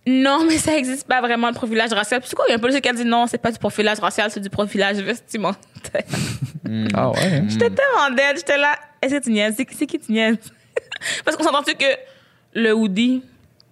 non, 0.07 0.45
mais 0.47 0.59
ça 0.59 0.76
existe 0.76 1.09
pas 1.09 1.22
vraiment 1.22 1.49
le 1.49 1.55
profilage 1.55 1.90
racial. 1.95 2.20
Puis 2.20 2.28
c'est 2.28 2.36
quoi, 2.36 2.45
il 2.47 2.51
y 2.51 2.53
a 2.53 2.57
un 2.57 2.61
policier 2.61 2.82
qui 2.82 2.88
a 2.90 2.92
dit 2.92 3.07
non, 3.07 3.26
c'est 3.26 3.38
pas 3.38 3.51
du 3.51 3.59
profilage 3.59 3.99
racial, 4.01 4.30
c'est 4.30 4.40
du 4.40 4.51
profilage 4.51 4.97
vestimentaire. 4.99 6.03
Ah 6.95 7.11
ouais. 7.11 7.16
hein? 7.22 7.45
J'étais 7.47 7.68
tellement 7.70 8.14
dead, 8.16 8.36
j'étais 8.36 8.57
là. 8.57 8.74
Est-ce 9.03 9.14
que 9.16 9.22
tu 9.24 9.30
niaises? 9.32 9.55
C'est, 9.57 9.66
c'est 9.74 9.86
qui 9.86 9.99
tu 9.99 10.11
niaises? 10.12 10.36
Parce 11.24 11.36
qu'on 11.36 11.45
s'entend-tu 11.45 11.74
que 11.74 11.84
le 12.55 12.72
hoodie, 12.74 13.22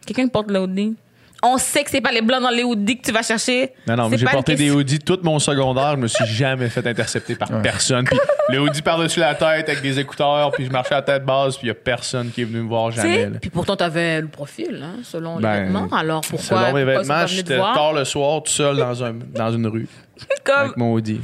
quelqu'un 0.07 0.25
qui 0.25 0.31
porte 0.31 0.51
le 0.51 0.61
hoodie, 0.61 0.97
on 1.45 1.59
sait 1.59 1.83
que 1.83 1.91
c'est 1.91 2.01
pas 2.01 2.13
les 2.13 2.23
blancs 2.23 2.41
dans 2.41 2.51
les 2.51 2.63
hoodies 2.63 2.99
que 2.99 3.07
tu 3.07 3.13
vas 3.13 3.23
chercher. 3.23 3.73
Non, 3.89 3.97
non, 3.97 4.09
mais 4.09 4.17
j'ai 4.17 4.27
porté 4.27 4.55
des 4.55 4.71
hoodies 4.71 5.01
tout 5.01 5.19
mon 5.25 5.41
secondaire. 5.41 5.93
Je 5.93 5.97
me 5.97 6.07
suis 6.07 6.25
jamais 6.25 6.69
fait 6.69 6.87
intercepter 6.87 7.35
par 7.35 7.49
personne. 7.63 8.05
Puis 8.05 8.17
le 8.49 8.61
hoodie 8.61 8.83
par-dessus 8.83 9.19
la 9.19 9.35
tête 9.35 9.69
avec 9.69 9.83
des 9.83 9.99
écouteurs, 9.99 10.53
puis 10.53 10.67
je 10.67 10.71
marchais 10.71 10.95
à 10.95 10.99
la 10.99 11.03
tête 11.03 11.25
basse, 11.25 11.57
puis 11.57 11.67
il 11.67 11.69
y 11.69 11.73
a 11.73 11.75
personne 11.75 12.31
qui 12.31 12.43
est 12.43 12.45
venu 12.45 12.61
me 12.63 12.69
voir 12.69 12.91
Tu 12.91 12.97
jamais. 12.99 13.31
Puis 13.41 13.51
pourtant, 13.51 13.75
t'avais 13.75 14.21
le 14.21 14.29
profil, 14.29 14.81
hein, 14.85 15.01
selon 15.03 15.41
Ben, 15.41 15.53
les 15.53 15.61
vêtements. 15.65 15.89
Alors 15.91 16.21
pourquoi? 16.21 16.61
Selon 16.61 16.75
mes 16.75 16.85
vêtements, 16.85 17.27
j'étais 17.27 17.57
tard 17.57 17.93
le 17.93 18.05
soir, 18.05 18.43
tout 18.45 18.53
seul 18.53 18.77
dans, 18.77 19.03
un, 19.03 19.15
dans 19.35 19.51
une 19.51 19.67
rue, 19.67 19.89
Comme, 20.45 20.57
avec 20.57 20.77
mon 20.77 20.93
hoodie. 20.93 21.21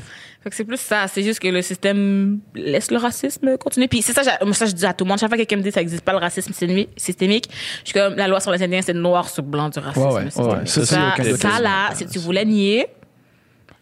Fait 0.49 0.51
que 0.51 0.57
c'est 0.57 0.65
plus 0.65 0.81
ça. 0.81 1.07
C'est 1.09 1.23
juste 1.23 1.41
que 1.41 1.49
le 1.49 1.61
système 1.61 2.39
laisse 2.55 2.91
le 2.91 2.97
racisme 2.97 3.59
continuer. 3.59 3.87
Puis 3.87 4.01
c'est 4.01 4.15
ça, 4.15 4.23
ça, 4.23 4.39
je 4.67 4.73
dis 4.73 4.87
à 4.87 4.95
tout 4.95 5.05
le 5.05 5.11
monde. 5.11 5.19
Chaque 5.19 5.29
fois 5.29 5.37
que 5.37 5.43
quelqu'un 5.43 5.57
me 5.59 5.63
dit 5.63 5.69
que 5.69 5.75
ça 5.75 5.81
n'existe 5.81 6.03
pas 6.05 6.13
le 6.13 6.19
racisme 6.19 6.53
systémi- 6.53 6.89
systémique, 6.97 7.51
je 7.85 7.91
suis 7.91 7.93
comme, 8.01 8.15
la 8.15 8.27
loi 8.29 8.41
sur 8.41 8.51
les 8.51 8.63
Indiens, 8.63 8.81
c'est 8.81 8.95
noir 8.95 9.29
sur 9.29 9.43
blanc 9.43 9.69
du 9.69 9.79
racisme 9.79 10.07
Ouais, 10.09 10.15
ouais, 10.15 10.67
systémique. 10.67 11.19
ouais, 11.19 11.37
ça, 11.37 11.61
là, 11.61 11.91
si 11.95 12.07
tu 12.07 12.19
voulais 12.19 12.47
nier, 12.47 12.87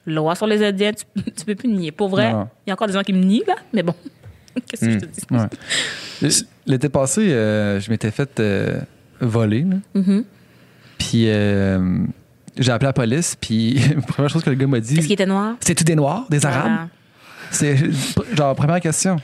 loi 0.07 0.35
sur 0.35 0.49
les 0.49 0.61
Indiens, 0.65 0.93
tu, 0.93 1.05
tu 1.33 1.45
peux 1.45 1.55
plus 1.55 1.69
nier. 1.69 1.93
Pour 1.93 2.09
vrai, 2.09 2.33
il 2.67 2.69
y 2.69 2.71
a 2.71 2.75
encore 2.75 2.89
des 2.89 2.95
gens 2.95 3.03
qui 3.03 3.13
me 3.13 3.23
nient, 3.23 3.45
là, 3.47 3.55
mais 3.73 3.85
bon. 3.85 3.95
Qu'est-ce 4.69 4.87
que 4.87 4.91
je 4.93 4.99
te 4.99 5.05
dis? 5.07 5.21
Ouais. 5.31 6.29
L'été 6.67 6.89
passé, 6.89 7.31
euh, 7.31 7.79
je 7.79 7.91
m'étais 7.91 8.11
fait 8.11 8.41
euh, 8.41 8.81
voler. 9.21 9.63
là. 9.63 9.77
Mhm. 9.95 10.25
Puis 10.99 11.25
euh, 11.29 11.99
j'ai 12.59 12.73
appelé 12.73 12.87
la 12.89 12.93
police. 12.93 13.37
Puis 13.41 13.75
la 13.95 14.01
première 14.07 14.31
chose 14.31 14.43
que 14.45 14.51
le 14.51 14.57
gars 14.57 14.67
m'a 14.67 14.79
Est-ce 14.79 14.89
qu'il 14.95 15.01
dit, 15.07 15.13
était 15.13 15.27
noir? 15.27 15.55
c'est 15.61 15.75
tout 15.75 15.85
des 15.85 15.95
Noirs, 15.97 16.25
des 16.31 16.45
Arabes? 16.47 16.89
C'est 17.51 17.77
genre 18.35 18.55
première 18.57 18.81
question. 18.81 19.17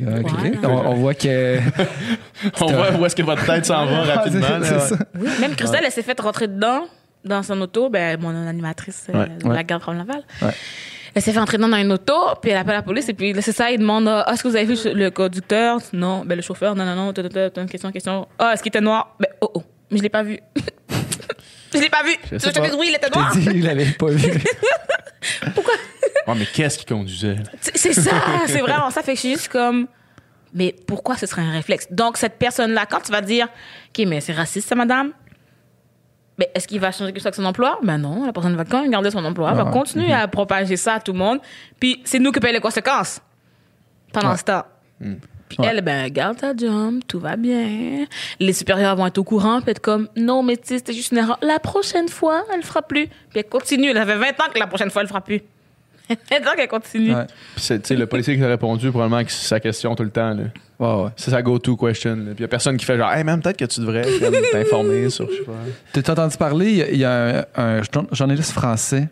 On, 0.00 0.68
on 0.68 0.94
voit 0.94 1.14
que. 1.14 1.58
On 2.60 2.66
voit 2.66 2.92
où 2.92 3.06
est-ce 3.06 3.16
que 3.16 3.22
votre 3.22 3.44
tête 3.46 3.64
s'en 3.66 3.86
va 3.86 4.02
rapidement. 4.16 4.46
C'est- 4.62 4.70
là, 4.70 4.76
ouais. 4.76 4.80
ça. 4.88 4.96
Oui, 5.18 5.28
même 5.40 5.54
Christelle, 5.56 5.82
elle 5.86 5.90
s'est 5.92 6.02
fait 6.02 6.18
rentrer 6.20 6.46
dedans, 6.46 6.84
dans 7.24 7.42
son 7.42 7.58
auto. 7.60 7.88
Ben, 7.88 8.20
mon 8.20 8.28
animatrice 8.46 9.06
euh, 9.12 9.18
Ouais. 9.24 9.28
de 9.42 9.48
la 9.52 9.62
gare 9.64 9.80
from 9.80 9.96
Laval. 9.96 10.22
Ouais. 10.42 10.50
Elle 11.14 11.22
s'est 11.22 11.32
fait 11.32 11.38
entrer 11.40 11.56
dedans 11.56 11.68
dans 11.70 11.76
une 11.78 11.90
auto, 11.90 12.12
puis 12.40 12.50
elle 12.52 12.58
appelle 12.58 12.74
la 12.74 12.82
police, 12.82 13.08
et 13.08 13.14
puis 13.14 13.32
là, 13.32 13.40
c'est 13.42 13.50
ça, 13.52 13.70
il 13.70 13.78
demande 13.80 14.06
Ah, 14.08 14.30
Est-ce 14.32 14.42
que 14.44 14.48
vous 14.48 14.56
avez 14.56 14.66
vu 14.66 14.76
le 14.94 15.10
conducteur? 15.10 15.78
Non. 15.92 16.22
Ben, 16.24 16.36
le 16.36 16.42
chauffeur 16.42 16.74
Non, 16.76 16.84
non, 16.84 16.94
non. 16.94 17.12
ta, 17.12 17.22
Question, 17.66 17.90
question. 17.90 18.28
Ah, 18.38 18.52
est-ce 18.54 18.62
qu'il 18.62 18.70
était 18.70 18.80
noir? 18.82 19.16
Ben, 19.18 19.28
oh, 19.40 19.50
oh. 19.54 19.62
Mais 19.90 19.98
je 19.98 20.02
l'ai 20.04 20.08
pas 20.08 20.22
vu. 20.22 20.38
Je 21.74 21.78
l'ai 21.80 21.88
pas 21.90 22.02
vu. 22.02 22.16
Tu 22.28 22.28
je 22.38 22.48
te 22.50 22.58
pas. 22.58 22.66
dise 22.66 22.76
oui, 22.78 22.86
il 22.90 22.94
était 22.94 23.08
Je 23.12 23.18
noir. 23.18 23.32
t'ai 23.32 23.38
dit, 23.40 23.50
il 23.54 23.64
l'avait 23.64 23.90
pas 23.92 24.06
vu. 24.10 24.32
Ouais, 26.26 26.34
mais 26.36 26.46
qu'est-ce 26.46 26.78
qui 26.78 26.84
conduisait? 26.84 27.36
C'est 27.60 27.92
ça, 27.92 28.10
c'est 28.46 28.60
vraiment 28.60 28.90
ça. 28.90 29.02
Fait 29.02 29.12
que 29.12 29.16
je 29.16 29.20
suis 29.20 29.30
juste 29.32 29.48
comme, 29.48 29.86
mais 30.54 30.74
pourquoi 30.86 31.16
ce 31.16 31.26
serait 31.26 31.42
un 31.42 31.50
réflexe? 31.50 31.88
Donc, 31.90 32.16
cette 32.18 32.38
personne-là, 32.38 32.86
quand 32.86 33.00
tu 33.00 33.10
vas 33.10 33.20
dire, 33.20 33.46
OK, 33.88 34.06
mais 34.06 34.20
c'est 34.20 34.32
raciste, 34.32 34.68
ça, 34.68 34.74
madame? 34.74 35.12
Mais 36.38 36.50
est-ce 36.54 36.68
qu'il 36.68 36.78
va 36.80 36.92
changer 36.92 37.06
quelque 37.12 37.18
chose 37.18 37.26
avec 37.26 37.34
son 37.34 37.44
emploi? 37.44 37.78
Ben 37.82 37.98
non, 37.98 38.24
la 38.26 38.32
personne 38.32 38.54
va 38.56 38.64
quand 38.64 38.82
même 38.82 38.90
garder 38.90 39.10
son 39.10 39.24
emploi, 39.24 39.52
va 39.52 39.64
Ah, 39.66 39.70
continuer 39.70 40.12
à 40.12 40.26
propager 40.28 40.76
ça 40.76 40.94
à 40.94 41.00
tout 41.00 41.12
le 41.12 41.18
monde. 41.18 41.40
Puis 41.80 42.00
c'est 42.04 42.18
nous 42.18 42.30
qui 42.32 42.40
payons 42.40 42.54
les 42.54 42.60
conséquences 42.60 43.20
pendant 44.12 44.30
Ouais. 44.30 44.36
ce 44.38 44.44
temps. 44.44 44.64
Puis 45.50 45.58
Ouais. 45.60 45.66
elle, 45.68 45.82
ben, 45.82 46.08
garde 46.10 46.38
ta 46.38 46.56
job, 46.56 47.00
tout 47.06 47.20
va 47.20 47.36
bien. 47.36 48.06
Les 48.38 48.52
supérieurs 48.54 48.96
vont 48.96 49.06
être 49.06 49.18
au 49.18 49.24
courant, 49.24 49.60
puis 49.60 49.72
être 49.72 49.80
comme, 49.80 50.08
non, 50.16 50.42
mais 50.42 50.56
tu 50.56 50.68
sais, 50.68 50.78
c'était 50.78 50.92
juste 50.94 51.12
une 51.12 51.18
erreur. 51.18 51.38
La 51.42 51.58
prochaine 51.58 52.08
fois, 52.08 52.44
elle 52.52 52.60
le 52.60 52.64
fera 52.64 52.80
plus. 52.82 53.06
Puis 53.08 53.40
elle 53.40 53.44
continue. 53.48 53.92
Ça 53.92 54.06
fait 54.06 54.16
20 54.16 54.28
ans 54.40 54.50
que 54.54 54.58
la 54.58 54.66
prochaine 54.68 54.90
fois, 54.90 55.02
elle 55.02 55.06
le 55.06 55.08
fera 55.08 55.20
plus. 55.20 55.42
20 56.08 56.14
ans 56.16 56.54
qu'elle 56.56 56.68
continue. 56.68 57.14
Ouais. 57.14 57.26
Puis 57.54 57.64
c'est, 57.64 57.80
tu 57.82 57.88
sais, 57.88 57.96
le 57.96 58.06
policier 58.06 58.36
qui 58.36 58.42
a 58.42 58.48
répondu, 58.48 58.90
probablement 58.90 59.22
que 59.24 59.30
c'est 59.30 59.46
sa 59.46 59.60
question 59.60 59.94
tout 59.94 60.02
le 60.04 60.10
temps. 60.10 60.34
là. 60.34 60.44
Ouais, 60.78 61.02
ouais. 61.04 61.10
C'est 61.16 61.30
sa 61.32 61.42
go-to 61.42 61.76
question. 61.76 62.16
là. 62.16 62.22
Puis 62.26 62.34
il 62.38 62.40
y 62.42 62.44
a 62.44 62.48
personne 62.48 62.76
qui 62.76 62.84
fait 62.86 62.96
genre, 62.96 63.12
hey, 63.12 63.22
même 63.24 63.42
peut-être 63.42 63.58
que 63.58 63.64
tu 63.66 63.80
devrais 63.80 64.02
t'informer 64.52 65.10
sur, 65.10 65.28
je 65.30 65.36
sais 65.36 65.42
pas. 65.42 66.00
T'as 66.00 66.12
entendu 66.12 66.36
parler, 66.36 66.70
il 66.70 66.76
y 66.76 66.82
a- 66.82 66.90
y 66.92 67.04
a 67.04 67.46
un, 67.56 67.62
un 67.78 67.82
jour- 67.82 68.06
journaliste 68.12 68.52
français, 68.52 69.08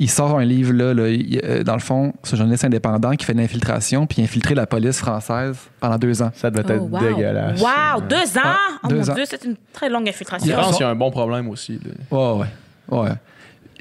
il 0.00 0.10
sort 0.10 0.36
un 0.38 0.44
livre, 0.44 0.72
là, 0.72 0.92
là, 0.94 1.08
il- 1.08 1.40
euh, 1.44 1.62
dans 1.62 1.74
le 1.74 1.80
fond, 1.80 2.12
ce 2.24 2.34
journaliste 2.34 2.64
indépendant 2.64 3.12
qui 3.12 3.24
fait 3.24 3.34
de 3.34 3.38
l'infiltration, 3.38 4.06
puis 4.06 4.18
il 4.18 4.20
a 4.22 4.24
infiltré 4.24 4.54
la 4.56 4.66
police 4.66 4.98
française 4.98 5.56
pendant 5.78 5.98
deux 5.98 6.20
ans. 6.22 6.32
Ça 6.34 6.50
devait 6.50 6.74
être 6.74 6.82
Oh, 6.82 6.88
wow. 6.90 7.00
dégueulasse. 7.00 7.60
Wow, 7.60 8.00
deux 8.08 8.16
ans! 8.16 8.42
Ouais, 8.42 8.78
oh 8.84 8.88
deux 8.88 8.96
mon 8.96 9.10
ans. 9.10 9.14
Dieu, 9.14 9.24
c'est 9.26 9.44
une 9.44 9.56
très 9.72 9.88
longue 9.88 10.08
infiltration. 10.08 10.56
pense 10.56 10.76
qu'il 10.76 10.84
y 10.84 10.88
a 10.88 10.90
un 10.90 10.94
bon 10.96 11.10
problème 11.12 11.48
aussi. 11.48 11.78
là. 11.84 12.16
Ouais, 12.34 12.46
ouais. 12.88 12.98
ouais. 12.98 13.10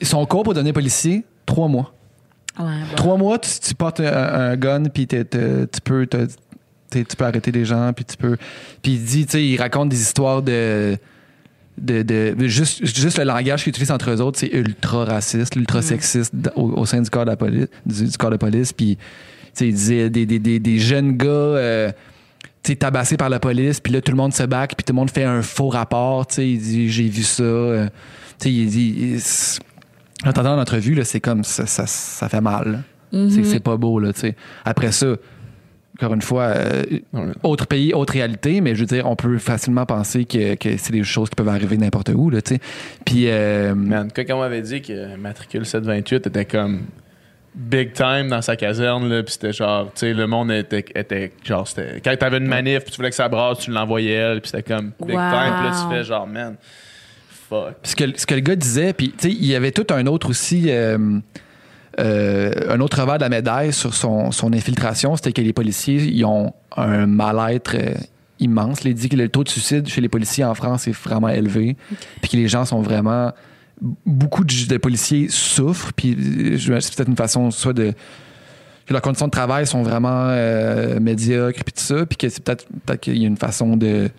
Son 0.04 0.26
cours 0.26 0.44
pour 0.44 0.54
devenir 0.54 0.74
policier, 0.74 1.24
trois 1.46 1.68
mois. 1.68 1.94
Ouais, 2.60 2.66
bon. 2.66 2.96
Trois 2.96 3.18
mois, 3.18 3.40
tu, 3.40 3.50
tu 3.60 3.74
portes 3.74 4.02
un, 4.02 4.14
un 4.52 4.56
gun, 4.58 4.84
puis 4.94 5.08
t'es- 5.08 5.24
t'es- 5.26 5.66
tu 5.68 5.82
peux 5.82 6.06
tu 6.92 7.06
peux 7.16 7.26
arrêter 7.26 7.52
des 7.52 7.64
gens, 7.66 7.94
puis 7.94 8.04
tu 8.04 8.18
peux. 8.18 8.36
Puis 8.82 8.94
il 8.94 9.04
dit, 9.04 9.26
tu 9.26 9.32
sais, 9.34 9.46
il 9.46 9.58
raconte 9.58 9.90
des 9.90 10.02
histoires 10.02 10.42
de. 10.42 10.98
De, 11.82 12.36
juste, 12.48 12.86
juste 12.86 13.18
le 13.18 13.24
langage 13.24 13.64
qu'ils 13.64 13.72
utilisent 13.72 13.92
entre 13.92 14.12
eux 14.12 14.22
autres, 14.22 14.40
c'est 14.40 14.52
ultra 14.54 15.06
raciste, 15.06 15.56
ultra 15.56 15.82
sexiste 15.82 16.36
d- 16.36 16.50
au, 16.56 16.70
au 16.72 16.86
sein 16.86 17.02
du 17.02 17.10
corps 17.10 17.26
de 17.26 17.30
la 17.32 17.38
police, 17.38 17.68
du, 17.86 18.06
du 18.06 18.18
corps 18.18 18.32
de 18.32 18.38
police. 18.38 18.74
Puis, 18.74 18.98
tu 18.98 19.04
sais, 19.54 19.68
il 19.68 19.74
disait 19.74 20.10
des, 20.10 20.26
des, 20.26 20.40
des, 20.40 20.60
des 20.60 20.78
jeunes 20.80 21.16
gars, 21.18 21.28
euh, 21.28 21.92
tu 22.64 22.72
sais, 22.72 22.76
tabassés 22.76 23.18
par 23.18 23.30
la 23.30 23.40
police, 23.40 23.80
puis 23.80 23.94
là, 23.94 24.02
tout 24.02 24.12
le 24.12 24.18
monde 24.18 24.34
se 24.34 24.44
back, 24.44 24.76
puis 24.76 24.84
tout 24.84 24.94
le 24.94 24.98
monde 24.98 25.10
fait 25.10 25.24
un 25.24 25.42
faux 25.42 25.70
rapport, 25.70 26.28
tu 26.28 26.36
sais, 26.36 26.50
il 26.50 26.60
dit, 26.60 26.90
j'ai 26.90 27.08
vu 27.08 27.24
ça. 27.24 27.44
euh, 27.44 27.88
tu 28.40 28.50
sais, 28.50 28.54
il 28.54 28.70
dit, 28.70 29.20
en 30.26 30.30
entendant 30.30 30.56
l'entrevue, 30.56 30.96
là, 30.96 31.06
c'est 31.06 31.20
comme, 31.22 31.44
ça, 31.44 31.66
ça, 31.66 31.86
ça 31.88 32.28
fait 32.30 32.42
mal. 32.42 32.84
Mhm. 33.14 33.30
C'est- 33.32 33.44
C'est 33.46 33.60
pas 33.60 33.78
beau, 33.78 34.00
là, 34.00 34.12
tu 34.14 34.20
sais. 34.20 34.36
Après 34.66 34.92
ça, 34.92 35.16
encore 36.02 36.14
une 36.14 36.22
fois, 36.22 36.44
euh, 36.56 36.84
autre 37.44 37.68
pays, 37.68 37.94
autre 37.94 38.14
réalité, 38.14 38.62
mais 38.62 38.74
je 38.74 38.80
veux 38.82 38.86
dire, 38.86 39.06
on 39.06 39.16
peut 39.18 39.38
facilement 39.38 39.86
penser 39.86 40.24
que, 40.26 40.56
que 40.56 40.78
c'est 40.78 40.94
des 40.94 41.04
choses 41.04 41.30
qui 41.30 41.36
peuvent 41.36 41.50
arriver 41.50 41.76
n'importe 41.78 42.10
où, 42.16 42.30
là, 42.30 42.42
tu 42.42 42.56
sais. 42.56 42.62
Puis, 43.06 43.26
euh, 43.28 43.76
Man, 43.76 44.10
quelqu'un 44.12 44.38
m'avait 44.38 44.62
dit 44.62 44.82
que 44.82 45.16
matricule 45.18 45.66
728 45.66 46.28
était 46.28 46.46
comme 46.46 46.84
big 47.54 47.92
time 47.94 48.30
dans 48.30 48.42
sa 48.42 48.56
caserne, 48.56 49.10
là, 49.10 49.24
puis 49.24 49.34
c'était 49.34 49.52
genre, 49.52 49.88
tu 49.88 50.00
sais, 50.02 50.14
le 50.14 50.26
monde 50.28 50.52
était, 50.52 50.86
était 50.96 51.34
genre, 51.44 51.68
c'était, 51.68 52.00
quand 52.00 52.16
t'avais 52.18 52.38
une 52.38 52.48
manif, 52.48 52.84
puis 52.84 52.92
tu 52.92 52.98
voulais 52.98 53.10
que 53.10 53.16
ça 53.16 53.28
brasse, 53.28 53.60
tu 53.60 53.72
l'envoyais 53.72 54.14
elle, 54.14 54.40
puis 54.42 54.52
c'était 54.52 54.64
comme 54.74 54.92
big 55.02 55.16
Wow. 55.18 55.32
time, 55.32 55.54
puis 55.58 55.66
là, 55.68 55.84
tu 55.84 55.96
fais 55.96 56.04
genre, 56.06 56.28
man, 56.28 56.56
fuck. 57.50 57.74
ce 57.84 57.96
que, 57.96 58.06
ce 58.18 58.26
que 58.26 58.36
le 58.36 58.42
gars 58.42 58.56
disait, 58.56 58.94
puis 58.94 59.10
tu 59.10 59.30
sais, 59.30 59.36
il 59.36 59.46
y 59.46 59.56
avait 59.56 59.72
tout 59.72 59.88
un 59.94 60.06
autre 60.06 60.30
aussi, 60.30 60.66
euh, 60.70 60.98
euh, 62.00 62.52
un 62.70 62.80
autre 62.82 63.02
revers 63.02 63.18
de 63.18 63.24
la 63.24 63.30
médaille 63.30 63.74
sur 63.74 63.94
son, 63.94 64.32
son 64.32 64.54
infiltration, 64.54 65.16
c'était 65.16 65.32
que 65.32 65.42
les 65.42 65.54
policiers, 65.54 66.04
ils 66.04 66.26
ont 66.26 66.54
un 66.76 67.08
mal-être 67.08 67.76
euh, 67.76 67.94
immense. 68.40 68.84
Il 68.84 68.94
dit 68.94 69.10
que 69.10 69.16
le 69.16 69.30
taux 69.30 69.44
de 69.44 69.50
suicide 69.50 69.88
chez 69.88 70.02
les 70.02 70.10
policiers 70.10 70.44
en 70.46 70.54
France 70.54 70.88
est 70.88 70.92
vraiment 70.92 71.30
élevé, 71.30 71.78
puis 72.22 72.32
que 72.32 72.38
les 72.38 72.48
gens 72.48 72.66
sont 72.66 72.82
vraiment... 72.82 73.32
Beaucoup 74.06 74.44
de, 74.44 74.68
de 74.68 74.78
policiers 74.78 75.28
souffrent, 75.30 75.94
puis 75.94 76.14
euh, 76.14 76.80
c'est 76.82 76.96
peut-être 76.96 77.08
une 77.08 77.16
façon 77.16 77.50
soit 77.50 77.72
de 77.72 77.94
que 78.86 78.94
leurs 78.94 79.02
conditions 79.02 79.28
de 79.28 79.32
travail 79.32 79.68
sont 79.68 79.84
vraiment 79.84 80.26
euh, 80.30 81.00
médiocres, 81.00 81.64
puis 81.64 81.74
tout 81.74 81.84
ça, 81.84 82.06
puis 82.06 82.18
que 82.18 82.28
c'est 82.28 82.44
peut-être 82.44 82.66
peut 82.86 82.98
qu'il 82.98 83.20
y 83.20 83.24
a 83.24 83.28
une 83.28 83.38
façon 83.38 83.78
de 83.78 84.10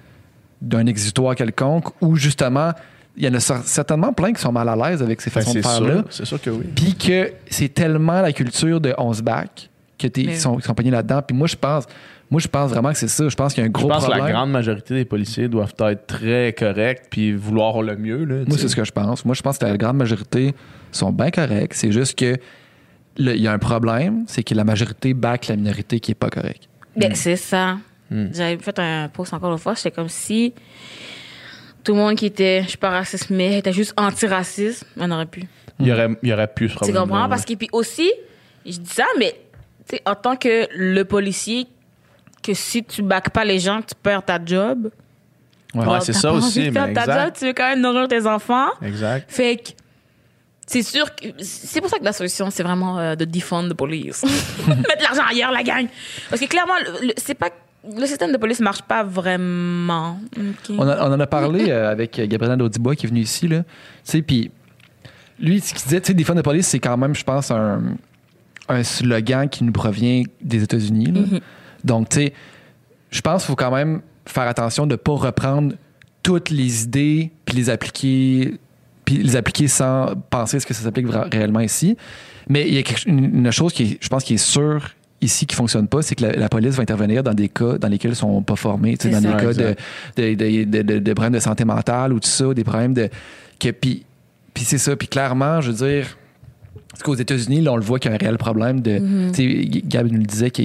d'un 0.63 0.87
exutoire 0.87 1.35
quelconque, 1.35 1.87
ou 2.01 2.17
justement, 2.17 2.73
il 3.21 3.27
y 3.27 3.29
en 3.29 3.35
a 3.35 3.39
cer- 3.39 3.63
certainement 3.65 4.13
plein 4.13 4.33
qui 4.33 4.41
sont 4.41 4.51
mal 4.53 4.69
à 4.69 4.75
l'aise 4.75 5.03
avec 5.03 5.21
ces 5.21 5.31
Ben, 5.31 5.41
façons 5.41 5.55
de 5.55 5.61
faire 5.63 5.71
sûr, 5.73 5.87
là. 5.87 6.05
c'est 6.11 6.25
sûr 6.25 6.41
que 6.41 6.51
oui. 6.51 6.65
Puis 6.75 6.95
que 6.95 7.33
c'est 7.51 7.69
tellement 7.73 8.21
la 8.23 8.33
culture 8.33 8.81
de 8.81 8.95
11 8.97 9.23
back 9.23 9.69
que 9.99 10.09
Mais 10.17 10.37
sont, 10.37 10.57
pognés 10.75 10.91
là-dedans. 10.91 11.21
Puis 11.21 11.37
moi, 11.37 11.47
je 11.47 11.57
pense, 11.57 11.85
moi, 12.31 12.41
je 12.41 12.49
pense 12.49 12.71
vraiment 12.71 12.91
que 12.91 12.97
c'est 12.97 13.09
ça. 13.09 13.29
Je 13.29 13.35
pense 13.37 13.53
qu'il 13.53 13.63
y 13.63 13.67
a 13.67 13.69
un 13.69 13.69
Je 13.69 13.73
gros 13.73 13.89
pense 13.89 13.99
que 14.05 14.05
problème. 14.07 14.25
la 14.27 14.33
grande 14.33 14.51
majorité 14.51 14.95
des 14.95 15.05
policiers 15.05 15.49
doivent 15.49 15.75
être 15.81 16.07
très 16.07 16.55
corrects, 16.59 17.03
puis 17.11 17.35
vouloir 17.35 17.83
le 17.83 17.97
mieux, 17.97 18.25
là. 18.25 18.37
Moi, 18.49 18.57
c'est 18.57 18.69
ce 18.69 18.75
que 18.77 18.85
je 18.85 18.93
pense. 18.93 19.25
Moi, 19.27 19.35
je 19.35 19.43
pense 19.43 19.59
que 19.59 19.67
la 19.67 19.77
grande 19.77 19.99
majorité 19.99 20.55
sont 20.91 21.13
bien 21.13 21.31
corrects. 21.31 21.75
C'est 21.75 21.93
juste 21.93 22.19
que 22.19 22.37
il 23.19 23.37
y 23.37 23.47
a 23.47 23.53
un 23.53 23.59
problème, 23.59 24.25
c'est 24.27 24.43
que 24.43 24.55
la 24.55 24.65
majorité 24.65 25.13
back 25.13 25.49
la 25.49 25.57
minorité 25.57 26.01
qui 26.01 26.13
est 26.13 26.15
pas 26.15 26.31
correcte. 26.31 26.69
Ben, 26.97 27.15
c'est 27.15 27.37
ça. 27.37 27.77
Hmm. 28.11 28.29
J'avais 28.33 28.57
fait 28.57 28.79
un 28.79 29.09
post 29.13 29.35
encore 29.35 29.53
une 29.53 29.59
fois, 29.59 29.77
c'était 29.77 29.91
comme 29.91 30.09
si 30.09 30.55
tout 31.83 31.93
le 31.93 31.99
monde 31.99 32.17
qui 32.17 32.27
était, 32.27 32.63
je 32.63 32.69
suis 32.71 32.79
pas 32.79 32.91
raciste, 32.91 33.31
mais 33.31 33.59
était 33.59 33.73
juste 33.73 33.95
anti-raciste, 33.97 34.85
on 34.99 35.11
aurait 35.11 35.27
pu. 35.27 35.45
il, 35.79 35.87
y 35.87 35.93
aurait, 35.93 36.09
il 36.23 36.29
y 36.29 36.33
aurait 36.33 36.53
plus 36.53 36.69
ce 36.69 36.85
Tu 36.85 36.93
comprends? 36.93 37.29
Parce 37.29 37.45
que, 37.45 37.55
puis 37.55 37.69
aussi, 37.73 38.11
je 38.67 38.79
dis 38.79 38.91
ça, 38.91 39.05
mais 39.19 39.35
tu 39.89 39.97
sais, 39.97 40.03
en 40.07 40.15
tant 40.15 40.37
que 40.37 40.69
le 40.75 41.03
policier, 41.05 41.67
que 42.43 42.55
si 42.55 42.83
tu 42.85 43.03
backes 43.03 43.31
pas 43.31 43.45
les 43.45 43.59
gens, 43.59 43.81
tu 43.83 43.95
perds 44.03 44.25
ta 44.25 44.39
job. 44.45 44.91
Ouais. 45.75 46.01
C'est 46.01 46.13
ça 46.13 46.33
aussi, 46.33 46.61
de 46.61 46.65
mais 46.67 46.73
perdre 46.73 46.95
ta 46.95 47.01
exact. 47.03 47.25
job, 47.25 47.33
tu 47.39 47.45
veux 47.47 47.53
quand 47.53 47.69
même 47.69 47.81
nourrir 47.81 48.09
tes 48.09 48.27
enfants. 48.27 48.69
Exact. 48.83 49.31
Fait 49.31 49.57
que 49.57 49.71
c'est 50.67 50.83
sûr 50.83 51.15
que 51.15 51.27
c'est 51.39 51.81
pour 51.81 51.91
ça 51.91 51.99
que 51.99 52.05
la 52.05 52.13
solution 52.13 52.49
c'est 52.51 52.63
vraiment 52.63 52.99
euh, 52.99 53.15
de 53.15 53.25
defund 53.25 53.69
the 53.69 53.75
police. 53.75 54.23
Mettre 54.67 55.03
l'argent 55.03 55.23
ailleurs 55.29 55.53
la 55.53 55.63
gang. 55.63 55.87
Parce 56.29 56.41
que 56.41 56.47
clairement 56.47 56.75
c'est 57.17 57.35
pas 57.35 57.51
le 57.99 58.07
système 58.07 58.33
de 58.33 58.37
police 58.37 58.61
marche 58.61 58.83
pas 58.83 59.03
vraiment. 59.03 60.19
On, 60.69 60.87
a- 60.89 61.09
on 61.09 61.13
en 61.13 61.21
a 61.21 61.27
parlé 61.27 61.71
euh, 61.71 61.91
avec 61.91 62.21
Gabriel 62.29 62.61
Audibois 62.63 62.95
qui 62.97 63.07
est 63.07 63.09
venu 63.09 63.21
ici. 63.21 63.49
Là. 63.49 63.63
Puis 64.27 64.51
lui, 65.39 65.61
ce 65.61 65.73
qu'il 65.75 65.83
disait, 65.85 66.01
des 66.15 66.25
fans 66.25 66.35
de 66.35 66.43
police, 66.43 66.67
c'est 66.67 66.79
quand 66.81 66.97
même, 66.99 67.15
je 67.15 67.25
pense, 67.25 67.51
un, 67.51 67.83
un 68.69 68.83
slogan 68.83 69.49
qui 69.49 69.65
nous 69.65 69.73
provient 69.73 70.23
des 70.43 70.63
États-Unis. 70.63 71.07
là. 71.13 71.39
Donc, 71.83 72.11
tu 72.11 72.17
sais, 72.17 72.33
je 73.11 73.21
pense 73.23 73.43
qu'il 73.43 73.49
faut 73.49 73.57
quand 73.57 73.75
même 73.75 74.03
faire 74.27 74.47
attention 74.47 74.87
de 74.87 74.93
ne 74.93 74.97
pas 74.97 75.13
reprendre 75.15 75.75
toutes 76.23 76.51
les 76.51 76.85
idées 76.85 77.31
puis 77.47 77.57
les 77.57 77.71
appliquer 77.71 78.59
puis 79.07 79.17
les 79.17 79.35
appliquer 79.35 79.67
sans 79.67 80.15
penser 80.29 80.61
ce 80.61 80.67
que 80.67 80.75
ça 80.75 80.83
s'applique 80.83 81.07
réellement 81.33 81.61
ici. 81.61 81.97
Mais 82.49 82.69
il 82.69 82.75
y 82.75 82.79
a 82.79 82.83
quelque- 82.83 83.07
une, 83.09 83.47
une 83.47 83.51
chose 83.51 83.73
qui 83.73 83.83
est, 83.85 83.99
je 84.01 84.09
pense 84.09 84.23
qui 84.23 84.35
est 84.35 84.37
sûre 84.37 84.91
ici 85.23 85.47
qui 85.47 85.55
fonctionne 85.55 85.87
pas, 85.89 86.03
c'est 86.03 86.15
que 86.15 86.23
la, 86.25 86.33
la 86.33 86.49
police 86.49 86.75
va 86.77 86.83
intervenir 86.83 87.23
dans 87.23 87.35
des 87.35 87.49
cas 87.49 87.77
dans 87.79 87.89
lesquels 87.89 88.13
ils 88.13 88.17
sont 88.17 88.43
pas 88.43 88.57
formés, 88.57 88.97
tu 88.97 89.09
sais, 89.09 89.15
dans 89.15 89.21
ça. 89.21 89.33
des 89.37 89.43
cas 89.45 89.53
de, 89.53 89.75
Exact. 89.77 89.79
de, 90.17 90.35
de, 90.35 90.65
de- 90.65 90.83
de- 90.95 90.99
de 90.99 91.13
problèmes 91.13 91.33
de 91.35 91.39
santé 91.41 91.65
mentale 91.65 92.13
ou 92.13 92.21
tout 92.21 92.29
ça, 92.29 92.53
des 92.55 92.65
problèmes 92.65 92.95
de 92.95 93.09
que 93.59 93.71
puis 93.71 94.05
puis 94.55 94.65
c'est 94.65 94.79
ça, 94.79 94.97
puis 94.97 95.07
clairement, 95.09 95.61
je 95.61 95.71
veux 95.71 95.87
dire 95.89 96.17
Parce 96.91 97.03
qu'aux 97.03 97.15
États-Unis, 97.15 97.61
là, 97.61 97.73
on 97.73 97.77
le 97.77 97.83
voit 97.83 97.99
qu'il 97.99 98.11
y 98.11 98.13
a 98.13 98.17
un 98.17 98.19
réel 98.19 98.37
problème 98.39 98.81
de. 98.81 98.99
Mhm. 98.99 99.35
sais, 99.35 99.47
Gab 99.87 100.07
nous 100.11 100.19
le 100.19 100.25
disait 100.25 100.51
que 100.51 100.63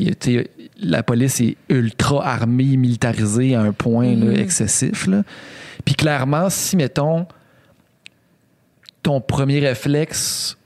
la 0.82 1.04
police 1.04 1.40
est 1.42 1.56
ultra 1.70 2.26
armée, 2.28 2.78
militarisée 2.78 3.56
à 3.56 3.62
un 3.62 3.72
point 3.74 4.16
là, 4.16 4.26
Mhm. 4.32 4.36
excessif. 4.38 5.06
Là. 5.08 5.24
Puis 5.86 5.94
clairement, 5.96 6.50
si, 6.50 6.76
mettons, 6.78 7.28
ton 9.04 9.22
premier 9.22 9.60
réflexe 9.60 10.58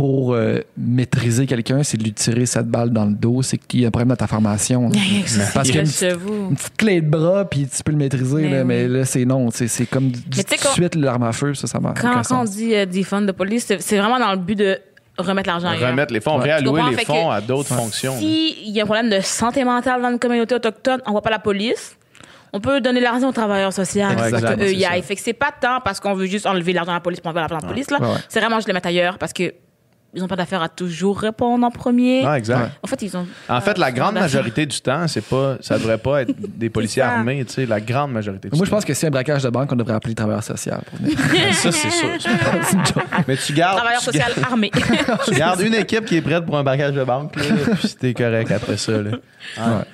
pour 0.00 0.32
euh, 0.32 0.60
maîtriser 0.78 1.44
quelqu'un, 1.44 1.82
c'est 1.82 1.98
de 1.98 2.04
lui 2.04 2.14
tirer 2.14 2.46
cette 2.46 2.68
balle 2.68 2.88
dans 2.88 3.04
le 3.04 3.12
dos, 3.12 3.42
c'est 3.42 3.58
qu'il 3.58 3.80
y 3.80 3.84
a 3.84 3.88
un 3.88 3.90
problème 3.90 4.08
dans 4.08 4.16
ta 4.16 4.26
formation. 4.26 4.88
Parce 5.54 5.68
qu'il 5.70 5.76
y 5.76 5.78
a 5.78 5.82
une 6.12 6.48
une 6.50 6.56
petite 6.56 6.76
clé 6.78 7.02
de 7.02 7.06
bras, 7.10 7.44
puis 7.44 7.68
tu 7.68 7.82
peux 7.82 7.92
le 7.92 7.98
maîtriser, 7.98 8.36
Mais 8.36 8.48
là, 8.50 8.58
oui. 8.60 8.64
mais 8.66 8.88
là, 8.88 9.04
c'est 9.04 9.26
non. 9.26 9.50
C'est 9.50 9.68
c'est 9.68 9.84
comme 9.84 10.10
du- 10.10 10.22
tout 10.22 10.28
de 10.54 10.66
suite 10.72 10.94
l'arme 10.94 11.24
à 11.24 11.32
feu, 11.32 11.52
ça, 11.52 11.66
ça 11.66 11.80
marche. 11.80 12.00
Quand, 12.00 12.22
quand 12.26 12.40
on 12.40 12.44
dit 12.44 12.74
euh, 12.74 12.86
defund 12.86 13.26
de 13.26 13.32
police, 13.32 13.66
c'est 13.66 13.82
c'est 13.82 13.98
vraiment 13.98 14.18
dans 14.18 14.30
le 14.30 14.38
but 14.38 14.54
de 14.56 14.78
remettre 15.18 15.50
l'argent. 15.50 15.68
Remettre 15.68 16.14
les 16.14 16.20
fonds, 16.22 16.38
Ouais. 16.38 16.44
réallouer 16.44 16.80
les 16.96 17.04
fonds 17.04 17.28
que 17.28 17.32
à 17.34 17.42
d'autres 17.42 17.74
fonctions. 17.74 18.16
S'il 18.16 18.70
y 18.70 18.80
a 18.80 18.84
un 18.84 18.86
problème 18.86 19.10
de 19.10 19.20
santé 19.20 19.64
mentale 19.64 20.00
dans 20.00 20.10
une 20.12 20.18
communauté 20.18 20.54
autochtone, 20.54 21.02
on 21.04 21.10
voit 21.12 21.20
pas 21.20 21.28
la 21.28 21.40
police. 21.40 21.94
On 22.54 22.60
peut 22.60 22.80
donner 22.80 23.00
l'argent 23.00 23.28
aux 23.28 23.32
travailleurs 23.32 23.74
sociaux 23.74 24.06
pour 24.16 24.24
Exactement, 24.24 24.56
qu'eux 24.56 24.68
c'est 24.68 24.74
y 24.76 24.80
ça. 24.80 24.90
aillent. 24.92 25.02
Fait 25.02 25.14
que 25.14 25.20
c'est 25.20 25.34
pas 25.34 25.52
tant 25.60 25.80
parce 25.84 26.00
qu'on 26.00 26.14
veut 26.14 26.24
juste 26.24 26.46
enlever 26.46 26.72
l'argent 26.72 26.92
à 26.92 26.94
la 26.94 27.00
police 27.00 27.20
pour 27.20 27.28
enlever 27.28 27.40
l'argent 27.40 27.58
à 27.58 27.60
la 27.60 27.68
police. 27.68 27.90
là. 27.90 27.98
Ouais, 28.00 28.06
ouais. 28.08 28.14
C'est 28.30 28.40
vraiment 28.40 28.56
juste 28.56 28.66
le 28.68 28.72
mettre 28.74 28.88
ailleurs 28.88 29.18
parce 29.18 29.34
que 29.34 29.52
ils 30.14 30.24
ont 30.24 30.26
pas 30.28 30.36
d'affaire 30.36 30.60
à 30.62 30.68
toujours 30.68 31.18
répondre 31.20 31.64
en 31.66 31.70
premier. 31.70 32.24
Ah, 32.24 32.36
exact. 32.38 32.58
Ouais. 32.60 32.68
En 32.82 32.86
fait, 32.88 33.00
ils 33.02 33.16
ont. 33.16 33.26
En 33.48 33.60
fait, 33.60 33.78
la 33.78 33.92
grande 33.92 34.14
d'affaires. 34.14 34.22
majorité 34.22 34.66
du 34.66 34.80
temps, 34.80 35.06
c'est 35.08 35.24
pas, 35.24 35.56
ça 35.60 35.78
devrait 35.78 35.98
pas 35.98 36.22
être 36.22 36.32
des 36.36 36.68
policiers 36.70 37.02
armés, 37.02 37.44
tu 37.44 37.52
sais, 37.54 37.66
la 37.66 37.80
grande 37.80 38.12
majorité 38.12 38.48
du 38.48 38.56
Moi, 38.56 38.66
je 38.66 38.70
pense 38.70 38.84
que 38.84 38.92
si 38.94 39.06
un 39.06 39.10
braquage 39.10 39.42
de 39.42 39.48
banque, 39.50 39.70
on 39.72 39.76
devrait 39.76 39.94
appeler 39.94 40.10
les 40.10 40.14
travailleurs 40.16 40.42
sociaux. 40.42 40.72
pour 40.86 40.98
venir. 40.98 41.18
ça, 41.54 41.70
c'est 41.72 41.90
sûr. 41.90 42.08
Mais 43.28 43.36
tu 43.36 43.52
gardes, 43.52 43.76
Travailleur 43.76 44.00
tu, 44.00 44.06
social 44.06 44.32
armé. 44.42 44.70
gardes- 44.70 45.20
tu 45.24 45.30
gardes 45.34 45.60
une 45.60 45.74
équipe 45.74 46.04
qui 46.04 46.16
est 46.16 46.22
prête 46.22 46.44
pour 46.44 46.56
un 46.58 46.64
braquage 46.64 46.94
de 46.94 47.04
banque, 47.04 47.36
là, 47.36 47.42
puis 47.78 47.94
t'es 47.98 48.14
correct 48.14 48.50
après 48.50 48.76
ça. 48.76 48.92
Là. 48.92 49.10
Ouais. 49.58 49.84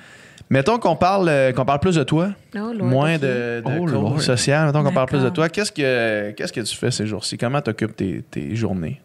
Mettons 0.49 0.79
qu'on 0.79 0.95
parle, 0.95 1.27
euh, 1.27 1.51
qu'on 1.51 1.65
parle 1.65 1.81
plus 1.81 1.95
de 1.95 2.03
toi, 2.03 2.29
Oh, 2.55 2.71
Lord, 2.73 2.75
moins 2.87 3.17
de, 3.17 3.61
de 3.65 3.93
Oh, 3.93 4.17
social. 4.19 4.65
Mettons 4.67 4.81
qu'on 4.81 4.93
parle 4.93 5.07
plus 5.09 5.21
de 5.21 5.29
toi. 5.29 5.49
Qu'est-ce 5.49 5.73
que, 5.73 6.31
qu'est-ce 6.31 6.53
que 6.53 6.61
tu 6.61 6.73
fais 6.75 6.89
ces 6.89 7.05
jours-ci? 7.05 7.37
Comment 7.37 7.59
t'occupes 7.61 7.95
tes, 7.97 8.23
tes 8.31 8.55
journées? 8.55 9.01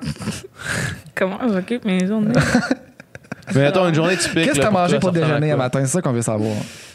Comment 1.14 1.38
j'occupe 1.48 1.84
mes 1.84 2.06
journées? 2.06 2.34
Mais 3.54 3.62
mettons 3.62 3.88
une 3.88 3.94
journée 3.94 4.16
typique. 4.16 4.44
Qu'est-ce 4.44 4.56
que 4.58 4.60
t'as 4.60 4.68
pour 4.70 4.78
mangé 4.78 4.98
pour 4.98 5.10
déjeuner 5.12 5.52
à 5.52 5.54
quoi? 5.54 5.64
matin? 5.64 5.80
C'est 5.80 5.92
ça 5.92 6.02
qu'on 6.02 6.12
veut 6.12 6.22
savoir. 6.22 6.56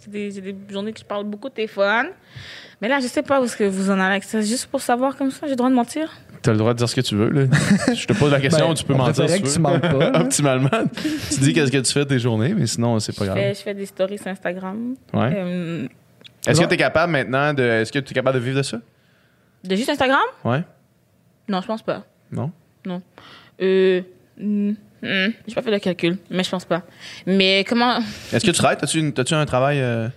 C'est 0.00 0.10
des, 0.12 0.30
c'est 0.30 0.40
des 0.40 0.54
journées 0.70 0.92
que 0.92 1.00
je 1.00 1.04
parle 1.04 1.24
beaucoup 1.24 1.48
au 1.48 1.50
téléphone. 1.50 2.06
Mais 2.80 2.86
là, 2.88 3.00
je 3.00 3.08
sais 3.08 3.22
pas 3.22 3.40
où 3.40 3.44
est-ce 3.44 3.56
que 3.56 3.64
vous 3.64 3.90
en 3.90 3.94
allez 3.94 4.12
avec 4.12 4.22
ça. 4.24 4.40
Juste 4.40 4.66
pour 4.66 4.80
savoir 4.80 5.16
comme 5.16 5.32
ça, 5.32 5.40
j'ai 5.42 5.50
le 5.50 5.56
droit 5.56 5.68
de 5.68 5.74
mentir? 5.74 6.08
T'as 6.40 6.52
le 6.52 6.56
droit 6.56 6.72
de 6.72 6.78
dire 6.78 6.88
ce 6.88 6.94
que 6.94 7.00
tu 7.00 7.16
veux. 7.16 7.28
Là. 7.28 7.46
Je 7.92 8.06
te 8.06 8.12
pose 8.12 8.30
la 8.30 8.40
question, 8.40 8.68
Ben, 8.68 8.74
tu 8.74 8.84
peux 8.84 8.94
on 8.94 8.98
mentir 8.98 9.24
préférait 9.26 9.38
si 9.38 9.42
que 9.42 9.48
tu 9.48 9.54
veux. 9.56 9.60
mentes 9.60 10.12
pas. 10.12 10.20
Optimalement. 10.20 10.70
tu 11.30 11.40
dis 11.40 11.52
qu'est-ce 11.52 11.72
que 11.72 11.78
tu 11.78 11.92
fais 11.92 12.00
de 12.00 12.04
tes 12.04 12.18
journées, 12.20 12.54
mais 12.56 12.66
sinon, 12.66 13.00
c'est 13.00 13.12
pas 13.12 13.24
Je 13.24 13.30
grave. 13.30 13.38
fais, 13.38 13.54
je 13.54 13.60
fais 13.60 13.74
des 13.74 13.86
stories 13.86 14.18
sur 14.18 14.28
Instagram. 14.28 14.94
Ouais. 15.12 15.32
Euh, 15.34 15.86
Est-ce 16.46 16.60
que 16.60 16.66
tu 16.66 16.74
es 16.74 16.78
capable 16.78 17.12
maintenant 17.12 17.52
de. 17.52 17.62
Est-ce 17.64 17.90
que 17.90 17.98
tu 17.98 18.12
es 18.12 18.14
capable 18.14 18.38
de 18.38 18.44
vivre 18.44 18.56
de 18.58 18.62
ça? 18.62 18.78
de 19.64 19.74
juste 19.76 19.90
Instagram? 19.90 20.20
Ouais? 20.44 20.62
Non, 21.48 21.60
je 21.60 21.66
pense 21.66 21.82
pas. 21.82 22.04
Non? 22.32 22.50
Euh, 23.60 24.00
hmm, 24.40 24.70
hmm, 25.02 25.28
j'ai 25.46 25.54
pas 25.54 25.62
fait 25.62 25.70
le 25.70 25.78
calcul, 25.78 26.16
mais 26.30 26.42
je 26.44 26.50
pense 26.50 26.64
pas. 26.64 26.82
Mais 27.26 27.64
comment? 27.68 27.98
Est-ce 28.32 28.44
que 28.44 28.50
tu 28.50 28.58
travailles? 28.58 28.76
T'as-tu, 28.78 28.98
une- 28.98 29.12
t'as-tu 29.12 29.34
un 29.34 29.44
travail. 29.46 29.80
euh, 29.80 30.08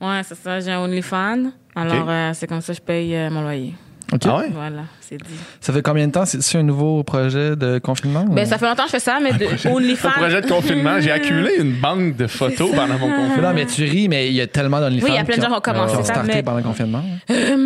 Ouais, 0.00 0.20
c'est 0.24 0.34
ça, 0.34 0.60
j'ai 0.60 0.72
un 0.72 0.80
OnlyFans. 0.80 1.52
Alors, 1.74 2.02
Ok. 2.02 2.08
euh, 2.08 2.30
c'est 2.34 2.46
comme 2.46 2.60
ça 2.60 2.72
que 2.72 2.78
je 2.78 2.82
paye 2.82 3.14
euh, 3.16 3.30
mon 3.30 3.42
loyer. 3.42 3.74
OK. 4.12 4.20
Ah 4.26 4.36
ouais? 4.38 4.48
Voilà, 4.52 4.82
c'est 5.00 5.16
dit. 5.16 5.34
Ça 5.60 5.72
fait 5.72 5.82
combien 5.82 6.06
de 6.06 6.12
temps? 6.12 6.24
C'est-tu 6.24 6.56
un 6.58 6.62
nouveau 6.62 7.02
projet 7.02 7.56
de 7.56 7.78
confinement? 7.78 8.24
ou- 8.28 8.34
Ben, 8.34 8.44
ça 8.46 8.56
fait 8.58 8.66
longtemps 8.66 8.82
que 8.84 8.88
je 8.90 8.92
fais 8.92 9.00
ça, 9.00 9.18
mais 9.20 9.32
de 9.32 9.46
Un 9.68 9.72
OnlyFans. 9.72 10.10
projet 10.10 10.40
de 10.42 10.46
confinement. 10.48 11.00
J'ai 11.00 11.10
accumulé 11.12 11.54
une 11.58 11.72
banque 11.72 12.14
de 12.16 12.26
photos 12.26 12.70
pendant 12.72 12.98
mon 12.98 13.08
Mais 13.08 13.16
confinement. 13.16 13.48
non, 13.48 13.54
mais 13.54 13.66
tu 13.66 13.84
ris, 13.84 14.08
mais 14.08 14.28
il 14.28 14.34
y 14.34 14.40
a 14.40 14.46
tellement 14.46 14.80
d'OnlyFans 14.80 15.06
Oui, 15.06 15.12
il 15.12 15.16
y 15.16 15.18
a 15.20 15.24
plein 15.24 15.36
de 15.36 15.42
gens 15.42 15.48
qui 15.48 15.54
ont 15.56 15.60
commencé 15.60 15.94
qui 15.94 15.98
ont 16.00 16.04
ça, 16.04 16.12
starté 16.14 16.34
mais- 16.34 16.42
pendant 16.42 16.58
le 16.58 16.62
confinement. 16.64 17.02
Euh, 17.30 17.56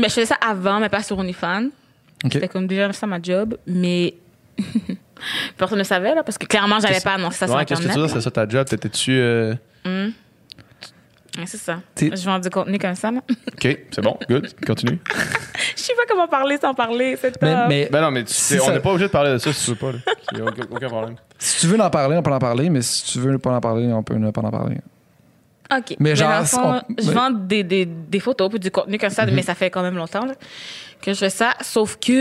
mais 0.00 0.08
je 0.08 0.14
faisais 0.14 0.26
ça 0.26 0.36
avant, 0.46 0.80
mais 0.80 0.88
pas 0.88 1.02
sur 1.02 1.18
OnlyFans. 1.18 1.68
OK. 2.24 2.32
C'était 2.32 2.48
comme 2.48 2.66
déjà 2.66 2.92
ça 2.92 3.06
ma 3.06 3.20
job, 3.22 3.56
mais 3.66 4.14
personne 5.56 5.78
ne 5.78 5.84
savait, 5.84 6.14
là, 6.14 6.22
parce 6.22 6.38
que 6.38 6.46
clairement, 6.46 6.80
j'avais 6.80 7.00
pas 7.00 7.14
annoncé 7.14 7.38
ça 7.38 7.46
sur 7.46 7.56
Ouais, 7.56 7.64
qu'est-ce 7.64 7.80
que 7.80 7.84
tu 7.86 7.90
Internet. 7.90 8.10
C'est 8.12 8.20
ça 8.20 8.30
ta 8.30 8.48
job? 8.48 8.66
T'étais-tu. 8.66 9.12
euh, 9.12 9.54
Hum. 9.84 10.12
Ouais, 11.36 11.46
c'est 11.46 11.56
ça. 11.58 11.80
Je 12.00 12.24
vends 12.24 12.38
du 12.38 12.48
contenu 12.48 12.78
comme 12.78 12.94
ça. 12.94 13.10
là. 13.10 13.18
OK, 13.28 13.78
c'est 13.90 14.00
bon, 14.02 14.16
good. 14.28 14.48
Continue. 14.64 15.00
Je 15.76 15.82
sais 15.82 15.92
pas 15.94 16.02
comment 16.08 16.28
parler 16.28 16.56
sans 16.60 16.74
parler. 16.74 17.18
C'est 17.20 17.42
Mais, 17.42 17.52
top. 17.54 17.64
mais 17.68 17.88
Ben 17.90 18.00
non, 18.02 18.10
mais 18.12 18.22
tu- 18.22 18.32
Si 18.32 18.58
on 18.60 18.66
ça- 18.66 18.72
n'est 18.72 18.78
pas 18.80 18.90
obligé 18.90 19.06
de 19.08 19.12
parler 19.12 19.32
de 19.32 19.38
ça 19.38 19.52
si 19.52 19.64
tu 19.64 19.70
veux 19.72 19.76
pas. 19.76 19.90
là. 19.92 19.98
Il 20.32 20.38
y 20.38 20.40
a 20.40 20.44
aucun, 20.44 20.62
aucun 20.70 20.86
problème. 20.88 21.16
si 21.38 21.60
tu 21.60 21.66
veux 21.66 21.80
en 21.80 21.90
parler, 21.90 22.16
on 22.16 22.22
peut 22.22 22.32
en 22.32 22.38
parler, 22.38 22.70
mais 22.70 22.82
si 22.82 23.04
tu 23.04 23.18
veux 23.18 23.36
pas 23.38 23.50
en 23.56 23.60
parler, 23.60 23.92
on 23.92 24.02
peut 24.04 24.14
ne 24.14 24.30
pas 24.30 24.42
en 24.42 24.50
parler. 24.52 24.76
OK. 25.78 25.96
Mais 25.98 26.14
genre, 26.16 26.46
fond, 26.46 26.80
on- 26.88 26.94
je 27.02 27.10
vends 27.10 27.30
des, 27.30 27.62
des, 27.64 27.86
des 27.86 28.20
photos 28.20 28.48
puis 28.50 28.58
du 28.60 28.70
contenu 28.70 28.98
comme 28.98 29.10
ça, 29.10 29.26
mais 29.26 29.42
ça 29.42 29.54
fait 29.54 29.70
quand 29.70 29.82
même 29.82 29.96
longtemps 29.96 30.24
là, 30.26 30.34
que 31.02 31.12
je 31.12 31.18
fais 31.18 31.30
ça. 31.30 31.54
Sauf 31.60 31.96
que. 31.98 32.12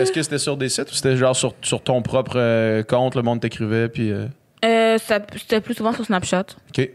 Est-ce 0.00 0.12
que 0.12 0.22
c'était 0.22 0.38
sur 0.38 0.56
des 0.56 0.68
sites 0.68 0.90
ou 0.90 0.94
c'était 0.94 1.16
genre 1.16 1.34
sur, 1.36 1.54
sur 1.62 1.82
ton 1.82 2.02
propre 2.02 2.34
euh, 2.36 2.82
compte, 2.82 3.14
le 3.16 3.22
monde 3.22 3.40
t'écrivait, 3.40 3.88
puis. 3.88 4.10
euh, 4.10 4.26
Euh, 4.64 4.96
ça- 4.98 5.20
C'était 5.36 5.60
plus 5.60 5.74
souvent 5.74 5.92
sur 5.92 6.04
Snapchat. 6.04 6.44
OK. 6.78 6.88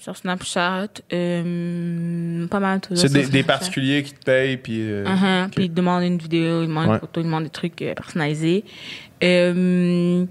Sur 0.00 0.16
Snapchat. 0.16 0.88
euh, 1.12 2.46
pas 2.48 2.58
mal 2.58 2.80
C'est 2.94 3.30
des, 3.30 3.42
particuliers 3.44 4.02
qui 4.02 4.12
te 4.14 4.24
payent, 4.24 4.56
puis. 4.56 4.78
euh, 4.80 5.04
Mhm. 5.06 5.44
ok. 5.46 5.52
Puis 5.54 5.64
ils 5.66 5.72
demandent 5.74 6.02
une 6.02 6.18
vidéo, 6.18 6.62
ils 6.62 6.66
demandent 6.66 6.88
Ouais. 6.88 6.94
une 6.94 7.00
photo, 7.00 7.20
ils 7.20 7.24
demandent 7.24 7.44
des 7.44 7.50
trucs 7.50 7.80
euh, 7.82 7.94
personnalisés. 7.94 8.64
Euh, 9.22 10.24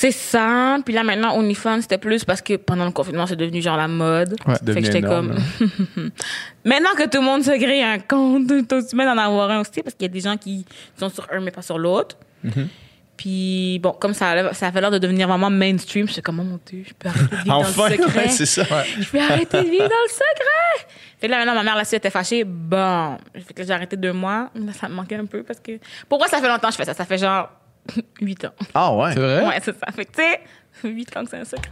c'est 0.00 0.12
ça. 0.12 0.78
Puis 0.84 0.94
là, 0.94 1.02
maintenant, 1.04 1.36
OnlyFans, 1.36 1.82
c'était 1.82 1.98
plus 1.98 2.24
parce 2.24 2.40
que 2.40 2.56
pendant 2.56 2.86
le 2.86 2.90
confinement, 2.90 3.26
c'est 3.26 3.36
devenu 3.36 3.60
genre 3.60 3.76
la 3.76 3.86
mode. 3.88 4.34
Ouais. 4.46 4.54
Fait 4.72 4.80
que 4.80 4.86
j'étais 4.86 5.02
comme- 5.02 5.32
là. 5.34 5.40
Maintenant 6.64 6.90
que 6.96 7.04
tout 7.08 7.18
le 7.18 7.24
monde 7.24 7.42
se 7.42 7.50
crée 7.50 7.82
un 7.82 7.98
compte, 7.98 8.50
aussi 8.72 8.96
bien 8.96 9.14
d'en 9.14 9.20
avoir 9.20 9.50
un 9.50 9.60
aussi 9.60 9.82
parce 9.82 9.94
qu'il 9.94 10.06
y 10.06 10.10
a 10.10 10.12
des 10.12 10.20
gens 10.20 10.36
qui 10.38 10.64
sont 10.98 11.10
sur 11.10 11.26
un 11.30 11.40
mais 11.40 11.50
pas 11.50 11.60
sur 11.62 11.78
l'autre. 11.78 12.16
Mhm. 12.42 12.68
Puis 13.16 13.78
bon, 13.82 13.92
comme 13.92 14.14
ça, 14.14 14.30
a- 14.30 14.54
ça 14.54 14.68
avait 14.68 14.80
l'air 14.80 14.90
de 14.90 14.96
devenir 14.96 15.28
vraiment 15.28 15.50
mainstream, 15.50 16.06
je 16.08 16.14
suis 16.14 16.22
comme, 16.22 16.40
oh 16.40 16.44
mon 16.44 16.60
Dieu, 16.64 16.84
je 16.88 16.94
peux 16.94 17.08
arrêter 17.08 17.36
de 17.36 17.42
vivre 17.42 17.56
Enfin, 17.56 17.82
dans 17.82 17.88
le 17.88 17.96
secret. 17.98 18.18
ouais, 18.22 18.28
c'est 18.30 18.46
ça. 18.46 18.62
je 18.98 19.06
peux 19.10 19.20
arrêter 19.20 19.58
de 19.62 19.68
vivre 19.68 19.88
dans 19.88 20.04
le 20.04 20.10
secret. 20.10 20.86
Fait 21.20 21.26
que 21.26 21.30
là, 21.32 21.36
maintenant, 21.36 21.54
ma 21.54 21.62
mère, 21.62 21.76
là-dessus, 21.76 21.96
était 21.96 22.08
fâchée. 22.08 22.44
Bon, 22.44 23.18
j'ai 23.58 23.70
arrêté 23.72 23.94
deux 23.98 24.14
mois. 24.14 24.48
Là, 24.54 24.72
ça 24.72 24.88
me 24.88 24.94
manquait 24.94 25.16
un 25.16 25.26
peu 25.26 25.42
parce 25.42 25.60
que... 25.60 25.72
Pourquoi 26.08 26.28
ça 26.28 26.38
fait 26.40 26.48
longtemps 26.48 26.68
que 26.68 26.72
je 26.72 26.78
fais 26.78 26.84
ça? 26.86 26.94
Ça 26.94 27.04
fait 27.04 27.18
genre 27.18 27.50
huit 28.20 28.44
ans. 28.44 28.52
Ah 28.74 28.94
ouais. 28.94 29.12
C'est 29.14 29.20
vrai? 29.20 29.46
Ouais, 29.46 29.58
c'est 29.62 29.78
ça. 29.78 29.86
Fait 29.94 30.04
que, 30.04 30.12
tu 30.12 30.22
sais, 30.22 30.40
huit 30.88 31.16
ans 31.16 31.24
que 31.24 31.30
c'est 31.30 31.38
un 31.38 31.44
secret. 31.44 31.70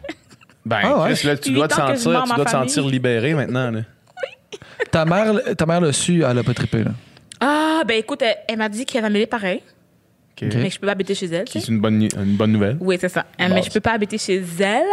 Ben, 0.65 0.81
Ah 0.85 1.03
ouais. 1.03 1.15
Chris, 1.15 1.27
là, 1.27 1.37
tu 1.37 1.49
Huit 1.51 1.55
dois 1.57 1.69
te 1.69 1.81
ans 1.81 1.87
que 1.89 1.93
je 1.95 1.99
sentir, 1.99 2.13
mens 2.13 2.23
tu 2.25 2.29
ma 2.31 2.37
dois 2.37 2.45
te 2.45 2.51
famille. 2.51 2.69
sentir 2.71 2.91
libéré 2.91 3.35
maintenant. 3.35 3.71
Là. 3.71 3.81
Ta 4.91 5.05
mère, 5.05 5.35
ta 5.57 5.67
mère 5.67 5.81
l'a 5.81 5.93
su, 5.93 6.23
elle 6.23 6.39
a 6.39 6.43
pas 6.43 6.55
trippé. 6.55 6.85
Là. 6.85 6.91
Ah, 7.41 7.83
ben 7.87 7.99
écoute, 7.99 8.23
elle, 8.23 8.37
elle 8.49 8.57
m'a 8.59 8.69
dit 8.69 8.85
qu'elle 8.87 9.03
va 9.03 9.11
m'aider 9.11 9.27
pareil, 9.27 9.63
OK. 10.43 10.49
Ok. 10.49 10.55
mais 10.63 10.71
je 10.71 10.79
peux 10.79 10.87
pas 10.87 10.93
habiter 10.93 11.15
chez 11.15 11.27
elle. 11.27 11.45
tu 11.45 11.53
Qui 11.53 11.61
sais. 11.61 11.67
est 11.67 11.75
une 11.75 11.81
bonne, 11.81 12.03
une 12.03 12.37
bonne 12.37 12.53
nouvelle. 12.53 12.77
Oui, 12.81 12.97
c'est 13.01 13.09
ça. 13.09 13.27
Euh, 13.41 13.49
Bon. 13.49 13.55
Mais 13.55 13.63
je 13.63 13.71
peux 13.71 13.81
pas 13.81 13.93
habiter 13.93 14.19
chez 14.19 14.43
elle. 14.61 14.85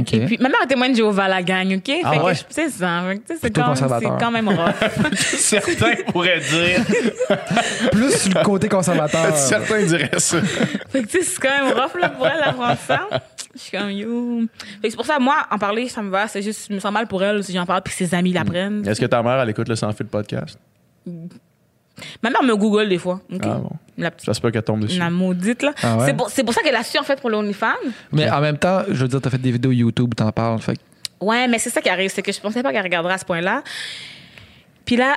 OK. 0.00 0.14
Et 0.14 0.26
puis, 0.26 0.38
ma 0.40 0.48
mère 0.48 0.58
est 0.62 0.66
témoin 0.66 0.88
de 0.90 0.94
Jéhovah, 0.94 1.28
la 1.28 1.42
gang, 1.42 1.74
OK? 1.76 1.90
Ah 2.04 2.24
ouais? 2.24 2.32
c'est 2.48 2.68
ça. 2.70 3.02
C'est 3.40 3.50
quand, 3.50 3.60
même- 3.62 3.68
conservateur. 3.70 4.12
c'est 4.18 4.24
quand 4.24 4.30
même 4.30 4.48
rough. 4.48 5.14
Certains 5.16 5.94
pourraient 6.12 6.40
dire. 6.40 6.84
Plus 7.92 8.16
sur 8.22 8.38
le 8.38 8.44
côté 8.44 8.68
conservateur. 8.68 9.34
Certains 9.36 9.82
diraient 9.84 10.18
ça. 10.18 10.40
fait 10.42 11.02
que, 11.02 11.08
tu 11.08 11.18
sais, 11.18 11.22
c'est 11.24 11.40
quand 11.40 11.64
même 11.64 11.74
rough, 11.78 11.94
là, 12.00 12.08
pour 12.10 12.26
elle, 12.26 12.40
d'apprendre 12.44 12.78
ça. 12.86 13.08
Je 13.54 13.60
suis 13.60 13.76
comme, 13.78 13.90
yo. 13.90 14.40
Fait 14.82 14.88
que 14.88 14.90
c'est 14.90 14.96
pour 14.96 15.06
ça, 15.06 15.18
moi, 15.18 15.36
en 15.50 15.58
parler, 15.58 15.88
ça 15.88 16.02
me 16.02 16.10
va. 16.10 16.26
C'est 16.28 16.42
juste, 16.42 16.66
je 16.68 16.74
me 16.74 16.80
sens 16.80 16.92
mal 16.92 17.06
pour 17.06 17.22
elle 17.22 17.42
si 17.44 17.52
j'en 17.52 17.66
parle 17.66 17.82
puis 17.82 17.92
que 17.92 17.98
ses 17.98 18.14
amis 18.14 18.32
l'apprennent. 18.32 18.86
Est-ce 18.86 19.00
que 19.00 19.06
ta 19.06 19.22
mère, 19.22 19.40
elle 19.40 19.48
écoute 19.50 19.68
le 19.68 19.76
Sans 19.76 19.92
Fil 19.92 20.06
podcast? 20.06 20.58
Ma 21.06 22.30
mère 22.30 22.42
me 22.42 22.56
google 22.56 22.88
des 22.88 22.98
fois. 22.98 23.20
Ah 23.42 23.54
bon. 23.58 23.70
La 23.96 24.10
petite. 24.10 24.26
Ça 24.26 24.34
se 24.34 24.40
peut 24.40 24.50
qu'elle 24.50 24.62
tombe 24.62 24.80
dessus. 24.80 24.98
La 24.98 25.10
maudite, 25.10 25.62
là. 25.62 25.72
Ah 25.82 25.96
ouais? 25.96 26.06
C'est 26.06 26.14
pour, 26.14 26.30
c'est 26.30 26.42
pour 26.44 26.52
ça 26.52 26.62
qu'elle 26.62 26.74
a 26.74 26.82
su, 26.82 26.98
en 26.98 27.04
fait, 27.04 27.20
pour 27.20 27.30
l'OnlyFans. 27.30 27.66
Mais 28.12 28.28
en 28.30 28.40
même 28.40 28.58
temps, 28.58 28.82
je 28.88 28.94
veux 29.02 29.08
dire, 29.08 29.20
t'as 29.20 29.30
fait 29.30 29.38
des 29.38 29.52
vidéos 29.52 29.72
YouTube 29.72 30.08
où 30.10 30.14
t'en 30.14 30.32
parles. 30.32 30.60
Fait 30.60 30.78
Ouais, 31.20 31.46
mais 31.48 31.58
c'est 31.58 31.70
ça 31.70 31.80
qui 31.80 31.88
arrive, 31.88 32.10
c'est 32.12 32.22
que 32.22 32.32
je 32.32 32.40
pensais 32.40 32.62
pas 32.62 32.72
qu'elle 32.72 32.82
regarderait 32.82 33.14
à 33.14 33.18
ce 33.18 33.24
point-là. 33.24 33.62
Puis 34.84 34.96
là, 34.96 35.16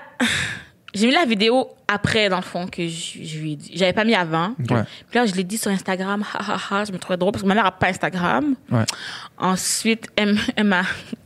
j'ai 0.98 1.08
mis 1.08 1.14
la 1.14 1.26
vidéo 1.26 1.70
après, 1.88 2.28
dans 2.30 2.38
le 2.38 2.42
fond, 2.44 2.68
que 2.68 2.88
je, 2.88 3.20
je 3.24 3.38
lui 3.40 3.54
ai 3.54 3.56
dit. 3.56 3.72
J'avais 3.76 3.94
pas 3.94 4.04
mis 4.04 4.16
avant. 4.16 4.50
Ouais. 4.70 4.84
Puis 5.10 5.20
là, 5.20 5.26
je 5.26 5.34
l'ai 5.36 5.44
dit 5.44 5.58
sur 5.58 5.72
Instagram, 5.72 6.24
ha 6.34 6.54
ha 6.54 6.58
ha, 6.70 6.86
je 6.86 6.92
me 6.92 6.98
trouvais 6.98 7.18
drôle 7.18 7.32
parce 7.32 7.44
que 7.44 7.48
ma 7.48 7.56
mère 7.56 7.66
a 7.66 7.72
pas 7.72 7.88
Instagram. 7.88 8.56
Ouais. 8.72 8.84
Ensuite, 9.38 10.08
elle, 10.16 10.38
elle 10.56 10.66
m'a. 10.66 10.82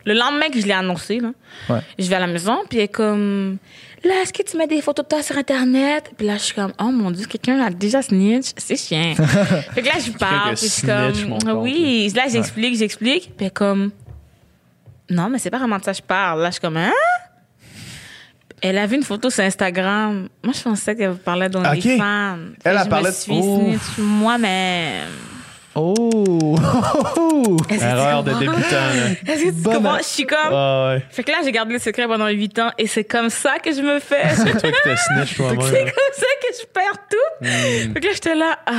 Le 0.05 0.13
lendemain 0.13 0.49
que 0.49 0.59
je 0.59 0.65
l'ai 0.65 0.74
annoncé, 0.74 1.19
là, 1.19 1.32
Ouais. 1.69 1.80
je 1.97 2.07
vais 2.07 2.15
à 2.15 2.19
la 2.19 2.28
maison, 2.28 2.59
puis 2.69 2.80
elle 2.80 2.86
est 2.86 2.88
comme. 2.89 3.57
Là, 4.03 4.13
est-ce 4.24 4.34
que 4.34 4.41
tu 4.41 4.57
mets 4.57 4.65
des 4.67 4.82
photos 4.82 5.05
de 5.05 5.09
toi 5.09 5.22
sur 5.22 5.38
Internet? 5.38 6.11
Puis 6.17 6.26
là, 6.26 6.34
je 6.34 6.41
suis 6.41 6.55
comme, 6.55 6.74
oh 6.80 6.86
mon 6.86 7.11
Dieu, 7.11 7.28
quelqu'un 7.28 7.59
a 7.61 7.69
déjà 7.69 8.01
snitch? 8.01 8.47
C'est 8.57 8.76
chiant. 8.76 9.13
fait 9.15 9.82
que 9.82 9.86
là, 9.88 9.93
je 10.03 10.11
parle, 10.11 10.55
puis 10.55 10.65
je 10.67 10.72
suis 10.72 10.88
comme. 10.88 11.39
compte, 11.39 11.63
Oui, 11.63 12.11
là, 12.15 12.24
j'explique, 12.28 12.78
j'explique. 12.78 13.26
Puis 13.26 13.36
elle 13.41 13.47
est 13.47 13.51
comme. 13.51 13.91
Non, 15.09 15.30
mais 15.30 15.38
c'est 15.39 15.49
pas 15.51 15.59
vraiment 15.59 15.78
de 15.78 15.84
ça 15.84 15.91
que 15.91 15.97
je 15.97 16.03
parle. 16.03 16.41
Là, 16.41 16.47
je 16.47 16.53
suis 16.53 16.61
comme, 16.61 16.78
hein? 16.78 16.91
Elle 18.62 18.78
a 18.78 18.86
vu 18.86 18.95
une 18.97 19.03
photo 19.03 19.30
sur 19.30 19.43
Instagram. 19.43 20.30
Moi, 20.43 20.53
je 20.55 20.62
pensais 20.62 20.95
qu'elle 20.95 21.16
parlait 21.16 21.49
d'OnlyFans. 21.49 22.38
Elle, 22.38 22.51
Puis 22.53 22.62
elle 22.64 22.80
je 22.84 22.89
parlait 22.89 23.09
me 23.09 23.12
de- 23.12 23.32
Oh. 23.41 23.59
snitch 23.80 23.97
moi-même. 23.97 25.09
Oh! 25.74 26.57
Erreur 27.70 28.24
de 28.24 28.34
débutant. 28.34 28.59
Est-ce 29.26 29.43
que 29.43 29.49
tu 29.49 29.51
Bonne- 29.62 29.76
comprends? 29.76 29.97
Je 29.97 30.03
suis 30.03 30.26
comme... 30.26 30.53
Ouais. 30.53 31.03
Fait 31.09 31.24
que 31.24 31.32
là, 31.32 31.38
j'ai 31.43 31.51
gardé 31.51 31.74
le 31.74 31.80
secret 31.80 32.07
pendant 32.07 32.28
8 32.28 32.59
ans 32.59 32.72
et 32.78 32.88
c'est 32.88 33.03
comme 33.03 33.30
ça 33.30 33.57
que 33.59 33.74
je 33.74 33.82
me 33.82 33.99
fais. 33.99 34.30
C'est 34.36 34.51
toi 34.59 34.72
qui 34.72 34.78
t'as 34.84 34.95
snitch 34.97 35.36
toi-même. 35.38 35.62
c'est 35.62 35.84
comme 35.84 36.14
ça 36.14 36.26
que 36.41 36.55
je 36.62 36.66
perds 36.68 37.07
tout. 37.09 37.45
Hmm. 37.45 37.93
Fait 37.93 37.99
que 37.99 38.05
là, 38.05 38.14
j'étais 38.14 38.36
là. 38.36 38.59
Ah. 38.66 38.72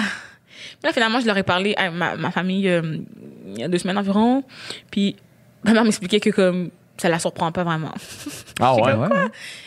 Là, 0.84 0.92
finalement, 0.92 1.20
je 1.20 1.26
leur 1.26 1.38
ai 1.38 1.42
parlé 1.42 1.74
à 1.76 1.90
ma, 1.90 2.16
ma 2.16 2.30
famille 2.30 2.68
euh, 2.68 2.98
il 3.46 3.58
y 3.60 3.64
a 3.64 3.68
deux 3.68 3.78
semaines 3.78 3.98
environ. 3.98 4.42
Puis 4.90 5.16
ma 5.64 5.72
mère 5.72 5.84
m'expliquait 5.84 6.20
que 6.20 6.30
comme 6.30 6.70
ça 7.02 7.08
la 7.08 7.18
surprend 7.18 7.52
pas 7.52 7.64
vraiment. 7.64 7.92
Ah 8.60 8.74
ouais? 8.76 8.94
Ouais. 8.94 9.08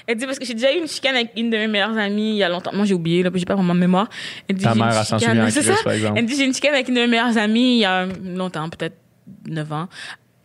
Elle 0.07 0.17
dit 0.17 0.25
parce 0.25 0.39
que 0.39 0.45
j'ai 0.45 0.53
déjà 0.53 0.73
eu 0.73 0.77
une 0.79 0.87
chicane 0.87 1.15
avec 1.15 1.31
une 1.37 1.49
de 1.49 1.57
mes 1.57 1.67
meilleures 1.67 1.97
amies 1.97 2.31
il 2.31 2.37
y 2.37 2.43
a 2.43 2.49
longtemps. 2.49 2.71
Moi, 2.73 2.85
j'ai 2.85 2.93
oublié, 2.93 3.21
là, 3.23 3.29
j'ai 3.33 3.45
pas 3.45 3.55
vraiment 3.55 3.75
de 3.75 3.79
mémoire. 3.79 4.07
Elle 4.47 4.55
dit, 4.55 4.63
Ta 4.63 4.73
mère, 4.75 4.93
s'en 5.05 5.19
chicane- 5.19 5.49
souvient 5.51 5.73
ça. 5.75 5.83
par 5.83 5.93
exemple. 5.93 6.19
Elle 6.19 6.25
dit, 6.25 6.35
j'ai 6.35 6.45
une 6.45 6.53
chicane 6.53 6.73
avec 6.73 6.87
une 6.89 6.95
de 6.95 7.01
mes 7.01 7.07
meilleures 7.07 7.37
amies 7.37 7.75
il 7.75 7.79
y 7.79 7.85
a 7.85 8.05
longtemps, 8.23 8.69
peut-être 8.69 8.95
9 9.47 9.71
ans. 9.73 9.87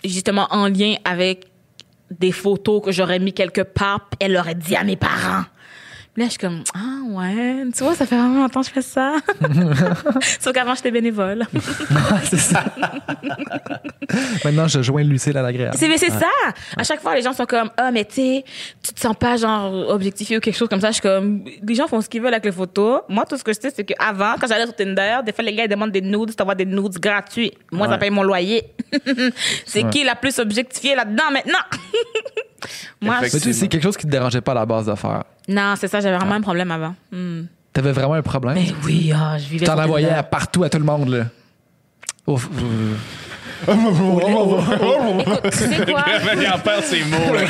Justement, 0.04 0.46
en 0.50 0.66
lien 0.68 0.94
avec 1.04 1.44
des 2.10 2.32
photos 2.32 2.82
que 2.82 2.90
j'aurais 2.92 3.18
mis 3.20 3.32
quelque 3.32 3.60
part, 3.60 4.08
elle 4.18 4.36
aurait 4.36 4.54
dit 4.54 4.74
à 4.76 4.82
mes 4.84 4.96
parents. 4.96 5.44
Là, 6.20 6.26
je 6.26 6.30
suis 6.32 6.38
comme, 6.38 6.62
ah 6.74 6.98
ouais, 7.08 7.64
tu 7.74 7.82
vois, 7.82 7.94
ça 7.94 8.04
fait 8.04 8.14
vraiment 8.14 8.42
longtemps 8.42 8.60
que 8.60 8.66
je 8.66 8.72
fais 8.72 8.82
ça. 8.82 9.14
Sauf 10.38 10.52
qu'avant, 10.52 10.74
j'étais 10.74 10.90
bénévole. 10.90 11.46
c'est 12.24 12.36
ça. 12.36 12.62
Maintenant, 14.44 14.68
je 14.68 14.82
joins 14.82 15.02
Lucille 15.02 15.34
à 15.38 15.40
l'agréable. 15.40 15.74
C'est 15.78 15.88
mais 15.88 15.96
c'est 15.96 16.10
ça. 16.10 16.26
À 16.76 16.84
chaque 16.84 17.00
fois, 17.00 17.14
les 17.14 17.22
gens 17.22 17.32
sont 17.32 17.46
comme, 17.46 17.70
ah, 17.78 17.90
mais 17.90 18.04
tu 18.04 18.16
sais, 18.16 18.44
tu 18.82 18.92
te 18.92 19.00
sens 19.00 19.16
pas 19.18 19.38
genre 19.38 19.72
objectifié 19.88 20.36
ou 20.36 20.40
quelque 20.40 20.56
chose 20.58 20.68
comme 20.68 20.82
ça. 20.82 20.88
Je 20.88 20.94
suis 20.94 21.02
comme, 21.02 21.42
les 21.66 21.74
gens 21.74 21.86
font 21.88 22.02
ce 22.02 22.08
qu'ils 22.10 22.20
veulent 22.20 22.34
avec 22.34 22.44
les 22.44 22.52
photos. 22.52 23.00
Moi, 23.08 23.24
tout 23.24 23.38
ce 23.38 23.44
que 23.44 23.54
je 23.54 23.58
sais, 23.60 23.72
c'est 23.74 23.84
qu'avant, 23.84 24.34
quand 24.38 24.46
j'allais 24.46 24.66
sur 24.66 24.76
Tinder, 24.76 25.20
des 25.24 25.32
fois, 25.32 25.42
les 25.42 25.54
gars, 25.54 25.64
ils 25.64 25.70
demandent 25.70 25.90
des 25.92 26.02
nudes, 26.02 26.36
t'envoies 26.36 26.54
des 26.54 26.66
nudes 26.66 26.98
gratuits. 26.98 27.52
Moi, 27.72 27.86
ça 27.86 27.94
Ouais. 27.94 27.98
paye 27.98 28.10
mon 28.10 28.22
loyer. 28.24 28.64
c'est 29.64 29.88
qui 29.88 30.04
la 30.04 30.16
plus 30.16 30.38
objectifiée 30.38 30.94
là-dedans 30.94 31.30
maintenant? 31.32 31.58
Moi, 33.00 33.16
je- 33.16 33.20
Mais 33.22 33.30
tu 33.30 33.38
sais, 33.40 33.52
c'est 33.52 33.68
quelque 33.68 33.82
chose 33.82 33.96
qui 33.96 34.06
te 34.06 34.10
dérangeait 34.10 34.40
pas 34.40 34.52
à 34.52 34.56
la 34.56 34.66
base 34.66 34.86
de 34.86 34.94
faire. 34.94 35.24
non, 35.48 35.74
c'est 35.78 35.88
ça, 35.88 36.00
j'avais 36.00 36.16
vraiment 36.16 36.34
un 36.34 36.40
problème 36.40 36.70
avant. 36.70 36.94
Hmm. 37.12 37.42
T'avais 37.72 37.92
vraiment 37.92 38.14
un 38.14 38.22
problème? 38.22 38.54
Mais 38.54 38.72
oui, 38.84 39.12
ah, 39.14 39.38
je 39.38 39.46
vivais 39.48 39.64
T'en 39.66 39.78
envoyais 39.78 40.10
à 40.10 40.22
partout 40.22 40.64
à 40.64 40.68
tout 40.68 40.78
le 40.78 40.84
monde, 40.84 41.08
là. 41.08 41.24
Ouf, 42.26 42.48
Écoute, 44.20 45.42
tu 45.52 45.58
sais 45.58 45.84
quoi? 45.86 46.04
Il 46.40 46.48
en 46.48 46.58
perd 46.58 46.82
ses 46.84 47.04
mots. 47.04 47.34
là. 47.34 47.40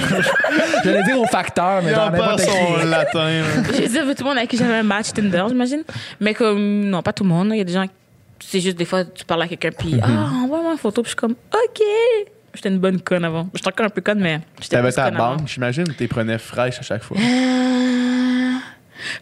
J'allais 0.85 1.03
dire 1.05 1.21
au 1.21 1.27
facteur, 1.27 1.83
mais 1.83 1.91
Il 1.93 1.97
en 1.97 2.11
perd 2.11 2.15
n'importe 2.15 2.41
son 2.41 2.85
latin. 2.87 3.29
là. 3.43 3.45
J'ai 3.77 3.89
dit 3.89 3.99
à 3.99 4.03
tout 4.03 4.15
le 4.19 4.25
monde 4.25 4.39
avec 4.39 4.51
qui 4.51 4.57
j'avais 4.57 4.75
un 4.77 4.83
match 4.83 5.13
Tinder, 5.13 5.45
j'imagine. 5.49 5.83
Mais 6.21 6.35
comme, 6.35 6.85
non, 6.85 7.03
pas 7.03 7.13
tout 7.13 7.23
le 7.25 7.29
monde. 7.29 7.51
Il 7.53 7.59
y 7.59 7.61
a 7.61 7.65
des 7.65 7.73
gens, 7.73 7.87
c'est 8.41 8.61
juste 8.61 8.77
des 8.77 8.85
fois, 8.85 9.05
tu 9.05 9.25
parles 9.25 9.43
à 9.43 9.49
quelqu'un, 9.49 9.71
puis, 9.77 9.95
Mhm. 9.95 10.01
ah, 10.03 10.31
envoie-moi 10.45 10.73
une 10.73 10.79
photo, 10.79 11.03
puis 11.03 11.11
je 11.11 11.11
suis 11.11 11.17
comme, 11.17 11.33
OK. 11.55 11.83
J'étais 12.55 12.69
une 12.69 12.79
bonne 12.79 13.01
conne 13.01 13.25
avant. 13.25 13.49
J'étais 13.55 13.69
encore 13.69 13.87
un 13.87 13.91
peu 13.91 14.01
conne, 14.01 14.21
mais 14.21 14.41
j'étais 14.61 14.77
T'avais 14.77 14.91
ta 14.93 15.11
banque, 15.11 15.47
j'imagine, 15.47 15.85
tu 15.85 15.95
les 16.01 16.09
prenais 16.09 16.39
fraîches 16.39 16.79
à 16.79 16.83
chaque 16.83 17.03
fois. 17.03 17.17
Euh, 17.19 18.57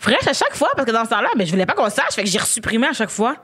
Fraîche 0.00 0.26
à 0.26 0.32
chaque 0.32 0.54
fois, 0.54 0.68
parce 0.74 0.86
que 0.86 0.92
dans 0.92 1.04
ce 1.04 1.10
temps-là, 1.10 1.28
ben, 1.36 1.46
je 1.46 1.52
voulais 1.52 1.66
pas 1.66 1.74
qu'on 1.74 1.88
sache, 1.90 2.14
fait 2.14 2.24
que 2.24 2.28
j'ai 2.28 2.38
resupprimé 2.38 2.86
à 2.88 2.92
chaque 2.92 3.10
fois. 3.10 3.36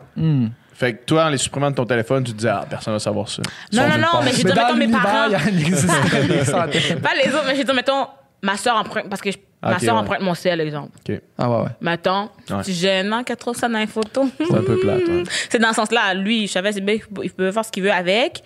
Fait 0.75 0.95
que 0.95 1.05
toi, 1.05 1.27
en 1.27 1.29
les 1.29 1.39
supprimant 1.39 1.71
de 1.71 1.77
ton 1.77 1.85
téléphone, 1.87 2.25
tu 2.25 2.33
te 2.33 2.37
disais, 2.39 2.49
ah, 2.49 2.65
personne 2.69 2.93
va 2.95 2.99
savoir 2.99 3.29
ça. 3.29 3.43
Non, 3.73 3.83
non, 3.89 3.99
non, 3.99 4.23
mais 4.25 4.33
j'ai 4.33 4.43
dit, 4.43 4.53
dans 4.53 4.75
mettons, 4.75 4.77
mes 4.77 4.89
parents. 4.91 5.31
Pas 7.03 7.15
les 7.15 7.33
autres, 7.33 7.45
mais 7.47 7.55
j'ai 7.55 7.63
dit, 7.65 7.73
mettons, 7.73 8.07
ma 8.43 8.57
soeur 8.57 8.77
emprunte, 8.77 9.09
parce 9.09 9.21
que 9.23 9.31
je- 9.31 9.39
ma 9.63 9.79
soeur 9.79 9.95
ouais. 9.95 10.01
emprunte 10.01 10.21
mon 10.23 10.35
sel, 10.35 10.61
exemple. 10.61 10.91
OK. 11.09 11.21
Ah 11.39 11.49
ouais, 11.51 11.57
ouais. 11.65 11.71
Mettons, 11.81 12.29
Ouais. 12.51 12.57
c'est 12.65 12.73
gênant 12.73 13.23
qu'elle 13.23 13.37
trouve 13.37 13.57
ça 13.57 13.69
dans 13.69 13.79
les 13.79 13.87
photos. 13.87 14.27
C'est 14.37 14.53
un 14.53 14.63
peu 14.63 14.79
plate. 14.81 15.07
ouais. 15.07 15.23
C'est 15.49 15.59
dans 15.61 15.69
ce 15.69 15.75
sens-là. 15.77 16.15
Lui, 16.15 16.49
je 16.49 16.53
savais, 16.53 16.73
c'est 16.73 16.81
bien, 16.81 16.97
il 17.23 17.31
peut 17.31 17.53
faire 17.53 17.65
ce 17.65 17.71
qu'il 17.71 17.85
veut 17.85 17.93
avec. 17.93 18.43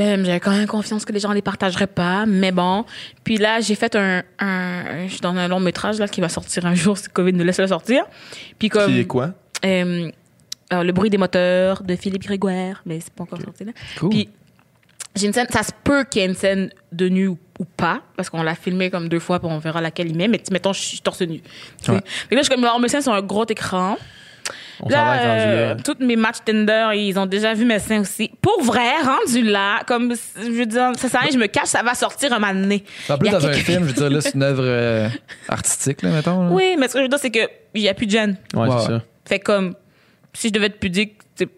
Euh, 0.00 0.24
J'avais 0.24 0.40
quand 0.40 0.50
même 0.52 0.66
confiance 0.66 1.04
que 1.04 1.12
les 1.12 1.20
gens 1.20 1.32
les 1.32 1.42
partageraient 1.42 1.86
pas, 1.86 2.26
mais 2.26 2.52
bon. 2.52 2.84
Puis 3.24 3.36
là, 3.36 3.60
j'ai 3.60 3.74
fait 3.74 3.94
un, 3.96 4.22
un- 4.38 5.06
je 5.06 5.12
suis 5.12 5.20
dans 5.20 5.34
un 5.36 5.48
long 5.48 5.60
métrage 5.60 5.98
là 5.98 6.08
qui 6.08 6.20
va 6.20 6.28
sortir 6.28 6.66
un 6.66 6.74
jour 6.74 6.96
si 6.98 7.08
Covid 7.08 7.32
nous 7.32 7.44
laisse 7.44 7.58
le 7.60 7.66
sortir. 7.66 8.04
Puis 8.58 8.68
comme 8.68 8.90
Qui 8.92 9.00
est 9.00 9.04
quoi? 9.06 9.32
euh, 9.64 10.10
alors, 10.70 10.84
le 10.84 10.92
bruit 10.92 11.10
des 11.10 11.18
moteurs 11.18 11.82
de 11.82 11.96
Philippe 11.96 12.22
Grégoire, 12.22 12.80
mais 12.86 13.00
c'est 13.00 13.12
pas 13.12 13.24
encore 13.24 13.40
sorti 13.42 13.64
là. 13.64 13.72
Cool. 13.98 14.10
Puis 14.10 14.28
j'ai 15.16 15.26
une 15.26 15.32
scène, 15.32 15.48
ça 15.50 15.64
se 15.64 15.72
peut 15.82 16.04
qu'il 16.04 16.22
y 16.22 16.24
ait 16.24 16.28
une 16.28 16.36
scène 16.36 16.70
de 16.92 17.08
nu 17.08 17.26
ou, 17.26 17.38
ou 17.58 17.64
pas, 17.64 18.00
parce 18.16 18.30
qu'on 18.30 18.44
l'a 18.44 18.54
filmé 18.54 18.88
comme 18.90 19.08
deux 19.08 19.18
fois, 19.18 19.40
puis 19.40 19.48
on 19.50 19.58
verra 19.58 19.80
laquelle 19.80 20.08
il 20.08 20.16
met. 20.16 20.28
Mais 20.28 20.40
mettons, 20.52 20.72
je 20.72 20.80
suis 20.80 21.00
torse 21.00 21.20
nu. 21.22 21.42
Ouais. 21.88 22.00
Que 22.28 22.34
là, 22.36 22.42
je 22.42 22.42
suis 22.42 22.54
comme, 22.54 22.64
mes 22.80 22.88
scènes 22.88 23.02
sont 23.02 23.12
un 23.12 23.20
gros 23.22 23.44
écran. 23.48 23.96
On 24.80 24.88
Là, 24.88 25.22
euh, 25.22 25.74
tous 25.84 26.04
mes 26.04 26.16
matchs 26.16 26.38
Tinder, 26.44 26.90
ils 26.94 27.18
ont 27.18 27.26
déjà 27.26 27.54
vu 27.54 27.64
mes 27.64 27.78
seins 27.78 28.00
aussi. 28.00 28.30
Pour 28.40 28.62
vrai, 28.62 29.00
rendu 29.02 29.42
là, 29.42 29.80
comme, 29.86 30.14
je 30.36 30.50
veux 30.50 30.66
dire, 30.66 30.92
ça 30.96 31.08
sert 31.08 31.20
à 31.20 31.22
rien, 31.24 31.32
je 31.32 31.38
me 31.38 31.46
cache, 31.46 31.68
ça 31.68 31.82
va 31.82 31.94
sortir 31.94 32.32
un 32.32 32.38
moment 32.38 32.54
donné. 32.54 32.84
En 33.08 33.18
plus, 33.18 33.30
dans 33.30 33.46
un 33.46 33.52
film, 33.52 33.84
je 33.84 33.88
veux 33.88 33.92
dire, 33.92 34.10
là, 34.10 34.20
c'est 34.20 34.34
une 34.34 34.42
œuvre 34.42 34.64
euh, 34.64 35.08
artistique, 35.48 36.02
là, 36.02 36.10
mettons. 36.10 36.44
là. 36.44 36.50
Oui, 36.50 36.76
mais 36.78 36.88
ce 36.88 36.94
que 36.94 36.98
je 36.98 37.02
veux 37.04 37.08
dire, 37.08 37.18
c'est 37.18 37.30
qu'il 37.30 37.48
n'y 37.74 37.88
a 37.88 37.94
plus 37.94 38.06
de 38.06 38.12
gêne. 38.12 38.36
Ouais, 38.54 38.68
c'est 38.78 38.86
ça. 38.86 39.02
Fait 39.26 39.38
comme, 39.40 39.74
si 40.32 40.48
je 40.48 40.52
devais 40.52 40.66
être 40.66 40.80
pudique, 40.80 41.14
c'est 41.34 41.48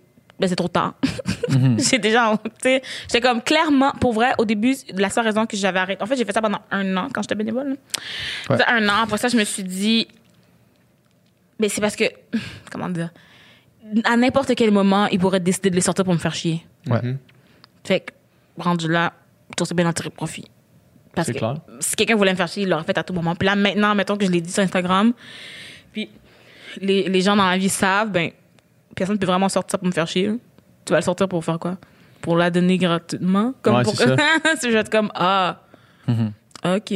ben 0.40 0.49
c'est 0.49 0.57
trop 0.57 0.68
tard. 0.68 0.95
Mhm. 1.51 1.78
j'ai 1.90 1.99
déjà, 1.99 2.36
tu 2.45 2.51
sais, 2.62 2.82
j'étais 3.03 3.20
comme 3.20 3.43
clairement, 3.43 3.93
pour 4.01 4.12
vrai, 4.12 4.32
au 4.38 4.45
début, 4.45 4.74
la 4.93 5.09
seule 5.09 5.24
raison 5.24 5.47
que 5.47 5.57
j'avais 5.57 5.78
arrêté. 5.78 6.03
En 6.03 6.07
fait, 6.07 6.16
j'ai 6.16 6.24
fait 6.24 6.32
ça 6.32 6.43
pendant 6.43 6.59
un 6.70 6.97
an 6.97 7.09
quand 7.12 7.22
j'étais 7.22 7.36
bénévole. 7.36 7.76
Ouais. 8.51 8.57
Un 8.66 8.88
an. 8.88 9.03
Après 9.05 9.18
ça, 9.18 9.28
je 9.28 9.36
me 9.36 9.45
suis 9.45 9.62
dit, 9.62 10.09
mais 11.62 11.68
c'est 11.68 11.80
parce 11.80 11.94
que, 11.96 12.04
comment 12.70 12.88
dire, 12.88 13.10
à 14.04 14.16
n'importe 14.16 14.54
quel 14.56 14.72
moment, 14.72 15.06
ils 15.06 15.18
pourraient 15.18 15.40
décider 15.40 15.70
de 15.70 15.74
les 15.76 15.80
sortir 15.80 16.04
pour 16.04 16.12
me 16.12 16.18
faire 16.18 16.34
chier. 16.34 16.66
Ouais. 16.88 17.00
Mhm. 17.00 17.18
Fait 17.84 18.00
que, 18.00 18.12
rendu 18.60 18.88
là, 18.88 19.12
tout 19.56 19.64
bien 19.74 19.86
en 19.88 19.92
tirer 19.92 20.10
profit. 20.10 20.44
Parce 21.14 21.26
C'est 21.26 21.34
que 21.34 21.38
clair. 21.38 21.54
si 21.78 21.94
quelqu'un 21.94 22.16
voulait 22.16 22.32
me 22.32 22.36
faire 22.36 22.48
chier, 22.48 22.64
il 22.64 22.68
l'aurait 22.68 22.84
fait 22.84 22.98
à 22.98 23.04
tout 23.04 23.12
moment. 23.12 23.34
Puis 23.36 23.46
là, 23.46 23.54
maintenant, 23.54 23.94
mettons 23.94 24.16
que 24.16 24.26
je 24.26 24.30
l'ai 24.30 24.40
dit 24.40 24.50
sur 24.50 24.62
Instagram, 24.62 25.12
puis 25.92 26.10
les, 26.80 27.08
les 27.08 27.20
gens 27.20 27.36
dans 27.36 27.48
la 27.48 27.56
vie 27.58 27.68
savent, 27.68 28.10
ben, 28.10 28.30
personne 28.96 29.14
ne 29.16 29.20
peut 29.20 29.26
vraiment 29.26 29.48
sortir 29.48 29.78
pour 29.78 29.86
me 29.86 29.92
faire 29.92 30.06
chier. 30.08 30.32
Tu 30.84 30.90
vas 30.92 30.98
le 30.98 31.04
sortir 31.04 31.28
pour 31.28 31.44
faire 31.44 31.58
quoi? 31.60 31.78
Pour 32.22 32.36
la 32.36 32.50
donner 32.50 32.76
gratuitement? 32.78 33.54
Comme 33.62 33.76
Ouais, 33.76 33.82
pour 33.84 33.96
c'est 33.96 34.08
ça. 34.08 34.16
je 34.62 34.68
vais 34.68 34.78
être 34.78 34.90
comme, 34.90 35.10
ah, 35.14 35.60
OK. 36.64 36.92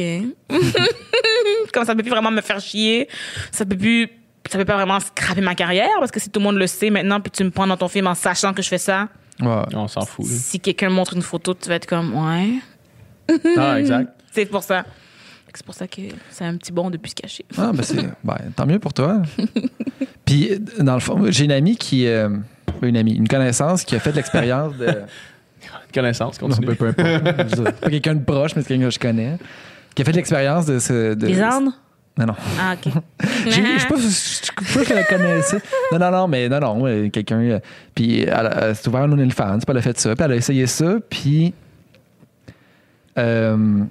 comme 1.73 1.85
ça 1.85 1.95
peut 1.95 2.01
plus 2.01 2.09
vraiment 2.09 2.31
me 2.31 2.41
faire 2.41 2.59
chier. 2.59 3.07
Ça 3.51 3.65
peut 3.65 3.77
plus. 3.77 4.09
Ça 4.49 4.57
peut 4.57 4.65
pas 4.65 4.75
vraiment 4.75 4.99
scraper 4.99 5.41
ma 5.41 5.55
carrière 5.55 5.89
parce 5.99 6.11
que 6.11 6.19
si 6.19 6.29
tout 6.29 6.39
le 6.39 6.45
monde 6.45 6.57
le 6.57 6.67
sait 6.67 6.89
maintenant, 6.89 7.19
puis 7.19 7.31
tu 7.31 7.43
me 7.43 7.49
prends 7.51 7.67
dans 7.67 7.77
ton 7.77 7.87
film 7.87 8.07
en 8.07 8.15
sachant 8.15 8.53
que 8.53 8.61
je 8.61 8.69
fais 8.69 8.77
ça, 8.77 9.07
Ouais. 9.39 9.61
On 9.75 9.87
s'en 9.87 10.01
fout. 10.01 10.25
si 10.25 10.59
quelqu'un 10.59 10.89
montre 10.89 11.15
une 11.15 11.21
photo, 11.21 11.53
tu 11.53 11.69
vas 11.69 11.75
être 11.75 11.85
comme, 11.85 12.11
ouais. 12.15 12.53
Ah, 13.55 13.79
exact. 13.79 14.11
C'est 14.31 14.45
pour 14.47 14.63
ça. 14.63 14.83
C'est 15.53 15.65
pour 15.65 15.73
ça 15.75 15.87
que 15.87 16.01
c'est 16.29 16.43
un 16.45 16.55
petit 16.55 16.71
bon 16.71 16.91
de 16.91 16.97
plus 16.97 17.09
se 17.09 17.15
cacher. 17.15 17.45
Ah, 17.57 17.71
ben 17.73 17.81
c'est. 17.81 17.95
Ben, 18.23 18.37
tant 18.55 18.67
mieux 18.67 18.77
pour 18.77 18.93
toi. 18.93 19.23
Puis, 20.25 20.51
dans 20.79 20.93
le 20.93 20.99
fond, 20.99 21.19
j'ai 21.29 21.45
une 21.45 21.51
amie 21.51 21.75
qui. 21.77 22.05
euh, 22.05 22.29
une 22.83 22.95
amie, 22.95 23.13
une 23.15 23.27
connaissance 23.27 23.83
qui 23.83 23.95
a 23.95 23.99
fait 23.99 24.11
l'expérience 24.11 24.75
de. 24.77 25.01
Connaissance, 25.93 26.39
Non, 26.41 26.49
continue. 26.49 26.67
peu, 26.75 26.91
peu 26.93 27.03
importe. 27.05 27.49
Je 27.49 27.55
veux 27.55 27.63
dire, 27.63 27.73
Pas 27.73 27.89
quelqu'un 27.89 28.15
de 28.15 28.23
proche, 28.23 28.55
mais 28.55 28.61
c'est 28.61 28.67
quelqu'un 28.67 28.85
que 28.85 28.91
je 28.93 28.99
connais. 28.99 29.37
Qui 29.95 30.01
a 30.03 30.05
fait 30.05 30.11
l'expérience 30.11 30.65
de 30.67 30.77
ce. 30.77 31.13
De, 31.15 31.25
Lisandre? 31.27 31.71
Non, 32.17 32.25
non. 32.25 32.35
Ah, 32.59 32.73
OK. 32.73 32.91
J'ai- 33.45 33.51
Je 33.51 33.79
sais 33.79 33.87
pas, 33.87 33.95
je 33.97 34.83
pas 34.87 34.93
la 34.95 35.03
connaissait. 35.03 35.59
Non, 35.91 35.99
non, 35.99 36.11
non, 36.11 36.27
mais 36.27 36.49
non, 36.49 36.59
non, 36.59 37.09
quelqu'un. 37.09 37.39
euh, 37.39 37.59
Puis 37.93 38.21
elle, 38.21 38.29
a- 38.33 38.67
elle 38.69 38.75
s'est 38.75 38.87
ouvert 38.87 39.01
un 39.03 39.11
OnlyFans, 39.11 39.57
puis 39.59 39.65
elle 39.69 39.77
a 39.77 39.81
fait 39.81 39.99
ça, 39.99 40.15
puis 40.15 40.25
elle 40.25 40.31
a 40.31 40.35
essayé 40.35 40.65
ça, 40.67 40.95
puis. 41.09 41.53
euh, 43.17 43.83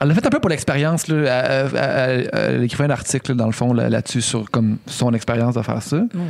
elle 0.00 0.08
l'a 0.08 0.14
fait 0.14 0.26
un 0.26 0.30
peu 0.30 0.40
pour 0.40 0.50
l'expérience. 0.50 1.08
Elle, 1.08 1.26
elle- 1.26 1.70
elle- 1.76 2.30
elle 2.32 2.62
écrivait 2.64 2.84
un 2.84 2.90
article 2.90 3.30
là, 3.32 3.36
dans 3.36 3.46
le 3.46 3.52
fond 3.52 3.72
là- 3.72 3.88
là-dessus 3.88 4.22
sur 4.22 4.50
comme 4.50 4.78
son 4.86 5.12
expérience 5.14 5.54
de 5.54 5.62
faire 5.62 5.82
ça. 5.82 5.98
Oh, 6.14 6.18
wow. 6.18 6.24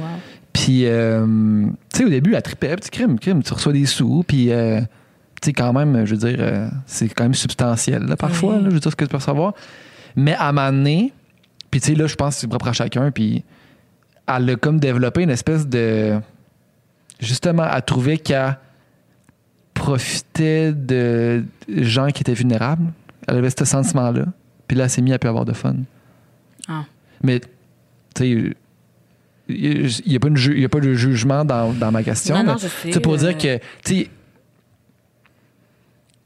Puis, 0.52 0.82
euh, 0.86 1.66
tu 1.92 1.98
sais, 1.98 2.04
au 2.04 2.08
début, 2.08 2.34
elle 2.34 2.42
tripait, 2.42 2.76
petit 2.76 2.90
crime, 2.90 3.18
crime, 3.18 3.42
tu 3.42 3.52
reçois 3.52 3.72
des 3.72 3.86
sous, 3.86 4.22
puis, 4.26 4.52
euh, 4.52 4.80
tu 5.42 5.46
sais, 5.46 5.52
quand 5.52 5.72
même, 5.72 6.04
je 6.06 6.14
veux 6.14 6.28
dire, 6.30 6.36
euh, 6.38 6.68
c'est 6.86 7.08
quand 7.08 7.24
même 7.24 7.34
substantiel, 7.34 8.04
là, 8.04 8.16
parfois, 8.16 8.54
Oui. 8.54 8.60
je 8.66 8.70
veux 8.70 8.78
dire, 8.80 8.90
ce 8.90 8.94
que 8.96 9.04
tu 9.04 9.10
peux 9.10 9.16
recevoir. 9.16 9.54
Mais 10.14 10.34
à 10.34 10.48
un 10.48 10.52
moment 10.52 10.70
donné, 10.70 11.12
puis, 11.74 11.80
tu 11.80 11.88
sais, 11.88 11.94
là, 11.96 12.06
je 12.06 12.14
pense 12.14 12.36
que 12.36 12.40
c'est 12.42 12.46
propre 12.46 12.68
à 12.68 12.72
chacun, 12.72 13.10
puis 13.10 13.42
elle 14.28 14.48
a 14.48 14.54
comme 14.54 14.78
développé 14.78 15.22
une 15.22 15.30
espèce 15.30 15.66
de. 15.66 16.20
Justement, 17.18 17.68
elle 17.68 17.82
trouvait 17.82 18.16
qu'elle 18.16 18.56
profitait 19.74 20.72
de 20.72 21.42
gens 21.66 22.10
qui 22.10 22.20
étaient 22.20 22.32
vulnérables. 22.32 22.92
Elle 23.26 23.38
avait 23.38 23.50
ce 23.50 23.64
sentiment-là. 23.64 24.26
Puis 24.68 24.76
là, 24.76 24.84
elle 24.84 24.90
s'est 24.90 25.02
mise 25.02 25.14
à 25.14 25.18
plus 25.18 25.28
avoir 25.28 25.44
de 25.44 25.52
fun. 25.52 25.74
Ah. 26.68 26.84
Mais, 27.24 27.40
tu 27.40 27.46
sais, 28.18 28.54
il 29.48 29.90
n'y 30.06 30.14
a, 30.14 30.20
pas 30.20 30.28
une 30.28 30.36
ju- 30.36 30.54
il 30.54 30.62
y 30.62 30.64
a 30.64 30.68
pas 30.68 30.78
de 30.78 30.94
jugement 30.94 31.44
dans, 31.44 31.72
dans 31.72 31.90
ma 31.90 32.04
question. 32.04 32.36
Non, 32.36 32.52
non, 32.52 32.58
sais, 32.58 33.00
pour 33.00 33.14
euh. 33.14 33.18
dire 33.18 33.36
que, 33.36 33.58
tu 33.84 33.96
sais, 33.96 34.10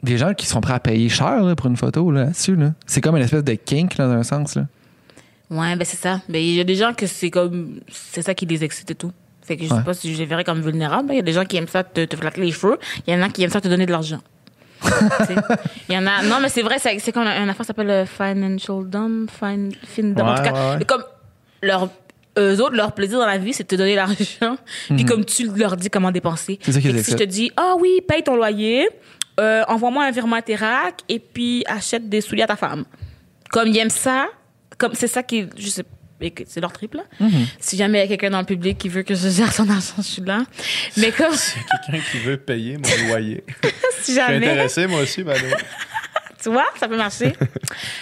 des 0.03 0.19
gens 0.19 0.35
qui 0.35 0.45
sont 0.45 0.61
prêts 0.61 0.75
à 0.75 0.81
payer 0.81 1.09
cher 1.09 1.43
là, 1.43 1.57
pour 1.57 1.69
une 1.69 1.79
photo 1.79 2.11
là, 2.11 2.25
là-dessus. 2.25 2.55
Là. 2.55 2.75
C'est 2.85 3.01
comme 3.01 3.17
une 3.17 3.23
espèce 3.23 3.45
de 3.45 3.55
kink 3.55 3.97
là, 3.97 4.09
dans 4.09 4.13
un 4.13 4.23
sens. 4.23 4.55
Là. 4.55 4.67
Ouais, 5.51 5.77
ben 5.77 5.85
c'est 5.85 5.97
ça. 5.97 6.21
Mais 6.29 6.45
il 6.47 6.55
y 6.55 6.61
a 6.61 6.65
des 6.65 6.75
gens 6.75 6.93
que 6.95 7.07
c'est 7.07 7.31
comme. 7.31 7.81
C'est 7.91 8.23
ça 8.23 8.35
qui 8.35 8.45
les 8.47 8.63
excite 8.65 8.91
et 8.91 8.95
tout. 8.95 9.13
Fait 9.43 9.57
que 9.57 9.65
je 9.65 9.71
Ouais. 9.73 9.79
sais 9.79 9.85
pas 9.85 9.95
si 9.95 10.13
je 10.13 10.19
les 10.19 10.27
verrais 10.27 10.45
comme 10.45 10.61
vulnérables. 10.61 11.09
Il 11.13 11.17
y 11.17 11.21
a 11.21 11.23
des 11.23 11.33
gens 11.33 11.45
qui 11.47 11.57
aiment 11.57 11.69
ça 11.69 11.83
te, 11.85 12.05
te 12.05 12.17
flatter 12.17 12.43
les 12.43 12.53
cheveux. 12.53 12.79
Il 13.07 13.15
y 13.15 13.17
en 13.17 13.23
a 13.23 13.31
qui 13.31 13.43
aiment 13.43 13.51
ça 13.51 13.61
te 13.63 13.69
donner 13.69 13.87
de 13.87 13.91
l'argent. 13.93 14.21
Il 15.89 15.95
y 15.95 15.99
en 15.99 16.07
a. 16.07 16.23
Non, 16.23 16.37
mais 16.41 16.49
c'est 16.49 16.63
vrai, 16.63 16.79
c'est 16.79 16.99
c'est 16.99 17.13
comme 17.13 17.27
une 17.27 17.49
affaire 17.49 17.57
qui 17.57 17.65
s'appelle 17.65 17.91
euh, 17.91 18.07
Financial 18.07 18.85
Dumb, 18.89 19.29
fin, 19.31 19.71
Findom. 19.85 20.27
en 20.27 20.35
tout 20.37 20.43
cas, 20.43 20.77
ouais, 20.79 20.85
comme 20.85 21.05
leur. 21.63 21.89
Eux 22.39 22.61
autres, 22.63 22.77
leur 22.77 22.93
plaisir 22.93 23.19
dans 23.19 23.27
la 23.27 23.39
vie, 23.39 23.53
c'est 23.53 23.65
de 23.65 23.69
te 23.69 23.75
donner 23.75 23.97
l'argent. 23.97 24.57
Puis 24.91 25.05
comme 25.05 25.25
tu 25.25 25.49
leur 25.57 25.77
dis 25.77 25.91
comment 25.91 26.13
dépenser. 26.13 26.53
Mhm. 26.53 26.59
C'est 26.61 26.73
ça 26.73 26.81
qu'ils 26.81 27.05
Si 27.05 27.11
je 27.11 27.17
te 27.17 27.25
dis, 27.25 27.51
ah 27.57 27.75
oui, 27.81 28.01
paye 28.07 28.23
ton 28.23 28.37
loyer, 28.37 28.89
euh, 29.41 29.65
envoie-moi 29.67 30.05
un 30.05 30.13
virement 30.13 30.37
à 30.37 30.39
Interac 30.39 31.01
et 31.09 31.19
puis 31.19 31.65
achète 31.67 32.09
des 32.09 32.21
souliers 32.21 32.45
à 32.45 32.47
ta 32.47 32.55
femme. 32.55 32.85
Comme 33.51 33.67
ils 33.67 33.79
aiment 33.79 33.91
ça, 33.91 34.27
comme 34.79 34.95
c'est 34.95 35.09
ça 35.09 35.23
qui, 35.23 35.47
je 35.57 35.69
sais, 35.69 35.85
c'est 36.47 36.61
leur 36.61 36.73
trip 36.73 36.95
là. 36.95 37.03
Mhm. 37.21 37.47
Si 37.61 37.77
jamais 37.77 37.99
il 37.99 38.01
y 38.03 38.05
a 38.05 38.09
quelqu'un 38.09 38.31
dans 38.31 38.41
le 38.41 38.47
public 38.47 38.79
qui 38.79 38.89
veut 38.89 39.03
que 39.03 39.15
je 39.15 39.29
gère 39.29 39.53
son 39.53 39.69
argent, 39.69 39.95
je 39.99 40.03
suis 40.03 40.23
là. 40.23 40.45
Mais 40.97 41.13
comme 41.13 41.33
Il 41.57 41.61
y 41.61 41.75
a 41.75 41.79
quelqu'un 42.01 42.11
qui 42.11 42.19
veut 42.19 42.37
payer 42.37 42.77
mon 42.79 43.09
loyer. 43.09 43.45
si 43.63 43.69
Je 43.99 44.03
suis 44.05 44.15
jamais, 44.15 44.37
intéressé, 44.37 44.87
moi 44.87 45.01
aussi, 45.03 45.23
Manu. 45.23 45.41
tu 46.43 46.51
vois, 46.51 46.67
ça 46.79 46.89
peut 46.89 46.97
marcher. 46.97 47.35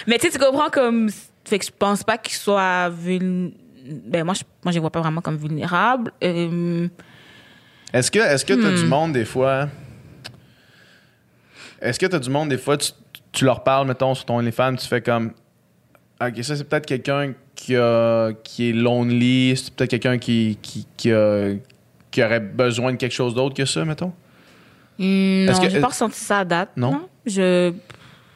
Mais 0.07 0.17
tu 0.17 0.27
sais, 0.27 0.31
tu 0.33 0.39
comprends 0.39 0.69
comme, 0.69 1.09
fait 1.45 1.59
que 1.59 1.65
je 1.65 1.71
pense 1.77 2.03
pas 2.03 2.17
qu'ils 2.17 2.35
soient 2.35 2.89
vulnérables. 2.89 3.53
Ben 3.89 4.23
moi, 4.25 4.33
je, 4.33 4.41
moi, 4.63 4.71
je 4.71 4.75
les 4.75 4.79
vois 4.81 4.91
pas 4.91 4.99
vraiment 4.99 5.21
comme 5.21 5.37
vulnérables. 5.37 6.11
Euh, 6.23 6.89
Est-ce 7.93 8.11
que 8.11 8.19
est-ce 8.19 8.43
que 8.43 8.53
t'as 8.53 8.71
Hmm. 8.71 8.75
du 8.75 8.85
monde 8.85 9.13
des 9.13 9.23
fois 9.23 9.69
Est-ce 11.81 11.97
que 11.99 12.05
t'as 12.05 12.19
du 12.19 12.29
monde 12.29 12.49
des 12.49 12.57
fois 12.57 12.75
tu, 12.77 12.91
tu 13.31 13.45
leur 13.45 13.63
parles 13.63 13.87
mettons 13.87 14.13
sur 14.13 14.25
ton 14.25 14.37
OnlyFans 14.39 14.75
tu 14.75 14.87
fais 14.87 14.99
comme 15.01 15.31
OK 16.21 16.43
ça 16.43 16.55
c'est 16.55 16.63
peut-être 16.63 16.85
quelqu'un 16.85 17.33
qui 17.55 17.75
a 17.75 18.31
qui 18.43 18.69
est 18.69 18.73
lonely 18.73 19.55
c'est 19.55 19.73
peut-être 19.73 19.89
quelqu'un 19.91 20.17
qui 20.17 20.57
qui, 20.61 20.87
qui, 20.97 21.11
a- 21.11 21.53
qui 22.11 22.23
aurait 22.23 22.39
besoin 22.39 22.91
de 22.93 22.97
quelque 22.97 23.13
chose 23.13 23.35
d'autre 23.35 23.55
que 23.55 23.65
ça 23.65 23.85
mettons? 23.85 24.11
Est-ce 24.99 25.51
non, 25.51 25.59
que- 25.61 25.69
j'ai 25.69 25.79
pas 25.79 25.87
ressenti 25.89 26.19
ça 26.19 26.39
à 26.39 26.45
date. 26.45 26.69
Non? 26.75 27.07
Je 27.25 27.71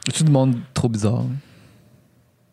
C'est-tu 0.06 0.22
du 0.24 0.30
monde 0.30 0.56
trop 0.74 0.88
bizarre? 0.88 1.24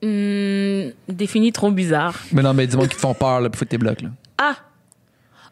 hum, 0.01 0.91
définis 1.07 1.51
trop 1.51 1.71
bizarre. 1.71 2.15
Mais 2.31 2.41
non, 2.41 2.53
mais 2.53 2.65
du 2.67 2.75
monde 2.77 2.87
qui 2.87 2.95
te 2.95 3.01
font 3.01 3.13
peur 3.13 3.41
là, 3.41 3.49
pour 3.49 3.59
foutre 3.59 3.69
tes 3.69 3.77
blocs. 3.77 4.01
Là. 4.01 4.09
Ah! 4.37 4.55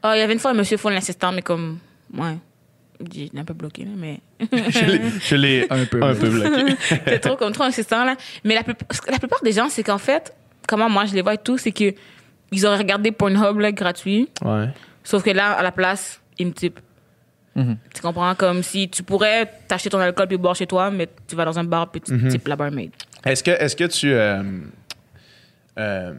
Ah, 0.03 0.15
il 0.15 0.19
y 0.19 0.21
avait 0.21 0.33
une 0.33 0.39
fois 0.39 0.51
un 0.51 0.53
monsieur 0.53 0.77
fou 0.77 0.89
l'assistant, 0.89 1.31
mais 1.31 1.41
comme. 1.41 1.79
Ouais. 2.15 2.37
Est 3.15 3.37
un 3.37 3.43
peu 3.45 3.53
bloqué, 3.53 3.85
mais. 3.85 4.19
Je 4.41 5.35
l'ai 5.35 5.67
Un 5.69 5.85
peu. 5.85 6.01
un 6.03 6.15
peu 6.15 6.29
bloqué. 6.29 6.75
c'est 7.05 7.19
trop 7.19 7.35
comme 7.35 7.51
trop 7.53 7.63
insistant, 7.65 8.03
là. 8.05 8.15
Mais 8.43 8.55
la, 8.55 8.63
plup- 8.63 9.09
la 9.11 9.19
plupart 9.19 9.41
des 9.43 9.51
gens, 9.51 9.69
c'est 9.69 9.83
qu'en 9.83 9.99
fait, 9.99 10.33
comment 10.67 10.89
moi 10.89 11.05
je 11.05 11.13
les 11.13 11.21
vois 11.21 11.35
et 11.35 11.37
tout, 11.37 11.57
c'est 11.59 11.71
que 11.71 11.93
ils 12.51 12.65
auraient 12.65 12.77
regardé 12.77 13.11
Pornhub, 13.11 13.59
là, 13.59 13.71
gratuit. 13.71 14.29
Ouais. 14.43 14.69
Sauf 15.03 15.21
que 15.23 15.29
là, 15.29 15.51
à 15.51 15.61
la 15.63 15.71
place, 15.71 16.19
ils 16.39 16.47
me 16.47 16.53
typent. 16.53 16.79
Mhm. 17.55 17.77
Tu 17.93 18.01
comprends? 18.01 18.33
Comme 18.35 18.63
si 18.63 18.89
tu 18.89 19.03
pourrais 19.03 19.45
t'acheter 19.67 19.89
ton 19.89 19.99
alcool 19.99 20.27
puis 20.27 20.37
boire 20.37 20.55
chez 20.55 20.67
toi, 20.67 20.89
mais 20.91 21.07
tu 21.27 21.35
vas 21.35 21.45
dans 21.45 21.57
un 21.59 21.63
bar 21.63 21.91
puis 21.91 22.01
tu 22.01 22.13
Mhm. 22.13 22.29
types 22.29 22.47
la 22.47 22.55
barmaid. 22.55 22.91
Est-ce 23.25 23.43
que, 23.43 23.51
est-ce 23.51 23.75
que 23.75 23.83
tu. 23.85 24.11
euh, 24.11 24.41
euh, 25.77 26.13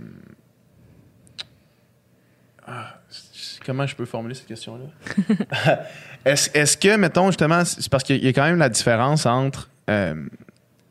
ah, 2.67 3.01
comment 3.65 3.87
je 3.87 3.97
peux 3.97 4.05
formuler 4.05 4.35
cette 4.35 4.47
question-là? 4.49 4.87
est-ce, 6.25 6.77
que, 6.77 6.97
mettons, 6.97 7.27
justement, 7.29 7.65
c'est 7.65 7.89
parce 7.89 8.05
qu'il 8.05 8.23
y 8.23 8.29
a 8.29 8.33
quand 8.33 8.45
même 8.45 8.59
la 8.59 8.69
différence 8.69 9.27
entre 9.27 9.71
euh, 9.89 10.15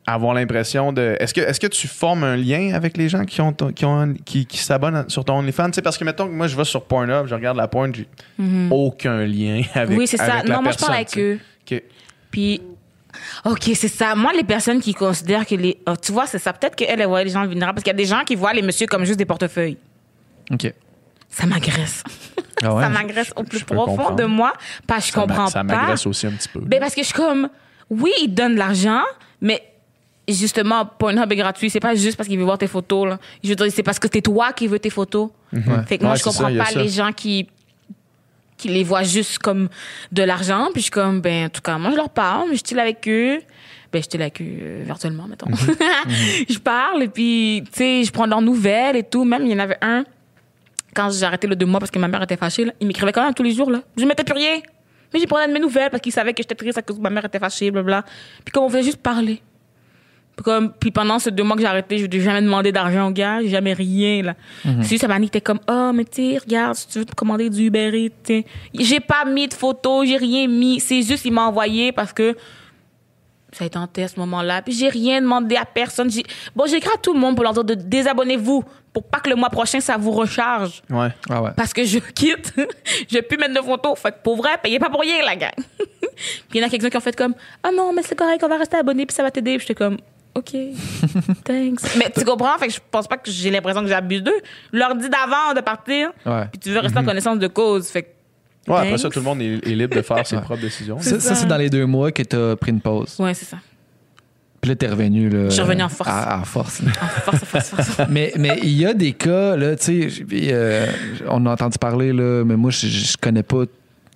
avoir 0.06 0.34
l'impression 0.34 0.92
de. 0.92 1.16
Est-ce 1.20 1.34
que, 1.34 1.40
est-ce 1.40 1.60
que 1.60 1.66
tu 1.66 1.86
formes 1.86 2.24
un 2.24 2.36
lien 2.36 2.72
avec 2.74 2.96
les 2.96 3.08
gens 3.08 3.24
qui, 3.24 3.40
ont, 3.40 3.52
qui, 3.52 3.84
ont, 3.84 4.14
qui, 4.24 4.46
qui 4.46 4.58
s'abonnent 4.58 5.04
sur 5.08 5.24
ton 5.24 5.38
OnlyFans? 5.38 5.70
Parce 5.82 5.98
que, 5.98 6.04
mettons, 6.04 6.26
que 6.26 6.32
moi, 6.32 6.46
je 6.46 6.56
vais 6.56 6.64
sur 6.64 6.84
Pornhub, 6.84 7.26
je 7.26 7.34
regarde 7.34 7.56
la 7.56 7.68
porn, 7.68 7.94
j'ai 7.94 8.08
aucun 8.70 9.24
lien 9.26 9.62
avec 9.74 9.98
oui, 9.98 10.06
c'est 10.06 10.16
ça. 10.16 10.42
Non, 10.44 10.62
moi, 10.62 10.72
je 10.72 10.78
parle 10.78 10.94
personne, 10.94 10.94
avec 10.94 11.18
eux. 11.18 11.38
OK. 11.70 11.82
Puis, 12.30 12.62
OK, 13.44 13.70
c'est 13.74 13.88
ça. 13.88 14.14
Moi, 14.14 14.32
les 14.34 14.44
personnes 14.44 14.80
qui 14.80 14.94
considèrent 14.94 15.46
que 15.46 15.54
les. 15.54 15.78
oh, 15.86 15.94
tu 16.00 16.12
vois, 16.12 16.26
c'est 16.26 16.38
ça. 16.38 16.52
Peut-être 16.52 16.76
qu'elles, 16.76 17.00
elles 17.00 17.06
voient 17.06 17.24
les 17.24 17.30
gens 17.30 17.46
vulnérables. 17.46 17.76
Parce 17.76 17.84
qu'il 17.84 17.92
y 17.92 17.96
a 17.96 18.02
des 18.02 18.06
gens 18.06 18.24
qui 18.24 18.34
voient 18.34 18.52
les 18.52 18.62
messieurs 18.62 18.86
comme 18.86 19.04
juste 19.04 19.18
des 19.18 19.26
portefeuilles. 19.26 19.76
OK. 20.50 20.72
Ça 21.28 21.46
m'agresse. 21.46 22.02
Ah 22.62 22.74
ouais? 22.74 22.82
ça 22.84 22.88
m'agresse 22.88 23.32
au 23.36 23.44
plus 23.44 23.62
profond 23.64 23.96
comprendre. 23.96 24.16
de 24.16 24.24
moi. 24.24 24.52
Parce 24.86 25.02
que 25.04 25.06
je 25.08 25.12
Ça 25.12 25.20
comprends 25.20 25.46
Ça 25.48 25.64
pas. 25.64 25.74
m'agresse 25.76 26.06
aussi 26.06 26.26
un 26.26 26.32
petit 26.32 26.48
peu. 26.48 26.60
Ben, 26.60 26.80
parce 26.80 26.94
que 26.94 27.02
je 27.02 27.06
suis 27.06 27.14
comme. 27.14 27.48
Oui, 27.90 28.10
ils 28.22 28.28
donnent 28.34 28.54
de 28.54 28.58
l'argent, 28.58 29.02
mais 29.40 29.62
justement, 30.28 30.84
Pornhub 30.84 31.30
est 31.32 31.36
gratuit. 31.36 31.70
C'est 31.70 31.80
pas 31.80 31.94
juste 31.94 32.16
parce 32.16 32.28
qu'il 32.28 32.38
veut 32.38 32.44
voir 32.44 32.58
tes 32.58 32.66
photos. 32.66 33.08
Là. 33.08 33.18
Je 33.42 33.48
veux 33.50 33.54
dire, 33.56 33.66
c'est 33.72 33.82
parce 33.82 33.98
que 33.98 34.08
c'est 34.12 34.20
toi 34.22 34.52
qui 34.52 34.66
veux 34.66 34.78
tes 34.78 34.90
photos. 34.90 35.30
Fait 35.86 35.96
que 35.98 36.02
moi, 36.04 36.12
Ouais, 36.12 36.18
je 36.18 36.22
ça, 36.24 36.30
comprends 36.30 36.56
pas 36.56 36.66
ça. 36.66 36.82
les 36.82 36.88
gens 36.88 37.12
qui 37.12 37.48
qui 38.58 38.68
les 38.68 38.82
voient 38.82 39.04
juste 39.04 39.38
comme 39.38 39.68
de 40.10 40.22
l'argent. 40.24 40.64
Puis 40.72 40.80
je 40.80 40.82
suis 40.84 40.90
comme, 40.90 41.20
ben, 41.20 41.46
en 41.46 41.48
tout 41.48 41.60
cas, 41.62 41.78
moi, 41.78 41.92
je 41.92 41.96
leur 41.96 42.10
parle, 42.10 42.48
mais 42.50 42.56
je 42.56 42.62
chill 42.66 42.78
avec 42.80 43.06
eux. 43.08 43.40
Ben, 43.92 44.02
je 44.02 44.18
avec 44.20 44.42
eux 44.42 44.44
euh, 44.60 44.82
virtuellement, 44.84 45.26
mettons. 45.28 45.46
je 46.48 46.58
parle 46.58 47.04
et 47.04 47.08
puis, 47.08 47.62
tu 47.72 47.78
sais, 47.78 48.04
je 48.04 48.10
prends 48.10 48.26
leurs 48.26 48.42
nouvelles 48.42 48.96
et 48.96 49.04
tout. 49.04 49.24
Même, 49.24 49.46
il 49.46 49.52
y 49.52 49.54
en 49.54 49.60
avait 49.60 49.78
un, 49.80 50.04
quand 50.98 51.10
j'ai 51.10 51.24
arrêté 51.24 51.46
le 51.46 51.54
deux 51.54 51.66
mois 51.66 51.78
parce 51.78 51.92
que 51.92 51.98
ma 51.98 52.08
mère 52.08 52.22
était 52.22 52.36
fâchée, 52.36 52.64
là, 52.64 52.72
il 52.80 52.86
m'écrivait 52.86 53.12
quand 53.12 53.22
même 53.22 53.34
tous 53.34 53.44
les 53.44 53.52
jours. 53.52 53.70
Là. 53.70 53.82
Je 53.96 54.04
mettais 54.04 54.24
plus 54.24 54.34
rien. 54.34 54.60
Mais 55.12 55.20
j'ai 55.20 55.26
prenais 55.26 55.46
de 55.46 55.52
mes 55.52 55.60
nouvelles 55.60 55.90
parce 55.90 56.02
qu'il 56.02 56.12
savait 56.12 56.32
que 56.34 56.42
j'étais 56.42 56.56
triste 56.56 56.76
à 56.76 56.82
cause 56.82 56.96
que 56.96 57.02
ma 57.02 57.08
mère 57.08 57.24
était 57.24 57.38
fâchée, 57.38 57.70
blablabla. 57.70 58.04
Puis 58.44 58.52
comme 58.52 58.64
on 58.64 58.68
faisait 58.68 58.82
juste 58.82 58.98
parler. 58.98 59.40
Puis, 60.36 60.44
comme, 60.44 60.72
puis 60.72 60.90
pendant 60.90 61.18
ces 61.18 61.30
deux 61.30 61.44
mois 61.44 61.56
que 61.56 61.62
j'ai 61.62 61.68
arrêté, 61.68 61.98
je 61.98 62.06
n'ai 62.06 62.20
jamais 62.20 62.42
demandé 62.42 62.72
d'argent 62.72 63.08
au 63.08 63.10
gars, 63.10 63.40
j'ai 63.40 63.48
jamais 63.48 63.72
rien, 63.72 64.22
là. 64.22 64.34
C'est 64.62 64.90
juste, 64.90 65.04
Amani 65.04 65.26
était 65.26 65.40
comme, 65.40 65.58
oh, 65.68 65.90
mais 65.92 66.04
tu 66.04 66.36
regarde, 66.38 66.74
si 66.74 66.86
tu 66.86 66.98
veux 67.00 67.04
te 67.04 67.14
commander 67.14 67.48
du 67.50 67.66
Uber 67.66 67.90
Eats. 67.92 68.44
J'ai 68.74 69.00
pas 69.00 69.24
mis 69.24 69.48
de 69.48 69.54
photos, 69.54 70.06
j'ai 70.06 70.16
rien 70.16 70.46
mis. 70.46 70.78
C'est 70.78 71.02
juste, 71.02 71.24
il 71.24 71.32
m'a 71.32 71.42
envoyé 71.42 71.90
parce 71.90 72.12
que 72.12 72.36
ça 73.52 73.64
a 73.64 73.66
été 73.66 73.78
en 73.78 73.86
test 73.86 74.12
à 74.12 74.14
ce 74.16 74.20
moment-là. 74.20 74.62
Puis 74.62 74.74
j'ai 74.74 74.88
rien 74.88 75.20
demandé 75.22 75.56
à 75.56 75.64
personne. 75.64 76.10
J'ai- 76.10 76.24
Bon, 76.54 76.66
j'ai 76.66 76.76
écrit 76.76 76.90
à 76.94 76.98
tout 76.98 77.14
le 77.14 77.18
monde 77.20 77.34
pour 77.34 77.44
leur 77.44 77.52
dire 77.54 77.64
de 77.64 77.74
désabonnez-vous 77.74 78.62
pour 78.92 79.04
pas 79.04 79.20
que 79.20 79.30
le 79.30 79.36
mois 79.36 79.50
prochain, 79.50 79.80
ça 79.80 79.96
vous 79.96 80.10
recharge. 80.10 80.82
Ouais. 80.90 81.08
Ah 81.30 81.42
ouais. 81.42 81.50
Parce 81.56 81.72
que 81.72 81.84
je 81.84 81.98
quitte. 82.14 82.52
je 83.08 83.14
vais 83.14 83.22
plus 83.22 83.38
mettre 83.38 83.54
de 83.54 83.64
photos. 83.66 83.98
Fait 83.98 84.12
que 84.12 84.16
pour 84.22 84.36
vrai, 84.36 84.50
payez 84.62 84.78
pas 84.78 84.90
pour 84.90 85.00
rien, 85.00 85.24
la 85.24 85.36
gang. 85.36 85.52
puis 85.78 86.54
il 86.54 86.60
y 86.60 86.64
en 86.64 86.66
a 86.66 86.70
quelques-uns 86.70 86.90
qui 86.90 86.96
ont 86.96 87.00
fait 87.00 87.16
comme 87.16 87.34
Ah 87.62 87.70
non, 87.74 87.92
mais 87.92 88.02
c'est 88.02 88.16
correct, 88.16 88.42
on 88.44 88.48
va 88.48 88.58
rester 88.58 88.76
abonné, 88.76 89.06
puis 89.06 89.14
ça 89.14 89.22
va 89.22 89.30
t'aider. 89.30 89.56
Puis 89.56 89.66
j'étais 89.66 89.74
comme 89.74 89.96
OK, 90.34 90.52
thanks. 91.44 91.80
mais 91.96 92.10
tu 92.14 92.24
comprends? 92.24 92.56
Fait 92.58 92.68
que 92.68 92.72
je 92.74 92.80
pense 92.90 93.08
pas 93.08 93.16
que 93.16 93.30
j'ai 93.30 93.50
l'impression 93.50 93.80
que 93.82 93.88
j'abuse 93.88 94.22
d'eux. 94.22 94.40
Je 94.72 94.78
leur 94.78 94.94
dis 94.94 95.08
d'avant 95.08 95.54
de 95.54 95.60
partir, 95.60 96.10
Ouais. 96.26 96.44
puis 96.52 96.58
tu 96.60 96.70
veux 96.70 96.78
rester 96.80 96.98
en 96.98 97.04
connaissance 97.04 97.38
de 97.38 97.46
cause. 97.48 97.88
Fait 97.88 98.02
que 98.02 98.08
Ouais, 98.66 98.76
après 98.76 98.98
ça, 98.98 99.08
tout 99.08 99.18
le 99.20 99.24
monde 99.24 99.40
est, 99.40 99.66
est 99.66 99.74
libre 99.74 99.96
de 99.96 100.02
faire 100.02 100.26
ses 100.26 100.36
propres 100.36 100.60
décisions. 100.60 100.98
Ça, 101.00 101.20
ça, 101.20 101.34
c'est 101.34 101.46
dans 101.46 101.56
les 101.56 101.70
deux 101.70 101.86
mois 101.86 102.12
que 102.12 102.22
tu 102.22 102.36
as 102.36 102.56
pris 102.56 102.70
une 102.70 102.80
pause. 102.80 103.16
ouais, 103.18 103.32
c'est 103.34 103.46
ça. 103.46 103.58
Puis 104.60 104.70
là, 104.70 104.74
t'es 104.76 104.88
revenu. 104.88 105.28
Là, 105.30 105.44
Je 105.44 105.50
suis 105.50 105.62
revenu 105.62 105.82
en 105.84 105.88
force. 105.88 106.10
À, 106.10 106.40
à 106.40 106.44
force. 106.44 106.82
Ah, 107.00 107.06
force, 107.20 107.44
force, 107.44 107.68
force. 107.68 108.00
mais 108.10 108.32
mais 108.36 108.58
il 108.62 108.72
y 108.76 108.84
a 108.84 108.92
des 108.92 109.12
cas, 109.12 109.54
là, 109.56 109.76
tu 109.76 110.10
sais, 110.10 110.26
euh, 110.32 110.86
on 111.28 111.46
a 111.46 111.52
entendu 111.52 111.78
parler, 111.78 112.12
là, 112.12 112.42
mais 112.44 112.56
moi, 112.56 112.70
je, 112.72 112.86
je 112.88 113.16
connais 113.16 113.44
pas 113.44 113.64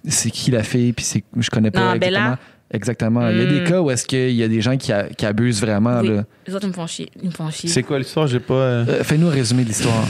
c'est 0.08 0.30
qui 0.32 0.50
la 0.50 0.64
fille, 0.64 0.92
puis 0.92 1.04
c'est- 1.04 1.22
je 1.38 1.48
connais 1.48 1.70
pas 1.70 1.78
Non, 1.78 1.94
exactement. 1.94 2.20
Bella? 2.24 2.38
Exactement. 2.72 3.28
Il 3.30 3.36
y 3.38 3.40
a 3.40 3.44
des 3.46 3.60
Mm. 3.60 3.64
cas 3.68 3.80
où 3.82 3.90
est-ce 3.92 4.04
qu'il 4.04 4.30
y 4.32 4.42
a 4.42 4.48
des 4.48 4.60
gens 4.60 4.76
qui, 4.76 4.92
a- 4.92 5.04
qui 5.10 5.24
abusent 5.26 5.60
vraiment. 5.60 6.00
Oui. 6.00 6.08
Là. 6.08 6.24
Les 6.46 6.54
autres, 6.54 6.64
ils 6.64 6.68
me 6.70 6.72
font 6.74 6.86
chier. 6.88 7.08
Ils 7.22 7.28
me 7.28 7.34
font 7.34 7.48
chier. 7.50 7.68
C'est 7.70 7.84
quoi 7.84 7.98
l'histoire? 8.00 8.26
J'ai 8.26 8.40
pas. 8.40 8.54
euh, 8.54 8.84
Euh, 8.88 9.04
Fais-nous 9.04 9.28
un 9.28 9.30
résumé 9.30 9.62
de 9.62 9.68
l'histoire. 9.68 10.04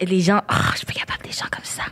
Les 0.00 0.20
gens, 0.20 0.40
ah, 0.48 0.70
je 0.72 0.78
suis 0.78 0.86
pas 0.86 0.92
capable 0.94 1.22
des 1.24 1.30
gens 1.32 1.46
comme 1.52 1.64
ça. 1.64 1.82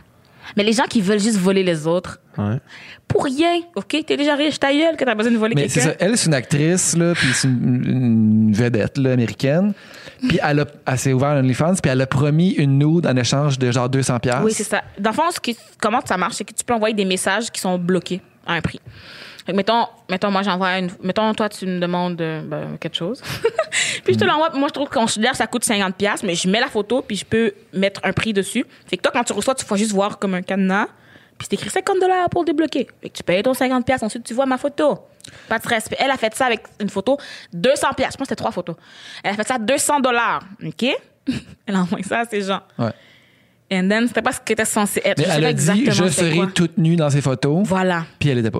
Mais 0.55 0.63
les 0.63 0.73
gens 0.73 0.83
qui 0.85 1.01
veulent 1.01 1.19
juste 1.19 1.37
voler 1.37 1.63
les 1.63 1.87
autres, 1.87 2.19
Ouais. 2.37 2.59
pour 3.07 3.23
rien, 3.23 3.61
OK? 3.75 3.95
T'es 4.05 4.17
déjà 4.17 4.35
riche, 4.35 4.59
ta 4.59 4.71
gueule, 4.73 4.95
que 4.97 5.03
t'as 5.05 5.15
besoin 5.15 5.31
de 5.31 5.37
voler 5.37 5.55
Mais 5.55 5.67
c'est 5.69 5.79
quelqu'un. 5.81 5.97
ça. 5.99 6.05
Elle, 6.05 6.17
c'est 6.17 6.27
une 6.27 6.33
actrice, 6.33 6.97
là, 6.97 7.13
puis 7.15 7.27
c'est 7.33 7.47
une, 7.47 7.83
une 7.85 8.53
vedette 8.53 8.97
là, 8.97 9.13
américaine. 9.13 9.73
Puis 10.27 10.39
elle, 10.43 10.59
a- 10.61 10.65
elle 10.87 10.97
s'est 10.99 11.13
ouvert 11.13 11.29
un 11.29 11.39
OnlyFans, 11.39 11.75
puis 11.81 11.91
elle 11.91 12.01
a 12.01 12.07
promis 12.07 12.51
une 12.51 12.77
nude 12.79 13.05
en 13.07 13.15
échange 13.15 13.57
de 13.59 13.71
genre 13.71 13.89
200$. 13.89 14.19
piastres. 14.19 14.43
Oui, 14.43 14.51
c'est 14.53 14.63
ça. 14.63 14.81
Dans 14.99 15.11
le 15.11 15.15
fond, 15.15 15.23
ce 15.31 15.39
qui- 15.39 15.57
comment 15.81 16.01
ça 16.05 16.17
marche, 16.17 16.35
c'est 16.35 16.43
que 16.45 16.53
tu 16.53 16.63
peux 16.63 16.73
envoyer 16.73 16.95
des 16.95 17.05
messages 17.05 17.49
qui 17.51 17.61
sont 17.61 17.77
bloqués 17.77 18.21
à 18.45 18.53
un 18.53 18.61
prix. 18.61 18.79
Fait 19.45 19.51
que 19.51 19.57
mettons, 19.57 19.85
mettons, 20.09 20.31
moi, 20.31 20.41
j'envoie 20.41 20.79
une. 20.79 20.89
Mettons, 21.03 21.33
toi, 21.33 21.49
tu 21.49 21.65
me 21.67 21.79
demandes 21.79 22.19
euh, 22.19 22.41
ben, 22.41 22.77
quelque 22.79 22.95
chose. 22.95 23.21
puis 24.03 24.13
je 24.15 24.19
te 24.19 24.25
l'envoie. 24.25 24.49
puis 24.49 24.59
Moi, 24.59 24.69
je 24.69 24.73
trouve 24.73 24.89
qu'on 24.89 25.01
considère 25.01 25.35
ça 25.35 25.45
coûte 25.47 25.63
50$, 25.65 25.91
piastres, 25.93 26.25
mais 26.25 26.33
je 26.35 26.47
mets 26.49 26.59
la 26.59 26.67
photo, 26.67 27.01
puis 27.01 27.15
je 27.17 27.25
peux 27.25 27.53
mettre 27.71 28.01
un 28.03 28.11
prix 28.11 28.33
dessus. 28.33 28.65
Fait 28.87 28.97
que 28.97 29.03
toi, 29.03 29.11
quand 29.13 29.23
tu 29.23 29.33
reçois, 29.33 29.53
tu 29.53 29.65
vas 29.65 29.75
juste 29.75 29.91
voir 29.91 30.17
comme 30.17 30.33
un 30.33 30.41
cadenas, 30.41 30.87
puis 31.37 31.47
c'est 31.49 31.53
écrit 31.53 31.69
50$ 31.69 32.29
pour 32.31 32.41
le 32.41 32.45
débloquer. 32.47 32.87
Fait 33.01 33.09
que 33.09 33.17
tu 33.17 33.23
payes 33.23 33.43
ton 33.43 33.51
50$, 33.53 33.83
piastres, 33.83 34.05
ensuite, 34.05 34.23
tu 34.23 34.33
vois 34.33 34.45
ma 34.47 34.57
photo. 34.57 34.99
Pas 35.47 35.57
de 35.57 35.63
stress. 35.63 35.89
Elle 35.99 36.11
a 36.11 36.17
fait 36.17 36.33
ça 36.35 36.47
avec 36.47 36.61
une 36.79 36.89
photo, 36.89 37.17
200$. 37.53 37.61
piastres. 37.95 37.97
Je 37.97 38.01
pense 38.01 38.11
que 38.13 38.23
c'était 38.23 38.35
trois 38.35 38.51
photos. 38.51 38.75
Elle 39.23 39.31
a 39.31 39.35
fait 39.35 39.47
ça 39.47 39.57
200$. 39.59 40.39
OK? 40.65 40.85
Elle 41.67 41.75
a 41.75 41.79
envoyé 41.81 42.03
ça 42.03 42.19
à 42.19 42.25
ces 42.25 42.41
gens. 42.41 42.61
Ouais. 42.77 42.91
And 43.73 43.89
then, 43.89 44.07
c'était 44.07 44.21
pas 44.21 44.31
ce 44.31 44.39
qui 44.41 44.53
était 44.53 44.63
censé 44.65 45.01
être. 45.03 45.17
Mais 45.17 45.25
Je 45.25 45.31
elle 45.31 45.45
a 45.45 45.53
dit 45.53 45.85
Je 45.89 46.07
serai 46.07 46.35
quoi. 46.35 46.47
toute 46.53 46.77
nue 46.77 46.95
dans 46.95 47.09
ses 47.09 47.21
photos. 47.21 47.63
Voilà. 47.65 48.05
Puis 48.19 48.29
elle 48.29 48.37
était 48.37 48.51
pas. 48.51 48.59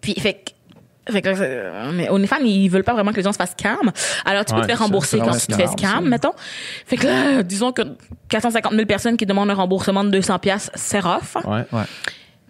Puis, 0.00 0.14
fait 0.14 0.34
que, 0.34 1.12
Fait 1.12 1.22
que, 1.22 1.28
euh, 1.36 1.90
mais 1.92 2.08
OnlyFans, 2.08 2.36
ils 2.44 2.68
veulent 2.68 2.84
pas 2.84 2.92
vraiment 2.92 3.10
que 3.10 3.16
les 3.16 3.22
gens 3.22 3.32
se 3.32 3.38
fassent 3.38 3.54
scam. 3.58 3.90
Alors, 4.24 4.44
tu 4.44 4.52
peux 4.54 4.60
Ouais, 4.60 4.66
te 4.66 4.70
faire 4.70 4.78
rembourser 4.80 5.18
quand 5.18 5.32
tu 5.36 5.46
te 5.48 5.54
fais 5.54 5.66
ça. 5.66 6.00
mettons. 6.00 6.32
Fait 6.86 6.96
que 6.96 7.06
là, 7.06 7.42
disons 7.42 7.72
que 7.72 7.82
450 8.28 8.72
000 8.74 8.86
personnes 8.86 9.16
qui 9.16 9.26
demandent 9.26 9.50
un 9.50 9.54
remboursement 9.54 10.04
de 10.04 10.10
200 10.10 10.38
pièces, 10.38 10.70
c'est 10.74 11.00
rough. 11.00 11.34
Ouais. 11.46 11.64
Ouais. 11.72 11.82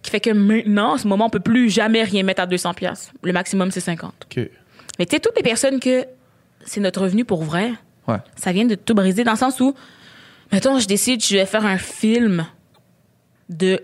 Qui 0.03 0.11
fait 0.11 0.21
que 0.21 0.31
maintenant, 0.31 0.95
en 0.95 0.99
ce 0.99 1.07
moment, 1.09 1.27
on 1.27 1.31
peut 1.31 1.41
plus 1.41 1.71
jamais 1.71 2.03
rien 2.03 2.23
mettre 2.23 2.43
à 2.43 2.47
200 2.47 2.75
pièces. 2.75 3.13
Le 3.23 3.33
maximum, 3.33 3.71
c'est 3.71 3.81
50. 3.81 4.13
OK. 4.27 4.49
Mais 4.99 5.07
tu 5.07 5.15
sais, 5.17 5.21
toutes 5.21 5.37
les 5.37 5.43
personnes 5.43 5.81
que 5.81 6.05
c'est 6.67 6.81
notre 6.81 7.01
revenu 7.03 7.25
pour 7.25 7.43
vrai, 7.45 7.71
Ouais. 8.09 8.17
ça 8.37 8.53
vient 8.53 8.65
de 8.67 8.75
tout 8.75 8.95
briser 8.95 9.25
dans 9.25 9.33
le 9.33 9.39
sens 9.39 9.61
où, 9.61 9.75
mettons, 10.53 10.79
je 10.79 10.87
décide, 10.87 11.25
je 11.25 11.37
vais 11.37 11.47
faire 11.47 11.65
un 11.65 11.79
film 11.79 12.45
de 13.49 13.81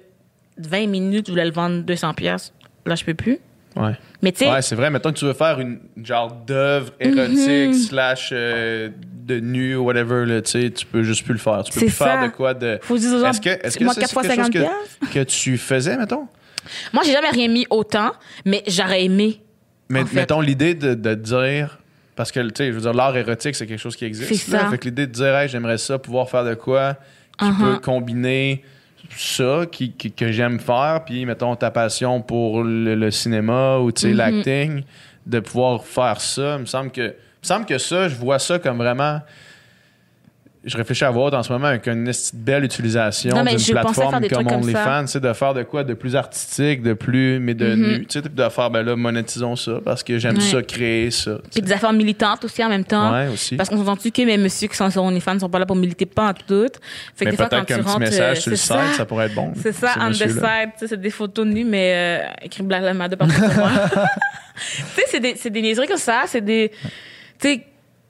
20 0.59 0.86
minutes, 0.88 1.26
je 1.26 1.32
voulais 1.32 1.44
le 1.44 1.52
vendre 1.52 1.82
200 1.82 2.12
pièces. 2.14 2.52
Là, 2.84 2.94
je 2.94 3.05
peux 3.05 3.14
plus. 3.14 3.38
Ouais. 3.77 3.93
Mais 4.23 4.32
tu 4.32 4.39
sais, 4.39 4.51
Ouais, 4.51 4.62
c'est 4.62 4.74
vrai. 4.74 4.90
Mettons 4.90 5.12
que 5.12 5.19
tu 5.19 5.24
veux 5.27 5.35
faire 5.35 5.61
une 5.61 5.78
genre 6.03 6.32
d'œuvre 6.32 6.93
Mhm. 7.01 7.19
érotique 7.19 7.74
slash 7.74 8.31
euh, 8.32 8.89
de 9.27 9.39
nu 9.40 9.77
ou 9.77 9.85
whatever, 9.85 10.24
là, 10.24 10.40
tu 10.40 10.51
sais, 10.53 10.70
tu 10.70 10.86
peux 10.86 11.03
juste 11.03 11.24
plus 11.24 11.35
le 11.35 11.39
faire. 11.39 11.62
Tu 11.65 11.73
peux 11.73 11.81
plus 11.81 11.90
faire 11.90 12.23
de 12.24 12.28
quoi 12.28 12.55
de. 12.55 12.78
faut 12.82 12.97
dire 12.97 13.27
Est-ce 13.27 13.40
que, 13.40 13.51
est-ce 13.51 13.78
que 13.78 13.85
moi, 13.85 13.93
ça, 13.94 14.01
4 14.01 14.11
c'est 14.11 14.28
quelque 14.28 14.59
chose 14.59 14.66
50 14.66 15.11
que, 15.11 15.12
que 15.19 15.24
tu 15.24 15.59
faisais, 15.59 15.97
mettons? 15.97 16.27
Moi, 16.93 17.03
j'ai 17.05 17.12
jamais 17.12 17.31
rien 17.31 17.48
mis 17.48 17.66
autant, 17.70 18.12
mais 18.44 18.62
j'aurais 18.66 19.05
aimé. 19.05 19.40
Mais 19.89 20.01
En 20.03 20.07
fait. 20.07 20.16
mettons 20.16 20.40
l'idée 20.40 20.74
de, 20.74 20.94
de 20.94 21.15
dire. 21.15 21.78
Parce 22.16 22.32
que, 22.32 22.40
tu 22.40 22.51
sais, 22.57 22.66
je 22.69 22.73
veux 22.73 22.81
dire, 22.81 22.94
l'art 22.94 23.15
érotique, 23.16 23.55
c'est 23.57 23.66
quelque 23.66 23.78
chose 23.78 23.94
qui 23.94 24.07
existe. 24.07 24.28
C'est 24.35 24.51
ça. 24.53 24.70
Fait 24.70 24.78
que 24.78 24.85
l'idée 24.86 25.07
de 25.07 25.12
dire, 25.12 25.36
hey, 25.36 25.48
j'aimerais 25.51 25.77
ça, 25.78 25.98
pouvoir 25.98 26.31
faire 26.31 26.44
de 26.44 26.55
quoi 26.55 26.94
qui 27.39 27.44
Uh-huh. 27.44 27.74
peut 27.74 27.78
combiner 27.81 28.65
ça 29.16 29.65
qui, 29.70 29.93
qui- 29.93 30.12
que 30.12 30.33
j'aime 30.33 30.59
faire, 30.59 31.03
puis, 31.05 31.24
mettons, 31.27 31.55
ta 31.57 31.70
passion 31.70 32.20
pour 32.23 32.62
le, 32.65 32.95
le 32.95 33.11
cinéma 33.11 33.78
ou, 33.78 33.91
Mhm. 34.11 34.16
l'acting, 34.16 34.83
de 35.27 35.41
pouvoir 35.41 35.85
faire 35.85 36.20
ça. 36.20 36.55
Il 36.57 36.61
me 36.62 36.66
semble 36.66 36.91
que, 36.91 37.01
il 37.03 37.07
me 37.07 37.15
semble 37.47 37.66
que 37.66 37.78
ça, 37.78 38.09
je 38.09 38.15
vois 38.16 38.39
ça 38.39 38.59
comme 38.59 38.78
vraiment. 38.78 39.20
Je 40.66 40.76
réfléchis 40.76 41.05
à 41.05 41.10
voir 41.10 41.32
en 41.32 41.43
ce 41.43 41.52
moment 41.52 41.68
avec 41.68 41.86
une 41.86 42.05
de 42.05 42.12
belle 42.34 42.64
utilisation 42.64 43.30
d'une 43.44 43.56
plateforme 43.72 44.28
comme. 44.28 44.47
OnlyFans, 44.48 45.05
de 45.20 45.32
faire 45.32 45.55
de 45.55 45.62
quoi 45.62 45.84
de 45.84 45.94
plus 45.94 46.16
artistique, 46.16 46.82
de 46.82 46.93
plus, 46.93 47.38
mais 47.38 47.55
de 47.55 47.74
Mhm. 47.74 47.86
nu. 47.86 48.06
Tu 48.06 48.20
sais, 48.20 48.28
de 48.28 48.48
faire, 48.48 48.70
ben 48.70 48.82
là, 48.82 48.97
monétisons 48.97 49.55
ça 49.56 49.78
parce 49.84 50.02
que 50.02 50.18
j'aime 50.18 50.36
Ouais. 50.36 50.43
ça, 50.43 50.62
créer 50.62 51.10
ça. 51.10 51.38
Puis 51.52 51.62
des 51.62 51.72
affaires 51.72 51.93
militantes 51.93 52.44
aussi 52.44 52.64
en 52.64 52.68
même 52.68 52.84
temps. 52.84 53.12
Ouais, 53.12 53.28
aussi. 53.28 53.56
Parce 53.56 53.68
qu'on 53.68 53.76
s'entend-tu 53.78 54.10
que 54.10 54.22
mes 54.22 54.36
messieurs 54.36 54.68
qui 54.68 54.76
sont 54.76 54.90
sur 54.90 55.02
OnlyFans 55.05 55.34
ne 55.34 55.38
sont 55.40 55.48
pas 55.48 55.59
là 55.60 55.66
pour 55.66 55.76
militer 55.76 56.06
pas 56.06 56.30
en 56.30 56.34
tout? 56.34 56.66
Fait 57.14 57.24
que 57.26 57.30
mais 57.30 57.36
peut-être 57.36 57.64
qu'un 57.64 57.78
petit 57.82 57.98
message 57.98 58.38
euh, 58.38 58.40
sur 58.40 58.51
le 58.51 58.56
site, 58.56 58.74
ça. 58.97 59.05
pourrait 59.06 59.26
être 59.26 59.34
bon. 59.34 59.52
C'est 59.62 59.72
ça, 59.72 59.94
on 60.01 60.10
the 60.10 60.14
side. 60.28 60.70
C'est 60.78 61.01
des 61.01 61.10
photos 61.10 61.47
nues, 61.47 61.64
mais 61.64 61.93
euh, 62.24 62.28
écrit 62.43 62.62
Black 62.64 62.82
Lives 62.82 62.94
Matter 62.97 63.16
partout 63.16 63.34
moi. 63.56 63.70
tu 64.56 64.82
sais, 64.94 65.02
c'est 65.06 65.20
des, 65.20 65.34
c'est 65.36 65.51
des 65.51 65.62
niaiseries 65.62 65.86
comme 65.86 65.97
ça. 65.97 66.22
C'est 66.26 66.40
des. 66.40 66.70
Tu 67.38 67.48
sais, 67.48 67.66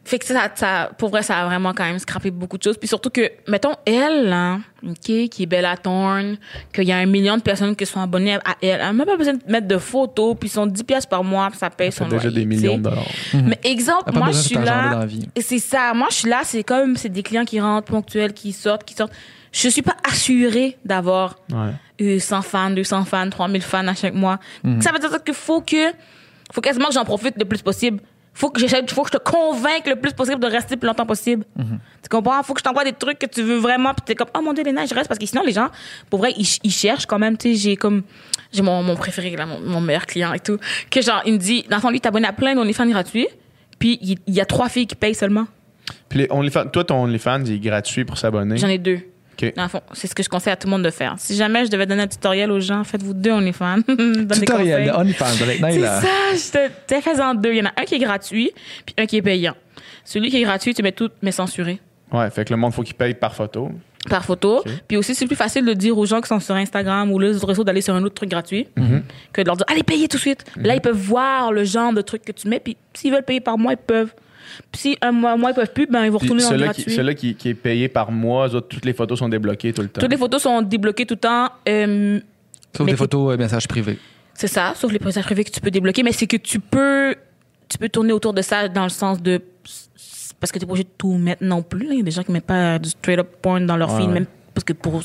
fait 0.06 0.18
que 0.20 0.24
ça, 0.24 0.48
ça, 0.54 0.90
pour 0.96 1.10
vrai, 1.10 1.22
ça 1.22 1.38
a 1.38 1.46
vraiment 1.46 1.74
quand 1.74 1.84
même 1.84 1.98
scrappé 1.98 2.30
beaucoup 2.30 2.56
de 2.56 2.62
choses. 2.62 2.78
Puis 2.78 2.86
surtout 2.88 3.10
que, 3.10 3.28
mettons, 3.48 3.74
elle, 3.84 4.28
là, 4.28 4.58
OK, 4.86 4.96
qui 5.02 5.42
est 5.42 5.46
Bella 5.46 5.76
Thorne, 5.76 6.36
qu'il 6.72 6.84
y 6.84 6.92
a 6.92 6.96
un 6.98 7.06
million 7.06 7.36
de 7.36 7.42
personnes 7.42 7.74
qui 7.74 7.84
sont 7.86 8.00
abonnées 8.00 8.36
à 8.36 8.40
elle. 8.62 8.68
Elle 8.70 8.78
n'a 8.78 8.92
même 8.92 9.04
pas 9.06 9.16
besoin 9.16 9.34
de 9.34 9.40
mettre 9.50 9.66
de 9.66 9.78
photos, 9.78 10.36
puis 10.38 10.48
ils 10.48 10.52
sont 10.52 10.66
10 10.66 10.84
pièces 10.84 11.06
par 11.06 11.24
mois, 11.24 11.48
puis 11.50 11.58
ça 11.58 11.70
paye 11.70 11.90
Ça 11.90 11.98
son 12.04 12.04
fait 12.10 12.16
déjà 12.16 12.28
loyer, 12.30 12.40
des 12.40 12.46
millions 12.46 12.78
de 12.78 12.84
dollars. 12.84 13.04
Mais 13.34 13.58
exemple, 13.64 14.04
T'as 14.06 14.12
pas 14.12 14.18
moi, 14.20 14.28
je 14.30 14.38
suis 14.38 14.54
là. 14.54 15.06
C'est 15.40 15.58
ça. 15.58 15.92
Moi, 15.92 16.06
je 16.10 16.14
suis 16.16 16.28
là, 16.30 16.40
c'est 16.44 16.62
comme, 16.62 16.96
c'est 16.96 17.08
des 17.08 17.22
clients 17.22 17.44
qui 17.44 17.60
rentrent 17.60 17.90
ponctuels, 17.90 18.32
qui 18.32 18.52
sortent, 18.52 18.84
qui 18.84 18.94
sortent. 18.94 19.12
Je 19.52 19.68
suis 19.68 19.82
pas 19.82 19.96
assurée 20.08 20.76
d'avoir 20.84 21.36
Ouais. 21.52 21.72
euh, 22.02 22.18
100 22.20 22.42
fans, 22.42 22.70
200 22.70 23.04
fans, 23.06 23.28
3000 23.30 23.62
fans 23.62 23.86
à 23.88 23.94
chaque 23.94 24.14
mois. 24.14 24.38
Ça 24.80 24.92
veut 24.92 24.98
dire 24.98 25.24
qu'il 25.24 25.34
faut 25.34 25.62
que, 25.62 25.92
faut 26.52 26.60
quasiment 26.60 26.86
que 26.88 26.94
j'en 26.94 27.04
profite 27.04 27.34
le 27.38 27.44
plus 27.44 27.62
possible. 27.62 28.00
Faut 28.38 28.50
que 28.50 28.60
j'essaie, 28.60 28.82
faut 28.88 29.02
que 29.02 29.08
je 29.14 29.16
te 29.16 29.22
convainque 29.22 29.86
le 29.86 29.96
plus 29.96 30.12
possible 30.12 30.38
de 30.40 30.46
rester 30.46 30.74
le 30.74 30.78
plus 30.80 30.86
longtemps 30.86 31.06
possible. 31.06 31.46
Tu 31.56 32.08
comprends? 32.10 32.42
Faut 32.42 32.52
que 32.52 32.60
je 32.60 32.64
t'envoie 32.64 32.84
des 32.84 32.92
trucs 32.92 33.18
que 33.18 33.24
tu 33.24 33.40
veux 33.40 33.56
vraiment, 33.56 33.94
puis 33.94 34.02
t'es 34.04 34.14
comme, 34.14 34.28
oh 34.36 34.42
mon 34.42 34.52
dieu, 34.52 34.62
Léna, 34.62 34.84
je 34.84 34.94
reste, 34.94 35.08
parce 35.08 35.18
que 35.18 35.24
sinon, 35.24 35.42
les 35.42 35.52
gens, 35.52 35.68
pour 36.10 36.18
vrai, 36.18 36.34
ils, 36.36 36.46
ils 36.62 36.70
cherchent 36.70 37.06
quand 37.06 37.18
même, 37.18 37.38
tu 37.38 37.54
sais, 37.54 37.54
j'ai 37.58 37.76
comme, 37.76 38.02
j'ai 38.52 38.60
mon, 38.60 38.82
mon 38.82 38.94
préféré, 38.94 39.34
là, 39.36 39.46
mon, 39.46 39.58
mon 39.60 39.80
meilleur 39.80 40.04
client 40.04 40.34
et 40.34 40.40
tout, 40.40 40.58
que 40.90 41.00
genre, 41.00 41.22
il 41.24 41.32
me 41.32 41.38
dit, 41.38 41.64
dans 41.70 41.76
le 41.76 41.80
fond, 41.80 41.88
lui, 41.88 41.98
t'abonnes 41.98 42.26
à 42.26 42.34
plein 42.34 42.54
d'OnlyFans 42.54 42.90
gratuits, 42.90 43.28
puis 43.78 43.98
il, 44.02 44.18
il 44.26 44.34
y 44.34 44.40
a 44.42 44.44
trois 44.44 44.68
filles 44.68 44.86
qui 44.86 44.96
payent 44.96 45.14
seulement. 45.14 45.46
Puis 46.10 46.18
les 46.18 46.26
OnlyFans, 46.30 46.66
toi, 46.66 46.84
ton 46.84 47.04
OnlyFans, 47.04 47.44
il 47.46 47.54
est 47.54 47.58
gratuit 47.58 48.04
pour 48.04 48.18
s'abonner? 48.18 48.58
J'en 48.58 48.68
ai 48.68 48.76
deux. 48.76 49.00
OK. 49.42 49.54
Dans 49.56 49.62
le 49.64 49.68
fond, 49.68 49.80
c'est 49.92 50.06
ce 50.06 50.14
que 50.14 50.22
je 50.22 50.28
conseille 50.28 50.52
à 50.52 50.56
tout 50.56 50.66
le 50.66 50.70
monde 50.72 50.82
de 50.84 50.90
faire. 50.90 51.14
Si 51.18 51.34
jamais 51.36 51.64
je 51.66 51.70
devais 51.70 51.86
donner 51.86 52.02
un 52.04 52.06
tutoriel 52.08 52.50
aux 52.50 52.60
gens, 52.60 52.84
faites-vous 52.84 53.14
deux 53.14 53.32
OnlyFans. 53.32 53.82
Tutoriel 54.32 54.86
de. 54.86 54.90
OnlyFans 54.90 55.26
C'est 55.26 55.80
ça, 55.80 56.00
je 56.32 56.68
te, 56.94 57.00
fais 57.00 57.20
en 57.20 57.34
deux. 57.34 57.52
Il 57.52 57.58
y 57.58 57.62
en 57.62 57.66
a 57.66 57.72
un 57.80 57.84
qui 57.84 57.94
est 57.96 57.98
gratuit, 57.98 58.52
puis 58.84 58.94
un 58.98 59.06
qui 59.06 59.16
est 59.18 59.22
payant. 59.22 59.54
Celui 60.04 60.30
qui 60.30 60.38
est 60.38 60.42
gratuit, 60.42 60.72
tu 60.74 60.82
mets 60.82 60.92
tout, 60.92 61.10
mais 61.22 61.32
censuré 61.32 61.80
Ouais, 62.12 62.30
fait 62.30 62.44
que 62.44 62.52
le 62.52 62.56
monde, 62.56 62.72
faut 62.72 62.82
qu'il 62.82 62.94
paye 62.94 63.14
par 63.14 63.34
photo. 63.34 63.70
par 64.08 64.24
photo. 64.24 64.62
Puis 64.86 64.96
aussi, 64.96 65.14
c'est 65.16 65.26
plus 65.26 65.34
facile 65.36 65.64
de 65.64 65.72
dire 65.72 65.98
aux 65.98 66.06
gens 66.06 66.20
qui 66.20 66.28
sont 66.28 66.38
sur 66.38 66.54
Instagram 66.54 67.10
ou 67.10 67.18
les 67.18 67.34
autres 67.36 67.48
réseaux 67.48 67.64
d'aller 67.64 67.80
sur 67.80 67.94
un 67.94 68.02
autre 68.04 68.14
truc 68.14 68.30
gratuit 68.30 68.68
Mhm. 68.76 69.02
que 69.32 69.40
de 69.42 69.46
leur 69.48 69.56
dire 69.56 69.66
allez 69.68 69.82
payer 69.82 70.06
tout 70.06 70.16
de 70.16 70.20
suite. 70.22 70.44
Là, 70.56 70.76
ils 70.76 70.80
peuvent 70.80 70.96
voir 70.96 71.50
le 71.52 71.64
genre 71.64 71.92
de 71.92 72.00
truc 72.02 72.24
que 72.24 72.30
tu 72.32 72.48
mets, 72.48 72.60
puis 72.60 72.76
s'ils 72.94 73.12
veulent 73.12 73.24
payer 73.24 73.40
par 73.40 73.58
mois, 73.58 73.72
ils 73.72 73.76
peuvent. 73.76 74.14
Puis 74.72 74.80
si 74.80 74.98
un 75.00 75.12
mois, 75.12 75.32
un 75.32 75.36
mois, 75.36 75.50
ils 75.50 75.54
peuvent 75.54 75.72
plus, 75.72 75.86
ben 75.86 76.04
ils 76.04 76.10
vont 76.10 76.18
retourner 76.18 76.42
dans 76.42 76.50
le 76.50 76.56
celui-là 76.56 76.72
qui, 76.72 76.80
gratuit. 76.82 76.94
celui-là 76.94 77.14
qui, 77.14 77.34
qui 77.34 77.48
est 77.50 77.54
payé 77.54 77.88
par 77.88 78.10
mois, 78.12 78.54
autres, 78.54 78.68
toutes 78.68 78.84
les 78.84 78.92
photos 78.92 79.18
sont 79.18 79.28
débloquées 79.28 79.72
tout 79.72 79.82
le 79.82 79.88
temps. 79.88 80.00
Toutes 80.00 80.10
les 80.10 80.16
photos 80.16 80.42
sont 80.42 80.62
débloquées 80.62 81.06
tout 81.06 81.14
le 81.14 81.20
temps. 81.20 81.48
Euh, 81.68 82.20
Sauf 82.76 82.84
Mais 82.86 82.92
des 82.92 82.92
t'es- 82.92 82.96
photos 82.98 83.34
euh, 83.34 83.36
messages 83.38 83.66
privés. 83.68 83.98
C'est 84.34 84.48
ça, 84.48 84.72
sauf 84.76 84.92
les 84.92 84.98
messages 84.98 85.24
privés 85.24 85.44
que 85.44 85.50
tu 85.50 85.60
peux 85.60 85.70
débloquer, 85.70 86.02
mais 86.02 86.12
c'est 86.12 86.26
que 86.26 86.36
tu 86.36 86.60
peux, 86.60 87.14
tu 87.68 87.78
peux 87.78 87.88
tourner 87.88 88.12
autour 88.12 88.34
de 88.34 88.42
ça 88.42 88.68
dans 88.68 88.82
le 88.84 88.90
sens 88.90 89.22
de. 89.22 89.40
Parce 90.38 90.52
que 90.52 90.58
tu 90.58 90.64
n'es 90.64 90.66
pas 90.66 90.72
obligé 90.72 90.84
de 90.84 90.90
tout 90.98 91.14
mettre 91.14 91.42
non 91.42 91.62
plus. 91.62 91.86
Il 91.90 91.96
y 91.96 92.00
a 92.00 92.02
des 92.02 92.10
gens 92.10 92.22
qui 92.22 92.30
mettent 92.32 92.44
pas 92.44 92.78
du 92.78 92.90
straight 92.90 93.18
up 93.18 93.28
porn 93.40 93.64
dans 93.66 93.76
leur 93.78 93.90
Ouais, 93.94 94.02
feed, 94.02 94.10
même 94.10 94.26
parce 94.52 94.64
que 94.64 94.74
pour. 94.74 95.02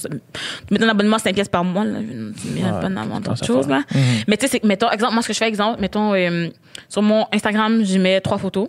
Mettre 0.69 0.83
un 0.85 0.89
abonnement 0.89 1.17
5 1.17 1.33
pièces 1.33 1.47
par 1.47 1.63
mois, 1.63 1.85
là, 1.85 1.99
je 2.01 2.49
mets 2.49 2.63
Ouais, 2.63 2.69
ça 2.69 3.19
d'autres 3.19 3.45
choses, 3.45 3.67
là. 3.69 3.83
Mais 4.27 4.35
tu 4.35 4.45
sais, 4.47 4.51
c'est- 4.59 4.63
mettons, 4.65 4.89
exemple, 4.91 5.13
moi, 5.13 5.21
ce 5.23 5.29
que 5.29 5.33
je 5.33 5.37
fais, 5.39 5.47
exemple, 5.47 5.79
mettons, 5.79 6.13
euh, 6.13 6.49
sur 6.89 7.01
mon 7.01 7.25
Instagram, 7.31 7.83
je 7.85 7.97
mets 7.97 8.19
trois 8.19 8.37
photos. 8.37 8.67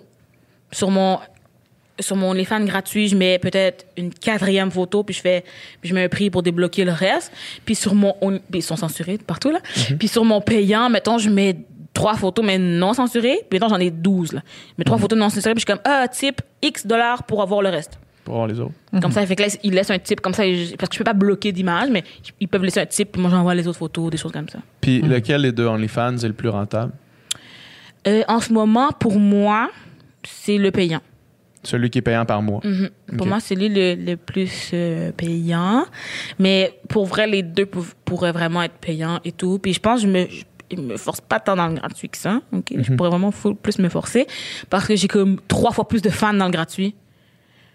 Sur 0.72 0.90
mon 0.90 1.18
sur 2.00 2.16
mon 2.16 2.30
OnlyFans 2.30 2.64
gratuit, 2.64 3.06
je 3.08 3.14
mets 3.14 3.38
peut-être 3.38 3.84
une 3.96 4.12
quatrième 4.12 4.70
photo, 4.70 5.04
puis 5.04 5.14
je 5.14 5.20
fais, 5.20 5.44
puis 5.80 5.90
je 5.90 5.94
mets 5.94 6.04
un 6.04 6.08
prix 6.08 6.30
pour 6.30 6.42
débloquer 6.42 6.84
le 6.84 6.92
reste. 6.92 7.30
Puis 7.64 7.74
sur 7.74 7.94
mon, 7.94 8.14
On- 8.22 8.38
puis 8.38 8.58
ils 8.60 8.62
sont 8.62 8.76
censurés 8.76 9.18
partout 9.18 9.50
là. 9.50 9.58
Puis 9.98 10.08
sur 10.08 10.24
mon 10.24 10.40
payant, 10.40 10.88
mettons, 10.90 11.18
je 11.18 11.28
mets 11.28 11.56
trois 11.92 12.14
photos 12.14 12.44
mais 12.44 12.58
non 12.58 12.94
censurées. 12.94 13.40
Puis 13.48 13.58
mettons, 13.60 13.68
j'en 13.68 13.78
ai 13.78 13.90
12 13.90 14.32
là. 14.32 14.40
Mais 14.78 14.84
trois 14.84 14.98
photos 14.98 15.18
non 15.18 15.28
censurées, 15.28 15.54
puis 15.54 15.64
je 15.66 15.70
suis 15.70 15.78
comme, 15.78 15.82
ah, 15.84 16.08
type 16.08 16.40
X 16.62 16.86
dollars 16.86 17.22
pour 17.24 17.42
avoir 17.42 17.60
le 17.62 17.68
reste. 17.68 17.98
Pour 18.24 18.36
voir 18.36 18.46
les 18.46 18.58
autres. 18.58 18.72
Comme 19.00 19.12
ça, 19.12 19.24
fait 19.26 19.36
que 19.36 19.42
là, 19.42 19.48
ils 19.62 19.74
laissent 19.74 19.90
un 19.90 19.98
type 19.98 20.20
comme 20.20 20.32
ça, 20.34 20.44
parce 20.78 20.88
que 20.88 20.94
je 20.94 20.98
peux 20.98 21.04
pas 21.04 21.12
bloquer 21.12 21.52
d'image, 21.52 21.90
mais 21.90 22.04
ils 22.40 22.48
peuvent 22.48 22.64
laisser 22.64 22.80
un 22.80 22.86
type, 22.86 23.12
puis 23.12 23.20
moi 23.20 23.30
j'envoie 23.30 23.54
les 23.54 23.68
autres 23.68 23.78
photos, 23.78 24.10
des 24.10 24.16
choses 24.16 24.32
comme 24.32 24.48
ça. 24.48 24.60
Puis 24.80 25.02
lequel 25.02 25.42
des 25.42 25.52
deux 25.52 25.66
OnlyFans 25.66 26.16
est 26.16 26.28
le 26.28 26.32
plus 26.32 26.48
rentable? 26.48 26.92
Euh, 28.06 28.22
en 28.28 28.40
ce 28.40 28.52
moment, 28.52 28.90
pour 28.98 29.18
moi, 29.18 29.70
c'est 30.24 30.58
le 30.58 30.70
payant. 30.70 31.00
Celui 31.64 31.90
qui 31.90 31.98
est 31.98 32.02
payant 32.02 32.24
par 32.26 32.42
mois. 32.42 32.60
Mhm. 32.64 32.90
Pour 33.16 33.26
moi, 33.28 33.38
c'est 33.38 33.54
lui 33.54 33.68
le, 33.68 33.94
le 33.94 34.16
plus 34.16 34.70
euh, 34.74 35.12
payant. 35.12 35.84
Mais 36.40 36.76
pour 36.88 37.06
vrai, 37.06 37.26
les 37.28 37.42
deux 37.44 37.66
pou- 37.66 37.86
pourraient 38.04 38.32
vraiment 38.32 38.62
être 38.64 38.74
payants 38.74 39.20
et 39.24 39.30
tout. 39.30 39.58
Puis 39.60 39.72
je 39.72 39.78
pense 39.80 40.00
que 40.02 40.08
je 40.08 40.12
me, 40.12 40.26
je 40.76 40.80
me 40.82 40.96
force 40.96 41.20
pas 41.20 41.38
tant 41.38 41.54
dans 41.54 41.68
le 41.68 41.74
gratuit 41.74 42.08
que 42.08 42.18
ça. 42.18 42.40
Je 42.52 42.92
pourrais 42.94 43.10
vraiment 43.10 43.30
full 43.30 43.54
plus 43.54 43.78
me 43.78 43.88
forcer 43.88 44.26
parce 44.70 44.86
que 44.88 44.96
j'ai 44.96 45.06
comme 45.06 45.38
trois 45.46 45.70
fois 45.70 45.86
plus 45.86 46.02
de 46.02 46.10
fans 46.10 46.34
dans 46.34 46.46
le 46.46 46.50
gratuit 46.52 46.96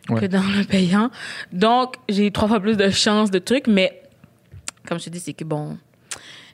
Ouais. 0.10 0.22
que 0.22 0.26
dans 0.26 0.41
le 0.41 0.64
payant. 0.64 1.10
Donc, 1.52 1.95
j'ai 2.07 2.32
trois 2.32 2.48
fois 2.48 2.60
plus 2.61 2.78
de 2.78 2.90
chances 2.90 3.30
de 3.30 3.40
trucs. 3.40 3.68
Mais 3.68 4.02
comme 4.88 4.99
je 4.99 5.06
te 5.06 5.10
dis, 5.10 5.19
c'est 5.19 5.34
que 5.34 5.44
bon... 5.44 5.78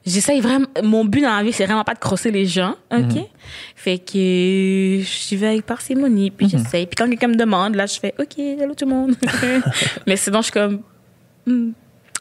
J'essaye 0.06 0.40
vraiment. 0.40 0.66
Mon 0.82 1.04
but 1.04 1.22
dans 1.22 1.34
la 1.34 1.42
vie, 1.42 1.52
c'est 1.52 1.64
vraiment 1.64 1.82
pas 1.84 1.94
de 1.94 1.98
crosser 1.98 2.30
les 2.30 2.44
gens, 2.46 2.76
OK? 2.92 3.18
Fait 3.74 3.98
que 3.98 5.00
j'y 5.02 5.36
vais 5.36 5.46
avec 5.46 5.64
parcimonie, 5.66 6.30
puis 6.30 6.48
j'essaye. 6.48 6.86
Puis 6.86 6.94
quand 6.96 7.08
quelqu'un 7.08 7.28
me 7.28 7.36
demande, 7.36 7.74
là, 7.74 7.86
je 7.86 7.98
fais 7.98 8.14
OK, 8.18 8.38
hello 8.38 8.74
tout 8.74 8.84
le 8.84 8.90
monde. 8.90 9.16
Mais 10.06 10.16
sinon, 10.16 10.38
je 10.40 10.44
suis 10.44 10.52
comme. 10.52 10.82
Hmm, 11.46 11.70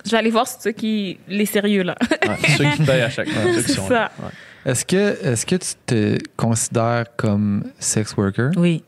je 0.05 0.11
vais 0.11 0.17
aller 0.17 0.29
voir 0.31 0.47
ceux 0.47 0.71
qui. 0.71 1.17
les 1.27 1.45
sérieux, 1.45 1.83
là. 1.83 1.95
Ouais, 2.25 2.37
ceux 2.57 2.65
qui 2.71 2.83
payent 2.83 3.01
à 3.01 3.09
chaque 3.09 3.27
mois. 3.33 3.43
ceux 3.53 3.61
qui 3.61 3.67
C'est 3.67 3.73
sont 3.73 3.87
ça. 3.89 3.93
là. 3.93 4.11
Ouais. 4.21 4.71
Est-ce 4.71 4.85
que, 4.85 4.95
est 5.25 5.45
que 5.45 5.55
tu 5.57 5.67
te 5.85 6.17
considères 6.37 7.05
comme 7.17 7.65
sex 7.79 8.15
worker? 8.15 8.51
Oui. 8.55 8.81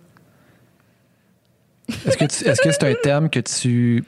Est-ce 2.05 2.17
que 2.17 2.25
tu- 2.25 2.45
est-ce 2.47 2.61
que 2.61 2.71
c'est 2.71 2.83
un 2.83 2.93
terme 3.03 3.29
que 3.29 3.39
tu 3.41 4.03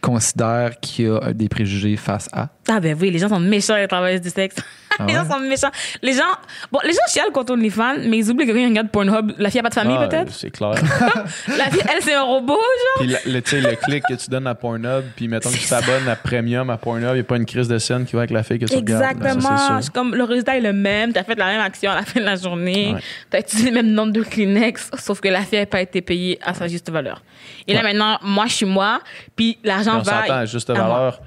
considères 0.00 0.78
qu'il 0.80 1.06
y 1.06 1.08
a 1.08 1.32
des 1.32 1.48
préjugés 1.48 1.96
face 1.96 2.28
à? 2.32 2.48
Ah 2.68 2.80
ben 2.80 2.96
oui, 3.00 3.10
les 3.10 3.18
gens 3.18 3.28
sont 3.28 3.40
méchants 3.40 3.76
les 3.76 3.86
travailleurs 3.88 4.20
du 4.20 4.30
sexe. 4.30 4.56
Ah 4.98 5.04
les 5.08 5.14
gens 5.14 5.28
sont 5.28 5.40
méchants. 5.40 5.70
Les 6.02 6.12
gens, 6.12 6.22
bon, 6.70 6.78
les 6.84 6.92
gens 6.92 6.98
chialent 7.12 7.32
contre 7.32 7.52
OnlyFans, 7.52 7.96
mais 8.08 8.18
ils 8.18 8.30
oublient 8.30 8.46
que 8.46 8.52
quand 8.52 8.58
ils 8.58 8.68
regardent 8.68 8.90
Pornhub, 8.90 9.32
la 9.38 9.50
fille 9.50 9.58
a 9.60 9.62
pas 9.64 9.68
de 9.70 9.74
famille 9.74 9.96
Ah, 9.98 10.06
peut-être? 10.06 10.32
C'est 10.32 10.50
clair. 10.50 10.70
La 11.58 11.64
fille, 11.70 11.82
elle 11.92 12.00
c'est 12.02 12.14
un 12.14 12.22
robot, 12.22 12.54
genre. 12.54 13.06
puis 13.06 13.32
le, 13.32 13.42
tu 13.42 13.50
sais, 13.50 13.60
le 13.60 13.74
clic 13.76 14.04
que 14.08 14.14
tu 14.14 14.30
donnes 14.30 14.46
à 14.46 14.54
Pornhub, 14.54 15.02
puis 15.16 15.26
mettons 15.28 15.50
que 15.50 15.56
tu 15.56 15.66
t'abonnes 15.68 16.08
à 16.08 16.16
Premium 16.16 16.70
à 16.70 16.76
Pornhub, 16.76 17.10
il 17.10 17.14
n'y 17.14 17.20
a 17.20 17.24
pas 17.24 17.36
une 17.36 17.44
crise 17.44 17.66
de 17.68 17.76
scène 17.78 18.04
qui 18.06 18.12
va 18.14 18.20
avec 18.20 18.30
la 18.30 18.42
fille 18.44 18.58
que 18.58 18.66
tu 18.66 18.76
regardes. 18.76 19.02
ça, 19.02 19.10
Exactement. 19.10 19.56
c'est 19.58 19.74
C'est 19.76 19.82
sûr. 19.82 19.92
comme 19.92 20.14
le 20.14 20.24
résultat 20.24 20.56
est 20.56 20.60
le 20.60 20.72
même. 20.72 21.12
T'as 21.12 21.24
fait 21.24 21.34
la 21.34 21.46
même 21.46 21.60
action 21.60 21.90
à 21.90 21.96
la 21.96 22.02
fin 22.02 22.20
de 22.20 22.24
la 22.24 22.36
journée. 22.36 22.92
Ouais. 22.94 23.00
T'as 23.30 23.40
utilisé 23.40 23.70
le 23.70 23.74
même 23.74 23.90
nombre 23.92 24.12
de 24.12 24.22
Kleenex, 24.22 24.90
sauf 24.98 25.20
que 25.20 25.28
la 25.28 25.40
fille 25.42 25.58
n'a 25.58 25.66
pas 25.66 25.80
été 25.80 26.00
payée 26.02 26.38
à 26.42 26.54
sa 26.54 26.68
juste 26.68 26.88
valeur. 26.90 27.20
Et 27.66 27.74
là 27.74 27.82
maintenant, 27.82 28.18
moi 28.22 28.44
je 28.46 28.52
suis 28.54 28.66
moi, 28.66 29.00
puis 29.34 29.58
l'argent 29.64 29.96
on 29.98 30.02
va. 30.02 30.20
s'entend 30.22 30.34
à 30.38 30.44
juste 30.44 30.70
à 30.70 30.74
valeur. 30.74 31.20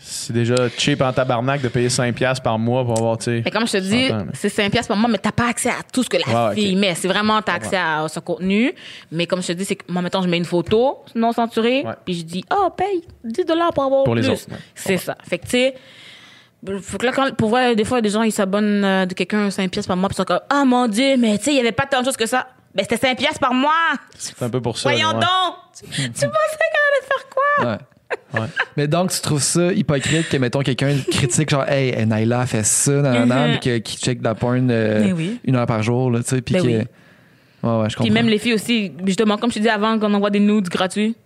C'est 0.00 0.32
déjà 0.32 0.54
cheap 0.78 1.00
en 1.02 1.12
tabarnak 1.12 1.60
de 1.60 1.68
payer 1.68 1.88
5$ 1.88 2.40
par 2.40 2.56
mois 2.58 2.84
pour 2.84 2.96
avoir, 2.96 3.18
tu 3.18 3.42
sais. 3.42 3.50
Comme 3.50 3.66
je 3.66 3.72
te 3.72 3.76
dis, 3.78 4.08
c'est 4.32 4.48
5 4.48 4.70
piastres 4.70 4.88
par 4.88 4.96
mois, 4.96 5.10
mais 5.10 5.18
t'as 5.18 5.32
pas 5.32 5.48
accès 5.48 5.70
à 5.70 5.82
tout 5.92 6.04
ce 6.04 6.08
que 6.08 6.16
la 6.18 6.48
Ouais, 6.50 6.54
fille 6.54 6.74
ok. 6.74 6.78
met. 6.80 6.94
C'est 6.94 7.08
vraiment, 7.08 7.42
t'as 7.42 7.54
accès 7.54 7.76
à 7.76 8.06
son 8.08 8.20
contenu. 8.20 8.72
Mais 9.10 9.26
comme 9.26 9.42
je 9.42 9.48
te 9.48 9.52
dis, 9.54 9.64
c'est 9.64 9.74
que 9.76 9.84
moi, 9.90 10.00
mettons, 10.00 10.22
je 10.22 10.28
mets 10.28 10.36
une 10.38 10.44
photo 10.44 10.98
non 11.16 11.32
censurée, 11.32 11.82
Ouais. 11.84 11.94
puis 12.04 12.14
je 12.14 12.22
dis, 12.22 12.44
oh, 12.54 12.70
paye 12.70 13.04
10 13.24 13.44
dollars 13.44 13.72
pour 13.72 13.84
avoir 13.84 14.04
Pour 14.04 14.14
les 14.14 14.22
plus. 14.22 14.30
autres, 14.30 14.46
ouais. 14.50 14.56
C'est 14.74 14.98
ça. 14.98 15.16
Fait 15.28 15.38
que, 15.38 15.44
tu 15.44 15.50
sais, 15.50 15.74
faut 16.82 16.98
que 16.98 17.06
là, 17.06 17.12
quand, 17.12 17.34
pour 17.36 17.48
voir, 17.48 17.74
des 17.74 17.84
fois, 17.84 18.00
des 18.00 18.10
gens, 18.10 18.22
ils 18.22 18.32
s'abonnent 18.32 18.84
euh, 18.84 19.04
de 19.06 19.14
quelqu'un 19.14 19.50
5 19.50 19.70
piastres 19.70 19.88
par 19.88 19.96
mois, 19.96 20.08
puis 20.08 20.14
ils 20.14 20.18
sont 20.18 20.24
comme, 20.24 20.40
ah, 20.48 20.64
mon 20.64 20.86
Dieu, 20.86 21.16
mais 21.18 21.38
tu 21.38 21.44
sais, 21.44 21.50
il 21.52 21.56
y 21.56 21.60
avait 21.60 21.72
pas 21.72 21.86
tant 21.86 22.00
de 22.00 22.04
choses 22.04 22.16
que 22.16 22.26
ça. 22.26 22.46
Ben, 22.74 22.82
c'était 22.88 22.98
5 23.08 23.18
piastres 23.18 23.40
par 23.40 23.52
mois. 23.54 23.72
C'est 24.16 24.40
un 24.42 24.50
peu 24.50 24.60
pour 24.60 24.78
ça. 24.78 24.90
Voyons 24.90 25.12
donc. 25.12 25.22
Tu, 25.78 25.84
tu 25.86 25.92
pensais 26.10 26.20
qu'elle 26.20 26.26
allait 26.28 27.06
faire 27.06 27.28
quoi? 27.30 27.70
Ouais. 27.72 27.78
Ouais. 28.34 28.40
Mais 28.76 28.86
donc, 28.88 29.10
tu 29.10 29.20
trouves 29.20 29.42
ça 29.42 29.72
hypocrite 29.72 30.28
que, 30.28 30.36
mettons, 30.36 30.60
quelqu'un 30.60 30.94
critique, 31.10 31.48
genre, 31.50 31.66
hey, 31.68 32.04
Naila 32.06 32.46
fait 32.46 32.64
ça, 32.64 32.92
nan, 32.92 33.02
nan, 33.02 33.28
nan, 33.28 33.50
Mhm. 33.52 33.58
puis 33.58 33.60
que- 33.70 33.78
qui 33.78 33.96
check 33.98 34.18
de 34.20 34.24
la 34.24 34.34
porn 34.34 34.68
euh, 34.70 35.12
oui. 35.16 35.40
une 35.44 35.56
heure 35.56 35.66
par 35.66 35.82
jour, 35.82 36.10
là, 36.10 36.20
tu 36.22 36.28
sais, 36.28 36.40
puis 36.42 36.54
Ben 36.54 36.62
que. 36.62 36.66
oui. 36.68 36.74
Ouais, 36.74 36.80
ouais, 36.82 37.90
je 37.90 37.96
comprends. 37.96 38.04
Puis 38.04 38.10
même 38.10 38.28
les 38.28 38.38
filles 38.38 38.54
aussi, 38.54 38.92
justement, 39.04 39.36
comme 39.36 39.50
je 39.50 39.56
te 39.56 39.60
dis 39.62 39.68
avant, 39.68 39.98
quand 39.98 40.10
on 40.10 40.14
envoie 40.14 40.30
des 40.30 40.40
nudes 40.40 40.68
gratuits, 40.68 41.16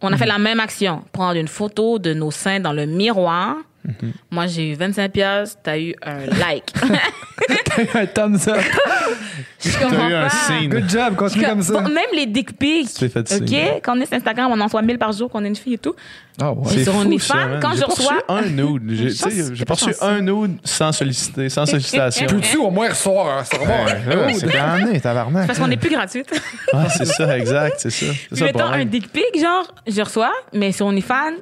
on 0.00 0.12
a 0.12 0.16
fait 0.16 0.24
la 0.26 0.38
même 0.38 0.58
action. 0.60 1.02
Prendre 1.12 1.38
une 1.38 1.48
photo 1.48 1.98
de 1.98 2.14
nos 2.14 2.30
seins 2.30 2.60
dans 2.60 2.72
le 2.72 2.86
miroir. 2.86 3.56
Mhm. 3.82 4.12
Moi, 4.30 4.46
j'ai 4.46 4.70
eu 4.72 4.74
25 4.74 5.10
pièces, 5.10 5.56
t'as 5.62 5.78
eu 5.78 5.94
un 6.02 6.26
like. 6.38 6.70
un 7.94 8.06
thumbs 8.06 8.46
up. 8.48 8.56
Comprends 9.80 10.08
eu 10.08 10.14
un 10.14 10.28
signe. 10.28 10.68
Good 10.68 10.88
job, 10.90 11.16
continue 11.16 11.44
comme 11.46 11.62
ça. 11.62 11.72
Bon, 11.74 11.88
même 11.88 12.04
les 12.14 12.26
dick 12.26 12.58
pics. 12.58 12.90
Fait 12.98 13.16
OK? 13.18 13.28
signe. 13.28 13.80
Quand 13.82 13.96
on 13.96 14.00
est 14.00 14.06
sur 14.06 14.16
Instagram, 14.16 14.50
on 14.52 14.60
en 14.60 14.64
reçoit 14.64 14.82
1000 14.82 14.98
par 14.98 15.12
jour, 15.12 15.30
qu'on 15.30 15.44
est 15.44 15.48
une 15.48 15.56
fille 15.56 15.74
et 15.74 15.78
tout. 15.78 15.94
Ah 16.40 16.52
ouais. 16.52 16.62
C'est 16.68 16.84
sur 16.84 16.92
fou, 16.92 17.00
OnlyFans, 17.00 17.58
quand 17.60 17.72
J'ai 17.72 17.78
je 17.78 17.84
reçois- 17.84 18.24
un 18.28 18.42
nude. 18.42 18.82
J'ai 18.90 19.04
tu 19.06 19.10
sais, 19.12 19.30
Chance- 19.30 19.50
j'ai 19.54 19.64
pas 19.64 19.74
reçu 19.74 19.94
un 20.00 20.20
nude 20.20 20.58
sans 20.64 20.92
solliciter, 20.92 21.48
sans 21.48 21.64
sollicitation. 21.66 22.26
Peux-tu 22.26 22.56
au 22.58 22.70
moins 22.70 22.90
recevoir 22.90 23.38
un 23.38 23.44
serveur? 23.44 23.86
Ouais, 24.26 24.34
c'est 24.34 24.46
gagné, 24.52 25.00
tabarnak. 25.00 25.46
Parce 25.46 25.58
qu'on 25.58 25.68
n'est 25.68 25.76
plus 25.78 25.90
gratuite. 25.90 26.30
Ah, 26.72 26.88
c'est 26.88 27.06
ça, 27.06 27.36
exact, 27.38 27.76
c'est 27.78 27.90
ça. 27.90 28.06
C'est 28.32 28.44
mettons 28.44 28.64
un 28.64 28.84
dick 28.84 29.10
pic, 29.10 29.40
genre, 29.40 29.72
je 29.86 30.00
reçois, 30.02 30.32
mais 30.52 30.72
sur 30.72 30.86
OnlyFans, 30.86 31.36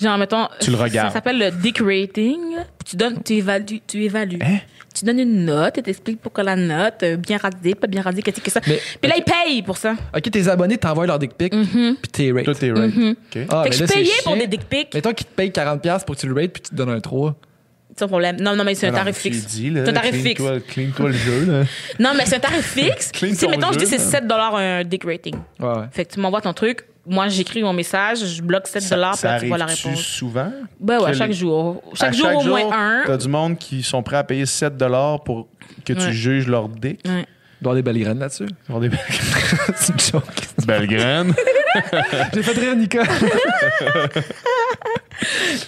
genre, 0.00 0.18
mettons. 0.18 0.48
Tu 0.60 0.70
le 0.70 0.76
regardes. 0.76 1.08
Ça 1.08 1.14
s'appelle 1.14 1.38
le 1.38 1.50
dick 1.50 1.78
rating. 1.78 2.40
Puis 2.78 2.90
tu 2.90 2.96
donnes, 2.96 3.22
tu 3.22 3.34
évalues, 3.34 3.80
tu 3.86 4.04
évalues. 4.04 4.38
Hein? 4.42 4.58
Tu 4.94 5.04
donnes 5.04 5.18
une 5.18 5.44
note 5.46 5.76
et 5.78 5.82
t'expliques 5.82 6.20
pourquoi 6.20 6.44
la 6.44 6.54
note, 6.54 7.02
euh, 7.02 7.16
bien 7.16 7.36
rasée, 7.36 7.74
pas 7.74 7.88
bien 7.88 8.00
rasée, 8.02 8.22
qu'est-ce 8.22 8.40
que 8.40 8.50
ça. 8.50 8.60
Mais- 8.68 8.80
Puis 9.00 9.10
là, 9.10 9.16
ils 9.18 9.24
payent 9.24 9.62
pour 9.62 9.76
ça. 9.76 9.94
Ok, 10.16 10.30
tes 10.30 10.46
abonnés 10.48 10.78
t'envoient 10.78 11.06
leur 11.06 11.18
dick 11.18 11.32
pic, 11.34 11.52
puis 11.52 11.96
t'es 12.12 12.30
rate. 12.30 12.44
Tout 12.44 12.64
est 12.64 12.70
right. 12.72 12.94
OK. 12.96 12.96
Ah, 12.96 13.00
Mhm. 13.00 13.14
fait 13.34 13.46
mais 13.64 13.70
que 13.70 13.74
je 13.76 13.80
là, 13.80 13.86
c'est 13.88 13.94
payais 13.94 14.10
pour 14.22 14.36
des 14.36 14.46
dick 14.46 14.68
pics, 14.68 14.94
Mettons 14.94 15.12
qu'ils 15.12 15.26
te 15.26 15.32
payent 15.34 15.50
40$ 15.50 16.04
pour 16.04 16.14
que 16.14 16.20
tu 16.20 16.28
le 16.28 16.34
rates, 16.34 16.52
puis 16.52 16.62
tu 16.62 16.70
te 16.70 16.74
donnes 16.76 16.90
un 16.90 17.00
3. 17.00 17.34
sans 17.96 18.08
problème. 18.08 18.36
Non, 18.40 18.56
non, 18.56 18.64
mais 18.64 18.74
c'est 18.74 18.88
un 18.88 18.92
tarif 18.92 19.16
fixe. 19.16 19.46
C'est 19.48 19.88
un 19.88 19.92
tarif 19.92 20.20
fixe. 20.22 20.42
clean-toi- 20.68 21.08
le 21.10 21.12
jeu, 21.12 21.44
là. 21.46 21.62
Non, 22.00 22.10
mais 22.16 22.26
c'est 22.26 22.36
un 22.36 22.40
tarif 22.40 22.64
fixe. 22.66 23.12
Si, 23.14 23.36
ton 23.36 23.50
mettons, 23.50 23.70
je 23.72 23.78
dis 23.78 23.84
jeu, 23.84 23.90
c'est 23.90 23.98
là. 23.98 24.04
7 24.04 24.24
un 24.32 24.82
dick 24.84 25.04
rating. 25.04 25.36
Ouais, 25.60 25.66
ouais. 25.68 25.74
Fait 25.92 26.04
que 26.04 26.12
tu 26.14 26.18
m'envoies 26.20 26.40
ton 26.40 26.52
truc. 26.52 26.84
Moi, 27.06 27.28
j'écris 27.28 27.62
mon 27.62 27.72
message, 27.74 28.24
je 28.24 28.40
bloque 28.42 28.66
7 28.66 28.82
Ça, 28.82 28.94
puis 28.96 29.00
là, 29.28 29.38
tu 29.40 29.46
vois 29.48 29.58
la 29.58 29.66
réponse. 29.66 30.00
souvent? 30.00 30.50
Ben 30.80 31.00
ouais, 31.00 31.10
Que 31.12 31.16
chaque 31.18 31.28
les- 31.28 31.34
jour. 31.34 31.82
Chaque 31.94 32.14
À 32.14 32.16
jour, 32.16 32.36
au 32.36 32.42
moins 32.44 32.72
un. 32.72 33.02
T'as 33.06 33.16
du 33.18 33.28
monde 33.28 33.58
qui 33.58 33.82
sont 33.82 34.02
prêts 34.02 34.16
à 34.16 34.24
payer 34.24 34.46
7 34.46 34.72
pour 35.24 35.48
que 35.84 35.92
tu 35.92 35.98
Ouais. 36.00 36.12
juges 36.12 36.46
leur 36.48 36.68
dick? 36.68 37.00
Ouais. 37.06 37.26
Avoir 37.60 37.74
des 37.76 37.82
belles 37.82 37.98
graines 37.98 38.18
là-dessus. 38.18 38.46
Ont 38.68 38.78
des 38.80 38.90
c'est 39.76 39.92
une 39.92 40.00
joke. 40.00 40.24
belles 40.66 40.86
graines. 40.86 41.34
J'ai 42.34 42.42
fait 42.42 42.52
rire 42.60 42.76
Nika. 42.76 43.02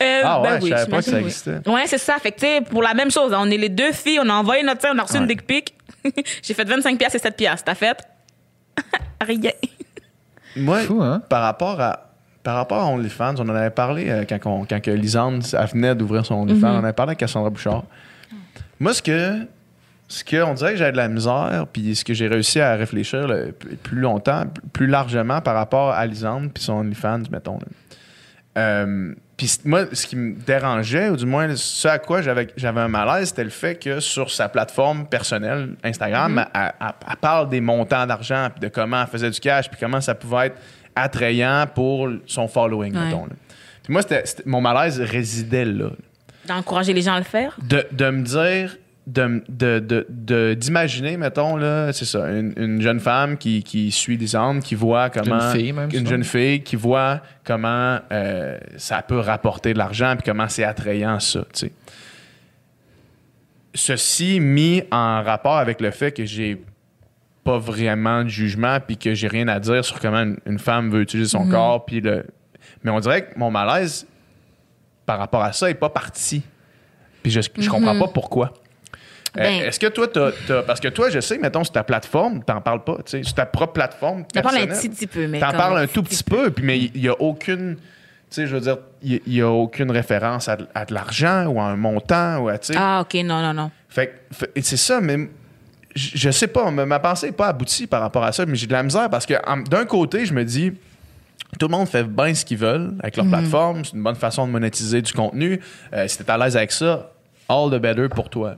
Euh, 0.02 0.20
Ah 0.24 0.40
ouais, 0.42 0.48
ben 0.48 0.58
je 0.58 0.64
oui, 0.64 0.70
savais 0.70 0.86
pas 0.90 0.96
que 0.98 1.02
ça 1.04 1.10
j'imagine, 1.12 1.14
oui. 1.18 1.24
existait. 1.24 1.70
Ouais, 1.70 1.82
c'est 1.86 1.98
ça. 1.98 2.16
Fait 2.18 2.32
que, 2.32 2.40
tu 2.40 2.46
sais, 2.46 2.60
pour 2.62 2.82
la 2.82 2.94
même 2.94 3.10
chose, 3.12 3.32
on 3.34 3.48
est 3.48 3.56
les 3.56 3.68
deux 3.68 3.92
filles, 3.92 4.18
on 4.20 4.28
a 4.28 4.34
envoyé 4.34 4.62
notre 4.64 4.86
on 4.92 4.98
a 4.98 5.02
reçu 5.02 5.16
une 5.16 5.22
Ouais. 5.22 5.28
dick 5.28 5.46
pic. 5.46 5.74
J'ai 6.42 6.52
fait 6.52 6.64
25 6.64 6.98
pièces 6.98 7.14
et 7.14 7.18
7 7.18 7.36
pièces. 7.36 7.62
T'as 7.64 7.74
fait? 7.76 7.96
Rien. 9.20 9.52
Moi, 10.56 10.80
Fou, 10.80 11.02
hein? 11.02 11.22
par 11.28 11.42
rapport 11.42 11.80
à 11.80 12.00
par 12.42 12.54
rapport 12.54 12.78
à 12.80 12.86
OnlyFans, 12.86 13.34
on 13.38 13.48
en 13.48 13.56
avait 13.56 13.70
parlé 13.70 14.08
euh, 14.08 14.24
quand, 14.28 14.38
on- 14.46 14.64
quand 14.64 14.80
que 14.80 14.90
Lisande 14.92 15.42
elle 15.52 15.66
venait 15.66 15.94
d'ouvrir 15.96 16.24
son 16.24 16.34
OnlyFans. 16.36 16.76
On 16.80 16.84
avait 16.84 16.92
parlé 16.92 17.10
avec 17.10 17.18
Cassandra 17.18 17.50
Bouchard. 17.50 17.82
Moi, 18.78 18.94
ce 18.94 19.02
que, 19.02 19.38
ce 20.06 20.22
que 20.22 20.40
on 20.44 20.54
dirait 20.54 20.72
que 20.72 20.78
j'ai 20.78 20.92
de 20.92 20.96
la 20.96 21.08
misère, 21.08 21.66
puis 21.72 21.96
ce 21.96 22.04
que 22.04 22.14
j'ai 22.14 22.28
réussi 22.28 22.60
à 22.60 22.74
réfléchir 22.76 23.26
là, 23.26 23.46
plus- 23.82 23.98
longtemps, 24.00 24.44
plus 24.72 24.86
largement 24.86 25.40
par 25.40 25.56
rapport 25.56 25.90
à 25.90 26.06
Lisande 26.06 26.52
puis 26.54 26.62
son 26.62 26.74
OnlyFans, 26.74 27.22
mettons. 27.32 27.58
là. 27.58 27.66
Euh, 28.58 29.12
puis 29.36 29.50
moi, 29.64 29.84
ce 29.92 30.06
qui 30.06 30.16
me 30.16 30.34
dérangeait, 30.34 31.10
ou 31.10 31.16
du 31.16 31.26
moins 31.26 31.54
ce 31.56 31.88
à 31.88 31.98
quoi 31.98 32.22
j'avais 32.22 32.48
j'avais 32.56 32.80
un 32.80 32.88
malaise, 32.88 33.28
c'était 33.28 33.44
le 33.44 33.50
fait 33.50 33.74
que 33.76 34.00
sur 34.00 34.30
sa 34.30 34.48
plateforme 34.48 35.06
personnelle, 35.06 35.74
Instagram, 35.84 36.46
elle, 36.54 36.72
elle- 36.80 36.86
elle 37.10 37.16
parle 37.16 37.48
des 37.50 37.60
montants 37.60 38.06
d'argent, 38.06 38.48
puis 38.50 38.60
de 38.60 38.68
comment 38.68 39.02
elle 39.02 39.08
faisait 39.08 39.30
du 39.30 39.38
cash, 39.40 39.68
puis 39.68 39.78
comment 39.78 40.00
ça 40.00 40.14
pouvait 40.14 40.46
être 40.46 40.56
attrayant 40.94 41.66
pour 41.74 42.08
son 42.26 42.48
following, 42.48 42.94
Ouais. 42.96 43.04
mettons. 43.04 43.26
Puis 43.82 43.92
moi, 43.92 44.02
c'était- 44.02 44.24
c'était- 44.24 44.42
mon 44.46 44.60
malaise 44.60 45.00
résidait 45.00 45.64
là. 45.66 45.90
D'encourager 46.46 46.92
les 46.92 47.02
gens 47.02 47.14
à 47.14 47.18
le 47.18 47.24
faire? 47.24 47.56
De, 47.62 47.86
de 47.92 48.10
me 48.10 48.22
dire, 48.22 48.76
de, 49.06 50.54
d'imaginer, 50.54 51.16
mettons, 51.16 51.56
là, 51.56 51.92
c'est 51.92 52.04
ça, 52.04 52.28
une, 52.28 52.52
une 52.56 52.82
jeune 52.82 52.98
femme 52.98 53.36
qui, 53.36 53.62
qui 53.62 53.92
suit 53.92 54.18
des 54.18 54.34
angles, 54.34 54.62
qui 54.62 54.74
voit 54.74 55.10
comment. 55.10 55.52
Une 55.52 55.58
fille, 55.58 55.72
même, 55.72 55.90
Une 55.92 56.06
jeune 56.06 56.24
fille 56.24 56.62
qui 56.62 56.76
voit 56.76 57.20
comment 57.44 58.00
euh, 58.10 58.58
ça 58.76 59.02
peut 59.02 59.20
rapporter 59.20 59.72
de 59.72 59.78
l'argent, 59.78 60.16
puis 60.16 60.24
comment 60.24 60.48
c'est 60.48 60.64
attrayant, 60.64 61.20
ça, 61.20 61.40
tu 61.52 61.66
sais. 61.66 61.72
Ceci 63.74 64.40
mis 64.40 64.82
en 64.90 65.22
rapport 65.22 65.58
avec 65.58 65.80
le 65.80 65.90
fait 65.90 66.10
que 66.10 66.24
j'ai 66.24 66.62
pas 67.44 67.58
vraiment 67.58 68.24
de 68.24 68.28
jugement, 68.28 68.78
puis 68.80 68.96
que 68.96 69.14
j'ai 69.14 69.28
rien 69.28 69.46
à 69.48 69.60
dire 69.60 69.84
sur 69.84 70.00
comment 70.00 70.22
une, 70.22 70.38
une 70.46 70.58
femme 70.58 70.90
veut 70.90 71.02
utiliser 71.02 71.28
son 71.28 71.48
corps, 71.48 71.84
puis 71.84 72.00
le. 72.00 72.26
Mais 72.82 72.90
on 72.90 72.98
dirait 72.98 73.26
que 73.26 73.38
mon 73.38 73.50
malaise 73.50 74.06
par 75.04 75.18
rapport 75.18 75.42
à 75.42 75.52
ça 75.52 75.70
est 75.70 75.74
pas 75.74 75.90
parti. 75.90 76.42
Puis 77.22 77.30
je, 77.30 77.40
je 77.58 77.68
comprends 77.68 77.96
pas 77.96 78.08
pourquoi. 78.08 78.52
Euh, 79.38 79.42
Ben- 79.42 79.62
Est-ce 79.62 79.78
que 79.80 79.86
toi, 79.88 80.06
t'as, 80.08 80.30
t'as- 80.46 80.62
parce 80.62 80.80
que 80.80 80.88
toi, 80.88 81.10
je 81.10 81.20
sais, 81.20 81.38
mettons, 81.38 81.62
sur 81.64 81.72
ta 81.72 81.84
plateforme, 81.84 82.42
t'en 82.42 82.60
parles 82.60 82.84
pas, 82.84 82.96
tu 82.96 83.02
sais, 83.06 83.22
sur 83.22 83.34
ta 83.34 83.46
propre 83.46 83.74
plateforme. 83.74 84.24
T'en 84.32 84.42
parles 84.42 84.56
un 84.58 84.66
petit, 84.66 84.88
petit 84.88 85.06
peu, 85.06 85.26
mais. 85.26 85.40
T'en 85.40 85.52
parles 85.52 85.78
un 85.78 85.86
tout 85.86 86.02
petit 86.02 86.22
peu, 86.24 86.50
puis 86.50 86.64
mais 86.64 86.78
il 86.78 87.00
y 87.00 87.08
a 87.08 87.20
aucune, 87.20 87.76
tu 87.76 87.82
sais, 88.30 88.46
je 88.46 88.54
veux 88.54 88.60
dire, 88.62 88.78
il 89.02 89.20
y, 89.26 89.40
a 89.42 89.48
aucune 89.50 89.90
référence 89.90 90.48
à, 90.48 90.56
de- 90.56 90.66
à 90.74 90.84
de 90.84 90.94
l'argent 90.94 91.46
ou 91.46 91.60
à 91.60 91.64
un 91.64 91.76
montant 91.76 92.38
ou 92.38 92.48
à, 92.48 92.58
tu 92.58 92.72
sais. 92.72 92.78
Ah, 92.78 93.00
OK, 93.02 93.14
non, 93.24 93.40
non, 93.42 93.52
non. 93.54 93.70
Fait, 93.88 94.22
c'est 94.62 94.76
ça, 94.76 95.00
mais 95.00 95.28
je, 95.94 96.30
sais 96.30 96.48
pas, 96.48 96.70
ma, 96.70 96.98
pensée 96.98 97.26
n'est 97.26 97.32
pas 97.32 97.48
aboutie 97.48 97.86
par 97.86 98.00
rapport 98.02 98.24
à 98.24 98.32
ça, 98.32 98.44
mais 98.46 98.54
j'ai 98.56 98.66
de 98.66 98.72
la 98.72 98.82
misère 98.82 99.08
parce 99.10 99.24
que 99.26 99.34
d'un 99.70 99.84
côté, 99.86 100.26
je 100.26 100.34
me 100.34 100.44
dis, 100.44 100.72
tout 101.58 101.68
le 101.68 101.72
monde 101.72 101.88
fait 101.88 102.04
bien 102.04 102.34
ce 102.34 102.44
qu'ils 102.44 102.58
veulent 102.58 102.94
avec 103.00 103.16
leur 103.16 103.26
plateforme, 103.26 103.84
c'est 103.84 103.92
une 103.94 104.02
bonne 104.02 104.16
façon 104.16 104.46
de 104.46 104.52
monétiser 104.52 105.00
du 105.00 105.12
contenu. 105.12 105.60
Euh, 105.94 106.06
si 106.08 106.18
t'es 106.18 106.30
à 106.30 106.36
l'aise 106.36 106.56
avec 106.56 106.72
ça, 106.72 107.12
all 107.48 107.70
the 107.70 107.76
better 107.80 108.08
pour 108.08 108.28
toi. 108.28 108.56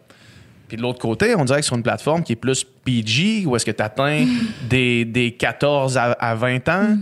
Puis 0.69 0.77
de 0.77 0.83
l'autre 0.83 0.99
côté, 1.01 1.35
on 1.35 1.45
dirait 1.45 1.61
que 1.61 1.67
sur 1.67 1.77
une 1.77 1.83
plateforme 1.83 2.23
qui 2.23 2.33
est 2.33 2.37
plus 2.37 2.65
PG, 2.85 3.47
où 3.47 3.57
est-ce 3.57 3.65
que 3.67 3.71
tu 3.71 3.83
atteins 3.83 4.27
des, 4.69 5.05
des 5.05 5.33
14 5.33 5.97
à, 5.97 6.13
à 6.13 6.35
20 6.35 6.69
ans, 6.69 6.97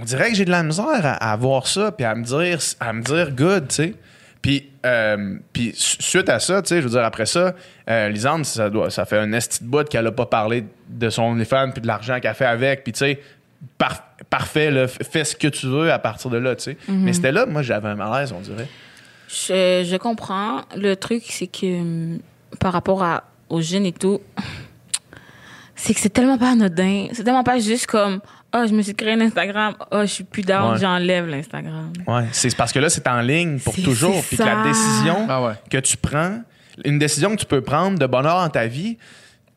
on 0.00 0.04
dirait 0.04 0.30
que 0.30 0.36
j'ai 0.36 0.44
de 0.44 0.50
la 0.50 0.62
misère 0.62 1.04
à, 1.04 1.32
à 1.32 1.36
voir 1.36 1.66
ça, 1.66 1.90
puis 1.92 2.04
à 2.04 2.14
me 2.14 2.22
dire, 2.24 2.58
à 2.80 2.92
me 2.92 3.02
dire 3.02 3.30
good, 3.32 3.68
tu 3.68 3.74
sais. 3.74 3.94
Puis, 4.40 4.68
euh, 4.86 5.36
puis 5.52 5.72
su- 5.74 5.96
suite 6.00 6.28
à 6.28 6.38
ça, 6.38 6.62
tu 6.62 6.68
sais, 6.68 6.76
je 6.76 6.82
veux 6.84 6.90
dire, 6.92 7.02
après 7.04 7.26
ça, 7.26 7.54
euh, 7.90 8.08
Lisande, 8.08 8.44
ça, 8.44 8.70
doit, 8.70 8.88
ça 8.88 9.04
fait 9.04 9.18
un 9.18 9.32
esti 9.32 9.64
de 9.64 9.68
bout 9.68 9.88
qu'elle 9.88 10.06
a 10.06 10.12
pas 10.12 10.26
parlé 10.26 10.64
de 10.88 11.10
son 11.10 11.22
OnlyFans 11.24 11.70
puis 11.72 11.80
de 11.82 11.86
l'argent 11.88 12.20
qu'elle 12.20 12.34
fait 12.34 12.44
avec. 12.46 12.84
Puis, 12.84 12.92
tu 12.92 12.98
sais, 13.00 13.20
par- 13.78 14.04
parfait, 14.30 14.70
là, 14.70 14.86
fais 14.86 15.24
ce 15.24 15.34
que 15.34 15.48
tu 15.48 15.66
veux 15.66 15.90
à 15.92 15.98
partir 15.98 16.30
de 16.30 16.36
là, 16.38 16.54
tu 16.54 16.62
sais. 16.62 16.76
Mais 16.88 17.12
c'était 17.14 17.32
là, 17.32 17.46
moi, 17.46 17.62
j'avais 17.62 17.88
un 17.88 17.96
malaise, 17.96 18.32
on 18.32 18.40
dirait. 18.40 18.68
Je, 19.28 19.84
je 19.90 19.96
comprends. 19.96 20.62
Le 20.76 20.94
truc, 20.94 21.22
c'est 21.26 21.48
que 21.48 21.66
hum, 21.80 22.18
par 22.58 22.72
rapport 22.72 23.02
à, 23.02 23.24
aux 23.48 23.60
jeunes 23.60 23.86
et 23.86 23.92
tout, 23.92 24.20
c'est 25.74 25.94
que 25.94 26.00
c'est 26.00 26.08
tellement 26.10 26.38
pas 26.38 26.50
anodin. 26.50 27.06
C'est 27.12 27.24
tellement 27.24 27.44
pas 27.44 27.58
juste 27.58 27.86
comme 27.86 28.20
Oh, 28.56 28.64
je 28.66 28.72
me 28.72 28.80
suis 28.80 28.94
créé 28.94 29.12
un 29.12 29.20
Instagram. 29.20 29.74
Oh, 29.90 30.00
je 30.00 30.06
suis 30.06 30.24
plus 30.24 30.40
down, 30.42 30.72
Ouais. 30.72 30.78
j'enlève 30.80 31.26
l'Instagram. 31.26 31.92
Ouais, 32.06 32.24
c'est 32.32 32.56
parce 32.56 32.72
que 32.72 32.78
là, 32.78 32.88
c'est 32.88 33.06
en 33.06 33.20
ligne 33.20 33.58
pour 33.58 33.74
toujours. 33.74 34.22
Puis 34.26 34.38
que 34.38 34.42
la 34.42 34.62
décision 34.62 35.26
Ah 35.28 35.42
ouais. 35.42 35.52
que 35.70 35.76
tu 35.76 35.98
prends, 35.98 36.40
une 36.84 36.98
décision 36.98 37.30
que 37.36 37.40
tu 37.40 37.44
peux 37.46 37.60
prendre 37.60 37.98
de 37.98 38.06
bonheur 38.06 38.40
dans 38.40 38.48
ta 38.48 38.66
vie, 38.66 38.96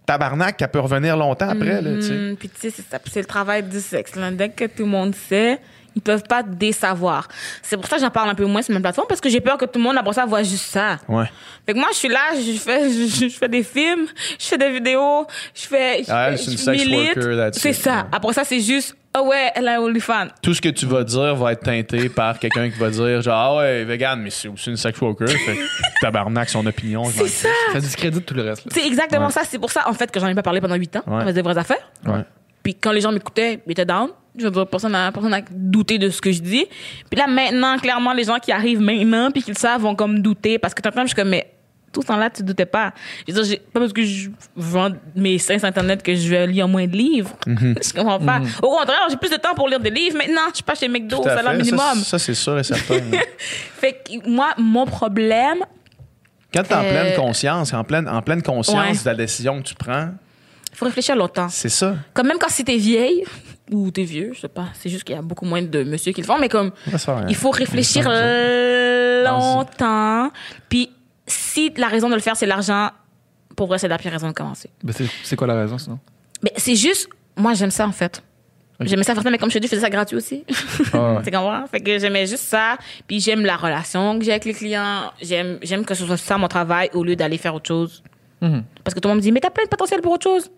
tabarnak, 0.05 0.57
qu'elle 0.57 0.67
peut 0.67 0.81
revenir 0.81 1.15
longtemps 1.15 1.47
après. 1.47 1.81
Là, 1.81 1.93
tu 1.95 2.01
sais. 2.01 2.13
Mhm, 2.13 2.35
Puis 2.35 2.49
tu 2.49 2.59
sais, 2.59 2.69
c'est 2.69 2.85
ça, 2.89 2.99
c'est 3.09 3.21
le 3.21 3.25
travail 3.25 3.63
du 3.63 3.79
sexe. 3.79 4.15
là. 4.17 4.29
Dès 4.29 4.49
que 4.49 4.65
tout 4.65 4.83
le 4.83 4.89
monde 4.89 5.15
sait, 5.15 5.57
ils 5.95 6.01
peuvent 6.01 6.23
pas 6.23 6.43
désavoir. 6.43 7.27
C'est 7.61 7.77
pour 7.77 7.87
ça 7.87 7.97
que 7.97 8.01
j'en 8.01 8.09
parle 8.09 8.29
un 8.29 8.35
peu 8.35 8.45
moins 8.45 8.61
sur 8.61 8.73
ma 8.73 8.79
plateforme, 8.79 9.07
parce 9.07 9.21
que 9.21 9.29
j'ai 9.29 9.41
peur 9.41 9.57
que 9.57 9.65
tout 9.65 9.79
le 9.79 9.83
monde, 9.83 9.97
après 9.97 10.13
ça, 10.13 10.25
voit 10.25 10.43
juste 10.43 10.65
ça. 10.65 10.97
Ouais. 11.07 11.25
Fait 11.65 11.73
que 11.73 11.77
moi, 11.77 11.89
je 11.91 11.97
suis 11.97 12.09
là, 12.09 12.33
je 12.35 12.57
fais, 12.57 12.89
je, 12.89 13.27
je 13.27 13.37
fais 13.37 13.49
des 13.49 13.63
films, 13.63 14.07
je 14.39 14.45
fais 14.45 14.57
des 14.57 14.71
vidéos, 14.71 15.25
je 15.53 15.67
fais. 15.67 16.03
je 16.03 16.11
Ah, 16.11 16.35
je 16.35 16.37
sex 16.37 16.67
milite. 16.67 17.53
C'est 17.53 17.73
ça. 17.73 18.07
Après 18.11 18.33
ça, 18.33 18.43
c'est 18.43 18.59
juste, 18.61 18.95
ah 19.13 19.21
ouais, 19.23 19.51
elle 19.55 19.67
a 19.67 19.75
un 19.75 19.79
OnlyFans. 19.79 20.27
Tout 20.41 20.53
ce 20.53 20.61
que 20.61 20.69
tu 20.69 20.85
vas 20.85 21.03
dire 21.03 21.35
va 21.35 21.51
être 21.51 21.63
teinté 21.63 22.07
par 22.07 22.39
quelqu'un 22.39 22.69
qui 22.69 22.79
va 22.79 22.89
dire 22.89 23.21
genre 23.21 23.35
ah 23.35 23.57
ouais 23.57 23.83
vegan 23.83 24.21
mais 24.21 24.29
c'est 24.29 24.47
aussi 24.47 24.69
une 24.69 24.77
sex 24.77 25.01
worker 25.01 25.27
fait 25.27 25.57
tabarnak 26.01 26.49
son 26.49 26.65
opinion 26.65 27.03
je 27.03 27.23
C'est 27.23 27.27
ça. 27.27 27.49
Ça 27.73 27.79
discrédite 27.81 28.25
tout 28.25 28.33
le 28.33 28.43
reste. 28.43 28.65
C'est 28.71 28.85
exactement 28.87 29.29
ça. 29.29 29.41
C'est 29.43 29.59
pour 29.59 29.69
ça, 29.71 29.89
en 29.89 29.93
fait, 29.93 30.09
que 30.11 30.19
j'en 30.19 30.27
ai 30.27 30.35
pas 30.35 30.43
parlé 30.43 30.61
pendant 30.61 30.75
huit 30.75 30.95
ans. 30.95 31.03
Ouais. 31.07 31.15
On 31.15 31.21
faisait 31.21 31.33
des 31.33 31.41
vraies 31.41 31.57
affaires. 31.57 31.91
Ouais. 32.05 32.23
Puis 32.63 32.75
quand 32.75 32.91
les 32.93 33.01
gens 33.01 33.11
m'écoutaient, 33.11 33.59
ils 33.65 33.71
étaient 33.71 33.85
down. 33.85 34.09
Je 34.37 34.45
veux 34.45 34.51
dire, 34.51 34.67
personne 34.67 34.93
n'a 34.93 35.11
personne 35.11 35.43
douté 35.51 35.97
de 35.99 36.09
ce 36.09 36.21
que 36.21 36.31
je 36.31 36.41
dis. 36.41 36.65
Puis 37.09 37.19
là, 37.19 37.27
maintenant, 37.27 37.77
clairement, 37.77 38.13
les 38.13 38.23
gens 38.23 38.39
qui 38.39 38.51
arrivent 38.51 38.79
maintenant, 38.81 39.29
puis 39.31 39.43
qui 39.43 39.51
le 39.51 39.57
savent, 39.57 39.81
vont 39.81 39.95
comme 39.95 40.19
douter. 40.19 40.57
Parce 40.57 40.73
que 40.73 40.81
t'entends, 40.81 41.01
je 41.01 41.07
suis 41.07 41.15
comme, 41.15 41.29
mais 41.29 41.51
tout 41.91 42.01
ce 42.01 42.07
temps-là, 42.07 42.29
tu 42.29 42.41
doutais 42.41 42.65
pas. 42.65 42.93
Je 43.27 43.33
veux 43.33 43.43
dire, 43.43 43.57
pas 43.73 43.81
parce 43.81 43.91
que 43.91 44.01
je 44.03 44.29
vends 44.55 44.91
mes 45.13 45.37
sites 45.37 45.65
internet 45.65 46.01
que 46.01 46.15
je 46.15 46.29
vais 46.29 46.47
lire 46.47 46.65
moins 46.69 46.87
de 46.87 46.95
livres. 46.95 47.31
je 47.45 47.93
comprends 47.93 48.19
pas. 48.19 48.39
Au 48.61 48.69
contraire, 48.77 49.07
j'ai 49.09 49.17
plus 49.17 49.29
de 49.29 49.35
temps 49.35 49.53
pour 49.53 49.67
lire 49.67 49.81
des 49.81 49.89
livres. 49.89 50.17
Maintenant, 50.17 50.43
je 50.51 50.55
suis 50.55 50.63
pas 50.63 50.75
chez 50.75 50.87
McDo, 50.87 51.21
salaire 51.23 51.53
minimum. 51.53 51.79
Ça, 51.95 52.03
ça, 52.11 52.19
c'est 52.19 52.33
sûr 52.33 52.57
et 52.57 52.63
certain. 52.63 53.01
Fait 53.37 53.93
que 53.93 54.29
moi, 54.29 54.51
mon 54.57 54.85
problème, 54.85 55.57
Quand 56.53 56.63
t'es 56.63 56.73
en 56.73 56.83
Euh, 56.83 56.89
pleine 56.89 57.15
conscience, 57.17 57.73
en 57.73 57.83
pleine, 57.83 58.07
en 58.07 58.21
pleine 58.21 58.41
conscience 58.41 58.77
Ouais. 58.77 58.91
de 58.97 59.05
la 59.05 59.15
décision 59.15 59.61
que 59.61 59.67
tu 59.67 59.75
prends, 59.75 60.09
il 60.71 60.77
faut 60.77 60.85
réfléchir 60.85 61.15
longtemps. 61.17 61.49
c'est 61.49 61.67
ça. 61.69 61.95
Comme 62.13 62.27
même 62.27 62.37
quand 62.39 62.49
si 62.49 62.63
t'es 62.63 62.77
vieille, 62.77 63.25
ou 63.71 63.89
t'es 63.91 64.03
vieux, 64.03 64.31
je 64.35 64.41
sais 64.41 64.47
pas. 64.49 64.67
C'est 64.73 64.89
juste 64.89 65.03
qu'il 65.03 65.15
y 65.15 65.17
a 65.17 65.21
beaucoup 65.21 65.45
moins 65.45 65.61
de 65.61 65.83
monsieur 65.83 66.11
qui 66.11 66.21
le 66.21 66.27
font, 66.27 66.37
mais 66.37 66.49
comme, 66.49 66.71
il 67.27 67.35
faut 67.35 67.51
réfléchir 67.51 68.07
longtemps. 69.25 70.31
Puis 70.69 70.89
si 71.27 71.71
la 71.77 71.87
raison 71.87 72.09
de 72.09 72.15
le 72.15 72.21
faire, 72.21 72.35
c'est 72.35 72.45
l'argent, 72.45 72.89
pour 73.55 73.67
vrai, 73.67 73.77
c'est 73.77 73.87
la 73.87 73.97
pire 73.97 74.11
raison 74.11 74.27
de 74.27 74.33
commencer. 74.33 74.69
Ben, 74.83 74.93
c'est- 75.23 75.35
quoi 75.35 75.47
la 75.47 75.55
raison 75.55 75.77
sinon? 75.77 75.99
Mais 76.43 76.51
c'est 76.57 76.75
juste, 76.75 77.07
moi, 77.37 77.53
j'aime 77.53 77.71
ça, 77.71 77.87
en 77.87 77.91
fait. 77.91 78.23
Ok. 78.79 78.87
J'aimais 78.87 79.03
ça 79.03 79.13
ça, 79.13 79.29
mais 79.29 79.37
comme 79.37 79.49
je 79.51 79.55
te 79.55 79.59
dis, 79.59 79.67
je 79.67 79.71
faisais 79.75 79.81
ça 79.83 79.89
gratuit 79.91 80.17
aussi. 80.17 80.43
Ah 80.93 81.13
ouais. 81.13 81.21
tu 81.23 81.29
comprends? 81.31 81.67
Fait 81.67 81.79
que 81.81 81.99
j'aimais 81.99 82.25
juste 82.25 82.43
ça. 82.45 82.77
Puis 83.07 83.19
j'aime 83.19 83.45
la 83.45 83.55
relation 83.55 84.17
que 84.17 84.25
j'ai 84.25 84.31
avec 84.31 84.45
les 84.45 84.53
clients. 84.55 85.11
J'aime, 85.21 85.59
j'aime 85.61 85.85
que 85.85 85.93
ce 85.93 86.03
soit 86.05 86.17
ça 86.17 86.37
mon 86.39 86.47
travail 86.47 86.89
au 86.93 87.03
lieu 87.03 87.15
d'aller 87.15 87.37
faire 87.37 87.53
autre 87.53 87.67
chose. 87.67 88.01
Mhm. 88.41 88.63
Parce 88.83 88.95
que 88.95 88.99
tout 88.99 89.07
le 89.07 89.13
monde 89.13 89.17
me 89.19 89.21
dit, 89.23 89.31
mais 89.31 89.39
t'as 89.39 89.51
plein 89.51 89.65
de 89.65 89.69
potentiel 89.69 90.01
pour 90.01 90.13
autre 90.13 90.23
chose. 90.23 90.49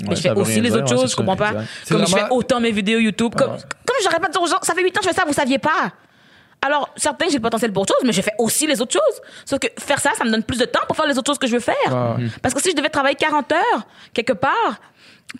Ouais, 0.00 0.10
mais 0.10 0.16
je 0.16 0.22
fais 0.22 0.30
aussi 0.30 0.60
les 0.60 0.70
dire, 0.70 0.78
autres 0.78 0.94
ouais, 0.94 1.00
choses, 1.00 1.10
je 1.10 1.16
comprends 1.16 1.36
pas? 1.36 1.52
Comme 1.88 2.06
je 2.06 2.14
fais 2.14 2.28
autant 2.30 2.60
mes 2.60 2.70
vidéos 2.70 3.00
YouTube. 3.00 3.34
Comme, 3.36 3.52
ouais. 3.52 3.58
comme 3.58 3.96
j'arrête 4.02 4.20
pas 4.20 4.28
de 4.28 4.32
dire 4.32 4.42
aux 4.42 4.46
gens, 4.46 4.58
ça 4.62 4.74
fait 4.74 4.82
8 4.82 4.96
ans 4.96 5.00
que 5.00 5.04
je 5.04 5.08
fais 5.10 5.14
ça, 5.14 5.24
vous 5.26 5.32
saviez 5.32 5.58
pas? 5.58 5.92
Alors, 6.60 6.90
certains, 6.96 7.26
j'ai 7.28 7.36
le 7.36 7.42
potentiel 7.42 7.72
pour 7.72 7.82
autre 7.82 7.94
chose, 7.94 8.04
mais 8.04 8.12
je 8.12 8.20
fais 8.20 8.32
aussi 8.38 8.66
les 8.66 8.80
autres 8.80 8.92
choses. 8.92 9.20
Sauf 9.44 9.58
que 9.58 9.68
faire 9.78 10.00
ça, 10.00 10.12
ça 10.16 10.24
me 10.24 10.30
donne 10.30 10.42
plus 10.42 10.58
de 10.58 10.64
temps 10.64 10.80
pour 10.86 10.96
faire 10.96 11.06
les 11.06 11.18
autres 11.18 11.30
choses 11.30 11.38
que 11.38 11.46
je 11.46 11.54
veux 11.54 11.60
faire. 11.60 12.16
Parce 12.42 12.54
que 12.54 12.62
si 12.62 12.70
je 12.70 12.76
devais 12.76 12.90
travailler 12.90 13.16
40 13.16 13.52
heures, 13.52 13.86
quelque 14.12 14.32
part, 14.32 14.80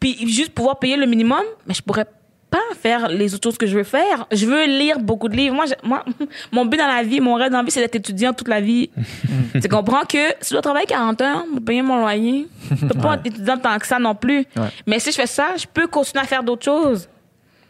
puis 0.00 0.28
juste 0.32 0.52
pouvoir 0.54 0.78
payer 0.78 0.96
le 0.96 1.06
minimum, 1.06 1.42
mais 1.66 1.74
je 1.74 1.82
pourrais 1.82 2.06
pas 2.50 2.58
faire 2.80 3.08
les 3.08 3.34
autres 3.34 3.44
choses 3.44 3.58
que 3.58 3.66
je 3.66 3.76
veux 3.76 3.84
faire. 3.84 4.26
Je 4.32 4.46
veux 4.46 4.64
lire 4.66 4.98
beaucoup 5.00 5.28
de 5.28 5.36
livres. 5.36 5.54
Moi, 5.54 5.66
je- 5.66 5.86
moi 5.88 6.04
mon 6.52 6.64
but 6.64 6.76
dans 6.78 6.86
la 6.86 7.02
vie, 7.02 7.20
mon 7.20 7.34
rêve 7.34 7.50
dans 7.52 7.58
la 7.58 7.64
vie, 7.64 7.70
c'est 7.70 7.80
d'être 7.80 7.96
étudiant 7.96 8.32
toute 8.32 8.48
la 8.48 8.60
vie. 8.60 8.90
tu 9.60 9.68
comprends 9.68 10.02
que 10.02 10.18
si 10.40 10.48
je 10.50 10.54
dois 10.54 10.62
travailler 10.62 10.86
40 10.86 11.20
heures 11.20 11.44
pour 11.52 11.64
payer 11.64 11.82
mon 11.82 11.98
loyer, 12.00 12.48
je 12.70 12.86
peux 12.86 12.98
pas 12.98 13.14
être 13.14 13.26
étudiant 13.26 13.58
tant 13.58 13.78
que 13.78 13.86
ça 13.86 13.98
non 13.98 14.14
plus. 14.14 14.38
Ouais. 14.56 14.68
Mais 14.86 14.98
si 14.98 15.10
je 15.12 15.16
fais 15.16 15.26
ça, 15.26 15.48
je 15.56 15.66
peux 15.72 15.86
continuer 15.86 16.22
à 16.24 16.26
faire 16.26 16.42
d'autres 16.42 16.64
choses. 16.64 17.08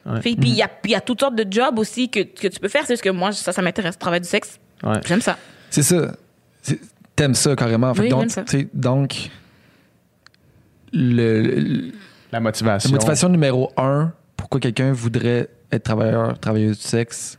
Ouais. 0.06 0.20
Puis 0.20 0.36
il 0.40 0.54
y 0.54 0.62
a, 0.62 0.68
puis 0.68 0.92
il 0.92 0.92
y 0.92 0.94
a 0.94 1.00
toutes 1.00 1.20
sortes 1.20 1.34
de 1.34 1.44
jobs 1.50 1.78
aussi 1.78 2.08
que, 2.08 2.20
que 2.20 2.48
tu 2.48 2.60
peux 2.60 2.68
faire. 2.68 2.82
C'est 2.86 2.94
juste 2.94 3.02
que 3.04 3.10
moi, 3.10 3.32
ça, 3.32 3.52
ça 3.52 3.60
m'intéresse, 3.62 3.94
le 3.96 3.98
travail 4.00 4.20
du 4.20 4.28
sexe. 4.28 4.58
Ouais. 4.82 5.00
J'aime 5.06 5.20
ça. 5.20 5.36
C'est 5.70 5.82
ça. 5.82 6.12
T'aimes 7.16 7.34
ça 7.34 7.54
carrément. 7.56 7.92
Fait 7.94 7.98
que 8.00 8.04
Oui, 8.04 8.10
donc, 8.10 8.30
ça. 8.30 8.44
donc, 8.72 9.30
le, 10.92 11.42
le- 11.42 11.92
La 12.32 12.40
motivation. 12.40 12.90
la 12.90 12.94
motivation 12.96 13.28
numéro 13.28 13.72
un, 13.76 14.12
pourquoi 14.48 14.60
quelqu'un 14.60 14.92
voudrait 14.92 15.48
être 15.70 15.82
travailleur, 15.82 16.38
travailleuse 16.38 16.78
du 16.78 16.82
sexe, 16.86 17.38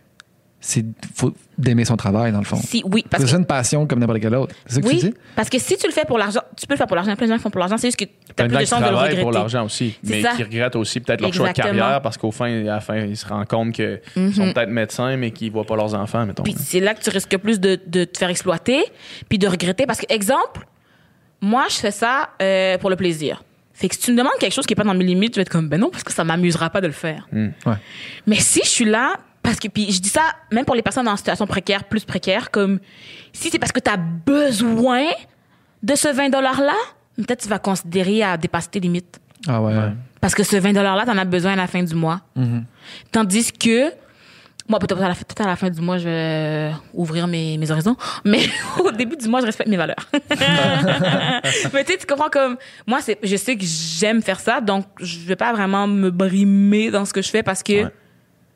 c'est 0.61 0.85
faut 1.15 1.33
d'aimer 1.57 1.85
son 1.85 1.95
travail, 1.95 2.33
dans 2.33 2.39
le 2.39 2.43
fond. 2.43 2.57
Si, 2.57 2.83
oui, 2.85 3.05
parce 3.09 3.23
C'est 3.23 3.31
que 3.31 3.37
une 3.37 3.45
passion 3.45 3.87
comme 3.87 3.99
n'importe 3.99 4.19
quelle 4.19 4.35
autre. 4.35 4.53
C'est 4.65 4.75
ça 4.75 4.81
que 4.81 4.87
tu 4.87 4.93
Oui, 4.95 4.99
dis? 5.01 5.13
parce 5.33 5.49
que 5.49 5.57
si 5.57 5.77
tu 5.77 5.87
le 5.87 5.93
fais 5.93 6.03
pour 6.03 6.17
l'argent, 6.17 6.41
tu 6.57 6.67
peux 6.67 6.73
le 6.73 6.77
faire 6.77 6.85
pour 6.85 6.97
l'argent. 6.97 7.15
Plein 7.15 7.27
de 7.27 7.31
gens 7.31 7.35
le 7.37 7.41
font 7.41 7.49
pour 7.49 7.59
l'argent. 7.61 7.77
C'est 7.77 7.87
juste 7.87 7.97
que 7.99 8.03
tu 8.03 8.11
as 8.31 8.33
Plein 8.33 8.47
de 8.47 8.49
plus 8.49 8.55
gens 8.55 8.59
de 8.59 8.63
qui 8.65 8.69
chances 8.69 8.79
de 8.79 8.83
le 8.83 8.89
travaillent 8.91 9.03
regretter. 9.09 9.21
pour 9.21 9.31
l'argent 9.31 9.63
aussi, 9.65 9.97
C'est 10.03 10.09
mais 10.15 10.21
ça. 10.21 10.31
qui 10.35 10.43
regrettent 10.43 10.75
aussi 10.75 10.99
peut-être 10.99 11.21
leur 11.21 11.33
choix 11.33 11.47
de 11.47 11.53
carrière 11.53 12.01
parce 12.01 12.17
qu'au 12.17 12.31
fin, 12.31 12.51
à 12.51 12.63
la 12.63 12.79
fin, 12.81 12.97
ils 12.97 13.15
se 13.15 13.25
rendent 13.25 13.47
compte 13.47 13.71
qu'ils 13.71 14.01
Mhm. 14.17 14.33
sont 14.33 14.53
peut-être 14.53 14.69
médecins, 14.69 15.15
mais 15.15 15.31
qu'ils 15.31 15.49
voient 15.51 15.63
pas 15.65 15.77
leurs 15.77 15.93
enfants, 15.95 16.25
mettons. 16.25 16.43
Puis 16.43 16.55
c'est 16.59 16.81
là 16.81 16.93
que 16.93 17.01
tu 17.01 17.09
risques 17.09 17.37
plus 17.37 17.59
de, 17.61 17.79
de 17.87 18.03
te 18.03 18.17
faire 18.17 18.29
exploiter, 18.29 18.83
puis 19.29 19.39
de 19.39 19.47
regretter. 19.47 19.85
Parce 19.85 20.01
que, 20.01 20.13
exemple, 20.13 20.67
moi, 21.41 21.67
je 21.69 21.75
fais 21.75 21.91
ça 21.91 22.31
euh, 22.41 22.77
pour 22.77 22.89
le 22.89 22.97
plaisir. 22.97 23.43
Fait 23.79 23.87
que 23.87 23.95
si 23.95 24.01
tu 24.01 24.11
me 24.11 24.17
demandes 24.17 24.33
quelque 24.39 24.53
chose 24.53 24.65
qui 24.65 24.73
est 24.73 24.75
pas 24.75 24.83
dans 24.83 24.93
mes 24.93 25.05
limites, 25.05 25.35
je 25.35 25.37
vais 25.37 25.43
être 25.43 25.49
comme, 25.49 25.69
ben 25.69 25.79
non, 25.79 25.89
parce 25.89 26.03
que 26.03 26.11
ça 26.11 26.25
m'amusera 26.25 26.69
pas 26.69 26.81
de 26.81 26.87
le 26.87 26.93
faire. 26.93 27.29
Hmm. 27.31 27.49
Ouais. 27.65 27.75
Mais 28.27 28.35
si 28.35 28.59
je 28.61 28.69
suis 28.69 28.83
là, 28.83 29.15
parce 29.41 29.57
que, 29.57 29.69
puis 29.69 29.89
je 29.89 30.01
dis 30.01 30.09
ça 30.09 30.21
même 30.51 30.65
pour 30.65 30.75
les 30.75 30.81
personnes 30.81 31.07
en 31.07 31.15
situation 31.15 31.47
précaire, 31.47 31.85
plus 31.85 32.03
précaire, 32.03 32.51
comme, 32.51 32.79
si 33.31 33.49
c'est 33.49 33.57
parce 33.57 33.71
que 33.71 33.79
tu 33.79 33.89
as 33.89 33.95
besoin 33.95 35.05
de 35.81 35.95
ce 35.95 36.09
20 36.09 36.27
$-là, 36.29 36.73
peut-être 37.15 37.41
tu 37.41 37.47
vas 37.47 37.59
considérer 37.59 38.21
à 38.21 38.35
dépasser 38.35 38.67
tes 38.67 38.81
limites. 38.81 39.17
Ah 39.47 39.61
ouais. 39.61 39.73
ouais. 39.73 39.93
Parce 40.19 40.35
que 40.35 40.43
ce 40.43 40.57
20 40.57 40.73
$-là, 40.73 41.05
tu 41.05 41.11
en 41.11 41.17
as 41.17 41.23
besoin 41.23 41.53
à 41.53 41.55
la 41.55 41.67
fin 41.67 41.81
du 41.81 41.95
mois. 41.95 42.19
Tandis 43.13 43.53
que, 43.53 43.93
moi, 44.69 44.77
peut-être 44.77 45.01
à, 45.01 45.47
la, 45.47 45.55
fin 45.55 45.69
du 45.69 45.81
mois, 45.81 45.97
je 45.97 46.07
vais 46.07 46.71
ouvrir 46.93 47.27
mes, 47.27 47.57
mes 47.57 47.71
horizons. 47.71 47.97
Mais 48.23 48.41
au 48.79 48.91
début 48.91 49.17
du 49.17 49.27
mois, 49.27 49.41
je 49.41 49.47
respecte 49.47 49.69
mes 49.69 49.77
valeurs. 49.77 50.07
mais 51.73 51.83
tu 51.83 51.91
sais, 51.91 51.97
tu 51.97 52.05
comprends 52.05 52.29
comme, 52.29 52.55
moi, 52.85 52.99
je 53.23 53.35
sais 53.35 53.55
que 53.55 53.65
j'aime 53.65 54.21
faire 54.21 54.39
ça, 54.39 54.61
donc 54.61 54.85
je 55.01 55.17
vais 55.19 55.35
pas 55.35 55.51
vraiment 55.53 55.87
me 55.87 56.11
brimer 56.11 56.91
dans 56.91 57.05
ce 57.05 57.13
que 57.13 57.21
je 57.21 57.29
fais 57.29 57.43
parce 57.43 57.63
que. 57.63 57.91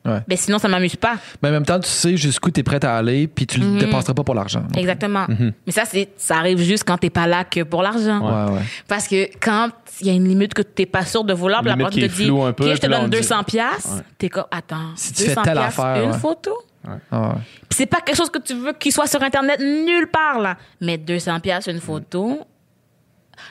Ouais. 0.06 0.20
ben 0.28 0.36
sinon, 0.36 0.58
ça 0.58 0.68
m'amuse 0.68 0.96
pas. 0.96 1.16
Mais 1.42 1.48
en 1.48 1.52
même 1.52 1.64
temps, 1.64 1.80
tu 1.80 1.88
sais 1.88 2.16
jusqu'où 2.16 2.50
tu 2.50 2.60
es 2.60 2.62
prête 2.62 2.84
à 2.84 2.96
aller, 2.96 3.26
puis 3.26 3.46
tu 3.46 3.58
Mhm. 3.60 3.74
le 3.74 3.80
dépasseras 3.80 4.12
pas 4.12 4.22
pour 4.22 4.34
l'argent. 4.34 4.62
Exactement. 4.76 5.26
Mais 5.66 5.72
ça, 5.72 5.84
c'est, 5.86 6.10
ça 6.18 6.36
arrive 6.36 6.58
juste 6.60 6.84
quand 6.86 6.98
t'es 6.98 7.08
pas 7.10 7.26
là 7.26 7.44
que 7.44 7.62
pour 7.62 7.82
l'argent. 7.82 8.20
Ouais, 8.20 8.52
ouais. 8.54 8.62
Parce 8.86 9.08
que 9.08 9.30
quand 9.40 9.70
il 10.00 10.06
y 10.08 10.10
a 10.10 10.12
une 10.12 10.28
limite 10.28 10.52
que 10.52 10.60
t'es 10.62 10.84
pas 10.86 11.06
sûr 11.06 11.24
de 11.24 11.32
vouloir, 11.32 11.62
la 11.62 11.74
qui 11.88 12.00
te 12.00 12.06
dit, 12.06 12.26
peu, 12.26 12.32
OK, 12.32 12.54
je 12.60 12.76
te 12.80 12.86
donne 12.86 13.04
dit- 13.08 13.16
200 13.16 13.44
piastres, 13.44 13.94
Ouais. 13.96 14.02
t'es 14.18 14.28
comme, 14.28 14.44
attends, 14.50 14.90
Si 14.96 15.12
tu 15.14 15.22
fais 15.22 15.28
200 15.28 15.42
telle 15.42 15.52
piastres, 15.54 15.80
affaire, 15.80 16.04
une 16.04 16.10
ouais. 16.10 16.18
photo? 16.18 16.52
Ah 16.86 16.90
ouais. 17.28 17.34
Puis 17.68 17.76
c'est 17.78 17.86
pas 17.86 18.02
quelque 18.02 18.16
chose 18.16 18.28
que 18.30 18.40
tu 18.40 18.52
veux 18.54 18.74
qu'il 18.74 18.92
soit 18.92 19.06
sur 19.06 19.22
Internet 19.22 19.58
nulle 19.60 20.08
part, 20.12 20.38
là. 20.38 20.58
Mais 20.82 20.98
200 20.98 21.40
piastres 21.40 21.70
une 21.70 21.80
photo, 21.80 22.40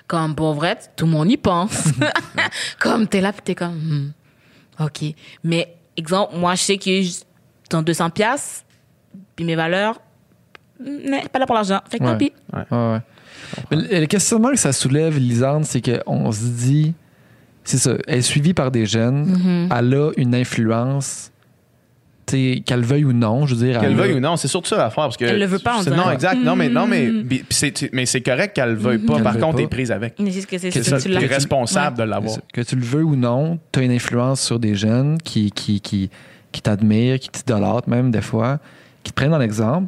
comme 0.08 0.36
pour 0.36 0.54
vrai, 0.54 0.78
tout 0.96 1.06
le 1.06 1.12
monde 1.12 1.32
y 1.32 1.38
pense. 1.38 1.86
comme 2.80 3.08
t'es 3.08 3.22
là, 3.22 3.32
puis 3.32 3.42
t'es 3.44 3.56
comme, 3.56 3.74
hmm, 3.74 4.12
OK. 4.84 5.16
Mais, 5.44 5.76
exemple, 5.98 6.36
moi, 6.38 6.56
je 6.56 6.62
sais 6.62 6.78
que 6.78 7.02
dans 7.70 7.82
200 7.82 8.10
piastres, 8.12 8.66
puis 9.36 9.46
mes 9.46 9.56
valeurs, 9.56 10.02
mais 10.80 11.28
pas 11.32 11.40
là 11.40 11.46
pour 11.46 11.56
l'argent. 11.56 11.80
Fait 11.90 12.00
que 12.00 12.04
tant 12.04 12.18
pis. 12.18 12.34
Ouais, 12.52 12.64
ouais. 12.72 13.00
Mais 13.72 14.00
le, 14.00 14.06
questionnement 14.06 14.50
que 14.50 14.58
ça 14.58 14.74
soulève, 14.74 15.18
Lisande, 15.18 15.66
c'est 15.66 15.82
qu'on 15.82 16.32
se 16.32 16.46
dit, 16.46 16.94
c'est 17.64 17.78
ça, 17.78 17.94
elle 18.08 18.20
est 18.20 18.22
suivie 18.22 18.54
par 18.54 18.72
des 18.72 18.86
jeunes, 18.86 19.26
Mm-hmm. 19.26 19.78
elle 19.80 19.94
a 19.94 20.12
une 20.18 20.36
influence, 20.36 21.32
qu'elle 22.26 22.84
veuille 22.84 23.06
ou 23.06 23.14
non, 23.14 23.46
je 23.46 23.56
veux 23.56 23.66
dire. 23.66 23.80
Qu'elle 23.80 23.96
veuille 23.96 24.14
ou 24.14 24.20
non, 24.20 24.36
c'est 24.38 24.48
surtout 24.48 24.70
ça 24.70 24.78
l'affaire. 24.78 25.04
Parce 25.06 25.18
que 25.18 25.26
Elle 25.26 25.40
le 25.40 25.46
veut 25.46 25.60
pas, 25.60 25.82
dirait. 25.82 25.96
Non, 25.96 26.10
exact. 26.12 26.38
Non, 26.44 26.56
mais, 26.56 26.70
non, 26.70 26.88
mais, 26.88 27.08
Mm. 27.08 27.28
mais 27.94 28.06
c'est 28.06 28.22
correct 28.22 28.56
qu'elle 28.56 28.70
le 28.70 28.76
veuille 28.76 28.98
pas. 29.00 29.16
Qu'elle 29.16 29.24
Par 29.24 29.38
contre, 29.38 29.56
pas. 29.58 29.62
t'es 29.64 29.68
prise 29.68 29.92
avec. 29.92 30.16
Mais 30.20 30.32
c'est 30.32 30.46
que 30.46 30.58
c'est 30.58 30.70
tu 30.70 31.10
t'es 31.10 31.26
responsable 31.28 31.98
Ouais. 32.00 32.06
de 32.06 32.10
l'avoir. 32.10 32.38
Que 32.54 32.62
tu 32.62 32.76
le 32.76 32.84
veux 32.84 33.04
ou 33.04 33.16
non, 33.16 33.60
tu 33.72 33.80
as 33.80 33.84
une 33.84 33.92
influence 33.92 34.42
sur 34.42 34.60
des 34.60 34.76
jeunes 34.76 35.18
qui, 35.24 35.52
qui, 35.52 35.82
qui, 35.82 36.10
qui 36.52 36.62
t'admirent, 36.62 37.20
qui 37.20 37.30
t'idolâtrent 37.30 37.90
même 37.90 38.12
des 38.12 38.22
fois, 38.22 38.60
qui 39.04 39.12
te 39.12 39.16
prennent 39.16 39.34
en 39.34 39.42
exemple. 39.42 39.88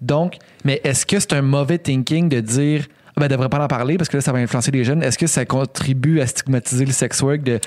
Donc, 0.00 0.36
mais 0.64 0.80
est-ce 0.84 1.04
que 1.06 1.18
c'est 1.18 1.32
un 1.32 1.42
mauvais 1.42 1.78
thinking 1.78 2.28
de 2.28 2.40
dire 2.40 2.84
ah 3.10 3.12
ben, 3.20 3.24
elle 3.24 3.32
devrait 3.32 3.48
pas 3.48 3.58
en 3.58 3.66
parler 3.66 3.96
parce 3.96 4.08
que 4.08 4.16
là, 4.16 4.20
ça 4.20 4.30
va 4.30 4.38
influencer 4.38 4.70
les 4.70 4.84
jeunes? 4.84 5.02
Est-ce 5.02 5.18
que 5.18 5.26
ça 5.26 5.44
contribue 5.44 6.20
à 6.20 6.26
stigmatiser 6.28 6.84
le 6.84 6.92
sex 6.92 7.20
work 7.20 7.42
de 7.42 7.58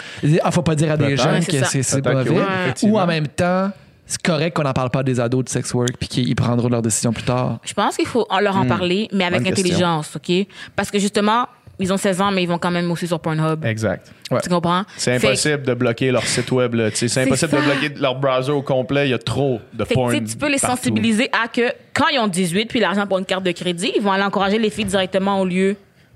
ah, 0.41 0.49
faut 0.51 0.61
pas 0.61 0.75
dire 0.75 0.91
à 0.93 0.97
des 0.97 1.17
c'est 1.17 1.45
que 1.51 1.83
c'est 1.83 2.05
mauvais? 2.05 2.29
Ouais. 2.29 2.43
Ou 2.83 2.97
en 2.97 3.05
même 3.05 3.27
temps, 3.27 3.69
c'est 4.11 4.21
correct 4.21 4.55
qu'on 4.55 4.63
n'en 4.63 4.73
parle 4.73 4.89
pas 4.89 5.03
des 5.03 5.19
ados 5.19 5.43
de 5.45 5.49
sex 5.49 5.73
work 5.73 5.91
puis 5.99 6.07
qu'ils 6.09 6.35
prendront 6.35 6.69
leurs 6.69 6.81
décisions 6.81 7.13
plus 7.13 7.23
tard? 7.23 7.59
Je 7.63 7.73
pense 7.73 7.95
qu'il 7.95 8.05
faut 8.07 8.25
en 8.29 8.39
leur 8.39 8.57
en 8.57 8.65
parler, 8.65 9.07
mais 9.13 9.23
avec 9.23 9.41
Hmm. 9.41 9.43
Question. 9.45 9.63
intelligence, 9.65 10.15
OK? 10.15 10.47
Parce 10.75 10.91
que 10.91 10.99
justement, 10.99 11.47
ils 11.79 11.91
ont 11.91 11.97
16 11.97 12.21
ans, 12.21 12.31
mais 12.31 12.43
ils 12.43 12.47
vont 12.47 12.59
quand 12.59 12.69
même 12.69 12.91
aussi 12.91 13.07
sur 13.07 13.19
Pornhub. 13.19 13.65
Exact. 13.65 14.11
Tu 14.43 14.49
comprends? 14.49 14.83
C'est 14.97 15.13
Fait 15.17 15.19
que- 15.19 15.27
impossible 15.31 15.63
de 15.63 15.73
bloquer 15.73 16.11
leur 16.11 16.23
site 16.23 16.51
web. 16.51 16.75
là. 16.75 16.91
Tu 16.91 16.97
sais, 16.97 17.07
C'est 17.07 17.23
impossible 17.23 17.51
de 17.53 17.61
bloquer 17.61 17.89
leur 17.99 18.15
browser 18.15 18.51
au 18.51 18.61
complet. 18.61 19.07
Il 19.07 19.11
y 19.11 19.13
a 19.13 19.17
trop 19.17 19.59
de 19.73 19.83
Fait 19.83 19.89
que, 19.89 19.93
porn. 19.95 20.11
tu 20.11 20.17
sais, 20.19 20.23
tu 20.33 20.38
peux 20.38 20.49
les 20.51 20.59
partout. 20.59 20.75
sensibiliser 20.77 21.29
à 21.33 21.47
que 21.47 21.73
quand 21.93 22.07
ils 22.09 22.19
ont 22.19 22.27
18 22.27 22.65
puis 22.67 22.79
l'argent 22.79 23.07
pour 23.07 23.17
une 23.17 23.25
carte 23.25 23.43
de 23.43 23.51
crédit, 23.51 23.91
ils 23.95 24.01
vont 24.01 24.11
aller 24.11 24.23
encourager 24.23 24.59
les 24.59 24.69
filles 24.69 24.85
directement 24.85 25.39
au 25.41 25.45
lieu 25.45 25.75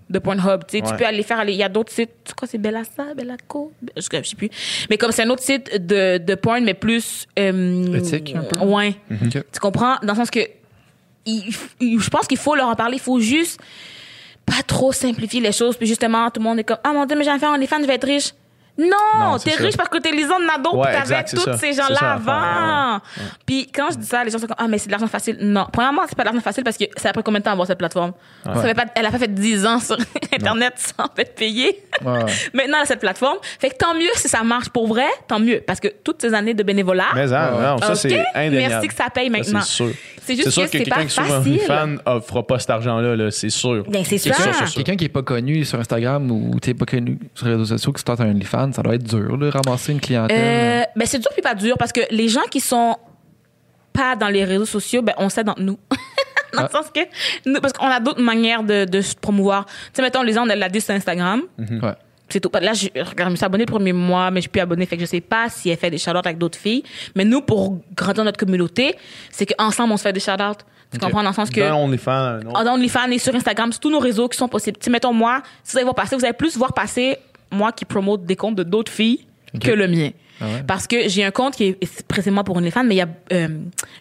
de 0.10 0.20
Pornhub. 0.20 0.62
Tu 0.68 0.78
sais, 0.78 0.84
tu 0.84 0.92
Ouais. 0.92 0.98
peux 0.98 1.06
aller 1.06 1.24
faire, 1.24 1.40
aller- 1.40 1.54
il 1.54 1.58
y 1.60 1.64
a 1.64 1.70
d'autres 1.70 1.92
sites, 1.92 2.12
c'est 2.26 2.36
quoi, 2.36 2.48
c'est 2.48 2.58
Bellassa, 2.60 3.14
Bellaco, 3.16 3.72
je, 3.98 4.02
je 4.02 4.24
sais 4.30 4.36
plus. 4.36 4.50
Mais 4.90 4.98
comme 4.98 5.12
c'est 5.12 5.24
un 5.24 5.30
autre 5.30 5.42
site 5.44 5.86
de, 5.86 6.18
de 6.20 6.36
porn, 6.36 6.64
mais 6.64 6.74
plus... 6.76 7.26
euh, 7.40 7.96
Éthique, 7.98 8.36
un 8.36 8.44
peu. 8.44 8.60
Ouais. 8.60 8.96
Mhm. 9.10 9.30
Tu 9.30 9.60
comprends? 9.60 9.96
Dans 10.04 10.14
le 10.14 10.20
sens 10.20 10.30
que 10.30 10.42
il- 11.26 11.44
il- 11.80 12.00
je 12.00 12.10
pense 12.10 12.28
qu'il 12.28 12.38
faut 12.38 12.56
leur 12.56 12.68
en 12.68 12.76
parler. 12.76 12.98
Il 12.98 13.02
faut 13.02 13.20
juste 13.20 13.60
pas 14.46 14.62
trop 14.68 14.92
simplifier 14.92 15.42
les 15.42 15.52
choses. 15.52 15.76
Puis 15.76 15.88
justement, 15.88 16.30
tout 16.30 16.40
le 16.40 16.44
monde 16.46 16.60
est 16.60 16.64
comme, 16.64 16.78
ah 16.84 16.94
mon 16.94 17.06
Dieu, 17.08 17.18
mais 17.18 17.24
j'ai 17.24 17.32
un 17.32 17.40
fan, 17.40 17.60
les 17.60 17.66
fans, 17.66 17.82
je 17.82 17.88
vais 17.88 17.96
être 17.96 18.06
riche. 18.06 18.32
Non, 18.78 19.38
t'es 19.38 19.52
ça. 19.52 19.64
riche 19.64 19.78
parce 19.78 19.88
que 19.90 19.98
t'es 20.00 20.12
Lisanne 20.12 20.46
Nadeau, 20.46 20.76
Ouais, 20.76 20.88
puis 20.92 21.10
t'avais 21.10 21.24
tous 21.24 21.38
ça. 21.40 21.58
ces 21.58 21.74
ça 21.74 21.84
gens-là 21.84 22.14
avant. 22.16 23.02
Puis 23.46 23.68
quand 23.74 23.88
je 23.92 23.98
dis 23.98 24.06
ça, 24.06 24.24
les 24.24 24.32
gens 24.32 24.38
sont 24.38 24.48
comme, 24.48 24.56
ah, 24.60 24.68
mais 24.68 24.78
c'est 24.78 24.88
de 24.88 24.92
l'argent 24.92 25.08
facile. 25.08 25.38
Non, 25.40 25.66
premièrement, 25.72 26.02
c'est 26.08 26.16
pas 26.16 26.24
de 26.24 26.28
l'argent 26.28 26.42
facile 26.42 26.64
parce 26.66 26.78
que 26.78 26.84
ça 26.98 27.10
a 27.10 27.14
pris 27.14 27.24
combien 27.24 27.40
de 27.40 27.46
temps 27.46 27.52
à 27.52 27.54
avoir 27.54 27.68
cette 27.68 27.78
plateforme? 27.78 28.12
Ça 28.44 28.54
fait 28.62 28.74
pas, 28.74 28.86
elle 28.96 29.06
a 29.06 29.12
pas 29.12 29.18
fait 29.20 29.34
10 29.34 29.66
ans 29.66 29.80
sur 29.80 29.98
Internet 30.34 30.74
sans 30.78 31.06
être 31.18 31.36
payée. 31.36 31.84
Maintenant, 32.04 32.28
elle 32.78 32.84
a 32.84 32.86
cette 32.86 33.00
plateforme. 33.00 33.38
Fait 33.60 33.70
que 33.70 33.76
tant 33.78 33.94
mieux 33.94 34.10
si 34.16 34.28
ça 34.28 34.44
marche 34.44 34.70
pour 34.70 34.88
vrai, 34.88 35.08
tant 35.28 35.40
mieux. 35.40 35.62
Parce 35.66 35.80
que 35.80 35.88
toutes 36.04 36.22
ces 36.22 36.34
années 36.34 36.54
de 36.54 36.64
bénévolat, 36.64 37.06
Mais 37.16 37.32
hein, 37.34 37.52
non, 37.52 37.78
ça, 37.78 37.92
Ok, 37.92 37.96
c'est 37.98 38.24
indéniable. 38.36 38.74
merci 38.74 38.88
que 38.90 38.94
ça 38.96 39.10
paye 39.10 39.30
maintenant. 39.30 39.62
c'est 39.62 39.72
sûr. 39.72 39.90
C'est 40.22 40.36
juste 40.36 40.50
sûr 40.50 40.64
que 40.64 40.70
c'est 40.72 40.78
quelqu'un 40.80 40.96
pas 40.96 41.04
qui 41.04 41.10
sur 41.60 41.68
fan 41.68 42.00
offre 42.06 42.42
pas 42.42 42.58
cet 42.58 42.72
argent-là, 42.72 43.16
là, 43.16 43.30
c'est 43.30 43.52
sûr. 43.52 43.84
Ben, 43.88 44.04
c'est 44.04 44.18
ça. 44.18 44.34
sûr. 44.34 44.74
Quelqu'un 44.74 44.96
qui 44.96 45.06
est 45.06 45.10
pas 45.10 45.22
connu 45.22 45.64
sur 45.64 45.80
Instagram 45.80 46.32
ou 46.32 46.60
t'es 46.60 46.74
pas 46.74 46.86
connu 46.86 47.20
sur 47.36 47.46
les 47.46 47.52
réseaux 47.54 47.66
sociaux, 47.66 47.94
qui 47.94 48.02
starte 48.02 48.22
un 48.22 48.30
OnlyFans, 48.32 48.65
ça 48.74 48.82
doit 48.82 48.96
être 48.96 49.04
dur, 49.04 49.38
là, 49.38 49.50
ramasser 49.52 49.92
une 49.92 50.00
clientèle. 50.02 50.38
Euh, 50.40 50.84
ben 50.96 51.06
c'est 51.06 51.20
dur 51.20 51.30
puis 51.34 51.42
pas 51.42 51.56
dur 51.56 51.76
parce 51.78 51.92
que 51.92 52.02
les 52.12 52.28
gens 52.30 52.44
qui 52.50 52.60
sont 52.60 52.96
pas 53.94 54.16
dans 54.16 54.28
les 54.30 54.44
réseaux 54.44 54.66
sociaux, 54.66 55.02
ben 55.02 55.14
on 55.18 55.30
sait 55.30 55.44
dans 55.44 55.56
nous. 55.58 55.78
dans 56.54 56.62
le 56.62 56.68
Ah. 56.68 56.70
sens 56.72 56.86
que 56.94 57.00
nous, 57.46 57.60
parce 57.60 57.74
qu'on 57.74 57.88
a 57.88 58.00
d'autres 58.00 58.22
manières 58.22 58.64
de, 58.64 58.86
de 58.86 59.02
se 59.02 59.16
promouvoir. 59.16 59.66
Tu 59.66 59.74
sais, 59.94 60.02
mettons, 60.02 60.22
les 60.22 60.34
gens, 60.34 60.46
on 60.46 60.50
a 60.50 60.56
l'a 60.56 60.70
dit 60.70 60.82
sur 60.82 60.94
Instagram. 60.94 61.42
Ouais. 61.58 61.94
C'est 62.30 62.40
tout. 62.40 62.50
Là, 62.60 62.74
je, 62.74 62.88
regarde, 62.88 63.16
je 63.18 63.30
me 63.30 63.36
suis 63.36 63.46
abonnée 63.46 63.66
le 63.68 63.72
premier 63.72 63.94
mois, 63.94 64.32
mais 64.32 64.40
je 64.40 64.44
suis 64.44 64.50
plus 64.50 64.60
abonnée. 64.62 64.86
Fait 64.88 64.96
que 64.98 65.02
je 65.02 65.06
sais 65.06 65.22
pas 65.22 65.48
si 65.50 65.70
elle 65.70 65.78
fait 65.78 65.92
des 65.92 65.98
shout 66.00 66.10
avec 66.12 66.38
d'autres 66.40 66.58
filles. 66.58 66.84
Mais 67.14 67.24
nous, 67.24 67.42
pour 67.42 67.78
grandir 67.96 68.24
notre 68.24 68.40
communauté, 68.40 68.96
c'est 69.32 69.46
qu'ensemble, 69.46 69.94
on 69.94 69.98
se 69.98 70.02
fait 70.04 70.14
des 70.14 70.20
shout-outs. 70.20 70.66
Tu 70.92 70.98
comprends? 71.00 71.22
Dans 71.24 71.30
le 71.30 71.36
sens 71.36 71.50
que. 71.52 71.60
D'un 71.60 71.76
OnlyFans. 71.76 72.40
Ah, 72.56 72.64
dans 72.64 72.74
OnlyFans 72.76 73.12
et 73.12 73.20
sur 73.20 73.36
Instagram, 73.36 73.72
c'est 73.72 73.80
tous 73.80 73.92
nos 73.92 74.00
réseaux 74.00 74.28
qui 74.28 74.38
sont 74.38 74.48
possibles. 74.48 74.78
Tu 74.78 74.86
sais, 74.86 74.90
mettons, 74.92 75.14
moi, 75.14 75.42
si 75.64 75.74
vous 75.74 75.78
allez 75.78 75.84
voir 75.84 75.96
passer, 75.96 76.16
vous 76.16 76.24
allez 76.26 76.34
plus 76.34 76.58
voir 76.58 76.74
passer 76.74 77.18
moi 77.56 77.72
qui 77.72 77.86
promote 77.86 78.26
des 78.26 78.36
comptes 78.36 78.56
de 78.56 78.64
d'autres 78.64 78.92
filles 78.92 79.26
que 79.60 79.72
le 79.72 79.88
mien. 79.88 80.10
Ah 80.42 80.46
ouais? 80.48 80.64
Parce 80.68 80.86
que 80.86 81.08
j'ai 81.08 81.24
un 81.24 81.32
compte 81.32 81.56
qui 81.56 81.64
est 81.64 82.04
précisément 82.08 82.44
pour 82.44 82.58
OnlyFans, 82.58 82.84
mais 82.84 82.96
il 82.96 82.98
y 82.98 83.02
a, 83.02 83.08
euh, 83.32 83.48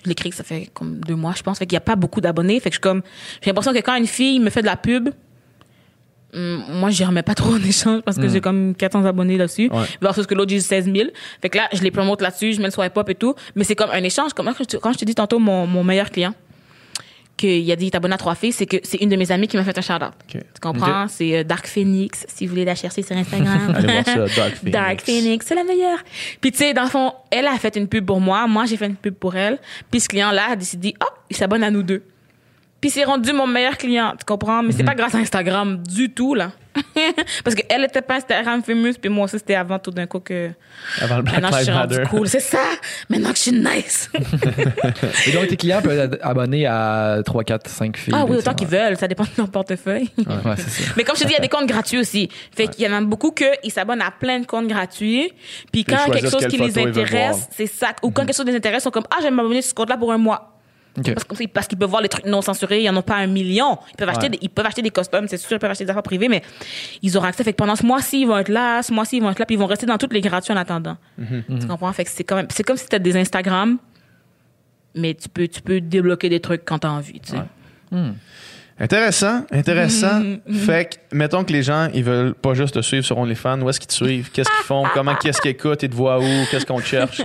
je 0.04 0.08
l'ai 0.08 0.14
créé, 0.16 0.32
ça 0.32 0.42
fait 0.42 0.68
comme 0.74 0.98
deux 1.06 1.14
mois, 1.14 1.32
je 1.36 1.42
pense. 1.44 1.58
Fait 1.58 1.66
qu'il 1.66 1.74
n'y 1.76 1.78
a 1.78 1.80
pas 1.82 1.94
beaucoup 1.94 2.20
d'abonnés. 2.20 2.58
Fait 2.58 2.70
que 2.70 2.76
je 2.76 2.80
comme, 2.80 3.02
j'ai 3.40 3.50
l'impression 3.50 3.72
que 3.72 3.78
quand 3.78 3.94
une 3.94 4.08
fille 4.08 4.40
me 4.40 4.50
fait 4.50 4.60
de 4.62 4.66
la 4.66 4.76
pub, 4.76 5.10
hum, 6.34 6.64
moi, 6.70 6.90
je 6.90 7.04
remets 7.04 7.22
pas 7.22 7.34
trop 7.36 7.52
en 7.54 7.62
échange 7.62 8.02
parce 8.02 8.16
que 8.16 8.28
j'ai 8.28 8.40
comme 8.40 8.74
400 8.74 9.04
abonnés 9.04 9.36
là-dessus. 9.36 9.70
Ouais. 9.72 9.84
Versus 10.02 10.26
que 10.26 10.34
l'autre, 10.34 10.50
j'ai 10.50 10.60
16 10.60 10.86
000. 10.92 11.10
Fait 11.40 11.48
que 11.50 11.58
là, 11.58 11.68
je 11.72 11.82
les 11.82 11.90
promote 11.92 12.20
là-dessus, 12.20 12.52
je 12.54 12.58
mets 12.58 12.64
le 12.66 12.72
swipe 12.72 12.96
up 12.98 13.08
et 13.08 13.14
tout. 13.14 13.34
Mais 13.54 13.62
c'est 13.64 13.76
comme 13.76 13.90
un 13.90 14.02
échange. 14.02 14.32
Comme 14.32 14.46
quand 14.46 14.54
je 14.58 14.64
te- 14.64 14.76
quand 14.76 14.92
je 14.92 14.98
te 14.98 15.04
dis 15.04 15.14
tantôt 15.14 15.38
mon, 15.38 15.66
mon 15.68 15.84
meilleur 15.84 16.10
client, 16.10 16.34
qu'il 17.36 17.70
a 17.70 17.76
dit, 17.76 17.90
abonné 17.92 18.14
à 18.14 18.18
trois 18.18 18.34
filles, 18.34 18.52
c'est 18.52 18.66
que 18.66 18.76
c'est 18.82 18.98
une 18.98 19.08
de 19.08 19.16
mes 19.16 19.30
amies 19.32 19.48
qui 19.48 19.56
m'a 19.56 19.64
fait 19.64 19.76
un 19.76 19.82
shout-out. 19.82 20.12
Tu 20.28 20.40
comprends? 20.60 21.08
C'est 21.08 21.38
euh, 21.38 21.44
Dark 21.44 21.66
Phoenix, 21.66 22.26
si 22.28 22.46
vous 22.46 22.50
voulez 22.50 22.64
la 22.64 22.74
chercher 22.74 23.02
sur 23.02 23.16
Instagram. 23.16 23.74
Allez 23.74 23.92
voir 23.92 24.04
ça, 24.04 24.14
Dark 24.14 24.54
Phoenix. 24.56 24.72
Dark 24.72 25.00
Phoenix, 25.02 25.46
c'est 25.46 25.54
la 25.54 25.64
meilleure. 25.64 25.98
Puis 26.40 26.52
tu 26.52 26.58
sais, 26.58 26.74
dans 26.74 26.84
le 26.84 26.90
fond, 26.90 27.12
elle 27.30 27.46
a 27.46 27.56
fait 27.58 27.76
une 27.76 27.88
pub 27.88 28.06
pour 28.06 28.20
moi, 28.20 28.46
moi 28.46 28.64
j'ai 28.66 28.76
fait 28.76 28.86
une 28.86 28.96
pub 28.96 29.14
pour 29.14 29.34
elle. 29.36 29.58
Puis 29.90 30.00
ce 30.00 30.08
client-là 30.08 30.50
a 30.52 30.56
décidé, 30.56 30.94
oh, 31.02 31.08
il 31.30 31.36
s'abonne 31.36 31.62
à 31.62 31.70
nous 31.70 31.82
deux. 31.82 32.02
Puis 32.84 32.90
c'est 32.90 33.04
rendu 33.04 33.32
mon 33.32 33.46
meilleur 33.46 33.78
client, 33.78 34.12
tu 34.18 34.26
comprends? 34.26 34.62
Mais 34.62 34.72
c'est 34.72 34.84
pas 34.84 34.94
grâce 34.94 35.14
à 35.14 35.18
Instagram 35.18 35.82
du 35.88 36.12
tout, 36.12 36.34
là. 36.34 36.50
Parce 37.44 37.56
qu'elle 37.56 37.82
était 37.82 38.02
pas 38.02 38.16
Instagram 38.16 38.62
fameuse, 38.62 38.98
puis 38.98 39.08
moi 39.08 39.24
aussi 39.24 39.38
c'était 39.38 39.54
avant 39.54 39.78
tout 39.78 39.90
d'un 39.90 40.04
coup 40.04 40.20
que. 40.20 40.50
Avant 41.00 41.16
le 41.16 41.22
Black 41.22 41.36
Maintenant 41.36 41.56
je 41.56 41.62
suis 41.64 41.72
Matter. 41.72 42.02
cool. 42.10 42.28
C'est 42.28 42.40
ça! 42.40 42.58
Maintenant 43.08 43.30
que 43.30 43.36
je 43.36 43.40
suis 43.40 43.52
nice! 43.52 44.10
Et 45.26 45.32
donc, 45.32 45.46
tes 45.46 45.56
clients 45.56 45.80
peuvent 45.80 45.98
être 45.98 46.18
abonnés 46.20 46.66
à 46.66 47.22
3, 47.24 47.44
4, 47.44 47.70
5 47.70 47.96
filles. 47.96 48.14
ah 48.14 48.26
oui, 48.28 48.36
autant 48.36 48.52
qu'ils 48.52 48.68
veulent, 48.68 48.98
ça 48.98 49.08
dépend 49.08 49.24
de 49.24 49.30
leur 49.38 49.48
portefeuille. 49.48 50.10
Ouais, 50.18 50.26
ouais, 50.26 50.56
c'est 50.58 50.82
ça. 50.82 50.92
Mais 50.98 51.04
comme 51.04 51.16
je 51.16 51.22
te 51.22 51.26
dis, 51.26 51.32
il 51.32 51.36
y 51.36 51.38
a 51.38 51.42
des 51.42 51.48
comptes 51.48 51.66
gratuits 51.66 52.00
aussi. 52.00 52.28
Fait 52.54 52.68
qu'il 52.68 52.84
y 52.84 52.88
en 52.88 52.92
a 52.92 53.00
beaucoup 53.00 53.30
qui 53.30 53.70
s'abonnent 53.70 54.02
à 54.02 54.10
plein 54.10 54.40
de 54.40 54.46
comptes 54.46 54.68
gratuits. 54.68 55.32
Puis 55.72 55.84
quand 55.84 56.10
quelque 56.12 56.28
chose 56.28 56.46
qui 56.48 56.58
les 56.58 56.78
intéresse, 56.78 57.48
c'est 57.50 57.66
ça. 57.66 57.94
Ou 58.02 58.10
quand 58.10 58.26
quelque 58.26 58.36
chose 58.36 58.44
les 58.44 58.56
intéresse, 58.56 58.82
ils 58.82 58.84
sont 58.84 58.90
comme, 58.90 59.06
ah, 59.10 59.20
j'aime 59.22 59.36
m'abonner 59.36 59.62
sur 59.62 59.70
ce 59.70 59.74
compte-là 59.74 59.96
pour 59.96 60.12
un 60.12 60.18
mois. 60.18 60.53
Parce, 61.52 61.66
qu'ils 61.66 61.78
peuvent 61.78 61.88
voir 61.88 62.02
les 62.02 62.08
trucs 62.08 62.24
non 62.24 62.40
censurés, 62.40 62.82
ils 62.82 62.88
en 62.88 62.96
ont 62.96 63.02
pas 63.02 63.16
un 63.16 63.26
million. 63.26 63.78
Ils 63.90 63.96
peuvent 63.96 64.08
acheter, 64.08 64.28
des, 64.28 64.38
ils 64.40 64.48
peuvent 64.48 64.66
acheter 64.66 64.82
des 64.82 64.90
costumes, 64.90 65.26
c'est 65.28 65.36
sûr, 65.36 65.56
ils 65.56 65.58
peuvent 65.58 65.70
acheter 65.70 65.84
des 65.84 65.90
affaires 65.90 66.04
privées, 66.04 66.28
mais 66.28 66.42
ils 67.02 67.16
auront 67.16 67.26
accès. 67.26 67.42
Fait 67.42 67.52
que 67.52 67.56
pendant 67.56 67.74
ce 67.74 67.84
mois-ci, 67.84 68.20
ils 68.20 68.26
vont 68.26 68.38
être 68.38 68.48
là, 68.48 68.82
ce 68.82 68.92
mois-ci, 68.92 69.16
ils 69.16 69.22
vont 69.22 69.30
être 69.30 69.40
là, 69.40 69.46
puis 69.46 69.56
ils 69.56 69.58
vont 69.58 69.66
rester 69.66 69.86
dans 69.86 69.98
toutes 69.98 70.12
les 70.12 70.20
gratuits 70.20 70.52
en 70.52 70.56
attendant. 70.56 70.96
Mm-hmm. 71.20 71.60
Tu 71.60 71.66
comprends? 71.66 71.92
Fait 71.92 72.04
que 72.04 72.10
c'est 72.10 72.24
quand 72.24 72.36
même, 72.36 72.46
c'est 72.50 72.62
comme 72.62 72.76
si 72.76 72.86
t'as 72.86 73.00
des 73.00 73.16
Instagram, 73.16 73.78
mais 74.94 75.14
tu 75.14 75.28
peux, 75.28 75.48
tu 75.48 75.62
peux 75.62 75.80
débloquer 75.80 76.28
des 76.28 76.40
trucs 76.40 76.64
quand 76.64 76.78
t'as 76.80 76.90
envie, 76.90 77.20
tu 77.20 77.32
sais. 77.32 77.38
Intéressant, 78.78 79.44
intéressant. 79.52 80.22
fait 80.52 80.90
que, 80.90 80.96
mettons 81.14 81.44
que 81.44 81.52
les 81.52 81.62
gens, 81.62 81.88
ils 81.94 82.04
veulent 82.04 82.34
pas 82.34 82.54
juste 82.54 82.74
te 82.74 82.80
suivre 82.82 83.04
sur 83.04 83.16
OnlyFans. 83.18 83.60
Où 83.62 83.70
est-ce 83.70 83.80
qu'ils 83.80 83.88
te 83.88 83.94
suivent? 83.94 84.30
Qu'est-ce 84.32 84.50
qu'ils 84.50 84.64
font? 84.66 84.84
Comment, 84.92 85.14
qu'est-ce 85.14 85.40
qu'ils 85.40 85.52
écoutent? 85.52 85.82
Ils 85.82 85.88
te 85.88 85.94
voient 85.94 86.18
où? 86.18 86.44
Qu'est-ce 86.50 86.66
qu'on 86.66 86.80
cherche? 86.80 87.22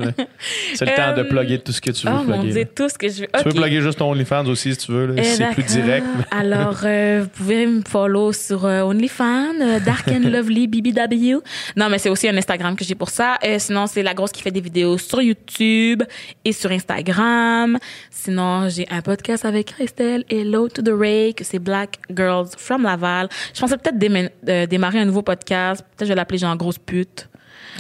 C'est 0.76 0.86
le 0.86 0.96
temps 0.96 1.14
de 1.16 1.22
Euh, 1.22 1.24
plugger 1.26 1.60
tout 1.60 1.72
ce 1.72 1.82
que 1.82 1.92
tu 1.92 2.06
veux 2.08 2.14
Oh 2.14 2.24
mon 2.24 2.34
plugger. 2.38 2.52
dieu, 2.54 2.62
là. 2.62 2.68
tout 2.76 2.90
ce 2.90 2.98
que 2.98 3.10
je 3.10 3.22
veux. 3.22 3.28
Tu 3.38 3.44
peux 3.44 3.50
plugger 3.52 3.82
juste 3.82 4.00
ton 4.00 4.12
OnlyFans 4.12 4.46
aussi 4.46 4.74
si 4.76 4.86
tu 4.86 4.92
veux. 4.92 5.16
si 5.24 5.36
c'est 5.36 5.50
plus 5.52 5.64
direct. 5.64 6.06
Alors, 6.32 6.78
euh, 6.86 7.22
vous 7.24 7.30
pouvez 7.30 7.66
me 7.66 7.82
follow 7.88 8.32
sur 8.32 8.66
euh, 8.66 8.82
OnlyFans, 8.84 9.60
euh, 9.62 9.80
Dark 9.80 10.08
and 10.08 10.22
Lovely 10.30 10.68
BBW. 10.68 11.42
Non, 11.76 11.90
mais 11.90 11.98
c'est 11.98 12.10
aussi 12.10 12.28
un 12.30 12.38
Instagram 12.38 12.76
que 12.76 12.86
j'ai 12.86 12.96
pour 12.96 13.10
ça. 13.10 13.38
Sinon, 13.58 13.88
c'est 13.88 14.04
la 14.04 14.14
grosse 14.14 14.32
qui 14.32 14.42
fait 14.42 14.52
des 14.52 14.62
vidéos 14.62 14.98
sur 14.98 15.22
YouTube 15.22 16.04
et 16.46 16.54
sur 16.54 16.72
Instagram. 16.72 17.78
Sinon, 18.12 18.70
j'ai 18.70 18.86
un 18.92 19.02
podcast 19.02 19.46
avec 19.46 19.68
Christelle 19.74 20.24
et 20.30 20.44
Low 20.44 20.68
to 20.70 20.82
the 20.82 20.92
Ray, 20.94 21.34
que 21.34 21.44
c'est 21.44 21.60
Black 21.60 21.98
Girls 22.16 22.50
from 22.58 22.84
Laval. 22.84 23.30
Je 23.54 23.60
pensais 23.62 23.78
peut-être 23.80 23.98
déma- 23.98 24.30
euh, 24.48 24.66
démarrer 24.66 25.00
un 25.00 25.06
nouveau 25.06 25.22
podcast. 25.22 25.82
Peut-être 25.98 26.08
je 26.08 26.14
vais 26.14 26.16
l'appeler 26.16 26.38
genre 26.38 26.56
Grosse 26.58 26.78
pute. 26.78 27.28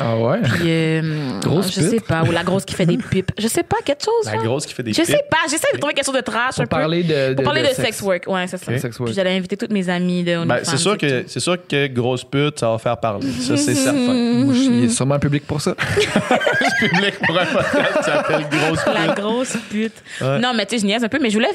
Ah 0.01 0.15
ouais? 0.15 0.37
Puis, 0.43 0.61
euh, 0.67 1.39
Grosse 1.41 1.73
je 1.73 1.81
pute? 1.81 1.89
sais 1.89 1.99
pas. 1.99 2.23
Ou 2.23 2.31
la 2.31 2.43
grosse 2.43 2.63
qui 2.63 2.73
fait 2.73 2.85
des 2.85 2.97
pipes. 2.97 3.31
Je 3.37 3.47
sais 3.49 3.63
pas, 3.63 3.77
quelque 3.83 4.03
chose. 4.05 4.25
La 4.25 4.37
là. 4.37 4.43
grosse 4.43 4.65
qui 4.65 4.73
fait 4.73 4.83
des 4.83 4.93
Je 4.93 5.01
sais 5.03 5.13
pipes. 5.13 5.29
pas. 5.29 5.37
J'essaie 5.49 5.67
de 5.73 5.77
trouver 5.79 5.93
quelque 5.93 6.05
chose 6.05 6.15
de 6.15 6.21
trash 6.21 6.53
un 6.59 6.63
Pour 6.63 6.63
peu. 6.63 6.67
parler 6.69 7.03
de, 7.03 7.33
Pour 7.33 7.43
parler 7.43 7.63
de, 7.63 7.67
sex. 7.73 8.01
work, 8.01 8.23
ouais, 8.27 8.47
c'est 8.47 8.57
ça. 8.57 8.71
Ok. 8.71 8.77
Sex 8.79 8.97
work. 8.97 9.09
Puis 9.09 9.15
j'allais 9.15 9.35
inviter 9.35 9.57
toutes 9.57 9.71
mes 9.73 9.89
amies 9.89 10.23
de 10.23 10.45
Ben, 10.45 10.59
c'est 10.63 10.77
sûr 10.77 10.97
que 10.97 11.25
sûr 11.27 11.57
que 11.67 11.87
grosse 11.87 12.23
pute, 12.23 12.59
ça 12.59 12.69
va 12.69 12.77
faire 12.77 12.97
parler. 12.97 13.29
Ça, 13.31 13.57
c'est 13.57 13.75
certain. 13.75 13.97
Moi, 13.99 14.53
je- 14.53 14.59
Il 14.69 14.83
y 14.83 14.85
a 14.85 14.89
sûrement 14.89 15.15
un 15.15 15.19
public 15.19 15.45
pour 15.45 15.59
ça. 15.59 15.75
Public 16.79 17.15
pour 17.25 17.37
un 17.37 17.45
podcast 17.45 17.97
qui 17.97 18.03
s'appelle 18.05 18.45
grosse 18.49 18.83
pute. 18.83 18.93
La 18.93 19.13
grosse 19.15 19.57
pute. 19.69 20.03
Ouais. 20.21 20.39
Non, 20.39 20.53
mais 20.55 20.65
tu 20.65 20.75
sais, 20.75 20.81
je 20.81 20.85
niaise 20.85 21.03
un 21.03 21.09
peu, 21.09 21.19
mais 21.21 21.29
je 21.29 21.35
voulais 21.35 21.49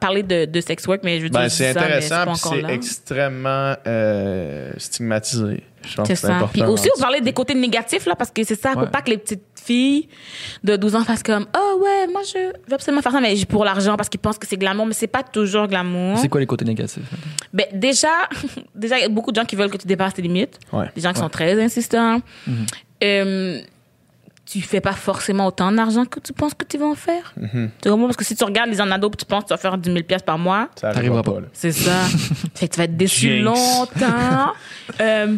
parler 0.00 0.22
de, 0.22 0.44
de 0.46 0.60
sex 0.60 0.86
work, 0.86 1.00
mais 1.04 1.18
je 1.18 1.24
veux 1.24 1.28
dire, 1.30 1.40
Ben, 1.40 1.48
c'est 1.48 1.70
intéressant, 1.70 2.34
c'est 2.34 2.64
extrêmement 2.70 3.74
euh, 3.86 4.72
stigmatisé. 4.78 5.62
Je 5.82 5.96
pense 5.96 6.06
C'est 6.08 6.12
que 6.14 6.20
c'est 6.20 6.26
ça. 6.26 6.36
important. 6.36 6.52
Puis 6.52 6.62
aussi, 6.64 6.88
vous 6.94 7.00
parlez 7.00 7.20
des 7.22 7.32
côtés 7.32 7.54
négatifs, 7.54 8.04
là, 8.04 8.14
parce 8.14 8.30
que 8.30 8.44
c'est 8.44 8.60
ça. 8.60 8.72
Faut 8.72 8.80
Ouais. 8.80 8.86
pas 8.90 9.00
que 9.00 9.08
les 9.10 9.16
petites 9.16 9.42
filles 9.54 10.08
de 10.62 10.76
12 10.76 10.94
ans 10.96 11.04
fassent 11.04 11.22
comme, 11.22 11.46
oh 11.56 11.78
ouais, 11.82 12.06
moi, 12.12 12.20
je 12.30 12.38
veux 12.48 12.74
absolument 12.74 13.00
faire 13.00 13.12
ça, 13.12 13.20
mais 13.20 13.34
pour 13.46 13.64
l'argent, 13.64 13.96
parce 13.96 14.08
qu'ils 14.10 14.20
pensent 14.20 14.36
que 14.38 14.46
c'est 14.46 14.58
glamour, 14.58 14.84
mais 14.84 14.92
c'est 14.92 15.06
pas 15.06 15.22
toujours 15.22 15.68
glamour. 15.68 16.18
C'est 16.18 16.28
quoi 16.28 16.40
les 16.40 16.46
côtés 16.46 16.66
négatifs? 16.66 17.02
Ben, 17.54 17.64
déjà, 17.72 18.08
déjà, 18.74 18.98
il 18.98 19.02
y 19.02 19.04
a 19.04 19.08
beaucoup 19.08 19.30
de 19.30 19.36
gens 19.36 19.46
qui 19.46 19.56
veulent 19.56 19.70
que 19.70 19.78
tu 19.78 19.86
dépasses 19.86 20.12
tes 20.14 20.20
limites. 20.22 20.58
Ouais. 20.72 20.86
Des 20.94 21.00
gens 21.00 21.12
qui 21.14 21.20
sont 21.20 21.30
très 21.30 21.58
insistants. 21.62 22.20
Euh, 23.02 23.60
tu 24.50 24.60
fais 24.62 24.80
pas 24.80 24.92
forcément 24.92 25.46
autant 25.46 25.70
d'argent 25.70 26.04
que 26.04 26.18
tu 26.18 26.32
penses 26.32 26.54
que 26.54 26.64
tu 26.64 26.76
vas 26.76 26.86
en 26.86 26.94
faire. 26.96 27.34
Tu 27.80 27.88
comprends? 27.90 28.06
Parce 28.06 28.16
que 28.16 28.24
si 28.24 28.34
tu 28.34 28.42
regardes 28.42 28.70
les 28.70 28.80
en 28.80 28.90
ado 28.90 29.08
tu 29.16 29.24
penses 29.24 29.44
que 29.44 29.48
tu 29.48 29.54
vas 29.54 29.58
faire 29.58 29.78
10 29.78 29.92
000 29.92 30.02
pièces 30.04 30.22
par 30.22 30.38
mois, 30.38 30.68
Ça 30.74 30.92
T'arriveras 30.92 31.18
arrivera 31.18 31.22
pas. 31.22 31.32
pas. 31.32 31.40
là. 31.40 31.46
c'est 31.52 31.72
ça. 31.72 31.92
fait 32.54 32.66
que 32.68 32.72
tu 32.74 32.78
vas 32.78 32.84
être 32.84 32.96
déçu 32.96 33.28
Jinx. 33.28 33.44
longtemps. 33.44 34.52
Euh, 35.00 35.36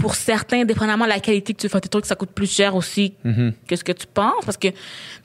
pour 0.00 0.14
certains, 0.14 0.64
dépendamment 0.64 1.04
de 1.04 1.10
la 1.10 1.20
qualité 1.20 1.54
que 1.54 1.60
tu 1.60 1.68
fais 1.68 1.80
tes 1.80 1.88
trucs, 1.88 2.06
ça 2.06 2.14
coûte 2.14 2.30
plus 2.30 2.50
cher 2.50 2.74
aussi 2.74 3.14
que 3.66 3.76
ce 3.76 3.84
que 3.84 3.92
tu 3.92 4.06
penses. 4.06 4.44
Parce 4.44 4.56
que, 4.56 4.68
tu 4.68 4.74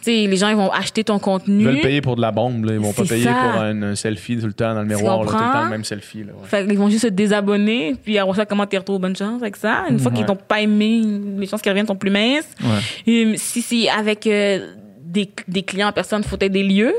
sais, 0.01 0.11
les 0.27 0.35
gens, 0.37 0.49
ils 0.49 0.55
vont 0.55 0.71
acheter 0.71 1.03
ton 1.03 1.19
contenu. 1.19 1.61
Ils 1.61 1.65
veulent 1.65 1.81
payer 1.81 2.01
pour 2.01 2.15
de 2.15 2.21
la 2.21 2.31
bombe. 2.31 2.65
Là. 2.65 2.73
Ils 2.73 2.79
vont 2.79 2.93
pas 2.93 3.03
payer 3.05 3.23
ça. 3.25 3.33
pour 3.33 3.61
un, 3.61 3.81
un 3.81 3.95
selfie 3.95 4.37
tout 4.37 4.47
le 4.47 4.53
temps 4.53 4.73
dans 4.73 4.81
le 4.81 4.87
miroir. 4.87 5.19
là, 5.23 5.25
tout 5.25 5.33
le 5.33 5.39
temps 5.39 5.63
le 5.65 5.69
même 5.69 5.83
selfie. 5.83 6.23
Là, 6.23 6.33
ouais. 6.33 6.47
Fait 6.47 6.67
qu'ils 6.67 6.77
vont 6.77 6.89
juste 6.89 7.03
se 7.03 7.09
désabonner, 7.09 7.95
puis 8.03 8.17
avoir 8.17 8.35
ça, 8.35 8.45
comment 8.45 8.65
t'es 8.65 8.77
retrouvé 8.77 8.99
bonne 8.99 9.15
chance 9.15 9.41
avec 9.41 9.55
ça. 9.55 9.85
Une 9.89 9.99
fois 9.99 10.11
qu'ils 10.11 10.25
t'ont 10.25 10.35
pas 10.35 10.61
aimé, 10.61 11.01
les 11.37 11.47
chances 11.47 11.61
qu'ils 11.61 11.71
reviennent 11.71 11.87
sont 11.87 11.95
plus 11.95 12.11
minces. 12.11 12.47
Ouais. 12.61 13.25
Euh, 13.25 13.33
si 13.37 13.61
c'est 13.61 13.89
avec 13.89 14.25
euh, 14.27 14.73
des, 15.01 15.29
des 15.47 15.63
clients 15.63 15.89
en 15.89 15.93
personne, 15.93 16.23
faut 16.23 16.37
être 16.39 16.51
des 16.51 16.63
lieux 16.63 16.93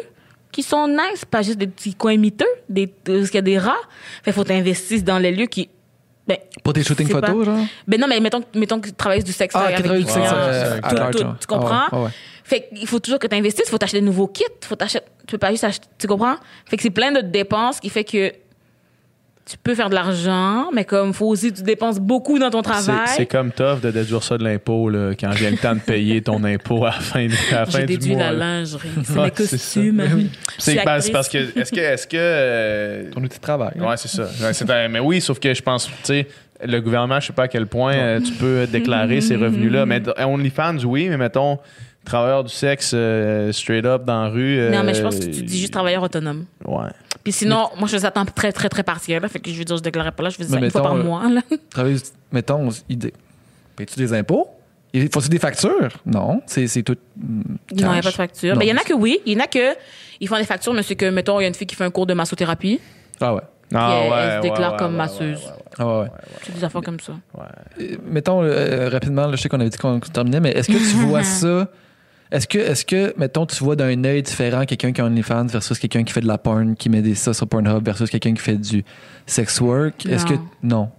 qui 0.53 0.63
sont 0.65 0.89
nice, 0.89 1.25
pas 1.25 1.43
juste 1.43 1.59
des 1.59 1.69
petits 1.69 1.95
coins 1.95 2.17
miteux, 2.17 2.45
des, 2.69 2.89
parce 2.89 3.27
qu'il 3.31 3.37
y 3.37 3.39
a 3.39 3.43
des 3.43 3.59
rats. 3.59 3.77
Fait 4.25 4.33
faut 4.33 4.43
t'investir 4.45 5.03
dans 5.03 5.19
les 5.19 5.31
lieux 5.31 5.47
qui 5.47 5.69
Ben, 6.31 6.39
Pour 6.63 6.73
tes 6.73 6.85
shootings 6.85 7.09
photos, 7.09 7.45
genre? 7.45 7.59
ben 7.89 8.01
non, 8.01 8.07
mais 8.07 8.21
mettons, 8.21 8.43
mettons 8.55 8.81
que 8.81 8.89
tu 8.89 8.95
travailles 8.95 9.25
du 9.25 9.33
sexe 9.33 9.55
Ah, 9.59 9.73
qui 9.73 9.83
travaille 9.83 10.05
du 10.05 10.11
sexe, 10.11 10.31
euh, 10.33 10.79
tu 11.41 11.47
comprends? 11.47 12.05
Ouais. 12.05 12.11
Fait 12.45 12.69
qu'il 12.73 12.87
faut 12.87 13.01
toujours 13.01 13.19
que 13.19 13.27
tu 13.27 13.35
investisses, 13.37 13.67
il 13.67 13.71
faut 13.71 13.79
t'acheter 13.79 14.01
de 14.01 14.07
nouveaux 14.07 14.29
kits, 14.29 14.45
faut 14.63 14.77
t'acheter, 14.77 15.01
tu 15.27 15.33
peux 15.33 15.39
pas 15.39 15.51
juste 15.51 15.65
acheter, 15.65 15.87
tu 15.99 16.07
comprends? 16.07 16.37
Fait 16.67 16.77
que 16.77 16.83
c'est 16.83 16.91
plein 16.91 17.11
de 17.13 17.21
dépenses 17.21 17.81
qui 17.81 17.89
fait 17.91 18.05
que 18.05 18.33
tu 19.51 19.57
peux 19.59 19.75
faire 19.75 19.91
de 19.91 19.95
l'argent, 19.97 20.71
mais 20.73 20.85
comme 20.85 21.13
faut 21.13 21.27
aussi 21.27 21.51
que 21.51 21.57
tu 21.57 21.63
dépenses 21.65 21.99
beaucoup 21.99 22.39
dans 22.39 22.51
ton 22.51 22.63
travail. 22.63 23.09
c'est 23.17 23.27
comme 23.27 23.51
tough 23.51 23.81
de 23.83 23.91
déduire 23.91 24.23
ça 24.23 24.39
de 24.39 24.45
l'impôt 24.45 24.89
là, 24.89 25.11
quand 25.19 25.31
vient 25.31 25.51
le 25.51 25.57
temps 25.57 25.75
de 25.75 25.81
payer 25.81 26.23
ton 26.23 26.45
impôt 26.45 26.85
à 26.85 26.91
la 26.91 26.93
fin, 26.93 27.27
à 27.51 27.55
la 27.61 27.67
fin 27.67 27.81
J'ai 27.81 27.87
du 27.87 27.97
déduit 27.99 28.15
mois. 28.15 28.31
la 28.31 28.33
lingerie, 28.33 28.89
c'est 29.03 29.19
Ouais, 29.19 29.25
mes 29.25 29.33
c'est 29.35 29.45
ça. 29.47 29.57
costumes. 29.57 29.97
Ben, 29.97 30.85
parce 31.13 31.29
que 31.29 31.39
est-ce 31.59 31.73
que 31.73 31.81
est-ce 31.81 32.07
que 32.07 32.17
euh, 32.19 33.11
Ton 33.11 33.23
outil 33.25 33.39
de 33.39 33.43
travail. 33.43 33.73
Ouais, 33.81 33.97
c'est 33.97 34.09
ça. 34.09 34.23
Ouais, 34.23 34.53
c'est 34.53 34.71
un- 34.71 34.89
mais 34.89 35.01
oui, 35.01 35.21
sauf 35.21 35.41
que 35.41 35.53
je 35.53 35.63
pense, 35.63 35.87
tu 35.87 35.93
sais, 36.05 36.27
le 36.65 36.79
gouvernement, 36.81 37.19
je 37.19 37.27
sais 37.29 37.33
pas 37.33 37.45
à 37.45 37.49
quel 37.49 37.67
point 37.67 37.95
euh, 37.95 38.21
tu 38.21 38.33
peux 38.33 38.67
déclarer 38.71 39.21
ces 39.21 39.35
revenus-là. 39.37 39.85
Mais 39.87 40.01
OnlyFans, 40.23 40.77
oui, 40.85 41.09
mais 41.09 41.17
mettons, 41.17 41.59
travailleur 42.05 42.45
du 42.45 42.53
sexe 42.55 42.93
euh, 42.95 43.51
straight 43.53 43.85
up 43.85 44.05
dans 44.05 44.25
la 44.25 44.29
rue. 44.29 44.69
Non, 44.71 44.83
mais 44.85 44.95
je 44.95 45.03
pense 45.03 45.17
que 45.19 45.25
tu 45.25 45.43
dis 45.43 45.59
juste 45.61 45.73
travailleur 45.73 46.03
autonome. 46.03 46.45
Ouais. 46.65 46.91
Puis 47.25 47.33
sinon, 47.33 47.69
moi, 47.79 47.87
je 47.87 47.93
faisais 47.93 48.07
à 48.07 48.11
temps 48.11 48.25
très, 48.25 48.51
très, 48.53 48.69
très 48.69 48.83
partiel. 48.83 49.21
Là, 49.23 49.29
fait 49.29 49.41
que 49.41 49.51
je 49.51 49.57
veux 49.59 49.65
dire, 49.65 49.77
je 49.77 49.83
déclarais 49.83 50.13
pas 50.13 50.23
là, 50.23 50.31
je 50.31 50.37
faisais 50.37 50.49
ça 50.51 50.57
Mais 50.59 50.67
une 50.67 50.71
fois 50.71 50.83
par 50.83 50.95
mettons, 50.95 51.07
euh, 51.07 51.09
mois. 51.09 51.29
Là. 51.29 51.41
Travailler, 51.71 51.97
mettons, 52.33 52.69
idée. 52.89 53.13
Payes-tu 53.77 53.99
des 53.99 54.13
impôts? 54.15 54.49
Il 54.93 55.09
faut-tu 55.13 55.29
des 55.29 55.39
factures? 55.39 55.89
Non, 56.05 56.43
c'est 56.47 56.67
c'est 56.67 56.83
tout. 56.83 56.97
mm, 57.17 57.41
Non, 57.43 57.57
il 57.73 57.77
n'y 57.77 57.85
a 57.85 58.03
pas 58.03 58.11
de 58.11 58.15
facture. 58.15 58.57
Ben, 58.57 58.65
Il 58.65 58.69
y 58.69 58.73
en 58.73 58.77
a 58.77 58.81
que 58.85 58.95
oui. 58.95 59.21
Il 59.27 59.35
y 59.35 59.37
en 59.41 59.45
a 59.45 59.47
que 59.47 59.75
ils 60.21 60.27
font 60.29 60.37
des 60.37 60.45
factures, 60.45 60.73
mais 60.75 60.83
c'est 60.83 60.97
que, 60.97 61.09
mettons, 61.11 61.39
il 61.39 61.43
y 61.43 61.47
a 61.47 61.49
une 61.49 61.55
fille 61.55 61.67
qui 61.67 61.77
fait 61.77 61.85
un 61.85 61.91
cours 61.91 62.07
de 62.07 62.15
massothérapie. 62.15 62.81
Ah 63.21 63.35
ouais. 63.35 63.43
Ah, 63.73 64.01
elle- 64.03 64.11
ouais, 64.11 64.17
elle 64.19 64.31
se 64.31 64.35
ouais, 64.37 64.41
déclare 64.51 64.73
ouais, 64.73 64.79
comme 64.79 64.91
ouais, 64.93 64.97
masseuse. 64.99 65.39
ouais, 65.39 65.47
ouais, 65.47 65.53
Ah 65.79 65.87
ouais, 65.87 66.03
ouais. 66.03 66.09
C'est 66.43 66.55
des 66.57 66.65
affaires 66.65 66.83
comme 66.83 66.99
ça. 66.99 67.13
ouais. 67.39 67.45
Euh, 67.93 67.97
mettons 68.05 68.43
euh, 68.43 68.89
rapidement, 68.89 69.27
là, 69.29 69.37
je 69.37 69.43
sais 69.43 69.49
qu'on 69.49 69.61
avait 69.61 69.71
dit 69.71 69.79
qu'on 69.79 70.01
terminait, 70.01 70.41
mais 70.41 70.51
est-ce 70.51 70.67
que 70.69 70.73
tu 70.79 71.07
vois 71.07 71.23
ça? 71.23 71.69
Est-ce 72.33 72.47
que, 72.47 72.59
est-ce 72.59 72.85
que, 72.85 73.13
mettons, 73.17 73.45
tu 73.45 73.63
vois 73.65 73.75
d'un 73.75 74.05
œil 74.05 74.23
différent 74.23 74.65
quelqu'un 74.65 74.93
qui 74.93 75.01
a 75.01 75.05
OnlyFans 75.05 75.47
versus 75.47 75.79
quelqu'un 75.79 76.05
qui 76.05 76.13
fait 76.13 76.21
de 76.21 76.29
la 76.29 76.39
porn, 76.39 76.77
qui 76.77 76.89
met 76.89 77.03
des 77.03 77.17
ça 77.17 77.35
sur 77.35 77.49
Pornhub 77.49 77.85
versus 77.85 78.09
quelqu'un 78.09 78.35
qui 78.35 78.41
fait 78.41 78.57
du 78.57 78.85
sex 79.27 79.61
work? 79.61 80.07
Est-ce 80.07 80.25
que. 80.27 80.35
Non. 80.63 80.91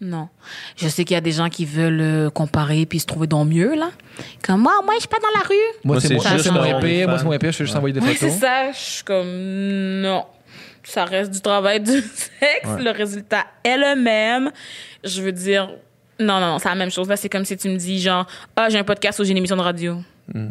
Non. 0.00 0.28
Je 0.76 0.88
sais 0.88 1.04
qu'il 1.04 1.14
y 1.14 1.18
a 1.18 1.22
des 1.22 1.32
gens 1.32 1.48
qui 1.48 1.64
veulent 1.64 2.00
euh, 2.00 2.30
comparer 2.30 2.84
puis 2.84 3.00
se 3.00 3.06
trouver 3.06 3.26
dans 3.26 3.44
mieux, 3.44 3.74
là. 3.74 3.90
Comme 4.42 4.60
moi, 4.60 4.74
moi, 4.84 4.94
je 4.96 5.00
suis 5.00 5.08
pas 5.08 5.18
dans 5.18 5.40
la 5.40 5.46
rue. 5.46 5.54
Moi, 5.84 6.00
c'est 6.00 6.08
c'est 6.08 6.14
moi, 6.14 6.24
c'est 6.38 6.50
moins 6.50 6.76
un 6.76 6.80
pire. 6.80 7.08
Moi, 7.08 7.18
c'est 7.18 7.24
moins 7.24 7.38
pire. 7.38 7.52
Je 7.52 7.56
fais 7.56 7.64
juste 7.64 7.76
envoyer 7.76 7.94
des 7.94 8.00
c'est 8.00 8.14
photos. 8.14 8.34
ça. 8.34 8.72
Je 8.72 8.78
suis 8.78 9.04
comme, 9.04 10.00
non. 10.02 10.24
Ça 10.84 11.04
reste 11.06 11.32
du 11.32 11.40
travail 11.40 11.80
du 11.80 12.00
sexe. 12.02 12.78
Le 12.78 12.90
résultat 12.90 13.46
est 13.64 13.76
le 13.76 14.00
même. 14.00 14.52
Je 15.02 15.22
veux 15.22 15.32
dire, 15.32 15.70
non, 16.20 16.40
non, 16.40 16.52
non, 16.52 16.58
c'est 16.58 16.68
la 16.68 16.74
même 16.74 16.90
chose. 16.90 17.08
Là, 17.08 17.16
c'est 17.16 17.28
comme 17.28 17.44
si 17.44 17.56
tu 17.56 17.68
me 17.68 17.76
dis, 17.76 18.00
genre, 18.00 18.26
ah, 18.54 18.68
j'ai 18.68 18.78
un 18.78 18.84
podcast 18.84 19.18
ou 19.18 19.24
j'ai 19.24 19.30
une 19.32 19.38
émission 19.38 19.56
de 19.56 19.62
radio. 19.62 19.96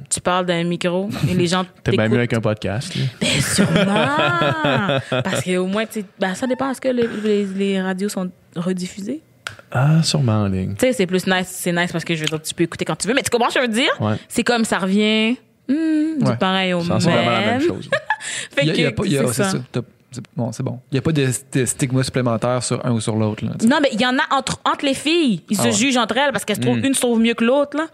Tu 0.10 0.22
parles 0.22 0.46
d'un 0.46 0.64
micro 0.64 1.10
et 1.30 1.34
les 1.34 1.48
gens 1.48 1.64
Hmm. 1.64 1.68
T'es 1.84 1.92
bien 1.92 2.08
mieux 2.08 2.18
avec 2.18 2.34
un 2.34 2.40
podcast. 2.42 2.96
là. 2.96 3.02
Ben, 3.20 3.42
sûrement. 3.42 5.22
Parce 5.24 5.44
qu'au 5.44 5.66
moins, 5.68 5.84
ben, 6.20 6.34
ça 6.36 6.48
dépend. 6.48 6.72
Est-ce 6.72 6.82
que 6.82 6.88
les, 6.90 7.08
les- 7.24 7.46
les 7.46 7.82
radios 7.82 8.10
sont 8.10 8.30
rediffusées? 8.56 9.22
Ah, 9.72 10.02
sûrement 10.04 10.44
en 10.44 10.48
ligne. 10.48 10.76
Tu 10.76 10.86
sais, 10.86 10.94
c'est 10.94 11.06
plus 11.06 11.28
nice. 11.28 11.48
C'est 11.50 11.74
nice 11.74 11.92
parce 11.92 12.06
que 12.06 12.16
je 12.16 12.22
veux 12.22 12.28
dire, 12.28 12.42
tu 12.42 12.54
peux 12.54 12.64
écouter 12.64 12.86
quand 12.86 12.96
tu 12.96 13.08
veux. 13.08 13.14
Mais 13.14 13.22
tu 13.24 13.30
comprends 13.30 13.50
ce 13.50 13.56
que 13.56 13.62
je 13.62 13.68
veux 13.68 13.74
dire? 13.74 13.92
Ouais. 14.00 14.16
C'est 14.30 14.44
comme 14.44 14.64
ça 14.66 14.80
revient 14.80 15.36
hmm, 15.68 16.20
du 16.20 16.26
Ouais. 16.26 16.38
pareil 16.38 16.74
au 16.74 16.82
C'est 16.82 16.90
même. 16.90 17.00
vraiment 17.00 17.32
la 17.32 17.42
même 17.42 17.62
chose. 17.62 17.90
Fait 18.56 18.62
Il 18.64 18.68
y 18.68 18.72
a- 18.72 18.74
il 18.76 18.82
y 18.82 18.86
a 18.86 18.92
que 18.92 18.96
pas- 18.96 19.06
il 19.06 19.12
y 19.12 19.18
a- 19.18 19.28
c'est 19.28 19.34
c'est 19.34 19.44
ça. 19.44 19.52
ça. 19.52 19.58
C'est- 19.74 19.82
Bon, 20.34 20.50
c'est 20.54 20.64
bon. 20.64 20.80
Il 20.92 20.96
n'y 20.96 21.00
a 21.00 21.02
pas 21.02 21.12
de, 21.12 21.28
de 21.52 21.66
stigma 21.66 22.02
supplémentaire 22.02 22.64
sur 22.64 22.86
un 22.86 22.92
ou 22.94 23.02
sur 23.02 23.18
l'autre. 23.18 23.44
là. 23.44 23.52
Non, 23.68 23.80
mais 23.82 23.90
il 23.92 24.00
y 24.00 24.06
en 24.06 24.18
a 24.18 24.34
entre, 24.34 24.60
entre 24.64 24.86
les 24.86 24.94
filles. 24.94 25.42
Ils 25.50 25.58
Ah 25.60 25.64
se 25.64 25.68
ouais. 25.68 25.74
jugent 25.74 25.98
entre 25.98 26.16
elles 26.16 26.32
parce 26.32 26.46
qu'elles 26.46 26.56
se 26.56 26.62
trouvent, 26.62 26.78
Mm. 26.80 26.86
une 26.86 26.94
se 26.94 27.02
trouve 27.02 27.20
mieux 27.20 27.34
que 27.34 27.44
l'autre. 27.44 27.76
là. 27.76 27.88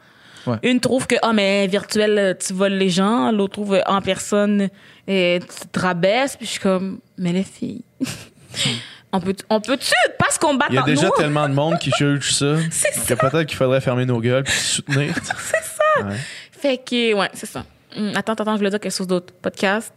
Ouais. 0.48 0.58
Une 0.64 0.80
trouve 0.80 1.08
que, 1.08 1.16
ah, 1.22 1.34
mais 1.34 1.68
virtuel, 1.68 2.38
tu 2.40 2.54
voles 2.54 2.74
les 2.74 2.90
gens. 2.90 3.32
L'autre 3.32 3.54
trouve 3.54 3.82
en 3.86 4.02
personne, 4.02 4.70
et 5.08 5.40
tu 5.42 5.68
te 5.68 5.80
rabaisses. 5.80 6.36
Puis 6.36 6.46
je 6.46 6.52
suis 6.52 6.60
comme, 6.60 7.00
mais 7.18 7.32
les 7.32 7.44
filles. 7.44 7.84
on 9.12 9.20
peut, 9.20 9.36
on 9.50 9.62
peut-tu 9.62 9.94
pas 10.18 10.32
se 10.32 10.40
combattre 10.40 10.72
Il 10.72 10.76
y 10.76 10.80
a 10.80 10.84
déjà 10.84 11.08
nous? 11.08 11.14
tellement 11.18 11.48
de 11.48 11.54
monde 11.54 11.78
qui 11.80 11.92
juge 11.98 12.34
ça 12.34 12.56
C'est 12.70 13.06
que 13.06 13.14
peut-être 13.14 13.46
qu'il 13.46 13.58
faudrait 13.58 13.82
fermer 13.82 14.06
nos 14.06 14.20
gueules 14.20 14.44
puis 14.44 14.54
se 14.54 14.76
soutenir. 14.76 15.14
Fait 16.52 16.78
que, 16.78 17.14
ouais, 17.14 17.30
c'est 17.34 17.48
ça. 17.48 17.66
Hum, 17.98 18.14
attends, 18.16 18.34
attends, 18.34 18.54
je 18.54 18.58
voulais 18.58 18.70
dire 18.70 18.80
quelque 18.80 18.96
chose 18.96 19.08
d'autre. 19.08 19.34
Podcast, 19.42 19.94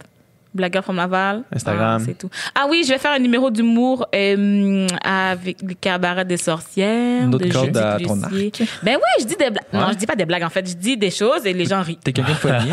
Blagueur 0.55 0.85
from 0.85 0.97
Laval. 0.97 1.43
Instagram. 1.53 2.01
Ah, 2.01 2.05
c'est 2.07 2.17
tout. 2.17 2.31
Ah 2.55 2.67
oui, 2.71 2.83
je 2.87 2.93
vais 2.93 2.99
faire 2.99 3.13
un 3.13 3.19
numéro 3.19 3.51
d'humour 3.51 4.07
euh, 4.15 4.87
avec 5.05 5.61
le 5.63 5.75
cabaret 5.75 6.25
des 6.25 6.37
sorcières. 6.37 7.25
Une 7.25 7.35
autre 7.35 7.45
de 7.47 7.53
corde 7.53 7.77
à 7.77 7.99
ton 7.99 8.15
Lucier. 8.31 8.67
Ben 8.83 8.95
oui, 8.97 9.21
je 9.21 9.25
dis 9.27 9.37
des 9.37 9.51
blagues. 9.51 9.65
Non, 9.73 9.89
je 9.91 9.97
dis 9.97 10.07
pas 10.07 10.15
des 10.17 10.25
blagues, 10.27 10.45
en 10.45 10.51
fait. 10.51 10.69
Je 10.69 10.75
dis 10.77 10.97
des 10.97 11.11
choses 11.11 11.45
et 11.45 11.53
les 11.53 11.65
gens 11.67 11.83
rient. 11.83 11.99
T'es 12.03 12.13
quelqu'un 12.13 12.33
de 12.33 12.37
funny. 12.37 12.71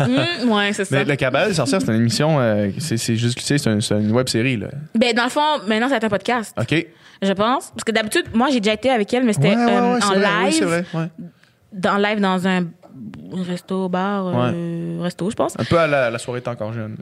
Hum, 0.00 0.50
ouais, 0.50 0.72
c'est 0.72 0.84
ça. 0.84 0.96
Mais 0.96 1.04
le 1.04 1.14
cabaret 1.16 1.48
des 1.48 1.54
sorcières, 1.54 1.80
c'est 1.80 1.88
une 1.92 2.00
émission, 2.00 2.38
euh, 2.40 2.70
c'est 2.78 2.96
c'est 2.96 3.16
juste, 3.16 3.38
tu 3.38 3.44
sais, 3.44 3.58
c'est 3.58 3.70
un- 3.70 3.80
c'est 3.80 3.94
une 3.94 4.10
web 4.12 4.28
série, 4.28 4.56
là. 4.56 4.68
Ben, 4.94 5.14
dans 5.14 5.24
le 5.24 5.30
fond, 5.30 5.40
maintenant, 5.68 5.86
ça 5.86 5.90
va 5.92 5.96
être 5.98 6.04
un 6.04 6.08
podcast, 6.08 6.54
OK? 6.60 6.86
je 7.22 7.32
pense. 7.32 7.70
Parce 7.70 7.84
que 7.84 7.92
d'habitude, 7.92 8.24
moi, 8.34 8.48
j'ai 8.50 8.60
déjà 8.60 8.74
été 8.74 8.90
avec 8.90 9.12
elle, 9.14 9.24
mais 9.24 9.34
c'était 9.34 9.54
euh, 9.54 9.96
en 9.96 10.00
c'est 10.00 10.06
vrai, 10.06 10.18
live. 10.18 10.46
Oui, 10.46 10.52
c'est 10.52 10.64
vrai, 10.64 10.84
ouais. 10.94 11.06
dans, 11.72 11.96
live 11.98 12.18
dans 12.20 12.48
un 12.48 12.64
resto, 13.46 13.88
bar, 13.88 14.26
euh, 14.34 14.98
resto, 15.02 15.30
je 15.30 15.36
pense. 15.36 15.54
Un 15.58 15.64
peu 15.64 15.78
à 15.78 15.86
la, 15.86 16.10
la 16.10 16.18
soirée 16.18 16.40
T'es 16.40 16.48
encore 16.48 16.72
jeune. 16.72 16.96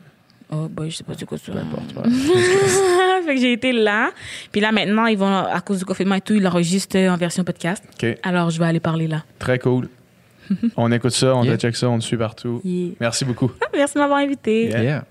Oh, 0.50 0.66
boy, 0.68 0.90
je 0.90 0.96
sais 0.96 1.04
pas 1.04 1.12
c'est 1.18 1.26
quoi 1.26 1.36
ça. 1.38 1.52
Peu 1.52 1.58
importe. 1.58 2.08
fait 3.26 3.34
que 3.34 3.40
j'ai 3.40 3.52
été 3.52 3.72
là. 3.72 4.10
Puis 4.50 4.60
là, 4.60 4.72
maintenant, 4.72 5.06
ils 5.06 5.18
vont, 5.18 5.26
à 5.44 5.60
cause 5.60 5.78
du 5.80 5.84
confinement 5.84 6.14
et 6.14 6.20
tout, 6.22 6.34
ils 6.34 6.42
l'enregistrent 6.42 6.96
en 6.96 7.16
version 7.16 7.44
podcast. 7.44 7.84
Alors, 8.22 8.48
je 8.50 8.58
vais 8.58 8.64
aller 8.66 8.80
parler 8.80 9.08
là. 9.08 9.24
Très 9.38 9.58
cool. 9.58 9.88
on 10.76 10.90
écoute 10.92 11.12
ça, 11.12 11.34
on 11.36 11.44
Yeah. 11.44 11.56
te 11.56 11.62
check 11.62 11.76
ça, 11.76 11.90
on 11.90 11.98
te 11.98 12.04
suit 12.04 12.16
partout. 12.16 12.60
Yeah. 12.64 12.94
Merci 13.00 13.24
beaucoup. 13.26 13.50
Merci 13.74 13.94
de 13.94 14.00
m'avoir 14.00 14.20
invité. 14.20 14.68
Yeah. 14.68 14.82
Yeah. 14.82 15.04